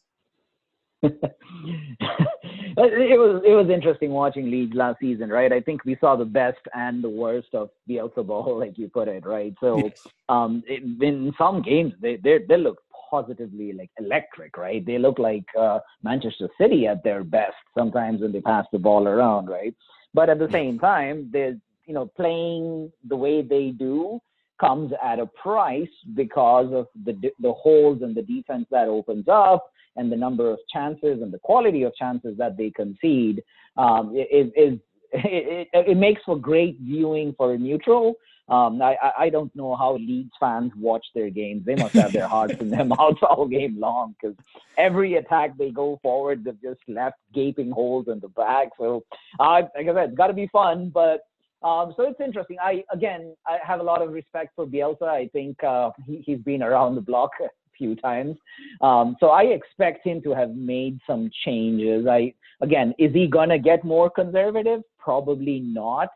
it 2.79 3.19
was 3.19 3.43
it 3.45 3.55
was 3.55 3.71
interesting 3.71 4.11
watching 4.11 4.51
Leeds 4.51 4.75
last 4.75 4.99
season, 5.01 5.31
right? 5.31 5.53
I 5.53 5.61
think 5.61 5.85
we 5.85 5.97
saw 6.01 6.17
the 6.17 6.25
best 6.25 6.59
and 6.75 7.03
the 7.03 7.09
worst 7.09 7.49
of 7.55 7.71
Bielsa 7.89 8.27
ball, 8.27 8.59
like 8.61 8.77
you 8.79 8.89
put 8.89 9.09
it, 9.09 9.25
right? 9.25 9.55
So, 9.61 9.79
yes. 9.85 10.07
um, 10.29 10.63
it, 10.67 10.83
in 11.03 11.33
some 11.39 11.63
games 11.63 11.95
they 12.01 12.17
they 12.17 12.39
they 12.49 12.57
look 12.57 12.79
positively 13.11 13.73
like 13.73 13.91
electric, 13.99 14.57
right? 14.57 14.85
They 14.85 14.99
look 14.99 15.19
like 15.19 15.45
uh, 15.59 15.79
Manchester 16.03 16.49
City 16.61 16.87
at 16.87 17.03
their 17.05 17.25
best 17.25 17.55
sometimes 17.77 18.21
when 18.21 18.33
they 18.33 18.41
pass 18.41 18.67
the 18.73 18.79
ball 18.79 19.07
around, 19.07 19.47
right? 19.47 19.75
But 20.13 20.29
at 20.29 20.39
the 20.39 20.51
same 20.51 20.79
time, 20.79 21.31
there's 21.33 21.57
you 21.87 21.95
know 21.95 22.07
playing 22.07 22.93
the 23.09 23.17
way 23.17 23.43
they 23.43 23.71
do 23.71 24.21
comes 24.61 24.93
at 25.03 25.19
a 25.19 25.27
price 25.27 25.89
because 26.15 26.73
of 26.73 26.87
the 27.05 27.15
the 27.41 27.53
holes 27.53 28.03
in 28.03 28.15
the 28.15 28.23
defense 28.23 28.67
that 28.71 28.89
opens 28.89 29.29
up 29.29 29.71
and 29.97 30.11
the 30.11 30.17
number 30.17 30.51
of 30.51 30.59
chances 30.73 31.23
and 31.23 31.33
the 31.33 31.39
quality 31.39 31.83
of 31.83 31.95
chances 31.97 32.37
that 32.39 32.57
they 32.57 32.71
concede 32.71 33.43
um, 33.77 34.15
is, 34.17 34.51
is 34.57 34.79
it, 35.13 35.69
it, 35.73 35.89
it, 35.89 35.97
makes 35.97 36.23
for 36.25 36.39
great 36.39 36.79
viewing 36.81 37.35
for 37.37 37.55
a 37.55 37.59
neutral. 37.59 38.15
Um, 38.49 38.81
I, 38.81 38.97
I 39.19 39.29
don't 39.29 39.55
know 39.57 39.75
how 39.75 39.97
Leeds 39.97 40.31
fans 40.39 40.73
watch 40.77 41.05
their 41.15 41.31
games. 41.31 41.65
They 41.65 41.75
must 41.75 41.95
have 41.95 42.13
their 42.13 42.29
hearts 42.29 42.55
in 42.61 42.71
their 42.71 42.85
mouths 42.97 43.19
all 43.23 43.47
game 43.49 43.79
long 43.79 44.15
because 44.21 44.37
every 44.79 45.15
attack 45.15 45.57
they 45.59 45.71
go 45.71 45.99
forward, 46.03 46.45
they've 46.45 46.63
just 46.63 46.81
left 46.87 47.17
gaping 47.35 47.71
holes 47.71 48.07
in 48.09 48.21
the 48.21 48.29
back. 48.29 48.69
So, 48.79 49.05
uh, 49.41 49.63
like 49.75 49.89
I 49.89 49.95
said, 49.95 50.09
it's 50.11 50.17
got 50.17 50.29
to 50.29 50.33
be 50.33 50.49
fun, 50.49 50.91
but 50.91 51.23
um, 51.63 51.95
so 51.97 52.05
it's 52.05 52.21
interesting. 52.21 52.59
I 52.63 52.85
again, 52.93 53.35
I 53.47 53.59
have 53.67 53.81
a 53.81 53.83
lot 53.83 54.01
of 54.01 54.13
respect 54.13 54.53
for 54.55 54.67
Bielsa. 54.67 55.09
I 55.09 55.29
think 55.29 55.63
uh, 55.65 55.91
he, 56.07 56.23
he's 56.25 56.39
been 56.39 56.63
around 56.63 56.95
the 56.95 57.01
block 57.01 57.31
few 57.77 57.95
times. 57.97 58.37
Um, 58.81 59.17
so 59.21 59.29
I 59.29 59.43
expect 59.43 60.07
him 60.07 60.23
to 60.23 60.35
have 60.35 60.51
made 60.55 60.99
some 61.07 61.31
changes. 61.45 62.07
I 62.07 62.35
again, 62.61 62.95
is 62.99 63.13
he 63.13 63.27
gonna 63.27 63.59
get 63.59 63.85
more 63.85 64.11
conservative? 64.11 64.83
Probably 64.99 65.61
not. 65.61 66.09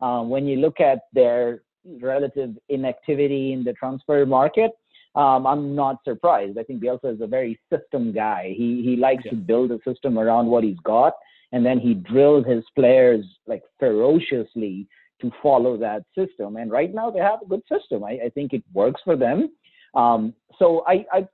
Um, 0.00 0.28
when 0.28 0.46
you 0.46 0.56
look 0.56 0.80
at 0.80 1.00
their 1.12 1.62
relative 2.00 2.50
inactivity 2.68 3.52
in 3.52 3.64
the 3.64 3.72
transfer 3.72 4.26
market, 4.26 4.72
um, 5.14 5.46
I'm 5.46 5.74
not 5.74 5.96
surprised. 6.04 6.58
I 6.58 6.62
think 6.62 6.82
Bielsa 6.82 7.14
is 7.14 7.20
a 7.22 7.26
very 7.26 7.58
system 7.72 8.12
guy. 8.12 8.54
He 8.56 8.82
he 8.82 8.96
likes 8.96 9.24
yeah. 9.24 9.30
to 9.32 9.36
build 9.36 9.70
a 9.72 9.78
system 9.86 10.18
around 10.18 10.46
what 10.46 10.62
he's 10.62 10.78
got, 10.84 11.14
and 11.52 11.64
then 11.64 11.78
he 11.78 11.94
drills 11.94 12.46
his 12.46 12.64
players 12.74 13.24
like 13.46 13.62
ferociously 13.78 14.86
to 15.22 15.30
follow 15.42 15.78
that 15.78 16.02
system. 16.14 16.56
And 16.56 16.70
right 16.70 16.92
now 16.92 17.10
they 17.10 17.20
have 17.20 17.40
a 17.42 17.46
good 17.46 17.62
system. 17.72 18.04
I, 18.04 18.18
I 18.26 18.28
think 18.34 18.52
it 18.52 18.62
works 18.74 19.00
for 19.04 19.16
them. 19.16 19.50
Um, 19.96 20.34
so 20.58 20.84
I, 20.86 21.04
I, 21.12 21.28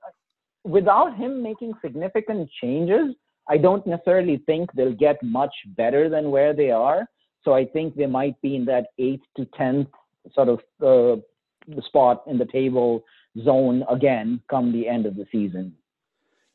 without 0.63 1.15
him 1.15 1.43
making 1.43 1.73
significant 1.83 2.49
changes, 2.61 3.15
I 3.47 3.57
don't 3.57 3.85
necessarily 3.85 4.41
think 4.45 4.71
they'll 4.73 4.93
get 4.93 5.21
much 5.21 5.53
better 5.77 6.09
than 6.09 6.31
where 6.31 6.53
they 6.53 6.71
are. 6.71 7.05
So 7.43 7.53
I 7.53 7.65
think 7.65 7.95
they 7.95 8.05
might 8.05 8.41
be 8.41 8.55
in 8.55 8.65
that 8.65 8.87
eighth 8.97 9.25
to 9.37 9.45
tenth 9.57 9.89
sort 10.33 10.47
of 10.47 10.59
uh, 10.81 11.81
spot 11.81 12.23
in 12.27 12.37
the 12.37 12.45
table 12.45 13.03
zone 13.43 13.83
again 13.89 14.41
come 14.49 14.71
the 14.71 14.87
end 14.87 15.05
of 15.05 15.15
the 15.15 15.25
season. 15.31 15.75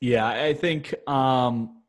Yeah, 0.00 0.26
I 0.26 0.54
think, 0.54 0.94
um, 1.08 1.82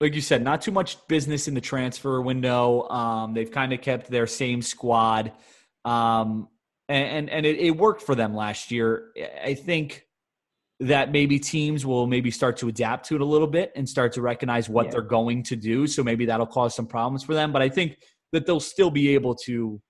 like 0.00 0.14
you 0.14 0.20
said, 0.20 0.44
not 0.44 0.60
too 0.60 0.70
much 0.70 1.08
business 1.08 1.48
in 1.48 1.54
the 1.54 1.60
transfer 1.60 2.20
window. 2.20 2.88
Um, 2.88 3.34
they've 3.34 3.50
kind 3.50 3.72
of 3.72 3.80
kept 3.80 4.10
their 4.10 4.26
same 4.26 4.62
squad. 4.62 5.32
Um, 5.84 6.48
and 6.88 7.28
and, 7.28 7.44
it, 7.44 7.58
it 7.58 7.70
worked 7.72 8.02
for 8.02 8.14
them 8.14 8.34
last 8.34 8.70
year. 8.70 9.12
I 9.44 9.54
think 9.54 10.06
that 10.80 11.10
maybe 11.10 11.38
teams 11.38 11.84
will 11.84 12.06
maybe 12.06 12.30
start 12.30 12.56
to 12.58 12.68
adapt 12.68 13.06
to 13.06 13.16
it 13.16 13.20
a 13.20 13.24
little 13.24 13.48
bit 13.48 13.72
and 13.74 13.88
start 13.88 14.12
to 14.12 14.22
recognize 14.22 14.68
what 14.68 14.86
yeah. 14.86 14.92
they're 14.92 15.02
going 15.02 15.42
to 15.42 15.56
do. 15.56 15.86
So 15.86 16.04
maybe 16.04 16.26
that'll 16.26 16.46
cause 16.46 16.74
some 16.74 16.86
problems 16.86 17.24
for 17.24 17.34
them. 17.34 17.52
But 17.52 17.62
I 17.62 17.68
think 17.68 17.98
that 18.32 18.46
they'll 18.46 18.60
still 18.60 18.90
be 18.90 19.14
able 19.14 19.34
to 19.46 19.80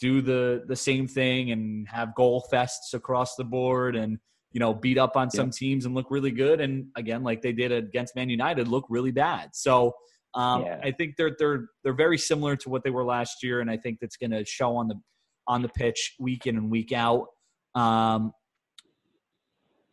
do 0.00 0.22
the 0.22 0.64
the 0.66 0.76
same 0.76 1.08
thing 1.08 1.50
and 1.50 1.88
have 1.88 2.14
goal 2.14 2.46
fests 2.52 2.94
across 2.94 3.34
the 3.34 3.42
board 3.44 3.96
and 3.96 4.18
you 4.52 4.60
know 4.60 4.72
beat 4.72 4.96
up 4.96 5.16
on 5.16 5.28
some 5.28 5.46
yeah. 5.46 5.58
teams 5.58 5.84
and 5.84 5.94
look 5.94 6.06
really 6.10 6.30
good. 6.30 6.60
And 6.60 6.86
again, 6.96 7.24
like 7.24 7.42
they 7.42 7.52
did 7.52 7.72
against 7.72 8.14
Man 8.14 8.28
United, 8.30 8.68
look 8.68 8.86
really 8.88 9.12
bad. 9.12 9.50
So. 9.52 9.94
Um, 10.34 10.62
yeah. 10.62 10.78
I 10.84 10.90
think 10.90 11.16
they're 11.16 11.34
they're 11.38 11.68
they're 11.82 11.94
very 11.94 12.18
similar 12.18 12.54
to 12.56 12.68
what 12.68 12.84
they 12.84 12.90
were 12.90 13.02
last 13.02 13.42
year, 13.42 13.60
and 13.60 13.70
I 13.70 13.78
think 13.78 13.98
that's 13.98 14.18
going 14.18 14.30
to 14.32 14.44
show 14.44 14.76
on 14.76 14.86
the 14.86 15.00
on 15.48 15.62
the 15.62 15.68
pitch 15.68 16.14
week 16.20 16.46
in 16.46 16.56
and 16.56 16.70
week 16.70 16.92
out. 16.92 17.26
Um, 17.74 18.32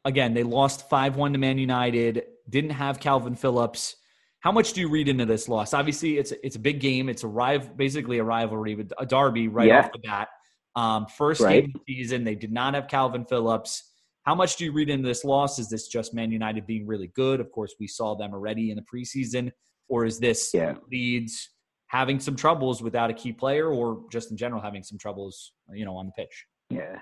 again, 0.03 0.33
they 0.33 0.43
lost 0.43 0.89
5 0.89 1.15
1 1.15 1.33
to 1.33 1.39
Man 1.39 1.57
United, 1.57 2.23
didn't 2.49 2.71
have 2.71 2.99
Kalvin 2.99 3.37
Phillips. 3.37 3.95
How 4.41 4.51
much 4.51 4.73
do 4.73 4.81
you 4.81 4.89
read 4.89 5.09
into 5.09 5.25
this 5.25 5.49
loss? 5.49 5.73
Obviously, 5.73 6.19
it's 6.19 6.31
it's 6.43 6.55
a 6.55 6.59
big 6.59 6.79
game. 6.79 7.09
It's 7.09 7.23
a 7.23 7.27
rival, 7.27 7.73
basically 7.75 8.19
a 8.19 8.23
rivalry, 8.23 8.75
with 8.75 8.93
a 8.99 9.05
derby 9.05 9.47
right 9.47 9.67
yeah. 9.67 9.79
off 9.79 9.91
the 9.91 9.99
bat. 9.99 10.27
Um, 10.75 11.07
first 11.07 11.41
right. 11.41 11.63
game 11.63 11.71
of 11.73 11.81
the 11.87 11.95
season, 11.95 12.23
they 12.23 12.35
did 12.35 12.51
not 12.51 12.75
have 12.75 12.85
Kalvin 12.85 13.27
Phillips. 13.27 13.91
How 14.23 14.35
much 14.35 14.57
do 14.57 14.65
you 14.65 14.71
read 14.71 14.89
into 14.89 15.07
this 15.07 15.23
loss? 15.23 15.57
Is 15.57 15.69
this 15.69 15.87
just 15.87 16.13
Man 16.13 16.31
United 16.31 16.67
being 16.67 16.85
really 16.85 17.11
good? 17.15 17.39
Of 17.39 17.51
course, 17.51 17.75
we 17.79 17.87
saw 17.87 18.15
them 18.15 18.33
already 18.33 18.71
in 18.71 18.75
the 18.75 18.83
preseason. 18.83 19.51
Or 19.87 20.05
is 20.05 20.19
this 20.19 20.51
yeah. 20.53 20.75
Leeds 20.91 21.49
having 21.95 22.19
some 22.19 22.35
troubles 22.35 22.81
without 22.81 23.09
a 23.09 23.13
key 23.13 23.31
player 23.31 23.69
or 23.69 24.01
just 24.11 24.29
in 24.31 24.37
general 24.37 24.61
having 24.61 24.83
some 24.83 24.97
troubles, 24.97 25.53
you 25.71 25.85
know, 25.85 25.95
on 25.95 26.05
the 26.05 26.11
pitch. 26.11 26.45
Yeah. 26.69 26.97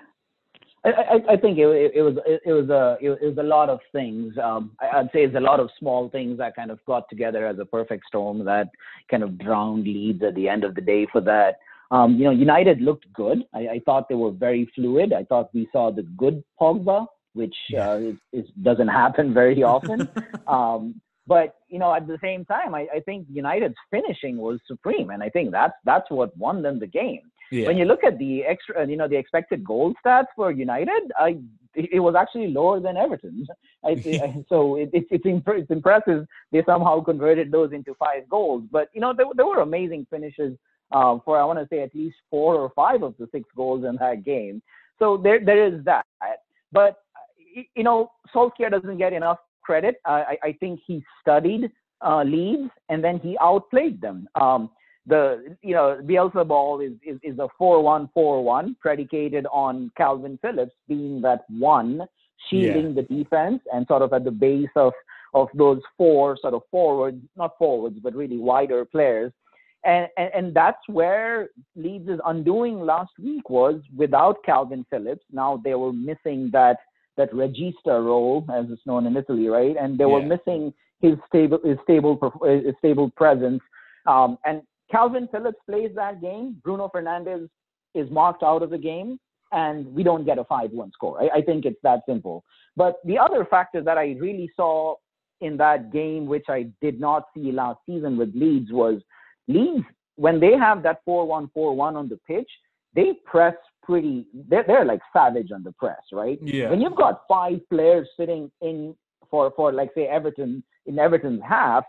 I, 0.84 1.20
I, 1.30 1.36
think 1.38 1.56
it, 1.58 1.92
it, 1.94 2.02
was 2.02 2.16
it, 2.26 2.52
was 2.52 2.68
a 2.68 2.98
it 3.00 3.22
was 3.22 3.38
a 3.38 3.42
lot 3.42 3.70
of 3.70 3.80
things. 3.90 4.34
Um, 4.36 4.72
I'd 4.80 5.08
say 5.14 5.24
it's 5.24 5.34
a 5.34 5.40
lot 5.40 5.58
of 5.58 5.70
small 5.78 6.10
things 6.10 6.36
that 6.36 6.54
kind 6.54 6.70
of 6.70 6.78
got 6.84 7.08
together 7.08 7.46
as 7.46 7.58
a 7.58 7.64
perfect 7.64 8.04
storm 8.06 8.44
that 8.44 8.68
kind 9.10 9.22
of 9.22 9.38
drowned 9.38 9.84
Leeds 9.84 10.22
at 10.22 10.34
the 10.34 10.46
end 10.46 10.62
of 10.62 10.74
the 10.74 10.82
day 10.82 11.06
for 11.10 11.22
that. 11.22 11.54
Um, 11.90 12.16
you 12.16 12.24
know, 12.24 12.32
United 12.32 12.82
looked 12.82 13.10
good. 13.14 13.38
I, 13.54 13.60
I, 13.60 13.80
thought 13.86 14.08
they 14.08 14.14
were 14.14 14.30
very 14.30 14.70
fluid. 14.74 15.12
I 15.14 15.24
thought 15.24 15.54
we 15.54 15.68
saw 15.72 15.90
the 15.90 16.02
good 16.02 16.44
Pogba, 16.60 17.06
which 17.32 17.56
uh, 17.78 17.96
is, 17.96 18.16
is, 18.32 18.44
doesn't 18.62 18.88
happen 19.02 19.32
very 19.32 19.62
often. 19.62 20.08
um, 20.46 21.00
but 21.26 21.56
you 21.68 21.78
know, 21.78 21.94
at 21.94 22.06
the 22.06 22.18
same 22.22 22.44
time, 22.44 22.74
I, 22.74 22.86
I 22.94 23.00
think 23.00 23.26
United's 23.30 23.76
finishing 23.90 24.36
was 24.36 24.60
supreme, 24.66 25.10
and 25.10 25.22
I 25.22 25.30
think 25.30 25.50
that's 25.50 25.74
that's 25.84 26.10
what 26.10 26.36
won 26.36 26.62
them 26.62 26.78
the 26.78 26.86
game. 26.86 27.22
Yeah. 27.50 27.66
When 27.66 27.76
you 27.76 27.84
look 27.84 28.04
at 28.04 28.18
the 28.18 28.44
extra, 28.44 28.86
you 28.86 28.96
know, 28.96 29.08
the 29.08 29.16
expected 29.16 29.64
goal 29.64 29.94
stats 30.04 30.26
for 30.36 30.50
United, 30.50 31.12
I 31.18 31.38
it 31.74 32.00
was 32.00 32.14
actually 32.14 32.48
lower 32.48 32.78
than 32.78 32.96
Everton's. 32.96 33.48
I, 33.84 33.94
so 34.48 34.76
it, 34.76 34.90
it's 34.92 35.08
it's, 35.10 35.26
imp- 35.26 35.48
it's 35.48 35.70
impressive 35.70 36.26
they 36.52 36.62
somehow 36.64 37.00
converted 37.00 37.50
those 37.50 37.72
into 37.72 37.94
five 37.94 38.28
goals. 38.28 38.64
But 38.70 38.88
you 38.92 39.00
know, 39.00 39.12
there, 39.16 39.26
there 39.34 39.46
were 39.46 39.60
amazing 39.60 40.06
finishes 40.10 40.56
um, 40.92 41.22
for 41.24 41.38
I 41.38 41.44
want 41.44 41.58
to 41.58 41.66
say 41.70 41.82
at 41.82 41.94
least 41.94 42.16
four 42.30 42.56
or 42.56 42.70
five 42.76 43.02
of 43.02 43.14
the 43.18 43.28
six 43.32 43.48
goals 43.56 43.84
in 43.84 43.96
that 43.96 44.24
game. 44.24 44.62
So 44.98 45.16
there 45.16 45.44
there 45.44 45.66
is 45.66 45.84
that. 45.84 46.06
But 46.70 46.98
you 47.74 47.82
know, 47.82 48.10
Solskjaer 48.34 48.70
doesn't 48.70 48.98
get 48.98 49.12
enough 49.12 49.38
credit. 49.64 49.96
I, 50.04 50.36
I 50.42 50.52
think 50.60 50.80
he 50.86 51.02
studied 51.20 51.70
uh, 52.04 52.22
Leeds 52.22 52.70
and 52.88 53.02
then 53.02 53.18
he 53.18 53.36
outplayed 53.40 54.00
them. 54.00 54.28
Um, 54.40 54.70
the 55.06 55.56
you 55.62 55.74
know 55.74 56.00
Bielsa 56.02 56.46
ball 56.46 56.80
is 56.80 56.92
is, 57.04 57.18
is 57.22 57.38
a 57.38 57.48
four 57.58 57.82
one 57.82 58.08
four 58.14 58.42
one 58.42 58.76
predicated 58.80 59.46
on 59.52 59.90
Kalvin 59.98 60.40
Phillips 60.40 60.72
being 60.88 61.20
that 61.22 61.44
one 61.50 62.02
shielding 62.48 62.88
yeah. 62.88 63.02
the 63.02 63.02
defense 63.02 63.60
and 63.72 63.86
sort 63.86 64.02
of 64.02 64.12
at 64.12 64.24
the 64.24 64.30
base 64.30 64.74
of 64.76 64.92
of 65.34 65.48
those 65.54 65.82
four 65.98 66.38
sort 66.40 66.54
of 66.54 66.62
forwards, 66.70 67.20
not 67.36 67.58
forwards, 67.58 67.98
but 68.02 68.14
really 68.14 68.38
wider 68.38 68.84
players. 68.84 69.32
And, 69.84 70.08
and, 70.16 70.30
and 70.32 70.54
that's 70.54 70.80
where 70.88 71.50
Leeds' 71.76 72.20
undoing 72.24 72.80
last 72.80 73.10
week 73.22 73.50
was 73.50 73.82
without 73.94 74.42
Kalvin 74.46 74.86
Phillips. 74.88 75.24
Now 75.30 75.60
they 75.62 75.74
were 75.74 75.92
missing 75.92 76.50
that 76.52 76.78
that 77.16 77.32
regista 77.32 78.04
role, 78.04 78.46
as 78.52 78.66
it's 78.70 78.86
known 78.86 79.06
in 79.06 79.16
Italy, 79.16 79.48
right? 79.48 79.76
And 79.78 79.98
they 79.98 80.04
yeah. 80.04 80.10
were 80.10 80.22
missing 80.22 80.72
his 81.00 81.14
stable 81.28 81.58
his 81.64 81.78
stable 81.82 82.18
his 82.44 82.74
stable 82.78 83.10
presence. 83.10 83.60
Um, 84.06 84.38
and 84.44 84.62
Kalvin 84.92 85.30
Phillips 85.30 85.58
plays 85.68 85.90
that 85.94 86.20
game. 86.20 86.60
Bruno 86.62 86.90
Fernandes 86.94 87.48
is 87.94 88.10
marked 88.10 88.42
out 88.42 88.62
of 88.62 88.70
the 88.70 88.78
game, 88.78 89.18
and 89.52 89.86
we 89.94 90.02
don't 90.02 90.24
get 90.24 90.38
a 90.38 90.44
5 90.44 90.70
1 90.72 90.92
score. 90.92 91.22
I, 91.22 91.38
I 91.38 91.42
think 91.42 91.64
it's 91.64 91.80
that 91.82 92.00
simple. 92.06 92.44
But 92.76 92.96
the 93.04 93.18
other 93.18 93.44
factor 93.44 93.82
that 93.82 93.98
I 93.98 94.16
really 94.20 94.50
saw 94.56 94.96
in 95.40 95.56
that 95.58 95.92
game, 95.92 96.26
which 96.26 96.46
I 96.48 96.68
did 96.80 97.00
not 97.00 97.24
see 97.34 97.52
last 97.52 97.78
season 97.86 98.16
with 98.16 98.34
Leeds, 98.34 98.72
was 98.72 99.00
Leeds, 99.48 99.84
when 100.16 100.40
they 100.40 100.52
have 100.52 100.82
that 100.82 101.00
4 101.04 101.26
1 101.26 101.50
4 101.52 101.74
1 101.74 101.96
on 101.96 102.08
the 102.08 102.18
pitch, 102.26 102.50
they 102.94 103.14
press 103.24 103.54
pretty, 103.84 104.26
they're, 104.48 104.64
they're 104.66 104.84
like 104.84 105.00
savage 105.12 105.50
on 105.52 105.62
the 105.62 105.72
press, 105.72 106.02
right? 106.12 106.38
Yeah. 106.42 106.70
When 106.70 106.80
you've 106.80 106.96
got 106.96 107.22
five 107.28 107.60
players 107.70 108.08
sitting 108.18 108.50
in 108.60 108.94
for, 109.30 109.52
for 109.56 109.72
like, 109.72 109.90
say, 109.94 110.06
Everton, 110.06 110.62
in 110.86 110.98
Everton's 110.98 111.42
half, 111.46 111.84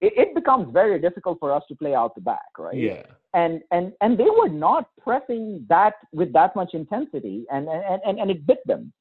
it, 0.00 0.12
it 0.16 0.34
becomes 0.34 0.72
very 0.72 1.00
difficult 1.00 1.38
for 1.40 1.52
us 1.52 1.62
to 1.68 1.74
play 1.74 1.94
out 1.94 2.14
the 2.14 2.20
back, 2.20 2.58
right? 2.58 2.76
Yeah. 2.76 3.02
And 3.34 3.60
and 3.70 3.92
and 4.00 4.16
they 4.16 4.24
were 4.24 4.48
not 4.48 4.88
pressing 5.02 5.66
that 5.68 5.94
with 6.12 6.32
that 6.32 6.56
much 6.56 6.72
intensity, 6.72 7.44
and 7.50 7.68
and 7.68 8.00
and, 8.06 8.18
and 8.20 8.30
it 8.30 8.46
bit 8.46 8.66
them. 8.66 8.92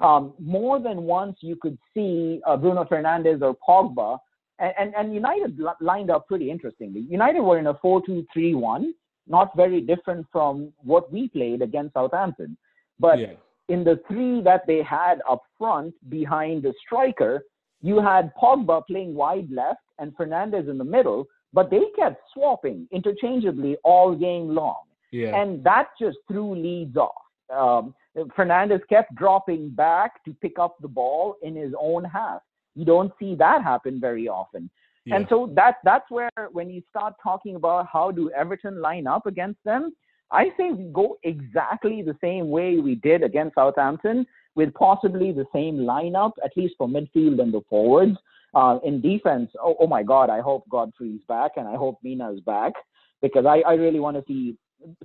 Um, 0.00 0.34
more 0.40 0.80
than 0.80 1.02
once, 1.02 1.38
you 1.40 1.56
could 1.56 1.78
see 1.94 2.40
uh, 2.46 2.56
Bruno 2.56 2.84
Fernandes 2.84 3.42
or 3.42 3.56
Pogba, 3.66 4.18
and, 4.58 4.74
and, 4.78 4.94
and 4.94 5.14
United 5.14 5.58
lined 5.80 6.10
up 6.10 6.26
pretty 6.26 6.50
interestingly. 6.50 7.00
United 7.00 7.40
were 7.40 7.58
in 7.58 7.68
a 7.68 7.74
4 7.74 8.02
2 8.04 8.26
3 8.32 8.54
1, 8.54 8.94
not 9.28 9.56
very 9.56 9.80
different 9.80 10.26
from 10.32 10.72
what 10.82 11.12
we 11.12 11.28
played 11.28 11.62
against 11.62 11.94
Southampton. 11.94 12.56
But 12.98 13.18
yeah. 13.18 13.32
in 13.68 13.84
the 13.84 14.00
three 14.08 14.40
that 14.42 14.66
they 14.66 14.82
had 14.82 15.20
up 15.28 15.42
front 15.58 15.94
behind 16.08 16.62
the 16.62 16.72
striker, 16.84 17.44
you 17.82 18.00
had 18.00 18.32
Pogba 18.40 18.86
playing 18.86 19.14
wide 19.14 19.50
left 19.50 19.80
and 19.98 20.16
Fernandes 20.16 20.68
in 20.68 20.78
the 20.78 20.84
middle, 20.84 21.26
but 21.52 21.70
they 21.70 21.82
kept 21.96 22.22
swapping 22.32 22.88
interchangeably 22.90 23.76
all 23.84 24.14
game 24.14 24.54
long. 24.54 24.82
Yeah. 25.12 25.40
And 25.40 25.62
that 25.64 25.88
just 26.00 26.18
threw 26.28 26.54
Leeds 26.54 26.96
off. 26.96 27.12
Um, 27.54 27.94
Fernandes 28.36 28.80
kept 28.88 29.14
dropping 29.14 29.70
back 29.70 30.24
to 30.24 30.34
pick 30.40 30.58
up 30.58 30.76
the 30.80 30.88
ball 30.88 31.36
in 31.42 31.54
his 31.54 31.72
own 31.80 32.04
half. 32.04 32.40
You 32.74 32.84
don't 32.84 33.12
see 33.18 33.34
that 33.36 33.62
happen 33.62 34.00
very 34.00 34.28
often. 34.28 34.70
Yeah. 35.06 35.16
And 35.16 35.26
so 35.30 35.50
that 35.54 35.76
that's 35.84 36.10
where 36.10 36.30
when 36.52 36.68
you 36.68 36.82
start 36.90 37.14
talking 37.22 37.54
about 37.54 37.86
how 37.90 38.10
do 38.10 38.30
Everton 38.32 38.80
line 38.80 39.06
up 39.06 39.26
against 39.26 39.62
them, 39.64 39.94
I 40.30 40.50
think 40.56 40.78
we 40.78 40.84
go 40.86 41.16
exactly 41.22 42.02
the 42.02 42.16
same 42.20 42.50
way 42.50 42.78
we 42.78 42.96
did 42.96 43.22
against 43.22 43.54
Southampton, 43.54 44.26
with 44.56 44.74
possibly 44.74 45.30
the 45.30 45.46
same 45.54 45.76
lineup, 45.76 46.32
at 46.44 46.50
least 46.56 46.74
for 46.76 46.88
midfield 46.88 47.40
and 47.40 47.54
the 47.54 47.62
forwards. 47.70 48.16
Uh, 48.54 48.78
in 48.84 49.00
defense, 49.00 49.50
oh, 49.62 49.76
oh, 49.78 49.86
my 49.86 50.02
God, 50.02 50.30
I 50.30 50.40
hope 50.40 50.64
Godfrey's 50.70 51.20
back 51.28 51.52
and 51.56 51.68
I 51.68 51.76
hope 51.76 51.98
Mina's 52.02 52.40
back 52.40 52.72
because 53.20 53.44
I, 53.44 53.60
I 53.68 53.74
really 53.74 54.00
want 54.00 54.16
to 54.16 54.24
see 54.26 54.56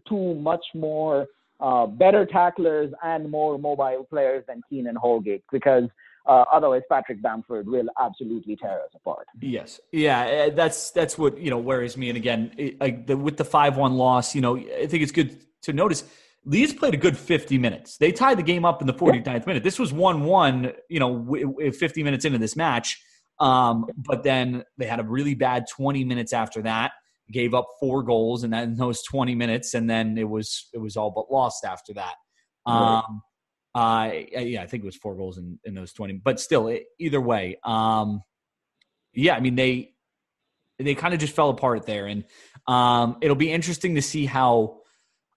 two 0.08 0.36
much 0.36 0.64
more 0.74 1.28
uh, 1.60 1.86
better 1.86 2.26
tacklers 2.26 2.94
and 3.04 3.30
more 3.30 3.58
mobile 3.60 4.08
players 4.10 4.46
than 4.48 4.62
Keane 4.70 4.88
and 4.88 4.98
Holgate 4.98 5.44
because 5.52 5.84
uh, 6.26 6.46
otherwise 6.52 6.84
Patrick 6.90 7.22
Bamford 7.22 7.68
will 7.68 7.88
absolutely 8.00 8.56
tear 8.56 8.82
us 8.84 8.92
apart. 8.96 9.28
Yes, 9.42 9.80
yeah, 9.92 10.22
eh, 10.26 10.50
that's 10.52 10.92
that's 10.92 11.18
what 11.18 11.38
you 11.38 11.50
know 11.50 11.58
worries 11.58 11.98
me. 11.98 12.10
And 12.10 12.18
again, 12.18 12.52
it, 12.58 13.08
the, 13.08 13.18
with 13.18 13.38
the 13.38 13.46
five-one 13.46 13.94
loss, 13.94 14.36
you 14.36 14.42
know, 14.42 14.58
I 14.58 14.88
think 14.88 15.04
it's 15.04 15.12
good 15.12 15.44
to 15.64 15.74
notice 15.74 16.04
Leeds 16.46 16.74
played 16.74 16.94
a 16.94 16.98
good 16.98 17.18
50 17.18 17.58
minutes. 17.58 17.98
They 17.98 18.12
tied 18.12 18.38
the 18.38 18.44
game 18.44 18.66
up 18.66 18.82
in 18.82 18.88
the 18.88 18.94
49th 18.94 19.46
minute. 19.46 19.64
This 19.64 19.78
was 19.78 19.94
1 19.94 20.24
1, 20.24 20.72
you 20.90 21.00
know, 21.00 21.72
50 21.72 22.04
minutes 22.04 22.26
into 22.26 22.40
this 22.40 22.56
match. 22.56 23.00
Um, 23.40 23.88
but 23.96 24.24
then 24.24 24.64
they 24.78 24.86
had 24.86 25.00
a 25.00 25.04
really 25.04 25.36
bad 25.36 25.66
20 25.68 26.04
minutes 26.04 26.34
after 26.34 26.62
that, 26.64 26.92
gave 27.32 27.54
up 27.54 27.68
four 27.80 28.04
goals 28.04 28.44
and 28.44 28.54
then 28.54 28.76
those 28.76 29.04
20 29.04 29.36
minutes, 29.36 29.74
and 29.74 29.90
then 29.90 30.18
it 30.18 30.30
was 30.30 30.70
it 30.74 30.78
was 30.78 30.96
all 30.96 31.12
but 31.12 31.32
lost 31.32 31.66
after 31.66 31.94
that. 31.94 32.16
Um, 32.68 33.22
uh, 33.74 34.12
yeah, 34.34 34.62
I 34.62 34.68
think 34.68 34.84
it 34.84 34.86
was 34.86 34.96
four 34.96 35.16
goals 35.16 35.38
in, 35.38 35.60
in 35.64 35.74
those 35.74 35.94
20, 35.94 36.22
but 36.24 36.40
still, 36.40 36.68
it, 36.68 36.86
either 37.00 37.22
way, 37.22 37.58
um, 37.64 38.22
yeah, 39.14 39.36
I 39.36 39.40
mean, 39.40 39.56
they 39.56 39.94
they 40.84 40.96
kind 40.96 41.14
of 41.14 41.20
just 41.20 41.36
fell 41.36 41.50
apart 41.50 41.86
there. 41.86 42.08
And 42.08 42.26
um, 42.68 43.18
it'll 43.22 43.36
be 43.36 43.52
interesting 43.52 43.96
to 43.96 44.02
see 44.02 44.26
how 44.26 44.80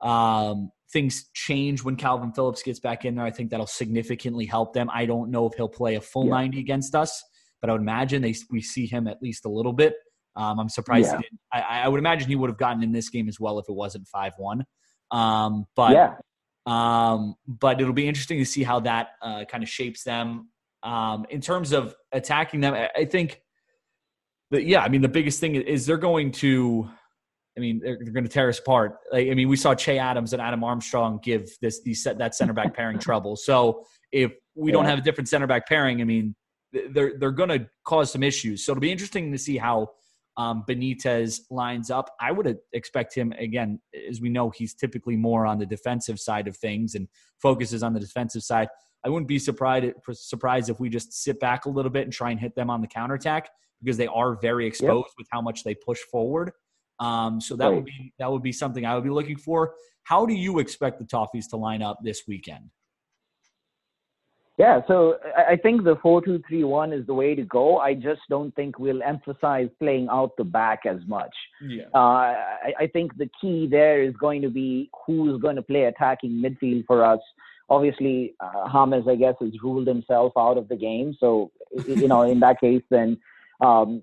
um, 0.01 0.71
things 0.93 1.29
change 1.35 1.83
when 1.83 1.97
Kalvin 1.97 2.35
Phillips 2.35 2.63
gets 2.63 2.81
back 2.81 3.05
in 3.05 3.15
there. 3.15 3.25
I 3.25 3.31
think 3.31 3.51
that'll 3.51 3.67
significantly 3.67 4.47
help 4.47 4.73
them. 4.73 4.91
I 4.93 5.07
don't 5.07 5.31
know 5.31 5.47
if 5.47 5.55
he'll 5.55 5.69
play 5.69 5.97
a 5.97 6.01
full 6.01 6.27
yeah. 6.27 6.35
90 6.35 6.61
against 6.61 6.95
us, 6.95 7.23
but 7.61 7.71
I 7.71 7.73
would 7.73 7.83
imagine 7.83 8.23
they 8.23 8.35
we 8.51 8.61
see 8.61 8.87
him 8.87 9.07
at 9.07 9.23
least 9.23 9.45
a 9.45 9.51
little 9.51 9.73
bit. 9.73 9.95
Um, 10.37 10.59
I'm 10.59 10.69
surprised 10.69 11.13
yeah. 11.13 11.21
I, 11.53 11.83
I, 11.83 11.89
would 11.89 11.99
imagine 11.99 12.29
he 12.29 12.35
would 12.35 12.51
have 12.51 12.59
gotten 12.59 12.83
in 12.83 12.91
this 12.91 13.09
game 13.09 13.29
as 13.29 13.39
well 13.39 13.61
if 13.61 13.67
it 13.69 13.73
wasn't 13.73 14.09
five 14.09 14.33
one. 14.37 14.65
Um, 15.13 15.67
but 15.77 15.93
yeah. 15.93 16.15
Um, 16.67 17.35
but 17.47 17.81
it'll 17.81 17.93
be 17.93 18.09
interesting 18.09 18.39
to 18.39 18.45
see 18.45 18.63
how 18.63 18.81
that 18.81 19.09
uh, 19.21 19.45
kind 19.45 19.63
of 19.63 19.69
shapes 19.69 20.03
them. 20.03 20.49
Um, 20.83 21.27
in 21.31 21.41
terms 21.41 21.73
of 21.73 21.95
attacking 22.13 22.61
them, 22.61 22.75
I, 22.75 22.91
I 22.97 23.05
think 23.05 23.41
that 24.51 24.65
yeah, 24.65 24.83
I 24.83 24.89
mean 24.89 25.03
the 25.03 25.09
biggest 25.09 25.41
thing 25.41 25.55
is 25.55 25.87
they're 25.87 25.97
going 25.97 26.33
to 26.33 26.89
I 27.57 27.61
mean, 27.61 27.81
they're, 27.83 27.99
they're 28.01 28.13
going 28.13 28.25
to 28.25 28.31
tear 28.31 28.49
us 28.49 28.59
apart. 28.59 28.97
Like, 29.13 29.29
I 29.29 29.35
mean, 29.35 29.49
we 29.49 29.57
saw 29.57 29.75
Che 29.75 29.99
Adams 29.99 30.33
and 30.33 30.43
Adam 30.43 30.65
Armstrong 30.65 31.21
give 31.23 31.49
this 31.61 31.83
these 31.83 32.03
that 32.03 32.35
center 32.35 32.53
back 32.53 32.75
pairing 32.75 32.99
trouble. 32.99 33.37
So 33.37 33.85
if 34.11 34.33
we 34.55 34.71
yeah. 34.71 34.73
don't 34.75 34.87
have 34.87 34.99
a 34.99 35.03
different 35.03 35.29
center 35.29 35.47
back 35.47 35.69
pairing, 35.69 36.01
I 36.01 36.05
mean, 36.05 36.35
they're 36.91 37.13
they're 37.19 37.31
going 37.31 37.51
to 37.51 37.67
cause 37.85 38.11
some 38.11 38.23
issues. 38.23 38.65
So 38.65 38.73
it'll 38.73 38.81
be 38.81 38.91
interesting 38.91 39.31
to 39.31 39.39
see 39.39 39.57
how 39.57 39.91
um, 40.37 40.65
Benitez 40.69 41.41
lines 41.51 41.91
up. 41.91 42.11
I 42.21 42.33
would 42.33 42.59
expect 42.73 43.15
him 43.15 43.33
again, 43.39 43.81
as 44.09 44.21
we 44.21 44.29
know, 44.29 44.51
he's 44.51 44.75
typically 44.75 45.17
more 45.17 45.47
on 45.47 45.59
the 45.59 45.67
defensive 45.67 46.19
side 46.19 46.49
of 46.49 46.57
things 46.57 46.95
and 46.95 47.09
focuses 47.41 47.83
on 47.83 47.93
the 47.93 48.01
defensive 48.01 48.43
side. 48.43 48.69
I 49.05 49.11
wouldn't 49.11 49.29
be 49.29 49.39
surprised 49.39 49.95
surprised 50.13 50.71
if 50.71 50.81
we 50.81 50.89
just 50.89 51.13
sit 51.13 51.39
back 51.39 51.67
a 51.67 51.71
little 51.71 51.91
bit 51.91 52.05
and 52.05 52.13
try 52.13 52.31
and 52.31 52.41
hit 52.41 52.55
them 52.55 52.71
on 52.71 52.81
the 52.81 52.87
counterattack 52.87 53.51
because 53.83 53.97
they 53.97 54.07
are 54.07 54.37
very 54.41 54.67
exposed 54.67 55.09
yep. 55.09 55.15
with 55.19 55.27
how 55.31 55.43
much 55.43 55.63
they 55.63 55.75
push 55.75 56.01
forward. 56.11 56.53
Um, 57.01 57.41
so 57.41 57.55
that 57.57 57.67
right. 57.67 57.75
would 57.75 57.85
be 57.85 58.13
that 58.19 58.31
would 58.31 58.43
be 58.43 58.53
something 58.53 58.87
I 58.87 58.95
would 58.95 59.05
be 59.05 59.11
looking 59.11 59.37
for. 59.37 59.75
How 60.05 60.27
do 60.27 60.35
you 60.35 60.59
expect 60.59 60.99
the 60.99 61.05
Toffees 61.05 61.49
to 61.51 61.57
line 61.57 61.83
up 61.83 61.99
this 62.03 62.23
weekend? 62.27 62.71
Yeah, 64.57 64.83
so 64.87 65.19
I 65.37 65.57
think 65.57 65.83
the 65.83 65.97
four-two-three-one 66.01 66.93
is 66.93 67.05
the 67.07 67.15
way 67.15 67.35
to 67.35 67.43
go. 67.43 67.79
I 67.79 67.95
just 67.95 68.21
don't 68.31 68.55
think 68.55 68.79
we'll 68.79 69.03
emphasize 69.03 69.69
playing 69.81 70.07
out 70.09 70.37
the 70.37 70.45
back 70.45 70.87
as 70.87 71.01
much. 71.09 71.35
Yeah. 71.61 71.85
Uh, 71.93 71.99
I, 71.99 72.73
I 72.81 72.87
think 72.87 73.17
the 73.17 73.29
key 73.41 73.67
there 73.69 74.01
is 74.03 74.15
going 74.15 74.43
to 74.43 74.51
be 74.51 74.91
who's 75.05 75.41
going 75.41 75.57
to 75.57 75.63
play 75.63 75.85
attacking 75.85 76.31
midfield 76.31 76.87
for 76.87 77.05
us. 77.05 77.19
obviously 77.69 78.35
uh, 78.41 78.69
James, 78.73 79.09
I 79.09 79.17
guess, 79.17 79.35
has 79.41 79.53
ruled 79.63 79.87
himself 79.87 80.33
out 80.37 80.59
of 80.59 80.69
the 80.69 80.77
game. 80.77 81.17
So 81.19 81.51
you 81.89 82.09
know, 82.09 82.23
in 82.23 82.41
that 82.41 82.61
case, 82.61 82.83
then 82.91 83.19
um, 83.61 84.03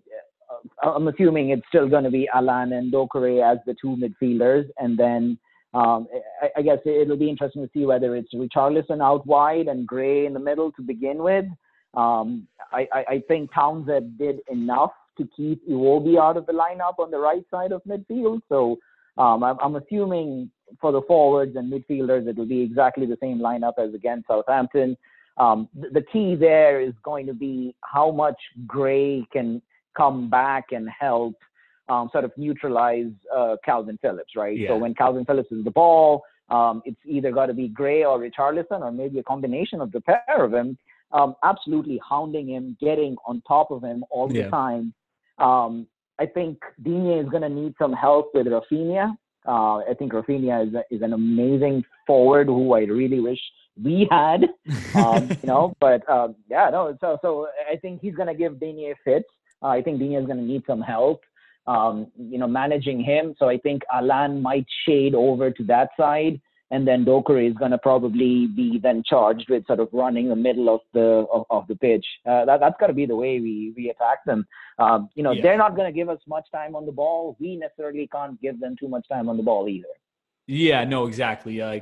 I'm 0.84 1.08
assuming 1.08 1.50
it's 1.50 1.68
still 1.68 1.88
going 1.88 2.04
to 2.04 2.12
be 2.12 2.28
Allan 2.34 2.74
and 2.74 2.92
Doucouré 2.92 3.42
as 3.42 3.60
the 3.66 3.76
two 3.82 3.96
midfielders, 3.96 4.70
and 4.78 4.98
then 4.98 5.38
um, 5.74 6.08
I, 6.42 6.50
I, 6.58 6.62
guess 6.62 6.80
it'll 6.86 7.16
be 7.16 7.30
interesting 7.30 7.64
to 7.64 7.70
see 7.74 7.86
whether 7.86 8.16
it's 8.16 8.34
Richarlison 8.34 9.02
out 9.02 9.26
wide 9.26 9.68
and 9.68 9.88
Gray 9.88 10.26
in 10.26 10.34
the 10.34 10.40
middle 10.40 10.72
to 10.74 10.82
begin 10.82 11.24
with. 11.24 11.46
Um, 11.94 12.48
I, 12.74 12.88
I, 12.94 13.24
think 13.28 13.54
Townsend 13.54 14.18
did 14.18 14.40
enough 14.50 14.92
to 15.18 15.28
keep 15.36 15.66
Iwobi 15.70 16.20
out 16.20 16.38
of 16.38 16.46
the 16.46 16.54
lineup 16.54 17.00
on 17.00 17.12
the 17.12 17.20
right 17.20 17.44
side 17.50 17.72
of 17.72 17.82
midfield. 17.86 18.42
So 18.50 18.78
um, 19.18 19.44
I'm, 19.44 19.58
I'm, 19.62 19.76
assuming 19.76 20.52
for 20.80 20.92
the 20.92 21.02
forwards 21.08 21.56
and 21.56 21.72
midfielders, 21.72 22.28
it 22.28 22.38
will 22.38 22.46
be 22.46 22.62
exactly 22.62 23.06
the 23.06 23.18
same 23.22 23.40
lineup 23.40 23.74
as 23.78 23.94
against 23.94 24.28
Southampton. 24.28 24.98
Um, 25.38 25.70
the, 25.74 25.90
the 25.90 26.06
key 26.14 26.36
there 26.36 26.82
is 26.82 26.94
going 27.04 27.26
to 27.28 27.34
be 27.34 27.76
how 27.82 28.12
much 28.12 28.38
Gray 28.68 29.26
can 29.32 29.62
come 29.96 30.30
back 30.30 30.68
and 30.72 30.88
help 30.98 31.36
um, 31.92 32.10
sort 32.12 32.24
of 32.24 32.32
neutralize 32.38 33.12
uh, 33.36 33.56
Kalvin 33.68 34.00
Phillips, 34.02 34.36
right? 34.36 34.58
Yeah. 34.58 34.70
So 34.70 34.78
when 34.78 34.94
Kalvin 34.94 35.28
Phillips 35.28 35.52
is 35.52 35.64
the 35.66 35.72
ball, 35.72 36.24
um, 36.50 36.82
it's 36.86 37.00
either 37.06 37.32
got 37.32 37.48
to 37.48 37.54
be 37.54 37.68
Gray 37.68 38.06
or 38.06 38.18
Richarlison 38.18 38.82
or 38.82 38.92
maybe 38.92 39.20
a 39.20 39.24
combination 39.24 39.82
of 39.82 39.92
the 39.92 40.02
pair 40.02 40.44
of 40.44 40.52
them. 40.52 40.78
Um, 41.12 41.36
absolutely 41.44 42.00
hounding 42.08 42.48
him, 42.48 42.78
getting 42.80 43.18
on 43.28 43.42
top 43.46 43.72
of 43.72 43.84
him 43.84 44.06
all 44.10 44.32
yeah. 44.32 44.44
the 44.44 44.50
time. 44.50 44.94
Um, 45.38 45.88
I 46.20 46.26
think 46.26 46.60
Digne 46.82 47.20
is 47.20 47.30
going 47.30 47.42
to 47.42 47.50
need 47.50 47.74
some 47.78 47.92
help 47.92 48.32
with 48.34 48.48
Raphinha. 48.48 49.18
Uh, 49.46 49.78
I 49.78 49.94
think 49.98 50.14
Raphinha 50.14 50.68
is, 50.68 50.74
a, 50.74 50.84
is 50.90 51.02
an 51.02 51.12
amazing 51.12 51.84
forward 52.08 52.48
who 52.48 52.74
I 52.74 52.82
really 52.82 53.20
wish 53.20 53.40
we 53.82 54.08
had, 54.10 54.44
um, 54.96 55.30
you 55.42 55.48
know. 55.48 55.74
But 55.82 56.08
um, 56.10 56.36
yeah, 56.50 56.70
no. 56.70 56.96
So 57.02 57.18
so 57.22 57.48
I 57.70 57.76
think 57.78 58.02
he's 58.02 58.14
going 58.14 58.28
to 58.28 58.36
give 58.36 58.60
Digne 58.60 58.94
fits. 59.04 59.26
Uh, 59.64 59.68
I 59.68 59.82
think 59.82 60.00
Digne 60.00 60.16
is 60.16 60.26
going 60.26 60.38
to 60.38 60.44
need 60.44 60.64
some 60.68 60.82
help 60.82 61.22
um, 61.68 62.08
you 62.18 62.38
know, 62.38 62.48
managing 62.48 63.04
him. 63.04 63.36
So 63.38 63.50
I 63.50 63.58
think 63.58 63.84
Allan 63.92 64.42
might 64.42 64.66
shade 64.88 65.16
over 65.16 65.52
to 65.52 65.64
that 65.66 65.90
side, 65.98 66.42
and 66.72 66.88
then 66.88 67.06
Doucouré 67.06 67.50
is 67.50 67.56
going 67.56 67.72
to 67.72 67.78
probably 67.78 68.48
be 68.48 68.80
then 68.82 69.04
charged 69.06 69.50
with 69.50 69.66
sort 69.68 69.80
of 69.80 69.90
running 69.92 70.30
the 70.30 70.36
middle 70.36 70.74
of 70.74 70.82
the 70.94 71.26
of, 71.32 71.46
of 71.50 71.68
the 71.68 71.76
pitch. 71.76 72.06
Uh, 72.26 72.46
that 72.46 72.60
that's 72.60 72.76
got 72.80 72.88
to 72.88 72.94
be 72.94 73.06
the 73.06 73.16
way 73.16 73.40
we 73.40 73.74
we 73.76 73.90
attack 73.90 74.24
them. 74.26 74.46
Um, 74.80 75.10
you 75.16 75.24
know, 75.24 75.32
yeah. 75.32 75.44
they're 75.44 75.58
not 75.58 75.76
going 75.76 75.92
to 75.92 75.96
give 75.96 76.10
us 76.10 76.20
much 76.28 76.46
time 76.52 76.76
on 76.76 76.86
the 76.86 76.92
ball. 76.92 77.38
We 77.40 77.56
necessarily 77.56 78.08
can't 78.12 78.42
give 78.42 78.60
them 78.60 78.76
too 78.80 78.88
much 78.88 79.08
time 79.08 79.30
on 79.30 79.38
the 79.38 79.44
ball 79.44 79.68
either. 79.68 79.88
Yeah, 80.48 80.84
no, 80.84 81.06
exactly. 81.06 81.62
Uh, 81.62 81.70
I 81.70 81.80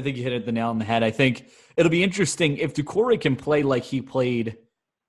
think 0.00 0.16
you 0.16 0.22
hit 0.22 0.32
it 0.32 0.46
the 0.46 0.52
nail 0.52 0.68
on 0.68 0.78
the 0.78 0.84
head. 0.84 1.02
I 1.02 1.10
think 1.10 1.46
it'll 1.76 1.90
be 1.90 2.02
interesting 2.02 2.56
if 2.56 2.74
Doucouré 2.74 3.20
can 3.20 3.36
play 3.36 3.62
like 3.62 3.84
he 3.84 4.00
played 4.00 4.56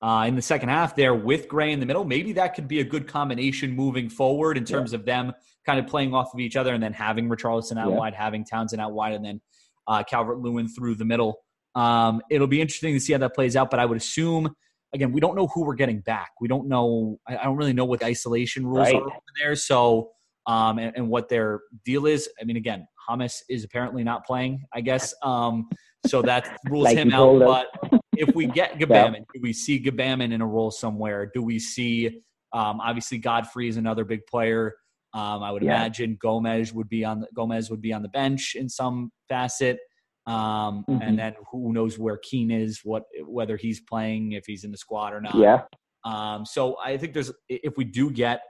uh, 0.06 0.26
in 0.27 0.36
the 0.36 0.41
second 0.41 0.69
half 0.69 0.95
there 0.95 1.15
with 1.15 1.48
Gray 1.48 1.72
in 1.72 1.80
the 1.80 1.86
middle. 1.86 2.06
Maybe 2.06 2.32
that 2.34 2.53
could 2.53 2.68
be 2.68 2.80
a 2.80 2.84
good 2.84 3.07
combination 3.07 3.72
moving 3.72 4.07
forward 4.07 4.56
in 4.56 4.64
terms 4.64 4.94
yeah. 4.94 4.99
of 4.99 5.06
them 5.06 5.34
kind 5.65 5.80
of 5.80 5.88
playing 5.88 6.14
off 6.14 6.32
of 6.32 6.40
each 6.40 6.56
other 6.56 6.76
and 6.76 6.84
then 6.84 6.94
having 6.94 7.27
Richarlison 7.27 7.80
out 7.80 7.90
yeah. 7.90 7.98
wide, 7.98 8.14
having 8.14 8.45
Townsend 8.45 8.80
out 8.80 8.94
wide, 8.94 9.14
and 9.14 9.26
then 9.26 9.41
uh, 9.88 10.03
Calvert 10.03 10.38
Lewin 10.38 10.68
through 10.68 10.94
the 10.94 11.06
middle. 11.06 11.40
Um, 11.73 12.22
it'll 12.30 12.45
be 12.45 12.61
interesting 12.61 12.94
to 12.94 12.99
see 12.99 13.14
how 13.14 13.19
that 13.19 13.34
plays 13.34 13.56
out, 13.56 13.72
but 13.72 13.80
I 13.80 13.86
would 13.88 13.98
assume, 13.98 14.53
again, 14.94 15.11
we 15.11 15.19
don't 15.19 15.36
know 15.36 15.48
who 15.48 15.65
we're 15.65 15.73
getting 15.73 16.02
back. 16.02 16.34
We 16.40 16.48
don't 16.48 16.68
know, 16.68 17.18
I 17.27 17.44
don't 17.44 17.57
really 17.57 17.73
know 17.73 17.86
what 17.86 18.02
the 18.02 18.06
isolation 18.06 18.64
rules 18.64 18.86
right. 18.86 18.95
are 18.95 19.02
over 19.02 19.19
there. 19.41 19.56
So, 19.56 20.11
um, 20.45 20.77
and, 20.77 20.95
and, 20.95 21.10
what 21.10 21.30
their 21.30 21.61
deal 21.84 22.06
is. 22.06 22.30
I 22.40 22.44
mean, 22.44 22.57
again, 22.57 22.88
James 23.10 23.41
is 23.49 23.64
apparently 23.64 24.03
not 24.03 24.23
playing, 24.23 24.64
I 24.72 24.82
guess. 24.82 25.15
Um, 25.23 25.68
so 26.06 26.22
that 26.22 26.60
rules 26.69 26.84
like 26.84 26.98
him 26.98 27.11
out. 27.11 27.40
But 27.40 27.99
if 28.18 28.36
we 28.36 28.48
get 28.48 28.74
Gbamin, 28.80 29.14
yeah. 29.14 29.26
do 29.34 29.42
we 29.42 29.54
see 29.54 29.82
Gbamin 29.82 30.34
in 30.34 30.42
a 30.42 30.48
role 30.48 30.72
somewhere? 30.72 31.30
Do 31.34 31.42
we 31.42 31.60
see 31.60 32.22
um, 32.56 32.80
obviously 32.80 33.18
Godfrey 33.18 33.68
is 33.68 33.78
another 33.78 34.06
big 34.06 34.26
player. 34.28 34.76
Um, 35.14 35.44
I 35.44 35.52
would 35.52 35.62
yeah. 35.62 35.76
imagine 35.76 36.18
Gomez 36.22 36.74
would 36.74 36.90
be 36.90 37.04
on 37.04 37.22
the, 37.22 37.28
Gomez 37.36 37.70
would 37.70 37.82
be 37.82 37.94
on 37.94 38.02
the 38.02 38.10
bench 38.10 38.56
in 38.56 38.70
some 38.70 39.12
facet. 39.30 39.80
Um, 40.28 40.84
mm-hmm. 40.90 41.02
and 41.02 41.20
then 41.20 41.36
who 41.52 41.72
knows 41.72 42.00
where 42.00 42.18
Keane 42.18 42.50
is, 42.50 42.82
what 42.84 43.04
whether 43.26 43.58
he's 43.58 43.82
playing, 43.82 44.32
if 44.32 44.46
he's 44.48 44.64
in 44.64 44.72
the 44.72 44.78
squad 44.78 45.14
or 45.14 45.22
not. 45.22 45.36
Yeah. 45.36 45.62
Um, 46.04 46.46
so 46.46 46.78
I 46.84 46.98
think 46.98 47.14
there's 47.14 47.32
if 47.48 47.78
we 47.78 47.84
do 47.84 48.10
get 48.10 48.42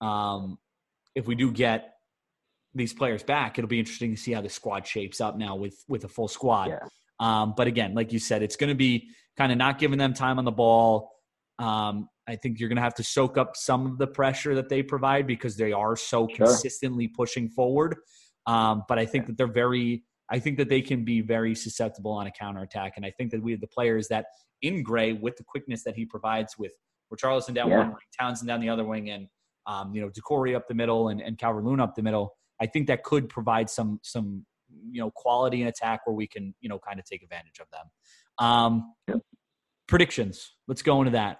um, 0.00 0.58
if 1.14 1.26
we 1.26 1.34
do 1.34 1.50
get 1.50 1.94
these 2.74 2.92
players 2.92 3.22
back, 3.22 3.58
it'll 3.58 3.68
be 3.68 3.78
interesting 3.78 4.14
to 4.14 4.20
see 4.20 4.32
how 4.32 4.42
the 4.42 4.50
squad 4.50 4.86
shapes 4.86 5.20
up 5.20 5.38
now 5.38 5.56
with 5.56 5.82
with 5.88 6.04
a 6.04 6.08
full 6.08 6.28
squad. 6.28 6.68
Yeah. 6.68 6.80
Um, 7.18 7.54
but 7.56 7.66
again, 7.66 7.94
like 7.94 8.12
you 8.12 8.18
said, 8.18 8.42
it's 8.42 8.56
going 8.56 8.68
to 8.68 8.76
be 8.76 9.08
kind 9.36 9.52
of 9.52 9.58
not 9.58 9.78
giving 9.78 9.98
them 9.98 10.14
time 10.14 10.38
on 10.38 10.44
the 10.44 10.52
ball. 10.52 11.10
Um, 11.58 12.08
I 12.28 12.36
think 12.36 12.58
you're 12.58 12.68
going 12.68 12.76
to 12.76 12.82
have 12.82 12.94
to 12.96 13.04
soak 13.04 13.38
up 13.38 13.56
some 13.56 13.86
of 13.86 13.98
the 13.98 14.06
pressure 14.06 14.54
that 14.56 14.68
they 14.68 14.82
provide 14.82 15.26
because 15.26 15.56
they 15.56 15.72
are 15.72 15.96
so 15.96 16.28
sure. 16.28 16.46
consistently 16.46 17.08
pushing 17.08 17.48
forward. 17.48 17.96
Um, 18.46 18.82
but 18.88 18.98
I 18.98 19.06
think 19.06 19.26
that 19.26 19.36
they're 19.36 19.46
very, 19.46 20.04
I 20.30 20.38
think 20.38 20.58
that 20.58 20.68
they 20.68 20.82
can 20.82 21.04
be 21.04 21.20
very 21.20 21.54
susceptible 21.54 22.12
on 22.12 22.26
a 22.26 22.30
counterattack. 22.30 22.94
And 22.96 23.06
I 23.06 23.10
think 23.10 23.30
that 23.30 23.42
we 23.42 23.52
have 23.52 23.60
the 23.60 23.68
players 23.68 24.08
that 24.08 24.26
in 24.62 24.82
Gray 24.82 25.12
with 25.12 25.36
the 25.36 25.44
quickness 25.44 25.84
that 25.84 25.94
he 25.94 26.04
provides 26.04 26.56
with 26.58 26.72
Richarlison 27.12 27.54
down 27.54 27.70
yeah. 27.70 27.78
one 27.78 27.88
wing, 27.88 27.96
Townsend 28.18 28.48
down 28.48 28.60
the 28.60 28.68
other 28.68 28.84
wing, 28.84 29.10
and 29.10 29.28
um, 29.66 29.94
you 29.94 30.00
know 30.00 30.10
Doucouré 30.10 30.56
up 30.56 30.66
the 30.68 30.74
middle 30.74 31.08
and, 31.08 31.20
and 31.20 31.38
Calvert 31.38 31.64
Lewin 31.64 31.80
up 31.80 31.94
the 31.94 32.02
middle. 32.02 32.34
I 32.60 32.66
think 32.66 32.86
that 32.88 33.04
could 33.04 33.28
provide 33.28 33.70
some 33.70 34.00
some 34.02 34.44
you 34.90 35.00
know 35.00 35.10
quality 35.10 35.60
and 35.60 35.68
attack 35.68 36.00
where 36.06 36.14
we 36.14 36.26
can 36.26 36.54
you 36.60 36.68
know 36.68 36.78
kind 36.78 36.98
of 36.98 37.04
take 37.04 37.22
advantage 37.22 37.60
of 37.60 37.66
them. 37.70 37.86
Um, 38.38 38.94
yep. 39.08 39.20
Predictions. 39.88 40.52
Let's 40.68 40.82
go 40.82 41.00
into 41.00 41.12
that. 41.12 41.38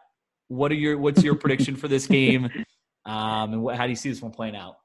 What 0.48 0.70
are 0.70 0.76
your 0.76 0.98
what's 0.98 1.22
your 1.22 1.34
prediction 1.34 1.76
for 1.76 1.88
this 1.88 2.06
game? 2.06 2.50
Um, 3.06 3.52
and 3.52 3.62
what, 3.62 3.76
how 3.76 3.84
do 3.84 3.90
you 3.90 3.96
see 3.96 4.08
this 4.08 4.20
one 4.20 4.32
playing 4.32 4.56
out? 4.56 4.76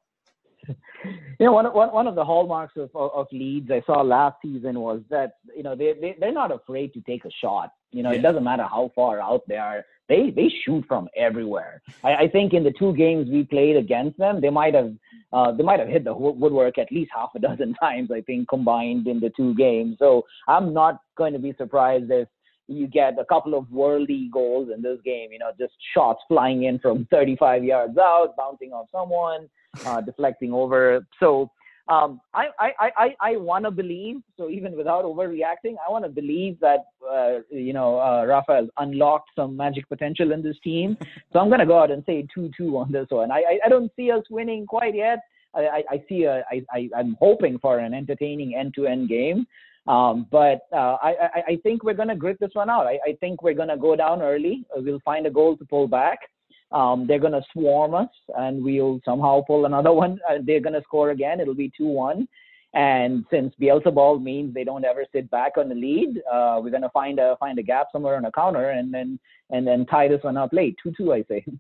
You 1.40 1.48
know, 1.48 1.53
one, 1.53 1.65
one, 1.65 1.91
one 1.91 2.07
of 2.07 2.14
the 2.14 2.23
hallmarks 2.23 2.73
of, 2.78 2.91
of, 2.94 3.11
of 3.15 3.28
Leeds 3.32 3.72
I 3.72 3.82
saw 3.88 4.02
last 4.02 4.36
season 4.44 4.80
was 4.80 5.02
that, 5.10 5.32
you 5.57 5.64
know, 5.64 5.76
they, 5.76 5.95
they, 5.99 6.15
they're 6.19 6.32
not 6.32 6.52
afraid 6.52 6.94
to 6.94 7.02
take 7.02 7.26
a 7.26 7.32
shot. 7.32 7.72
You 7.91 8.03
know, 8.03 8.11
yeah. 8.11 8.19
it 8.19 8.22
doesn't 8.22 8.44
matter 8.44 8.64
how 8.64 8.91
far 8.95 9.19
out 9.19 9.41
they 9.48 9.57
are. 9.57 9.84
They, 10.12 10.30
they 10.30 10.52
shoot 10.66 10.84
from 10.90 11.08
everywhere. 11.16 11.82
I, 12.04 12.16
I 12.24 12.28
think 12.28 12.52
in 12.52 12.66
the 12.66 12.74
two 12.78 12.94
games 12.98 13.30
we 13.30 13.46
played 13.46 13.78
against 13.78 14.18
them, 14.18 14.42
they 14.42 14.50
might 14.50 14.74
have 14.74 14.92
uh, 15.32 15.54
they 15.54 15.64
might 15.64 15.80
have 15.80 15.88
hit 15.88 16.04
the 16.04 16.14
woodwork 16.14 16.78
at 16.78 16.92
least 16.92 17.12
half 17.16 17.30
a 17.34 17.40
dozen 17.40 17.74
times, 17.82 18.10
I 18.12 18.20
think, 18.20 18.50
combined 18.50 19.08
in 19.08 19.22
the 19.22 19.32
two 19.38 19.56
games. 19.56 19.96
So 20.00 20.26
I'm 20.50 20.74
not 20.74 21.00
going 21.18 21.32
to 21.32 21.40
be 21.40 21.54
surprised 21.58 22.12
if 22.12 22.28
you 22.68 22.88
get 22.88 23.18
a 23.20 23.24
couple 23.24 23.58
of 23.58 23.64
worldy 23.68 24.30
goals 24.30 24.68
in 24.76 24.82
this 24.82 25.00
game, 25.06 25.32
you 25.32 25.40
know, 25.40 25.52
just 25.58 25.76
shots 25.96 26.22
flying 26.28 26.64
in 26.64 26.78
from 26.80 27.06
35 27.12 27.64
yards 27.64 27.98
out, 27.98 28.36
bouncing 28.36 28.74
off 28.74 28.88
someone, 28.92 29.50
uh, 29.86 30.02
deflecting 30.02 30.52
over. 30.52 31.08
So 31.22 31.50
um, 31.92 32.22
I, 32.34 32.46
I, 32.58 32.72
I, 32.80 33.16
I 33.20 33.36
want 33.36 33.66
to 33.66 33.72
believe, 33.72 34.22
so 34.38 34.50
even 34.50 34.78
without 34.78 35.04
overreacting, 35.04 35.76
I 35.86 35.92
want 35.92 36.06
to 36.06 36.10
believe 36.10 36.58
that, 36.62 36.86
uh, 37.06 37.40
you 37.50 37.74
know, 37.74 38.00
uh, 38.00 38.24
Rafael 38.26 38.70
unlocked 38.78 39.30
some 39.36 39.58
magic 39.58 39.90
potential 39.90 40.32
in 40.32 40.42
this 40.42 40.56
team. 40.64 40.96
So 41.34 41.40
I'm 41.40 41.50
going 41.50 41.60
to 41.60 41.66
go 41.66 41.80
out 41.80 41.92
and 41.92 42.02
say 42.06 42.26
2 42.34 42.50
2 42.56 42.78
on 42.78 42.94
this 42.94 43.08
one. 43.10 43.30
I, 43.30 43.60
I, 43.66 43.68
don't 43.68 43.92
see 43.98 44.10
us 44.10 44.24
winning 44.30 44.66
quite 44.66 44.96
yet. 44.96 45.20
I, 45.54 45.84
I, 45.92 46.04
see 46.08 46.24
a, 46.24 46.46
I, 46.50 46.64
I, 46.72 46.90
I'm 46.96 47.18
hoping 47.20 47.60
for 47.60 47.80
an 47.80 47.94
entertaining 47.94 48.56
end 48.56 48.74
to 48.76 48.88
end 48.88 49.10
game. 49.10 49.46
Um, 49.86 50.28
but 50.32 50.62
uh, 50.72 50.96
I, 51.02 51.16
I, 51.22 51.44
I 51.50 51.60
think 51.64 51.84
we're 51.84 51.94
going 51.94 52.08
to 52.08 52.16
grit 52.16 52.40
this 52.40 52.52
one 52.54 52.70
out. 52.70 52.88
I, 52.88 53.00
I 53.06 53.18
think 53.20 53.44
we're 53.44 53.54
going 53.54 53.68
to 53.68 53.78
go 53.78 53.98
down 53.98 54.22
early. 54.22 54.64
We'll 54.78 55.02
find 55.04 55.26
a 55.26 55.32
goal 55.32 55.58
to 55.58 55.66
pull 55.66 55.90
back. 55.90 56.20
Um, 56.72 57.06
they're 57.07 57.19
going 57.19 57.34
to 57.34 57.43
swarm 57.52 57.93
us, 57.93 58.10
and 58.38 58.64
we'll 58.64 59.02
somehow 59.03 59.41
pull 59.45 59.65
another 59.65 59.91
one. 60.03 60.19
Uh, 60.30 60.38
they're 60.43 60.61
going 60.61 60.73
to 60.73 60.84
score 60.84 61.11
again. 61.11 61.39
It'll 61.39 61.53
be 61.53 61.72
2 61.77 61.85
1. 61.85 62.27
And 62.73 63.26
since 63.30 63.53
Bielsa 63.61 63.93
ball 63.93 64.18
means 64.18 64.53
they 64.53 64.64
don't 64.64 64.85
ever 64.85 65.06
sit 65.11 65.30
back 65.30 65.57
on 65.57 65.68
the 65.68 65.76
lead, 65.76 66.22
uh, 66.31 66.61
we're 66.64 66.69
going 66.69 66.81
to 66.84 66.89
find 66.89 67.19
a 67.19 67.35
find 67.38 67.60
a 67.60 67.64
gap 67.64 67.88
somewhere 67.91 68.15
on 68.15 68.23
a 68.23 68.31
counter 68.31 68.69
and 68.69 68.93
then 68.93 69.19
and 69.49 69.68
then 69.68 69.85
tie 69.85 70.07
this 70.07 70.23
one 70.23 70.38
up 70.38 70.53
late. 70.53 70.77
2 70.84 70.93
2, 70.98 71.14
I 71.14 71.23
say. 71.23 71.45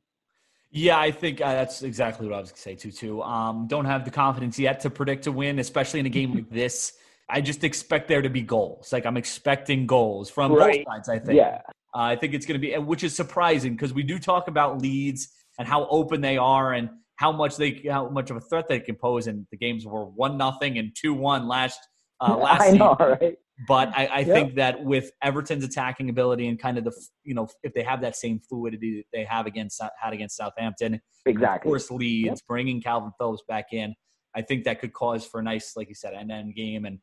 Yeah, 0.73 0.97
I 0.97 1.11
think 1.11 1.41
uh, 1.41 1.51
that's 1.51 1.83
exactly 1.83 2.25
what 2.25 2.33
I 2.33 2.39
was 2.39 2.51
going 2.51 2.55
to 2.55 2.61
say, 2.61 2.75
2 2.75 2.91
2. 2.91 3.21
Um, 3.23 3.67
don't 3.67 3.83
have 3.83 4.05
the 4.05 4.11
confidence 4.11 4.57
yet 4.57 4.79
to 4.81 4.89
predict 4.89 5.27
a 5.27 5.31
win, 5.31 5.59
especially 5.59 5.99
in 5.99 6.05
a 6.05 6.09
game 6.09 6.33
like 6.35 6.49
this. 6.49 6.93
I 7.31 7.41
just 7.41 7.63
expect 7.63 8.07
there 8.07 8.21
to 8.21 8.29
be 8.29 8.41
goals. 8.41 8.91
Like 8.91 9.05
I'm 9.05 9.17
expecting 9.17 9.87
goals 9.87 10.29
from 10.29 10.51
right. 10.51 10.85
both 10.85 10.93
sides. 10.93 11.09
I 11.09 11.19
think. 11.19 11.37
Yeah. 11.37 11.61
Uh, 11.93 11.99
I 11.99 12.15
think 12.15 12.33
it's 12.33 12.45
going 12.45 12.59
to 12.59 12.67
be, 12.67 12.77
which 12.77 13.03
is 13.03 13.15
surprising 13.15 13.73
because 13.73 13.93
we 13.93 14.03
do 14.03 14.19
talk 14.19 14.47
about 14.47 14.81
Leeds 14.81 15.29
and 15.59 15.67
how 15.67 15.87
open 15.87 16.21
they 16.21 16.37
are 16.37 16.73
and 16.73 16.89
how 17.17 17.31
much 17.31 17.57
they, 17.57 17.83
how 17.89 18.07
much 18.09 18.31
of 18.31 18.37
a 18.37 18.39
threat 18.41 18.67
they 18.69 18.79
can 18.79 18.95
pose. 18.95 19.27
And 19.27 19.45
the 19.51 19.57
games 19.57 19.85
were 19.85 20.05
one 20.05 20.37
nothing 20.37 20.77
and 20.77 20.95
two 20.95 21.13
one 21.13 21.47
last 21.47 21.79
uh, 22.21 22.35
last 22.37 22.61
I 22.61 22.71
know, 22.71 22.95
season. 22.97 23.17
Right? 23.21 23.37
But 23.67 23.89
I, 23.95 24.05
I 24.05 24.19
yep. 24.19 24.27
think 24.27 24.55
that 24.55 24.83
with 24.83 25.11
Everton's 25.21 25.63
attacking 25.63 26.09
ability 26.09 26.47
and 26.47 26.59
kind 26.59 26.77
of 26.77 26.83
the, 26.83 26.93
you 27.23 27.35
know, 27.35 27.47
if 27.61 27.73
they 27.73 27.83
have 27.83 28.01
that 28.01 28.15
same 28.15 28.39
fluidity 28.39 28.97
that 28.97 29.17
they 29.17 29.23
have 29.25 29.45
against 29.45 29.81
had 29.99 30.13
against 30.13 30.37
Southampton, 30.37 30.99
exactly. 31.25 31.69
Of 31.69 31.71
course, 31.71 31.91
Leeds 31.91 32.25
yep. 32.25 32.37
bringing 32.47 32.81
Kalvin 32.81 33.11
Phillips 33.19 33.43
back 33.47 33.67
in, 33.71 33.93
I 34.35 34.41
think 34.41 34.63
that 34.63 34.79
could 34.79 34.93
cause 34.93 35.25
for 35.25 35.41
a 35.41 35.43
nice, 35.43 35.73
like 35.75 35.89
you 35.89 35.95
said, 35.95 36.13
end 36.13 36.31
end 36.31 36.55
game 36.55 36.85
and 36.85 36.99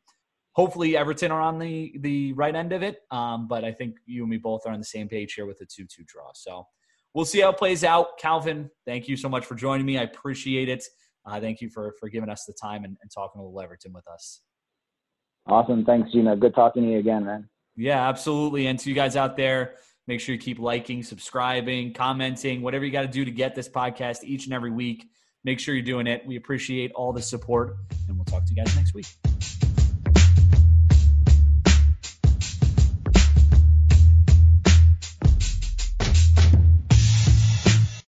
hopefully 0.59 0.97
Everton 0.97 1.31
are 1.31 1.39
on 1.39 1.57
the 1.57 1.95
the 2.01 2.33
right 2.33 2.53
end 2.53 2.73
of 2.73 2.83
it. 2.83 2.95
Um, 3.11 3.47
but 3.47 3.63
I 3.63 3.71
think 3.71 3.95
you 4.05 4.23
and 4.23 4.29
me 4.29 4.37
both 4.37 4.61
are 4.65 4.73
on 4.73 4.79
the 4.79 4.91
same 4.95 5.07
page 5.07 5.31
here 5.33 5.45
with 5.45 5.61
a 5.61 5.65
two-two 5.65 6.03
draw. 6.05 6.31
So 6.33 6.67
we'll 7.13 7.29
see 7.33 7.39
how 7.39 7.51
it 7.51 7.57
plays 7.57 7.85
out. 7.85 8.17
Calvin, 8.17 8.69
thank 8.85 9.07
you 9.07 9.15
so 9.15 9.29
much 9.29 9.45
for 9.45 9.55
joining 9.55 9.85
me. 9.85 9.97
I 9.97 10.03
appreciate 10.03 10.67
it. 10.67 10.83
Uh, 11.25 11.39
thank 11.39 11.61
you 11.61 11.69
for 11.69 11.93
for 11.99 12.09
giving 12.09 12.29
us 12.29 12.43
the 12.45 12.53
time 12.61 12.83
and, 12.83 12.97
and 13.01 13.09
talking 13.09 13.39
a 13.39 13.43
little 13.43 13.61
Everton 13.61 13.93
with 13.93 14.07
us. 14.07 14.41
Awesome. 15.47 15.85
Thanks, 15.85 16.11
Gina. 16.11 16.35
Good 16.35 16.53
talking 16.53 16.83
to 16.83 16.89
you 16.89 16.99
again, 16.99 17.23
man. 17.25 17.49
Yeah, 17.77 18.09
absolutely. 18.09 18.67
And 18.67 18.77
to 18.79 18.89
you 18.89 18.95
guys 18.95 19.15
out 19.15 19.37
there, 19.37 19.75
make 20.07 20.19
sure 20.19 20.35
you 20.35 20.41
keep 20.41 20.59
liking, 20.59 21.03
subscribing, 21.03 21.93
commenting, 21.93 22.61
whatever 22.61 22.83
you 22.83 22.91
got 22.91 23.03
to 23.03 23.07
do 23.07 23.23
to 23.23 23.31
get 23.31 23.55
this 23.55 23.69
podcast 23.69 24.23
each 24.23 24.43
and 24.45 24.53
every 24.53 24.71
week. 24.71 25.07
Make 25.45 25.61
sure 25.61 25.73
you're 25.73 25.91
doing 25.93 26.05
it. 26.05 26.25
We 26.25 26.35
appreciate 26.35 26.91
all 26.95 27.13
the 27.13 27.21
support, 27.21 27.77
and 28.09 28.17
we'll 28.17 28.25
talk 28.25 28.43
to 28.45 28.53
you 28.53 28.61
guys 28.61 28.75
next 28.75 28.93
week. 28.93 29.07